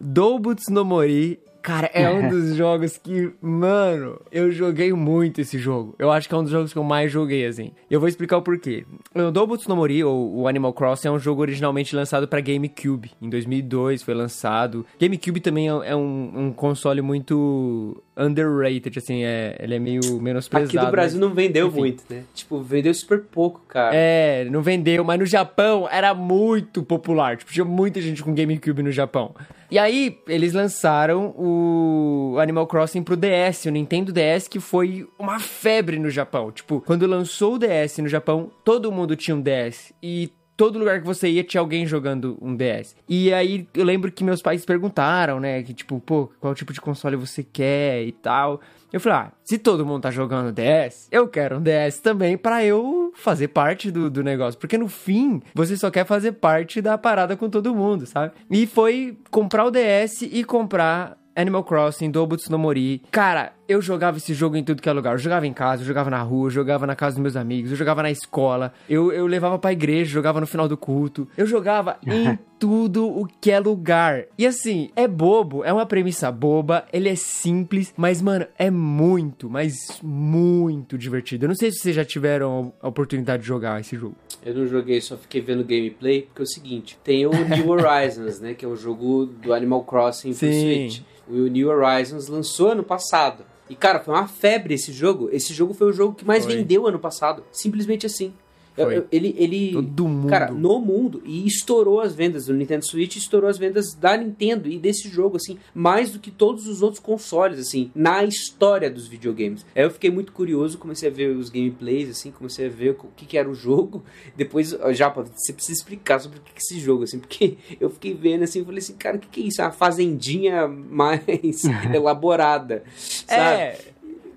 Doubutsu 0.00 0.72
no 0.72 0.84
Mori, 0.84 1.40
cara, 1.62 1.90
é 1.92 2.08
um 2.10 2.28
dos 2.30 2.54
jogos 2.56 2.96
que, 2.98 3.32
mano, 3.40 4.20
eu 4.30 4.50
joguei 4.50 4.92
muito 4.92 5.40
esse 5.40 5.58
jogo. 5.58 5.94
Eu 5.98 6.10
acho 6.10 6.28
que 6.28 6.34
é 6.34 6.38
um 6.38 6.42
dos 6.42 6.52
jogos 6.52 6.72
que 6.72 6.78
eu 6.78 6.84
mais 6.84 7.10
joguei, 7.10 7.46
assim. 7.46 7.72
Eu 7.90 8.00
vou 8.00 8.08
explicar 8.08 8.36
o 8.38 8.42
porquê. 8.42 8.84
O 9.14 9.30
Doubutsu 9.30 9.68
no 9.68 9.76
Mori, 9.76 10.02
ou 10.04 10.40
o 10.40 10.48
Animal 10.48 10.72
Crossing, 10.72 11.08
é 11.08 11.10
um 11.10 11.18
jogo 11.18 11.42
originalmente 11.42 11.94
lançado 11.94 12.26
pra 12.28 12.40
GameCube. 12.40 13.10
Em 13.20 13.28
2002 13.28 14.02
foi 14.02 14.14
lançado. 14.14 14.84
GameCube 14.98 15.40
também 15.40 15.68
é 15.68 15.90
é 15.90 15.96
um, 15.96 16.32
um 16.36 16.52
console 16.52 17.00
muito 17.00 18.02
underrated, 18.16 18.98
assim, 18.98 19.24
é, 19.24 19.56
ele 19.60 19.74
é 19.74 19.78
meio 19.78 20.00
menosprezado. 20.20 20.76
Aqui 20.78 20.86
do 20.86 20.90
Brasil 20.90 21.18
mas- 21.20 21.28
não 21.28 21.34
vendeu 21.34 21.68
enfim. 21.68 21.78
muito, 21.78 22.04
né? 22.10 22.22
Tipo, 22.34 22.60
vendeu 22.60 22.92
super 22.94 23.20
pouco, 23.22 23.60
cara. 23.68 23.90
É, 23.94 24.44
não 24.50 24.62
vendeu, 24.62 25.02
mas 25.04 25.18
no 25.18 25.26
Japão 25.26 25.88
era 25.90 26.12
muito 26.14 26.82
popular. 26.82 27.36
Tipo, 27.36 27.52
tinha 27.52 27.64
muita 27.64 28.00
gente 28.00 28.22
com 28.22 28.34
GameCube 28.34 28.82
no 28.82 28.90
Japão. 28.92 29.34
E 29.70 29.78
aí, 29.78 30.18
eles 30.26 30.52
lançaram 30.52 31.32
o 31.36 32.36
Animal 32.40 32.66
Crossing 32.66 33.04
pro 33.04 33.16
DS, 33.16 33.66
o 33.66 33.70
Nintendo 33.70 34.12
DS, 34.12 34.48
que 34.48 34.58
foi 34.58 35.08
uma 35.16 35.38
febre 35.38 35.98
no 35.98 36.10
Japão. 36.10 36.50
Tipo, 36.50 36.80
quando 36.80 37.06
lançou 37.06 37.54
o 37.54 37.58
DS 37.58 37.98
no 37.98 38.08
Japão, 38.08 38.50
todo 38.64 38.90
mundo 38.90 39.14
tinha 39.14 39.36
um 39.36 39.40
DS. 39.40 39.92
E 40.02 40.32
todo 40.60 40.78
lugar 40.78 41.00
que 41.00 41.06
você 41.06 41.26
ia 41.26 41.42
tinha 41.42 41.58
alguém 41.58 41.86
jogando 41.86 42.36
um 42.38 42.54
DS. 42.54 42.94
E 43.08 43.32
aí 43.32 43.66
eu 43.72 43.82
lembro 43.82 44.12
que 44.12 44.22
meus 44.22 44.42
pais 44.42 44.62
perguntaram, 44.62 45.40
né, 45.40 45.62
que 45.62 45.72
tipo, 45.72 45.98
pô, 46.00 46.30
qual 46.38 46.54
tipo 46.54 46.70
de 46.70 46.78
console 46.82 47.16
você 47.16 47.42
quer 47.42 48.04
e 48.04 48.12
tal. 48.12 48.60
Eu 48.92 49.00
falei, 49.00 49.18
ah, 49.20 49.32
se 49.42 49.56
todo 49.56 49.86
mundo 49.86 50.02
tá 50.02 50.10
jogando 50.10 50.52
DS, 50.52 51.08
eu 51.10 51.26
quero 51.28 51.56
um 51.56 51.62
DS 51.62 52.00
também 52.00 52.36
pra 52.36 52.62
eu 52.62 53.10
fazer 53.16 53.48
parte 53.48 53.90
do, 53.90 54.10
do 54.10 54.22
negócio. 54.22 54.60
Porque 54.60 54.76
no 54.76 54.86
fim, 54.86 55.40
você 55.54 55.78
só 55.78 55.90
quer 55.90 56.04
fazer 56.04 56.32
parte 56.32 56.82
da 56.82 56.98
parada 56.98 57.38
com 57.38 57.48
todo 57.48 57.74
mundo, 57.74 58.04
sabe? 58.04 58.34
E 58.50 58.66
foi 58.66 59.16
comprar 59.30 59.64
o 59.64 59.70
DS 59.70 60.20
e 60.30 60.44
comprar 60.44 61.16
Animal 61.34 61.64
Crossing, 61.64 62.10
Dobutsu 62.10 62.52
no 62.52 62.58
Mori. 62.58 63.02
Cara, 63.10 63.54
eu 63.70 63.80
jogava 63.80 64.16
esse 64.16 64.34
jogo 64.34 64.56
em 64.56 64.64
tudo 64.64 64.82
que 64.82 64.88
é 64.88 64.92
lugar. 64.92 65.12
Eu 65.12 65.18
jogava 65.18 65.46
em 65.46 65.52
casa, 65.52 65.82
eu 65.82 65.86
jogava 65.86 66.10
na 66.10 66.20
rua, 66.20 66.46
eu 66.46 66.50
jogava 66.50 66.88
na 66.88 66.96
casa 66.96 67.14
dos 67.14 67.22
meus 67.22 67.36
amigos, 67.36 67.70
eu 67.70 67.76
jogava 67.76 68.02
na 68.02 68.10
escola, 68.10 68.74
eu, 68.88 69.12
eu 69.12 69.28
levava 69.28 69.60
pra 69.60 69.72
igreja, 69.72 70.10
jogava 70.10 70.40
no 70.40 70.46
final 70.46 70.66
do 70.66 70.76
culto. 70.76 71.28
Eu 71.36 71.46
jogava 71.46 71.96
em 72.04 72.36
tudo 72.58 73.06
o 73.06 73.28
que 73.40 73.52
é 73.52 73.60
lugar. 73.60 74.24
E 74.36 74.44
assim, 74.44 74.90
é 74.96 75.06
bobo, 75.06 75.62
é 75.62 75.72
uma 75.72 75.86
premissa 75.86 76.32
boba, 76.32 76.84
ele 76.92 77.08
é 77.08 77.14
simples, 77.14 77.94
mas, 77.96 78.20
mano, 78.20 78.44
é 78.58 78.72
muito, 78.72 79.48
mas 79.48 80.00
muito 80.02 80.98
divertido. 80.98 81.44
Eu 81.44 81.48
não 81.50 81.54
sei 81.54 81.70
se 81.70 81.78
vocês 81.78 81.94
já 81.94 82.04
tiveram 82.04 82.72
a 82.82 82.88
oportunidade 82.88 83.42
de 83.42 83.48
jogar 83.48 83.80
esse 83.80 83.96
jogo. 83.96 84.16
Eu 84.44 84.52
não 84.52 84.66
joguei, 84.66 85.00
só 85.00 85.16
fiquei 85.16 85.40
vendo 85.40 85.62
gameplay, 85.62 86.22
porque 86.22 86.42
é 86.42 86.44
o 86.44 86.48
seguinte, 86.48 86.98
tem 87.04 87.24
o 87.24 87.30
New 87.46 87.68
Horizons, 87.68 88.40
né, 88.40 88.52
que 88.52 88.64
é 88.64 88.68
o 88.68 88.74
jogo 88.74 89.26
do 89.26 89.54
Animal 89.54 89.84
Crossing 89.84 90.30
pro 90.30 90.48
Sim. 90.48 90.60
Switch. 90.60 91.02
O 91.28 91.46
New 91.46 91.68
Horizons 91.68 92.26
lançou 92.26 92.72
ano 92.72 92.82
passado. 92.82 93.44
E, 93.70 93.76
cara, 93.76 94.00
foi 94.00 94.12
uma 94.12 94.26
febre 94.26 94.74
esse 94.74 94.92
jogo. 94.92 95.28
Esse 95.30 95.54
jogo 95.54 95.72
foi 95.72 95.86
o 95.86 95.92
jogo 95.92 96.12
que 96.12 96.24
mais 96.24 96.44
Foi. 96.44 96.56
vendeu 96.56 96.88
ano 96.88 96.98
passado. 96.98 97.44
Simplesmente 97.52 98.04
assim. 98.04 98.34
Foi. 98.74 99.04
ele, 99.10 99.34
ele 99.38 99.72
Todo 99.72 100.08
mundo. 100.08 100.28
Cara, 100.28 100.50
no 100.50 100.80
mundo. 100.80 101.22
E 101.24 101.46
estourou 101.46 102.00
as 102.00 102.14
vendas 102.14 102.46
do 102.46 102.54
Nintendo 102.54 102.84
Switch, 102.84 103.16
estourou 103.16 103.48
as 103.48 103.58
vendas 103.58 103.94
da 103.94 104.16
Nintendo 104.16 104.68
e 104.68 104.78
desse 104.78 105.08
jogo, 105.08 105.36
assim, 105.36 105.58
mais 105.74 106.10
do 106.10 106.18
que 106.18 106.30
todos 106.30 106.66
os 106.66 106.82
outros 106.82 107.00
consoles, 107.00 107.58
assim, 107.58 107.90
na 107.94 108.24
história 108.24 108.90
dos 108.90 109.06
videogames. 109.06 109.64
Aí 109.74 109.82
eu 109.82 109.90
fiquei 109.90 110.10
muito 110.10 110.32
curioso, 110.32 110.78
comecei 110.78 111.08
a 111.08 111.12
ver 111.12 111.36
os 111.36 111.50
gameplays, 111.50 112.10
assim, 112.10 112.30
comecei 112.30 112.66
a 112.66 112.70
ver 112.70 112.90
o 112.90 113.08
que, 113.16 113.26
que 113.26 113.38
era 113.38 113.48
o 113.48 113.54
jogo. 113.54 114.02
Depois, 114.36 114.76
já, 114.92 115.08
você 115.08 115.52
precisa 115.52 115.78
explicar 115.78 116.20
sobre 116.20 116.38
o 116.38 116.42
que 116.42 116.52
que 116.52 116.58
é 116.58 116.62
esse 116.62 116.80
jogo, 116.80 117.04
assim, 117.04 117.18
porque 117.18 117.58
eu 117.80 117.90
fiquei 117.90 118.14
vendo 118.14 118.44
assim, 118.44 118.64
falei 118.64 118.78
assim, 118.78 118.94
cara, 118.94 119.16
o 119.16 119.20
que, 119.20 119.28
que 119.28 119.42
é 119.42 119.44
isso? 119.46 119.60
É 119.60 119.64
uma 119.64 119.72
fazendinha 119.72 120.66
mais 120.68 121.64
elaborada, 121.92 122.82
sabe? 122.96 123.62
É. 123.62 123.78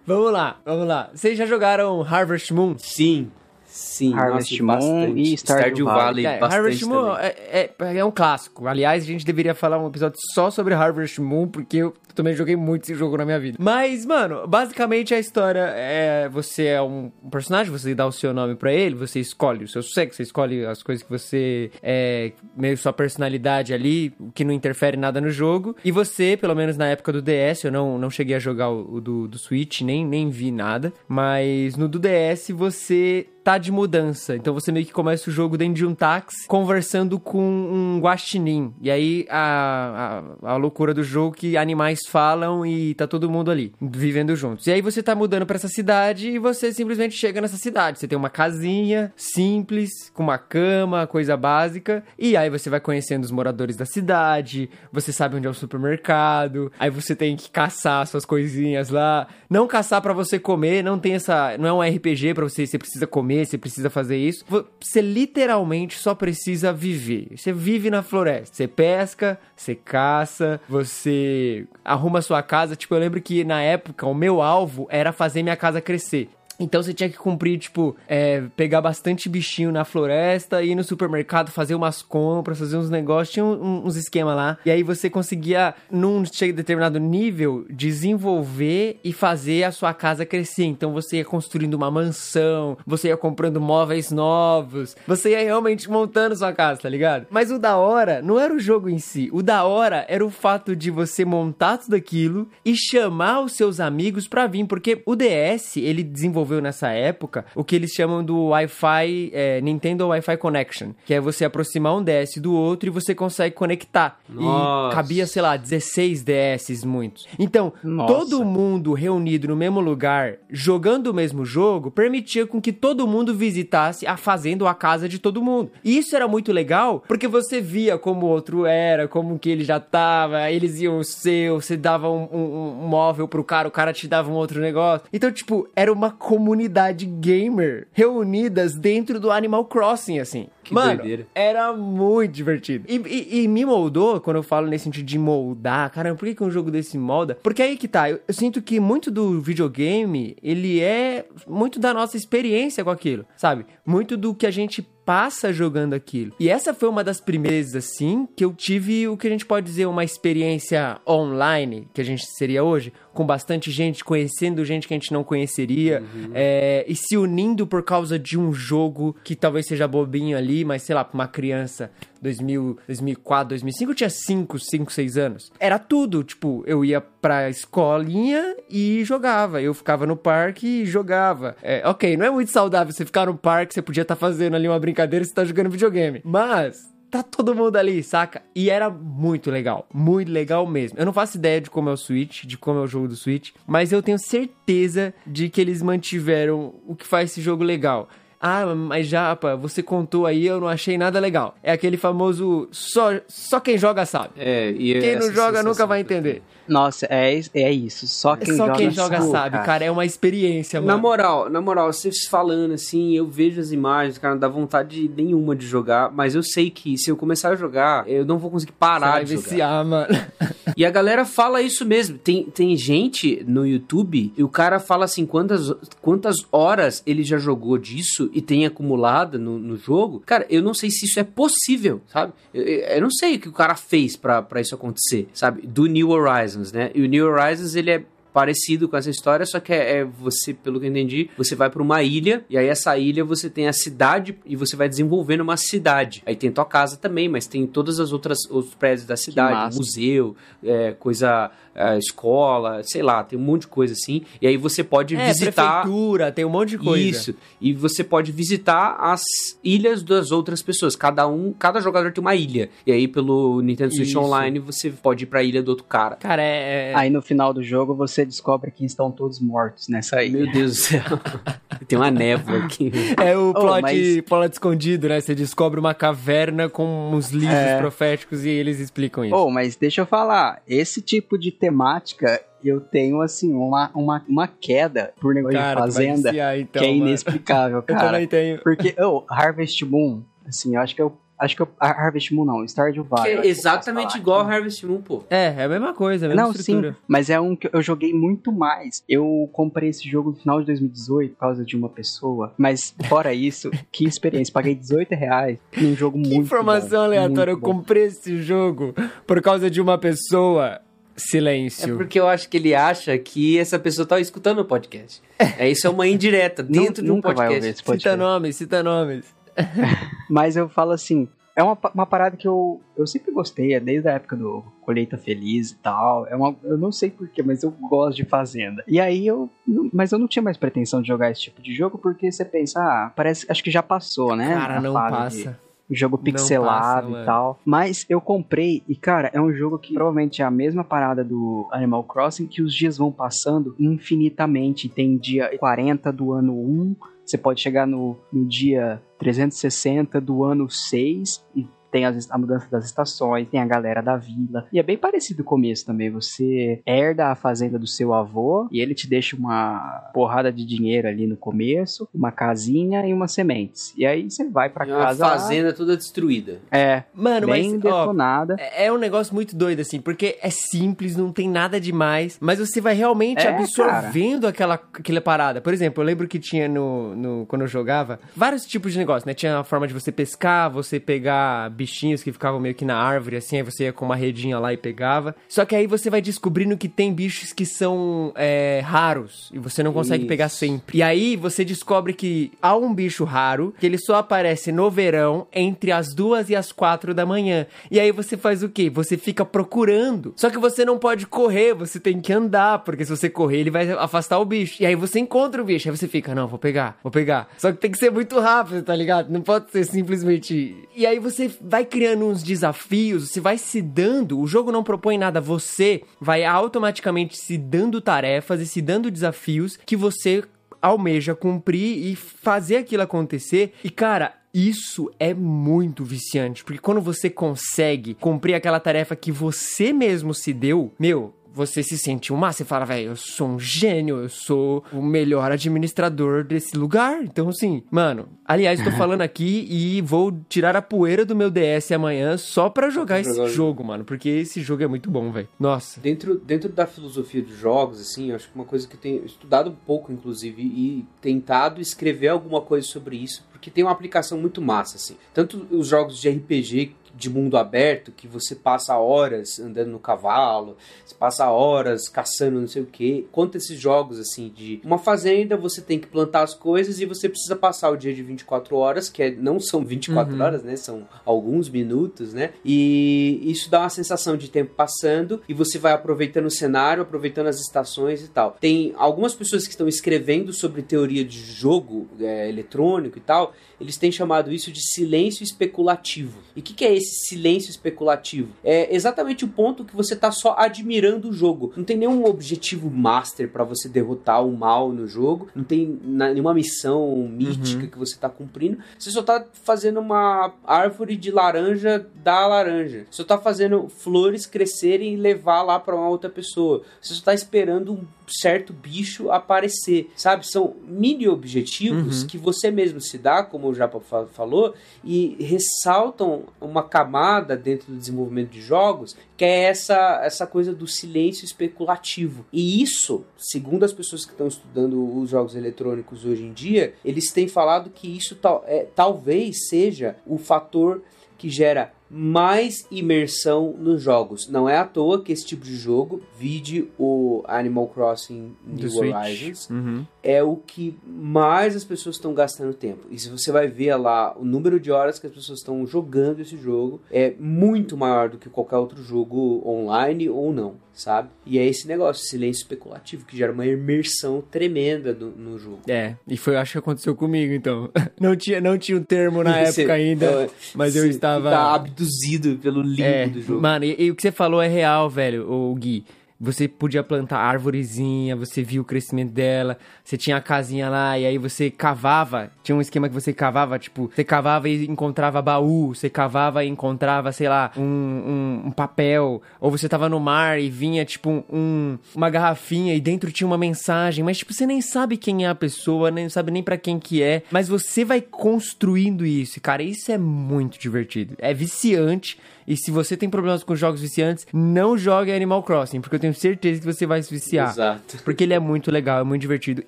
Vamos 0.06 0.34
lá, 0.34 0.60
vamos 0.66 0.86
lá. 0.86 1.10
Vocês 1.14 1.38
já 1.38 1.46
jogaram 1.46 2.02
Harvest 2.02 2.54
Moon? 2.54 2.76
Sim. 2.78 3.32
Sim, 3.74 4.14
Harvest 4.14 4.62
nossa, 4.62 4.86
Moon 4.86 5.00
bastante. 5.02 5.20
e 5.20 5.34
Stardew 5.34 5.86
Valley. 5.86 6.26
É, 6.28 6.38
bastante 6.38 6.60
Harvest 6.60 6.86
Moon 6.86 7.18
é, 7.18 7.72
é, 7.80 7.98
é 7.98 8.06
um 8.06 8.12
clássico. 8.12 8.68
Aliás, 8.68 9.04
a 9.04 9.08
gente 9.08 9.26
deveria 9.26 9.56
falar 9.56 9.80
um 9.80 9.88
episódio 9.88 10.20
só 10.32 10.52
sobre 10.52 10.76
Harvest 10.76 11.20
Moon, 11.20 11.48
porque 11.48 11.78
eu 11.78 11.94
também 12.14 12.34
joguei 12.34 12.56
muito 12.56 12.84
esse 12.84 12.96
jogo 12.96 13.18
na 13.18 13.26
minha 13.26 13.40
vida. 13.40 13.58
Mas, 13.60 14.06
mano, 14.06 14.48
basicamente 14.48 15.14
a 15.14 15.20
história 15.20 15.74
é: 15.76 16.30
você 16.30 16.66
é 16.66 16.82
um 16.82 17.12
personagem, 17.32 17.72
você 17.72 17.94
dá 17.94 18.06
o 18.06 18.12
seu 18.12 18.34
nome 18.34 18.56
pra 18.56 18.72
ele, 18.72 18.96
você 18.96 19.20
escolhe 19.20 19.64
o 19.64 19.68
seu 19.68 19.82
sexo, 19.82 20.18
você 20.18 20.24
escolhe 20.24 20.66
as 20.66 20.82
coisas 20.82 21.04
que 21.04 21.10
você 21.10 21.72
é, 21.82 22.32
meio 22.56 22.78
sua 22.78 22.94
personalidade 22.94 23.74
ali, 23.74 24.14
que 24.34 24.44
não 24.44 24.54
interfere 24.54 24.98
nada 24.98 25.20
no 25.20 25.30
jogo. 25.30 25.76
E 25.84 25.92
você, 25.92 26.38
pelo 26.38 26.56
menos 26.56 26.78
na 26.78 26.88
época 26.88 27.12
do 27.12 27.22
DS, 27.22 27.64
eu 27.64 27.72
não, 27.72 27.98
não 27.98 28.10
cheguei 28.10 28.36
a 28.36 28.40
jogar 28.40 28.70
o, 28.70 28.96
o 28.96 29.02
do, 29.02 29.28
do 29.28 29.38
Switch, 29.38 29.82
nem, 29.82 30.06
nem 30.06 30.30
vi 30.30 30.52
nada. 30.52 30.94
Mas 31.08 31.76
no 31.76 31.88
do 31.88 32.00
DS 32.00 32.50
você 32.52 33.28
tá 33.44 33.58
de 33.58 33.72
mudança. 33.72 34.36
Então 34.36 34.54
você 34.54 34.72
meio 34.72 34.86
que 34.86 34.94
começa 34.94 35.30
o 35.30 35.34
jogo 35.34 35.58
dentro 35.58 35.76
de 35.76 35.86
um 35.86 35.94
táxi, 35.94 36.48
conversando 36.48 37.20
com 37.20 37.42
um 37.42 38.00
guaxinim. 38.00 38.74
E 38.82 38.90
aí 38.90 39.26
a, 39.30 40.24
a, 40.44 40.54
a 40.54 40.56
loucura 40.56 40.94
do 40.94 41.04
jogo 41.04 41.36
que 41.36 41.58
animais 41.58 42.00
falam 42.08 42.66
e 42.66 42.94
tá 42.94 43.08
todo 43.08 43.30
mundo 43.30 43.52
ali, 43.52 43.74
vivendo 43.82 44.36
juntos. 44.36 44.68
E 44.68 44.72
aí 44.72 44.82
você 44.82 45.02
tá 45.02 45.16
mudando 45.16 45.46
pra 45.46 45.56
essa 45.56 45.68
cidade 45.68 46.30
e 46.30 46.40
você 46.40 46.72
simplesmente 46.72 47.16
chega 47.16 47.42
nessa 47.42 47.58
cidade. 47.58 48.00
Você 48.00 48.08
tem 48.08 48.18
uma 48.18 48.30
casinha 48.30 49.14
simples, 49.16 49.90
com 50.14 50.24
uma 50.24 50.38
cama, 50.38 51.08
coisa 51.08 51.36
básica. 51.36 52.04
E 52.18 52.36
aí 52.36 52.50
você 52.50 52.70
vai 52.70 52.80
conhecendo 52.80 53.24
os 53.24 53.32
moradores 53.32 53.76
da 53.76 53.86
cidade, 53.86 54.70
você 54.92 55.12
sabe 55.12 55.36
onde 55.36 55.48
é 55.48 55.50
o 55.50 55.54
supermercado, 55.54 56.72
aí 56.80 56.90
você 56.90 57.16
tem 57.16 57.36
que 57.36 57.50
caçar 57.50 58.06
suas 58.08 58.26
coisinhas 58.26 58.90
lá. 58.90 59.28
Não 59.50 59.68
caçar 59.68 60.02
pra 60.02 60.14
você 60.14 60.40
comer, 60.40 60.84
não 60.84 61.00
tem 61.00 61.14
essa. 61.14 61.58
Não 61.58 61.68
é 61.68 61.74
um 61.74 61.96
RPG 61.96 62.34
pra 62.34 62.44
você, 62.44 62.66
você 62.66 62.78
precisa 62.78 63.08
comer, 63.08 63.46
você 63.46 63.58
precisa 63.58 63.90
fazer 63.90 64.18
isso. 64.18 64.46
Você 64.80 65.02
literalmente 65.02 65.98
só 65.98 66.16
precisa 66.16 66.74
viver. 66.74 67.28
Você 67.36 67.52
vive 67.52 67.90
na 67.90 68.02
floresta. 68.02 68.56
Você 68.56 68.68
pesca, 68.68 69.40
você 69.64 69.76
caça, 69.76 70.62
você 70.68 71.66
arruma 71.84 72.22
sua 72.22 72.44
casa. 72.44 72.76
Tipo, 72.76 72.94
eu 72.96 73.00
lembro 73.00 73.22
que 73.22 73.44
na 73.44 73.62
época 73.62 74.06
o 74.06 74.14
meu 74.14 74.42
alvo 74.42 74.88
era 74.90 75.12
fazer 75.12 75.42
minha 75.42 75.56
casa 75.56 75.82
crescer. 75.82 76.30
Então 76.64 76.82
você 76.82 76.94
tinha 76.94 77.10
que 77.10 77.18
cumprir, 77.18 77.58
tipo, 77.60 77.96
é, 78.08 78.44
pegar 78.56 78.82
bastante 78.82 79.28
bichinho 79.30 79.72
na 79.72 79.84
floresta, 79.86 80.64
ir 80.64 80.76
no 80.76 80.84
supermercado, 80.84 81.52
fazer 81.52 81.76
umas 81.76 82.02
compras, 82.02 82.58
fazer 82.60 82.78
uns 82.78 82.90
negócios, 82.90 83.34
tinha 83.34 83.46
um- 83.46 83.86
uns 83.86 83.96
esquemas 83.96 84.36
lá. 84.36 84.58
E 84.66 84.72
aí 84.72 84.82
você 84.84 85.10
conseguia, 85.10 85.74
num 85.92 86.24
determinado 86.56 87.00
nível, 87.00 87.66
desenvolver 87.70 89.00
e 89.04 89.12
fazer 89.12 89.64
a 89.64 89.72
sua 89.72 89.94
casa 89.94 90.26
crescer. 90.26 90.66
Então 90.66 90.94
você 90.94 91.18
ia 91.18 91.26
construindo 91.26 91.74
uma 91.74 91.90
mansão, 91.92 92.78
você 92.86 93.08
ia 93.10 93.18
comprando 93.18 93.60
móveis 93.60 94.12
novos, 94.12 94.96
você 95.08 95.32
ia 95.32 95.40
realmente 95.44 95.90
montando 95.90 96.36
sua 96.36 96.54
casa, 96.54 96.82
tá 96.82 96.90
ligado? 96.90 97.28
Mas 97.30 97.52
o 97.52 97.60
da 97.60 97.76
hora 97.78 98.22
não 98.22 98.40
era 98.40 98.54
o 98.54 98.60
jogo 98.60 98.90
em 98.90 99.00
si. 99.00 99.30
O 99.34 99.42
da 99.42 99.64
hora 99.64 100.06
era 100.08 100.26
o 100.26 100.30
fato 100.30 100.76
de 100.76 100.90
você 100.92 101.26
montar 101.26 101.78
tudo 101.78 101.96
aquilo 101.96 102.48
e 102.64 102.76
chamar 102.76 103.42
os 103.42 103.54
seus 103.54 103.80
amigos 103.80 104.28
pra 104.28 104.48
vir, 104.48 104.66
porque 104.66 105.02
o 105.06 105.16
DS, 105.16 105.78
ele 105.78 106.04
desenvolveu 106.04 106.53
nessa 106.62 106.90
época 106.90 107.46
o 107.56 107.64
que 107.64 107.76
eles 107.76 107.92
chamam 107.92 108.24
do 108.24 108.48
Wi-Fi, 108.48 109.32
é, 109.34 109.62
Nintendo 109.62 110.08
Wi-Fi 110.08 110.38
Connection, 110.38 110.90
que 111.06 111.14
é 111.14 111.20
você 111.20 111.46
aproximar 111.46 111.96
um 111.96 112.04
DS 112.04 112.38
do 112.42 112.54
outro 112.54 112.88
e 112.90 112.92
você 112.92 113.14
consegue 113.16 113.56
conectar. 113.56 114.20
Nossa. 114.30 114.94
E 114.94 114.96
cabia, 114.96 115.28
sei 115.28 115.42
lá, 115.42 115.56
16 115.58 116.24
DS 116.24 116.84
muitos. 116.84 117.26
Então, 117.38 117.74
Nossa. 117.84 118.14
todo 118.14 118.44
mundo 118.46 118.94
reunido 118.94 119.48
no 119.48 119.56
mesmo 119.56 119.80
lugar, 119.80 120.36
jogando 120.50 121.08
o 121.08 121.14
mesmo 121.14 121.46
jogo, 121.46 121.92
permitia 121.92 122.46
com 122.48 122.62
que 122.62 122.72
todo 122.74 123.08
mundo 123.08 123.34
visitasse 123.36 124.06
a 124.08 124.18
fazenda 124.18 124.64
ou 124.64 124.70
a 124.70 124.74
casa 124.76 125.08
de 125.08 125.20
todo 125.20 125.42
mundo. 125.42 125.72
E 125.84 125.98
isso 125.98 126.16
era 126.16 126.28
muito 126.28 126.52
legal, 126.52 127.04
porque 127.08 127.28
você 127.28 127.62
via 127.62 127.98
como 127.98 128.26
o 128.26 128.30
outro 128.30 128.66
era, 128.66 129.08
como 129.08 129.38
que 129.40 129.50
ele 129.50 129.64
já 129.64 129.80
tava, 129.80 130.50
eles 130.52 130.80
iam 130.82 131.04
ser, 131.04 131.52
você 131.52 131.76
dava 131.78 132.10
um, 132.10 132.28
um- 132.32 132.80
um 132.84 132.88
móvel 132.88 133.28
pro 133.28 133.44
cara, 133.44 133.68
o 133.68 133.72
cara 133.72 133.94
te 133.94 134.08
dava 134.08 134.30
um 134.30 134.34
outro 134.36 134.60
negócio. 134.62 135.08
Então, 135.12 135.32
tipo, 135.32 135.68
era 135.76 135.92
uma 135.92 136.12
comunidade 136.34 137.06
gamer 137.06 137.86
reunidas 137.94 138.76
dentro 138.76 139.20
do 139.20 139.30
Animal 139.30 139.66
Crossing, 139.66 140.18
assim. 140.18 140.48
Que 140.64 140.74
Mano, 140.74 140.98
doideira. 140.98 141.28
era 141.36 141.74
muito 141.74 142.32
divertido. 142.32 142.86
E, 142.88 142.96
e- 142.96 143.44
e 143.44 143.48
me 143.48 143.66
moldou, 143.66 144.20
quando 144.22 144.38
eu 144.38 144.44
falo 144.44 144.68
nesse 144.68 144.86
sentido 144.86 145.06
de 145.06 145.20
moldar, 145.20 145.90
caramba, 145.92 146.16
por 146.16 146.26
que, 146.26 146.36
que 146.36 146.44
um 146.44 146.52
jogo 146.52 146.72
desse 146.72 146.98
molda? 146.98 147.38
Porque 147.44 147.62
aí 147.62 147.76
que 147.78 147.88
tá, 147.88 148.10
eu, 148.10 148.20
eu 148.28 148.34
sinto 148.34 148.62
que 148.62 148.80
muito 148.80 149.12
do 149.12 149.40
videogame, 149.42 150.36
ele 150.42 150.80
é 150.80 151.26
muito 151.48 151.80
da 151.80 151.94
nossa 151.94 152.16
experiência 152.18 152.84
com 152.84 152.90
aquilo, 152.90 153.26
sabe? 153.36 153.66
Muito 153.86 154.16
do 154.16 154.34
que 154.34 154.46
a 154.48 154.52
gente 154.52 154.82
passa 155.06 155.52
jogando 155.52 155.94
aquilo. 155.94 156.32
E 156.40 156.48
essa 156.48 156.74
foi 156.74 156.88
uma 156.88 157.04
das 157.04 157.20
primeiras, 157.20 157.76
assim, 157.76 158.26
que 158.38 158.46
eu 158.46 158.54
tive 158.54 159.06
o 159.10 159.18
que 159.18 159.28
a 159.28 159.30
gente 159.30 159.46
pode 159.46 159.66
dizer 159.66 159.86
uma 159.86 160.02
experiência 160.06 160.98
online, 161.06 161.90
que 161.94 162.00
a 162.00 162.06
gente 162.06 162.26
seria 162.38 162.64
hoje, 162.64 162.94
com 163.14 163.26
bastante 163.26 163.70
gente, 163.70 164.02
conhecendo 164.02 164.64
gente 164.64 164.88
que 164.88 164.94
a 164.94 164.98
gente 164.98 165.12
não 165.12 165.22
conheceria, 165.22 166.02
é, 166.34 166.86
e 166.88 166.96
se 166.96 167.18
unindo 167.18 167.68
por 167.68 167.84
causa 167.84 168.18
de 168.18 168.40
um 168.40 168.54
jogo 168.54 169.14
que 169.26 169.36
talvez 169.36 169.68
seja 169.68 169.88
bobinho 169.90 170.38
ali, 170.38 170.53
mas 170.66 170.84
sei 170.84 170.94
lá, 170.94 171.06
pra 171.06 171.16
uma 171.16 171.28
criança 171.28 171.90
2000, 172.22 172.78
2004, 172.86 173.50
2005, 173.50 173.92
eu 173.92 173.96
tinha 173.96 174.10
5, 174.10 174.60
5, 174.60 174.92
6 174.92 175.18
anos. 175.18 175.52
Era 175.60 175.80
tudo, 175.80 176.24
tipo, 176.24 176.64
eu 176.68 176.84
ia 176.84 177.00
pra 177.00 177.50
escolinha 177.50 178.58
e 178.70 179.04
jogava. 179.06 179.62
Eu 179.62 179.74
ficava 179.74 180.06
no 180.06 180.18
parque 180.18 180.68
e 180.82 180.86
jogava. 180.86 181.56
É, 181.62 181.82
ok, 181.88 182.18
não 182.18 182.26
é 182.26 182.30
muito 182.30 182.52
saudável 182.52 182.94
você 182.94 183.06
ficar 183.06 183.28
no 183.28 183.38
parque, 183.38 183.74
você 183.74 183.82
podia 183.82 184.02
estar 184.02 184.16
fazendo 184.16 184.56
ali 184.56 184.68
uma 184.68 184.80
brincadeira 184.80 185.24
e 185.24 185.28
você 185.28 185.34
tá 185.34 185.46
jogando 185.46 185.70
videogame. 185.70 186.22
Mas 186.26 186.94
tá 187.14 187.22
todo 187.22 187.54
mundo 187.54 187.78
ali, 187.78 188.02
saca? 188.02 188.42
E 188.56 188.72
era 188.72 188.90
muito 188.90 189.52
legal, 189.52 189.88
muito 189.94 190.32
legal 190.32 190.66
mesmo. 190.66 190.98
Eu 190.98 191.06
não 191.06 191.14
faço 191.14 191.38
ideia 191.38 191.62
de 191.62 191.70
como 191.70 191.88
é 191.88 191.94
o 191.94 191.98
Switch, 191.98 192.44
de 192.44 192.58
como 192.58 192.80
é 192.80 192.82
o 192.82 192.88
jogo 192.88 193.08
do 193.08 193.16
Switch, 193.16 193.52
mas 193.68 193.92
eu 193.92 194.02
tenho 194.02 194.18
certeza 194.18 195.14
de 195.26 195.48
que 195.48 195.62
eles 195.62 195.84
mantiveram 195.84 196.74
o 196.88 196.96
que 196.96 197.06
faz 197.06 197.30
esse 197.30 197.40
jogo 197.40 197.64
legal. 197.64 198.10
Ah, 198.46 198.66
mas 198.76 199.08
Japa, 199.08 199.56
você 199.56 199.82
contou 199.82 200.26
aí, 200.26 200.46
eu 200.46 200.60
não 200.60 200.68
achei 200.68 200.98
nada 200.98 201.18
legal. 201.18 201.56
É 201.64 201.72
aquele 201.72 201.96
famoso 201.96 202.68
só, 202.74 203.12
só 203.26 203.58
quem 203.58 203.78
joga 203.78 204.06
sabe. 204.06 204.34
É, 204.38 204.70
e 204.72 205.00
Quem 205.00 205.16
não 205.16 205.28
essa 205.28 205.34
joga 205.34 205.64
nunca 205.64 205.86
vai 205.86 206.02
entender. 206.02 206.44
Nossa, 206.68 207.06
é, 207.10 207.40
é 207.54 207.72
isso. 207.72 208.08
Só 208.08 208.36
quem 208.36 208.56
só 208.56 208.68
joga, 208.68 208.78
quem 208.78 208.92
joga 208.92 209.22
sabe, 209.22 209.52
cara. 209.52 209.64
cara. 209.66 209.86
É 209.86 209.92
uma 209.92 210.06
experiência, 210.06 210.80
Na 210.80 210.88
mano. 210.94 211.02
moral, 211.02 211.50
na 211.50 211.60
moral, 211.62 211.92
vocês 211.92 212.26
falando 212.30 212.74
assim, 212.74 213.16
eu 213.16 213.28
vejo 213.28 213.60
as 213.60 213.72
imagens, 213.72 214.18
cara, 214.18 214.34
não 214.36 214.40
dá 214.40 214.48
vontade 214.48 215.10
nenhuma 215.16 215.56
de 215.56 215.66
jogar, 215.66 216.12
mas 216.12 216.36
eu 216.36 216.44
sei 216.44 216.70
que 216.70 216.98
se 216.98 217.10
eu 217.12 217.18
começar 217.18 217.50
a 217.52 217.56
jogar, 217.56 218.08
eu 218.10 218.26
não 218.26 218.38
vou 218.38 218.50
conseguir 218.52 218.72
Você 218.72 218.78
parar 218.80 219.12
vai 219.14 219.26
de 219.26 219.32
jogar. 219.36 219.44
viciar, 219.50 219.86
mano. 219.86 220.08
E 220.76 220.84
a 220.86 220.90
galera 220.90 221.24
fala 221.24 221.62
isso 221.62 221.86
mesmo. 221.86 222.18
Tem, 222.18 222.46
tem 222.46 222.76
gente 222.76 223.44
no 223.48 223.64
YouTube 223.68 224.34
e 224.36 224.44
o 224.44 224.50
cara 224.50 224.80
fala 224.80 225.06
assim: 225.06 225.24
quantas, 225.24 225.72
quantas 226.02 226.38
horas 226.52 227.04
ele 227.06 227.22
já 227.24 227.38
jogou 227.38 227.78
disso 227.78 228.28
e 228.34 228.42
tem 228.42 228.66
acumulada 228.66 229.38
no, 229.38 229.60
no 229.60 229.78
jogo. 229.78 230.24
Cara, 230.26 230.48
eu 230.50 230.64
não 230.64 230.74
sei 230.74 230.90
se 230.90 231.06
isso 231.06 231.20
é 231.20 231.24
possível, 231.24 232.02
sabe? 232.08 232.34
Eu, 232.52 232.64
eu- 232.64 232.80
eu 232.96 233.02
não 233.02 233.12
sei 233.12 233.36
o 233.36 233.40
que 233.40 233.50
o 233.50 233.52
cara 233.52 233.76
fez 233.76 234.16
pra 234.16 234.42
pra 234.42 234.62
isso 234.62 234.74
acontecer, 234.74 235.28
sabe? 235.34 235.62
Do 235.68 235.86
New 235.86 236.10
Horizons, 236.10 236.53
né? 236.72 236.92
E 236.94 237.02
o 237.02 237.08
New 237.08 237.26
Horizons, 237.28 237.76
ele 237.76 237.92
é 237.92 238.04
parecido 238.34 238.90
com 238.90 238.98
essa 238.98 239.10
história, 239.10 239.46
só 239.46 239.60
que 239.60 239.72
é, 239.72 240.00
é 240.00 240.04
você, 240.04 240.54
pelo 240.54 240.80
que 240.80 240.88
eu 240.88 240.90
entendi, 240.90 241.30
você 241.38 241.56
vai 241.56 241.70
pra 241.70 241.82
uma 241.82 242.02
ilha 242.02 242.44
e 242.50 242.58
aí 242.58 242.68
essa 242.68 242.98
ilha 242.98 243.24
você 243.24 243.50
tem 243.50 243.68
a 243.68 243.74
cidade 243.74 244.36
e 244.46 244.56
você 244.56 244.76
vai 244.76 244.90
desenvolvendo 244.90 245.42
uma 245.42 245.56
cidade. 245.56 246.24
Aí 246.26 246.36
tem 246.36 246.52
tua 246.52 246.66
casa 246.66 246.98
também, 246.98 247.30
mas 247.30 247.46
tem 247.46 247.68
todas 247.68 248.00
as 248.00 248.12
outras 248.12 248.40
os 248.50 248.74
prédios 248.74 249.06
da 249.06 249.16
cidade, 249.16 249.76
museu, 249.76 250.36
é, 250.64 250.94
coisa, 250.94 251.52
escola, 251.98 252.82
sei 252.84 253.02
lá, 253.02 253.24
tem 253.24 253.38
um 253.38 253.42
monte 253.42 253.62
de 253.62 253.68
coisa 253.68 253.94
assim. 253.94 254.22
E 254.42 254.48
aí 254.48 254.58
você 254.58 254.84
pode 254.84 255.16
É, 255.16 255.28
visitar 255.28 255.82
prefeitura, 255.82 256.32
tem 256.32 256.46
um 256.46 256.50
monte 256.50 256.70
de 256.72 256.78
coisa. 256.78 257.04
isso. 257.10 257.36
E 257.60 257.74
você 257.74 258.04
pode 258.04 258.32
visitar 258.32 258.96
as 259.00 259.22
ilhas 259.64 260.04
das 260.04 260.32
outras 260.32 260.62
pessoas. 260.62 260.96
Cada 260.96 261.28
um, 261.28 261.54
cada 261.54 261.80
jogador 261.82 262.12
tem 262.12 262.22
uma 262.22 262.36
ilha. 262.36 262.70
E 262.86 262.92
aí 262.92 263.08
pelo 263.08 263.62
Nintendo 263.62 263.94
Switch 263.94 264.10
Isso. 264.10 264.20
Online 264.20 264.60
você 264.60 264.90
pode 264.90 265.24
ir 265.24 265.28
pra 265.28 265.42
ilha 265.44 265.62
do 265.64 265.70
outro 265.70 265.86
cara. 265.86 266.16
Cara, 266.18 266.42
é... 266.42 266.92
é- 266.92 266.94
Aí 266.96 267.10
no 267.10 267.22
final 267.22 267.54
do 267.54 267.64
jogo 267.64 267.96
você 267.96 268.26
descobre 268.26 268.72
que 268.72 268.86
estão 268.86 269.10
todos 269.12 269.40
mortos 269.40 269.88
nessa 269.88 270.24
ilha. 270.24 270.44
Meu 270.44 270.52
Deus 270.52 270.72
do 270.72 270.78
céu. 270.78 271.02
tem 271.88 271.98
uma 271.98 272.12
névoa 272.12 272.60
aqui. 272.66 272.92
É 273.24 273.36
o 273.38 273.54
plot, 273.54 273.82
mas- 273.82 274.22
plot 274.22 274.52
escondido, 274.54 275.08
né? 275.10 275.20
Você 275.20 275.34
descobre 275.36 275.80
uma 275.80 275.94
caverna 275.94 276.70
com 276.70 277.12
uns 277.14 277.32
livros 277.32 277.50
É. 277.58 277.78
proféticos 277.78 278.46
e 278.46 278.50
eles 278.50 278.80
explicam 278.80 279.26
isso. 279.26 279.36
Oh, 279.36 279.50
mas 279.50 279.76
deixa 279.76 280.02
eu 280.02 280.06
falar, 280.06 280.62
esse 280.68 281.02
tipo 281.02 281.38
de 281.38 281.52
temática 281.64 282.42
eu 282.64 282.82
tenho 282.82 283.22
assim 283.22 283.54
uma, 283.54 283.90
uma, 283.94 284.24
uma 284.28 284.48
queda 284.48 285.14
por 285.20 285.34
negócio 285.34 285.58
cara, 285.58 285.76
de 285.76 285.82
fazenda 285.82 286.30
viciar, 286.30 286.60
então, 286.60 286.82
que 286.82 286.88
é 286.88 286.92
mano. 286.92 287.08
inexplicável, 287.08 287.78
Eu 287.88 287.96
cara. 287.96 288.12
também 288.12 288.28
tenho. 288.28 288.62
Porque 288.62 288.96
oh, 289.00 289.24
Harvest 289.30 289.84
Moon, 289.86 290.22
assim, 290.46 290.76
eu 290.76 290.82
acho 290.82 290.96
que 290.96 291.02
eu 291.02 291.18
acho 291.38 291.56
que 291.58 291.62
eu, 291.62 291.68
ah, 291.80 291.90
Harvest 291.90 292.34
Moon 292.34 292.46
não, 292.46 292.64
Stardew 292.66 293.04
Valley. 293.04 293.34
eu 293.34 293.42
é 293.42 293.46
eu 293.46 293.50
exatamente 293.50 294.12
falar 294.12 294.22
igual 294.22 294.42
a 294.42 294.54
Harvest 294.54 294.86
Moon, 294.86 295.02
pô. 295.02 295.24
É, 295.30 295.54
é 295.58 295.64
a 295.64 295.68
mesma 295.68 295.94
coisa, 295.94 296.26
a 296.26 296.30
mesma 296.30 296.44
Não, 296.44 296.52
estrutura. 296.52 296.92
sim, 296.92 296.98
mas 297.06 297.30
é 297.30 297.40
um 297.40 297.56
que 297.56 297.70
eu 297.72 297.82
joguei 297.82 298.14
muito 298.14 298.52
mais. 298.52 299.04
Eu 299.10 299.50
comprei 299.52 299.90
esse 299.90 300.10
jogo 300.10 300.30
no 300.32 300.36
final 300.38 300.60
de 300.62 300.68
2018 300.68 301.34
por 301.34 301.40
causa 301.40 301.66
de 301.66 301.76
uma 301.76 301.90
pessoa. 301.90 302.54
Mas, 302.58 302.96
fora 303.10 303.34
isso, 303.34 303.70
que 303.92 304.06
experiência. 304.06 304.54
Paguei 304.54 304.76
18 304.76 305.16
reais 305.16 305.60
num 305.76 305.96
jogo 305.96 306.22
Que 306.22 306.30
muito 306.30 306.44
informação 306.44 307.00
bom, 307.00 307.06
aleatória. 307.06 307.52
Eu 307.52 307.58
muito 307.58 307.66
comprei 307.66 308.04
esse 308.04 308.42
jogo 308.42 308.94
por 309.28 309.42
causa 309.42 309.70
de 309.70 309.82
uma 309.82 309.98
pessoa. 309.98 310.80
É 311.16 311.20
Silêncio. 311.20 311.98
porque 311.98 312.20
eu 312.20 312.28
acho 312.28 312.50
que 312.50 312.58
ele 312.58 312.74
acha 312.74 313.18
que 313.18 313.58
essa 313.60 313.78
pessoa 313.78 314.06
tá 314.08 314.20
escutando 314.20 314.60
o 314.60 314.66
podcast. 314.66 315.22
É 315.58 315.70
isso 315.70 315.86
é 315.86 315.90
uma 315.90 316.08
indireta 316.08 316.64
dentro 316.64 317.04
de 317.04 317.12
um 317.12 317.22
podcast. 317.22 317.54
ouvir 317.56 317.68
esse 317.68 317.78
Cita 317.80 317.92
podcast. 317.92 318.18
nomes, 318.18 318.56
cita 318.56 318.84
nomes. 318.84 319.26
Mas 320.30 320.56
eu 320.58 320.68
falo 320.70 320.92
assim, 320.92 321.28
é 321.56 321.62
uma, 321.62 321.78
uma 321.94 322.06
parada 322.08 322.36
que 322.36 322.48
eu, 322.48 322.82
eu 322.98 323.06
sempre 323.06 323.32
gostei, 323.32 323.74
é 323.76 323.80
desde 323.80 324.08
a 324.10 324.14
época 324.14 324.36
do 324.36 324.64
Colheita 324.82 325.18
Feliz 325.18 325.72
e 325.72 325.76
tal. 325.76 326.26
É 326.28 326.36
uma, 326.36 326.56
eu 326.64 326.78
não 326.78 326.92
sei 326.92 327.12
porquê, 327.12 327.44
mas 327.44 327.62
eu 327.62 327.70
gosto 327.70 328.18
de 328.18 328.26
Fazenda. 328.26 328.84
E 328.88 329.00
aí 329.00 329.28
eu. 329.28 329.50
não- 329.68 329.90
Mas 329.94 330.12
eu 330.12 330.18
não 330.18 330.28
tinha 330.28 330.42
mais 330.42 330.58
pretensão 330.58 331.02
de 331.02 331.08
jogar 331.08 331.30
esse 331.30 331.42
tipo 331.42 331.62
de 331.62 331.74
jogo, 331.76 331.98
porque 332.00 332.32
você 332.32 332.44
pensa, 332.44 332.80
ah, 332.80 333.12
parece. 333.16 333.46
Acho 333.50 333.64
que 333.64 333.70
já 333.70 333.84
passou, 333.84 334.36
né? 334.36 334.52
Cara, 334.52 334.82
não 334.82 334.94
de- 334.94 335.00
passa. 335.12 335.50
um 335.52 335.73
jogo 335.94 336.18
pixelado 336.18 337.12
passa, 337.12 337.22
e 337.22 337.26
tal. 337.26 337.60
Mas 337.66 338.06
eu 338.10 338.20
comprei 338.22 338.84
e, 338.88 338.96
cara, 338.96 339.30
é 339.34 339.42
um 339.42 339.54
jogo 339.54 339.78
que 339.78 339.94
provavelmente 339.94 340.42
é 340.42 340.46
a 340.46 340.52
mesma 340.52 340.84
parada 340.84 341.24
do 341.24 341.68
Animal 341.72 342.04
Crossing, 342.04 342.48
que 342.48 342.62
os 342.62 342.74
dias 342.74 342.98
vão 342.98 343.12
passando 343.12 343.76
infinitamente. 343.80 344.90
Tem 344.90 345.18
dia 345.18 345.50
40 345.58 346.12
do 346.12 346.34
ano 346.34 346.54
1, 346.54 346.96
você 347.26 347.38
pode 347.38 347.62
chegar 347.62 347.88
no, 347.88 348.18
no 348.32 348.46
dia 348.46 349.02
360 349.18 350.20
do 350.20 350.44
ano 350.44 350.70
6 350.70 351.46
e 351.56 351.68
tem 351.94 352.06
as- 352.06 352.30
a 352.32 352.38
mudança 352.40 352.68
das 352.72 352.86
estações, 352.86 353.48
tem 353.48 353.60
a 353.62 353.66
galera 353.66 354.02
da 354.02 354.18
vila. 354.18 354.66
E 354.74 354.80
é 354.80 354.84
bem 354.84 354.98
parecido 354.98 355.44
com 355.44 355.54
o 355.54 355.54
começo 355.54 355.86
também. 355.86 356.10
Você 356.10 356.82
herda 356.86 357.28
a 357.28 357.36
fazenda 357.36 357.78
do 357.78 357.86
seu 357.86 358.14
avô 358.14 358.68
e 358.72 358.80
ele 358.82 358.96
te 358.96 359.08
deixa 359.08 359.36
uma 359.36 360.10
porrada 360.14 360.52
de 360.52 360.66
dinheiro 360.66 361.08
ali 361.08 361.28
no 361.28 361.38
começo, 361.38 362.10
uma 362.14 362.32
casinha 362.32 363.06
e 363.08 363.14
umas 363.14 363.32
sementes. 363.32 363.94
E 363.96 364.06
aí 364.06 364.30
você 364.30 364.50
vai 364.50 364.70
pra 364.70 364.86
uma 364.86 364.98
casa. 364.98 365.24
lá, 365.26 365.32
fazenda 365.34 365.72
toda 365.72 365.96
destruída. 365.96 366.58
é, 366.72 367.04
Mano, 367.14 367.46
bem 367.48 367.74
mas. 367.74 367.86
ó, 367.86 368.00
detonada. 368.02 368.56
É 368.60 368.86
é 368.86 368.92
um 368.92 368.98
negócio 368.98 369.34
muito 369.36 369.56
doido, 369.56 369.80
assim, 369.82 370.02
porque 370.02 370.38
é 370.42 370.50
simples, 370.50 371.16
não 371.16 371.32
tem 371.32 371.48
nada 371.48 371.80
demais, 371.80 372.38
mas 372.42 372.58
você 372.60 372.82
vai 372.82 372.96
realmente 372.96 373.46
É, 373.46 373.50
absorvendo 373.50 374.48
aquela, 374.48 374.74
aquela 374.76 375.22
parada. 375.22 375.62
Por 375.62 375.72
exemplo, 375.74 376.02
eu 376.02 376.06
lembro 376.08 376.28
que 376.28 376.40
tinha 376.40 376.68
no, 376.68 377.16
no. 377.16 377.46
Quando 377.46 377.62
eu 377.62 377.68
jogava, 377.68 378.20
vários 378.36 378.66
tipos 378.66 378.92
de 378.94 378.98
negócio, 379.00 379.28
né? 379.28 379.34
Tinha 379.34 379.60
a 379.60 379.64
forma 379.64 379.88
de 379.88 379.94
você 379.94 380.12
pescar, 380.12 380.70
você 380.72 381.00
pegar 381.00 381.70
bichinhos 381.84 382.24
que 382.24 382.32
ficavam 382.32 382.60
meio 382.60 382.74
que 382.74 382.86
na 382.86 382.96
árvore, 382.96 383.36
assim, 383.36 383.58
aí 383.58 383.64
você 383.64 383.84
ia 383.86 383.94
com 383.94 384.06
uma 384.06 384.16
redinha 384.16 384.58
lá 384.58 384.72
e 384.72 384.78
pegava. 384.78 385.36
Só 385.50 385.66
que 385.66 385.76
aí 385.76 385.86
você 385.86 386.10
vai 386.10 386.22
descobrindo 386.22 386.78
que 386.78 386.88
tem 386.88 387.14
bichos 387.14 387.52
que 387.52 387.66
são 387.66 388.32
é, 388.36 388.82
raros 388.84 389.52
e 389.54 389.60
você 389.60 389.84
não 389.84 389.92
consegue 389.92 390.24
Isso. 390.24 390.30
pegar 390.30 390.50
sempre. 390.50 390.98
E 390.98 391.04
aí 391.04 391.36
você 391.36 391.66
descobre 391.66 392.14
que 392.14 392.52
há 392.62 392.76
um 392.76 392.94
bicho 392.94 393.26
raro 393.26 393.74
que 393.78 393.86
ele 393.86 393.98
só 393.98 394.16
aparece 394.16 394.72
no 394.72 394.90
verão 394.90 395.46
entre 395.54 395.92
as 395.92 396.14
duas 396.16 396.50
e 396.50 396.56
as 396.56 396.72
quatro 396.72 397.14
da 397.14 397.26
manhã. 397.26 397.68
E 397.92 398.00
aí 398.00 398.12
você 398.12 398.38
faz 398.38 398.64
o 398.64 398.70
quê? 398.70 398.90
Você 398.90 399.18
fica 399.18 399.44
procurando. 399.44 400.34
Só 400.38 400.50
que 400.50 400.58
você 400.58 400.86
não 400.86 400.98
pode 400.98 401.28
correr, 401.28 401.74
você 401.74 402.00
tem 402.00 402.22
que 402.22 402.32
andar, 402.32 402.80
porque 402.80 403.04
se 403.04 403.12
você 403.12 403.30
correr 403.30 403.60
ele 403.60 403.72
vai 403.72 403.92
afastar 403.92 404.40
o 404.40 404.46
bicho. 404.46 404.82
E 404.82 404.86
aí 404.86 404.96
você 404.96 405.20
encontra 405.20 405.62
o 405.62 405.66
bicho, 405.66 405.90
aí 405.90 405.96
você 405.96 406.08
fica, 406.08 406.34
não, 406.34 406.48
vou 406.48 406.60
pegar, 406.60 406.98
vou 407.04 407.12
pegar. 407.12 407.50
Só 407.58 407.72
que 407.72 407.78
tem 407.78 407.92
que 407.92 407.98
ser 407.98 408.12
muito 408.12 408.40
rápido, 408.40 408.82
tá 408.84 408.96
ligado? 408.96 409.30
Não 409.30 409.42
pode 409.42 409.70
ser 409.72 409.84
simplesmente. 409.86 410.88
E 410.96 411.06
aí 411.06 411.20
você 411.20 411.52
vai 411.74 411.86
criando 411.86 412.28
uns 412.28 412.44
desafios, 412.44 413.32
você 413.32 413.42
vai 413.42 413.58
se 413.58 413.82
dando. 413.82 414.40
O 414.40 414.46
jogo 414.46 414.72
não 414.72 414.84
propõe 414.84 415.18
nada, 415.18 415.42
você 415.42 416.04
vai 416.22 416.46
automaticamente 416.46 417.36
se 417.36 417.58
dando 417.58 418.00
tarefas 418.00 418.62
e 418.62 418.68
se 418.68 418.80
dando 418.80 419.10
desafios 419.10 419.76
que 419.84 419.96
você 419.96 420.44
almeja 420.80 421.34
cumprir 421.34 421.98
e 422.06 422.16
fazer 422.16 422.78
aquilo 422.78 423.02
acontecer. 423.02 423.74
E 423.84 423.90
cara, 423.90 424.36
isso 424.54 425.12
é 425.20 425.34
muito 425.34 426.06
viciante, 426.06 426.64
porque 426.64 426.80
quando 426.80 427.02
você 427.02 427.28
consegue 427.28 428.14
cumprir 428.14 428.54
aquela 428.54 428.80
tarefa 428.80 429.16
que 429.16 429.32
você 429.32 429.92
mesmo 429.92 430.32
se 430.32 430.54
deu, 430.54 430.94
meu, 431.00 431.34
você 431.54 431.84
se 431.84 431.98
sente 431.98 432.34
um 432.34 432.36
massa, 432.36 432.60
você 432.60 432.66
fala, 432.66 432.86
velho, 432.86 433.12
eu 433.12 433.16
sou 433.16 433.48
um 433.48 433.60
gênio, 433.60 434.18
eu 434.18 434.30
sou 434.30 434.84
o 434.92 435.02
melhor 435.02 435.52
administrador 435.52 436.44
desse 436.44 436.76
lugar. 436.76 437.24
Então, 437.24 437.48
assim, 437.50 437.84
mano, 437.92 438.28
aliás, 438.44 438.84
tô 438.84 438.92
falando 438.98 439.22
aqui 439.22 439.68
e 439.70 440.02
vou 440.02 440.34
tirar 440.50 440.76
a 440.76 440.82
poeira 440.82 441.24
do 441.24 441.36
meu 441.36 441.52
DS 441.52 441.92
amanhã 441.92 442.38
só 442.38 442.70
pra 442.70 442.90
jogar 442.90 443.20
esse 443.20 443.30
jogar 443.30 443.44
o 443.44 443.50
jogo, 443.50 443.84
mano, 443.84 444.04
porque 444.04 444.30
esse 444.30 444.62
jogo 444.62 444.84
é 444.84 444.88
muito 444.88 445.12
bom, 445.12 445.32
velho. 445.32 445.48
Nossa. 445.60 446.02
Dentro, 446.02 446.38
dentro 446.40 446.70
da 446.70 446.88
filosofia 446.88 447.42
dos 447.42 447.56
jogos, 447.56 448.02
assim, 448.02 448.30
eu 448.30 448.36
acho 448.36 448.50
que 448.50 448.56
uma 448.56 448.66
coisa 448.66 448.88
que 448.88 448.96
eu 448.96 449.00
tenho 449.00 449.24
estudado 449.24 449.70
um 449.70 449.76
pouco, 449.76 450.12
inclusive, 450.12 450.62
e 450.62 451.06
tentado 451.22 451.80
escrever 451.80 452.30
alguma 452.30 452.62
coisa 452.62 452.88
sobre 452.88 453.18
isso, 453.18 453.46
porque 453.52 453.70
tem 453.70 453.84
uma 453.84 453.92
aplicação 453.92 454.38
muito 454.38 454.62
massa, 454.62 454.98
assim. 454.98 455.16
Tanto 455.34 455.68
os 455.70 455.88
jogos 455.88 456.20
de 456.20 456.30
RPG 456.30 456.96
de 457.14 457.30
mundo 457.30 457.58
aberto, 457.58 458.12
que 458.12 458.28
você 458.28 458.56
passa 458.56 458.98
horas 458.98 459.60
andando 459.60 459.92
no 459.92 460.00
cavalo, 460.00 460.76
você 461.06 461.14
passa 461.16 461.50
horas 461.50 462.10
caçando 462.10 462.60
não 462.60 462.68
sei 462.68 462.82
o 462.82 462.86
que, 462.86 463.28
quanto 463.32 463.56
esses 463.58 463.80
jogos, 463.80 464.20
assim, 464.20 464.50
de 464.50 464.82
uma 464.84 464.98
fazenda, 464.98 465.56
você 465.56 465.82
tem 465.82 466.00
que 466.00 466.08
plantar 466.08 466.44
as 466.44 466.54
coisas 466.54 467.00
e 467.00 467.06
você 467.06 467.30
precisa 467.30 467.56
passar 467.56 467.90
o 467.92 467.96
dia 467.98 468.14
de 468.14 468.24
24 468.24 468.76
horas, 468.76 469.10
que 469.10 469.22
é, 469.24 469.32
não 469.32 469.60
são 469.60 469.84
24 469.86 470.34
Uhum. 470.36 470.42
horas, 470.42 470.64
né? 470.64 470.76
São 470.76 471.08
alguns 471.26 471.70
minutos, 471.70 472.34
né? 472.34 472.52
E 472.66 473.40
isso 473.44 473.70
dá 473.70 473.82
uma 473.82 473.90
sensação 473.90 474.36
de 474.36 474.50
tempo 474.50 474.74
passando 474.76 475.42
e 475.48 475.54
você 475.54 475.78
vai 475.78 475.92
aproveitando 475.94 476.46
o 476.46 476.52
cenário, 476.52 477.04
aproveitando 477.04 477.48
as 477.48 477.60
estações 477.60 478.24
e 478.24 478.28
tal. 478.30 478.58
Tem 478.60 478.94
algumas 478.98 479.34
pessoas 479.36 479.64
que 479.66 479.72
estão 479.72 479.88
escrevendo 479.88 480.52
sobre 480.54 480.82
teoria 480.82 481.24
de 481.24 481.40
jogo 481.40 482.08
é, 482.20 482.50
eletrônico 482.50 483.18
e 483.18 483.22
tal, 483.22 483.54
eles 483.80 483.98
têm 483.98 484.12
chamado 484.12 484.52
isso 484.52 484.72
de 484.72 484.82
silêncio 484.82 485.44
especulativo. 485.44 486.40
E 486.56 486.60
o 486.60 486.64
que, 486.64 486.74
que 486.74 486.86
é 486.86 486.94
esse 486.96 487.03
esse 487.04 487.28
silêncio 487.28 487.70
especulativo. 487.70 488.50
É 488.64 488.94
exatamente 488.94 489.46
o 489.46 489.48
ponto 489.48 489.86
que 489.86 489.96
você 489.96 490.16
tá 490.16 490.32
só 490.32 490.56
admirando 490.58 491.30
o 491.30 491.34
jogo. 491.34 491.74
Não 491.76 491.84
tem 491.84 491.98
nenhum 491.98 492.26
objetivo 492.26 492.90
master 492.90 493.50
para 493.50 493.64
você 493.64 493.88
derrotar 493.88 494.46
o 494.46 494.56
mal 494.56 494.92
no 494.92 495.08
jogo, 495.08 495.48
não 495.56 495.64
tem 495.64 496.00
nenhuma 496.04 496.54
missão 496.54 497.16
mítica 497.28 497.88
que 497.88 497.98
você 497.98 498.18
tá 498.18 498.30
cumprindo. 498.30 498.80
Você 498.98 499.12
só 499.12 499.22
tá 499.22 499.46
fazendo 499.64 500.00
uma 500.00 500.54
árvore 500.66 501.16
de 501.16 501.32
laranja 501.32 502.06
da 502.24 502.48
laranja. 502.48 503.06
Você 503.10 503.18
só 503.18 503.24
tá 503.24 503.38
fazendo 503.38 503.90
flores 503.90 504.46
crescerem 504.46 505.14
e 505.14 505.18
levar 505.18 505.62
lá 505.62 505.80
para 505.80 505.96
uma 505.96 506.10
outra 506.10 506.30
pessoa. 506.30 506.84
Você 507.02 507.14
só 507.14 507.26
tá 507.26 507.34
esperando 507.34 507.94
um 507.94 508.06
certo 508.28 508.72
bicho 508.74 509.30
aparecer, 509.32 510.10
sabe? 510.16 510.48
São 510.48 510.76
mini 510.88 511.28
objetivos 511.28 512.24
que 512.24 512.38
você 512.38 512.72
mesmo 512.72 513.02
se 513.02 513.18
dá, 513.18 513.44
como 513.44 513.68
o 513.68 513.74
Japa 513.74 514.00
fa- 514.00 514.26
falou, 514.28 514.74
e 515.04 515.36
ressaltam 515.44 516.44
uma 516.62 516.84
camada 516.84 517.56
dentro 517.58 517.92
do 517.92 517.98
desenvolvimento 517.98 518.50
de 518.52 518.62
jogos, 518.62 519.16
que 519.36 519.44
é 519.46 519.64
essa, 519.64 520.22
essa 520.24 520.48
coisa 520.48 520.74
do 520.74 520.88
silêncio 520.88 521.46
especulativo. 521.46 522.46
E 522.52 522.82
isso, 522.82 523.26
segundo 523.38 523.84
as 523.84 523.94
pessoas 523.94 524.26
que 524.26 524.32
estão 524.32 524.48
estudando 524.48 525.18
os 525.20 525.30
jogos 525.30 525.56
eletrônicos 525.56 526.26
hoje 526.26 526.44
em 526.44 526.54
dia, 526.54 526.94
eles 527.04 527.32
têm 527.32 527.48
falado 527.48 527.90
que 527.90 528.08
isso 528.08 528.36
tal, 528.36 528.64
é, 528.68 528.86
talvez 528.96 529.68
seja 529.68 530.16
o 530.26 530.38
fator 530.38 531.02
que 531.38 531.50
gera 531.50 531.92
mais 532.10 532.86
imersão 532.92 533.74
nos 533.78 534.02
jogos. 534.02 534.48
Não 534.48 534.68
é 534.70 534.78
à 534.78 534.86
toa 534.86 535.22
que 535.24 535.32
esse 535.32 535.46
tipo 535.46 535.64
de 535.66 535.76
jogo, 535.76 536.22
vide 536.38 536.88
o 536.98 537.44
Animal 537.48 537.88
Crossing 537.88 538.56
Do 538.66 538.82
New 538.82 538.90
Switch. 538.90 539.16
Horizons, 539.16 539.70
Uhum. 539.70 540.06
é 540.22 540.44
o 540.44 540.56
que 540.56 540.96
mais 541.06 541.76
as 541.76 541.84
pessoas 541.84 542.16
estão 542.16 542.34
gastando 542.34 542.74
tempo. 542.74 543.08
E 543.10 543.18
se 543.18 543.30
você 543.30 543.52
vai 543.52 543.68
ver 543.68 543.96
lá 543.96 544.36
o 544.38 544.46
número 544.46 544.80
de 544.80 544.92
horas 544.92 545.18
que 545.20 545.28
as 545.28 545.34
pessoas 545.34 545.60
estão 545.60 545.86
jogando 545.88 546.40
esse 546.42 546.58
jogo, 546.58 547.02
é 547.12 547.34
muito 547.40 547.98
maior 547.98 548.30
do 548.30 548.38
que 548.38 548.50
qualquer 548.50 548.78
outro 548.78 549.02
jogo 549.02 549.62
online 549.68 550.30
ou 550.30 550.54
não, 550.54 550.76
sabe? 550.94 551.30
E 551.46 551.58
é 551.58 551.66
esse 551.66 551.88
negócio, 551.88 552.26
silêncio 552.26 552.62
especulativo, 552.62 553.26
que 553.26 553.36
gera 553.36 553.52
uma 553.52 553.66
imersão 553.66 554.42
tremenda 554.52 555.14
do- 555.14 555.32
no 555.32 555.58
jogo. 555.58 555.80
É, 555.88 556.16
e 556.28 556.38
foi, 556.38 556.56
acho 556.58 556.74
que 556.74 556.78
aconteceu 556.78 557.16
comigo, 557.16 557.54
então. 557.54 557.90
Não 558.20 558.36
tinha, 558.36 558.62
não 558.62 558.78
tinha 558.78 558.98
um 558.98 559.04
termo 559.04 559.44
na 559.44 559.52
Você- 559.66 559.82
época 559.82 559.94
ainda, 559.94 560.26
é, 560.46 560.50
mas 560.76 560.96
eu 560.96 561.06
estava... 561.08 561.50
Tá 561.50 561.74
abduzido 561.94 562.58
pelo 562.58 562.82
limbo 562.82 563.02
É, 563.02 563.28
do 563.28 563.42
jogo. 563.42 563.62
mano, 563.62 563.86
e, 563.86 563.96
e 564.06 564.12
o 564.12 564.16
que 564.16 564.22
você 564.22 564.32
falou 564.32 564.62
é 564.62 564.68
real, 564.68 565.10
velho, 565.10 565.50
o 565.50 565.74
Gui. 565.76 566.04
Você 566.40 566.68
podia 566.68 567.04
plantar 567.04 567.38
árvorezinha, 567.38 568.36
você 568.36 568.64
viu 568.64 568.82
o 568.82 568.86
crescimento 568.86 569.32
dela, 569.32 569.78
você 570.04 570.18
tinha 570.18 570.38
a 570.38 570.42
casinha 570.42 570.90
lá, 570.90 571.18
e 571.18 571.26
aí 571.26 571.38
você 571.38 571.70
cavava, 571.70 572.52
tinha 572.64 572.76
um 572.76 572.82
esquema 572.82 573.08
que 573.08 573.14
você 573.14 573.32
cavava, 573.32 573.80
tipo, 573.80 574.12
você 574.14 574.24
cavava 574.24 574.68
e 574.68 574.86
encontrava 574.86 575.42
baú, 575.42 575.94
você 575.96 576.10
cavava 576.10 576.64
e 576.64 576.68
encontrava, 576.68 577.32
sei 577.32 577.48
lá, 577.48 577.72
um, 577.78 577.82
um, 577.84 578.62
um 578.66 578.72
papel, 578.72 579.42
ou 579.60 579.72
você 579.72 579.88
tava 579.88 580.10
no 580.10 580.20
mar 580.20 580.60
e 580.60 580.70
vinha, 580.70 581.06
tipo, 581.06 581.46
um, 581.50 581.98
uma 582.16 582.30
garrafinha 582.30 582.94
e 582.94 583.00
dentro 583.00 583.32
tinha 583.32 583.48
uma 583.48 583.58
mensagem, 583.58 584.24
mas, 584.24 584.38
tipo, 584.38 584.54
você 584.54 584.66
nem 584.66 584.82
sabe 584.82 585.18
quem 585.18 585.46
é 585.46 585.50
a 585.50 585.56
pessoa, 585.56 586.12
nem 586.12 586.28
sabe 586.30 586.52
nem 586.52 586.64
pra 586.64 586.78
quem 586.78 587.00
que 587.00 587.22
é, 587.22 587.44
mas 587.52 587.68
você 587.68 588.04
vai 588.04 588.22
construindo 588.22 589.26
isso, 589.26 589.62
cara, 589.62 589.82
isso 589.82 590.12
é 590.12 590.18
muito 590.18 590.78
divertido, 590.80 591.36
é 591.38 591.54
viciante, 591.54 592.38
e 592.68 592.78
se 592.78 592.92
você 592.92 593.16
tem 593.18 593.30
problemas 593.30 593.64
com 593.64 593.76
jogos 593.76 594.02
viciantes, 594.02 594.46
não 594.54 594.98
jogue 594.98 595.32
Animal 595.32 595.64
Crossing, 595.64 596.02
porque 596.02 596.16
eu 596.16 596.20
tenho 596.20 596.34
certeza 596.34 596.80
que 596.80 596.86
você 596.86 597.06
vai 597.06 597.22
se 597.22 597.34
viciar. 597.34 597.70
Exato. 597.70 598.18
Porque 598.24 598.44
ele 598.44 598.54
é 598.54 598.60
muito 598.60 598.92
legal, 598.92 599.20
é 599.20 599.24
muito 599.24 599.42
divertido. 599.42 599.84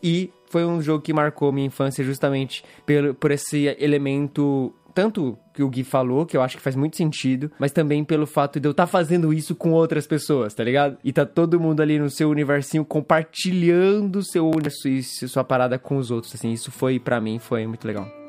E 0.01 0.31
foi 0.49 0.65
um 0.65 0.81
jogo 0.81 1.03
que 1.03 1.13
marcou 1.13 1.51
minha 1.51 1.67
infância 1.67 2.03
justamente 2.03 2.63
pelo, 2.85 3.13
por 3.13 3.31
esse 3.31 3.75
elemento. 3.79 4.73
Tanto 4.93 5.37
que 5.53 5.61
o 5.61 5.69
Gui 5.69 5.83
falou, 5.83 6.25
que 6.25 6.37
eu 6.37 6.41
acho 6.41 6.55
que 6.55 6.63
faz 6.63 6.75
muito 6.75 6.95
sentido, 6.95 7.51
mas 7.59 7.73
também 7.73 8.03
pelo 8.03 8.25
fato 8.25 8.61
de 8.61 8.67
eu 8.67 8.71
estar 8.71 8.87
fazendo 8.87 9.33
isso 9.33 9.53
com 9.53 9.73
outras 9.73 10.07
pessoas, 10.07 10.53
tá 10.53 10.63
ligado? 10.63 10.97
E 11.03 11.11
tá 11.11 11.25
todo 11.25 11.59
mundo 11.59 11.81
ali 11.81 11.99
no 11.99 12.09
seu 12.09 12.29
universinho 12.29 12.85
compartilhando 12.85 14.23
seu 14.23 14.49
universo 14.49 14.87
e 14.87 15.03
sua 15.03 15.43
parada 15.43 15.77
com 15.77 15.97
os 15.97 16.11
outros, 16.11 16.33
assim. 16.33 16.51
Isso 16.51 16.71
foi, 16.71 16.97
pra 16.97 17.19
mim, 17.19 17.39
foi 17.39 17.67
muito 17.67 17.85
legal. 17.85 18.24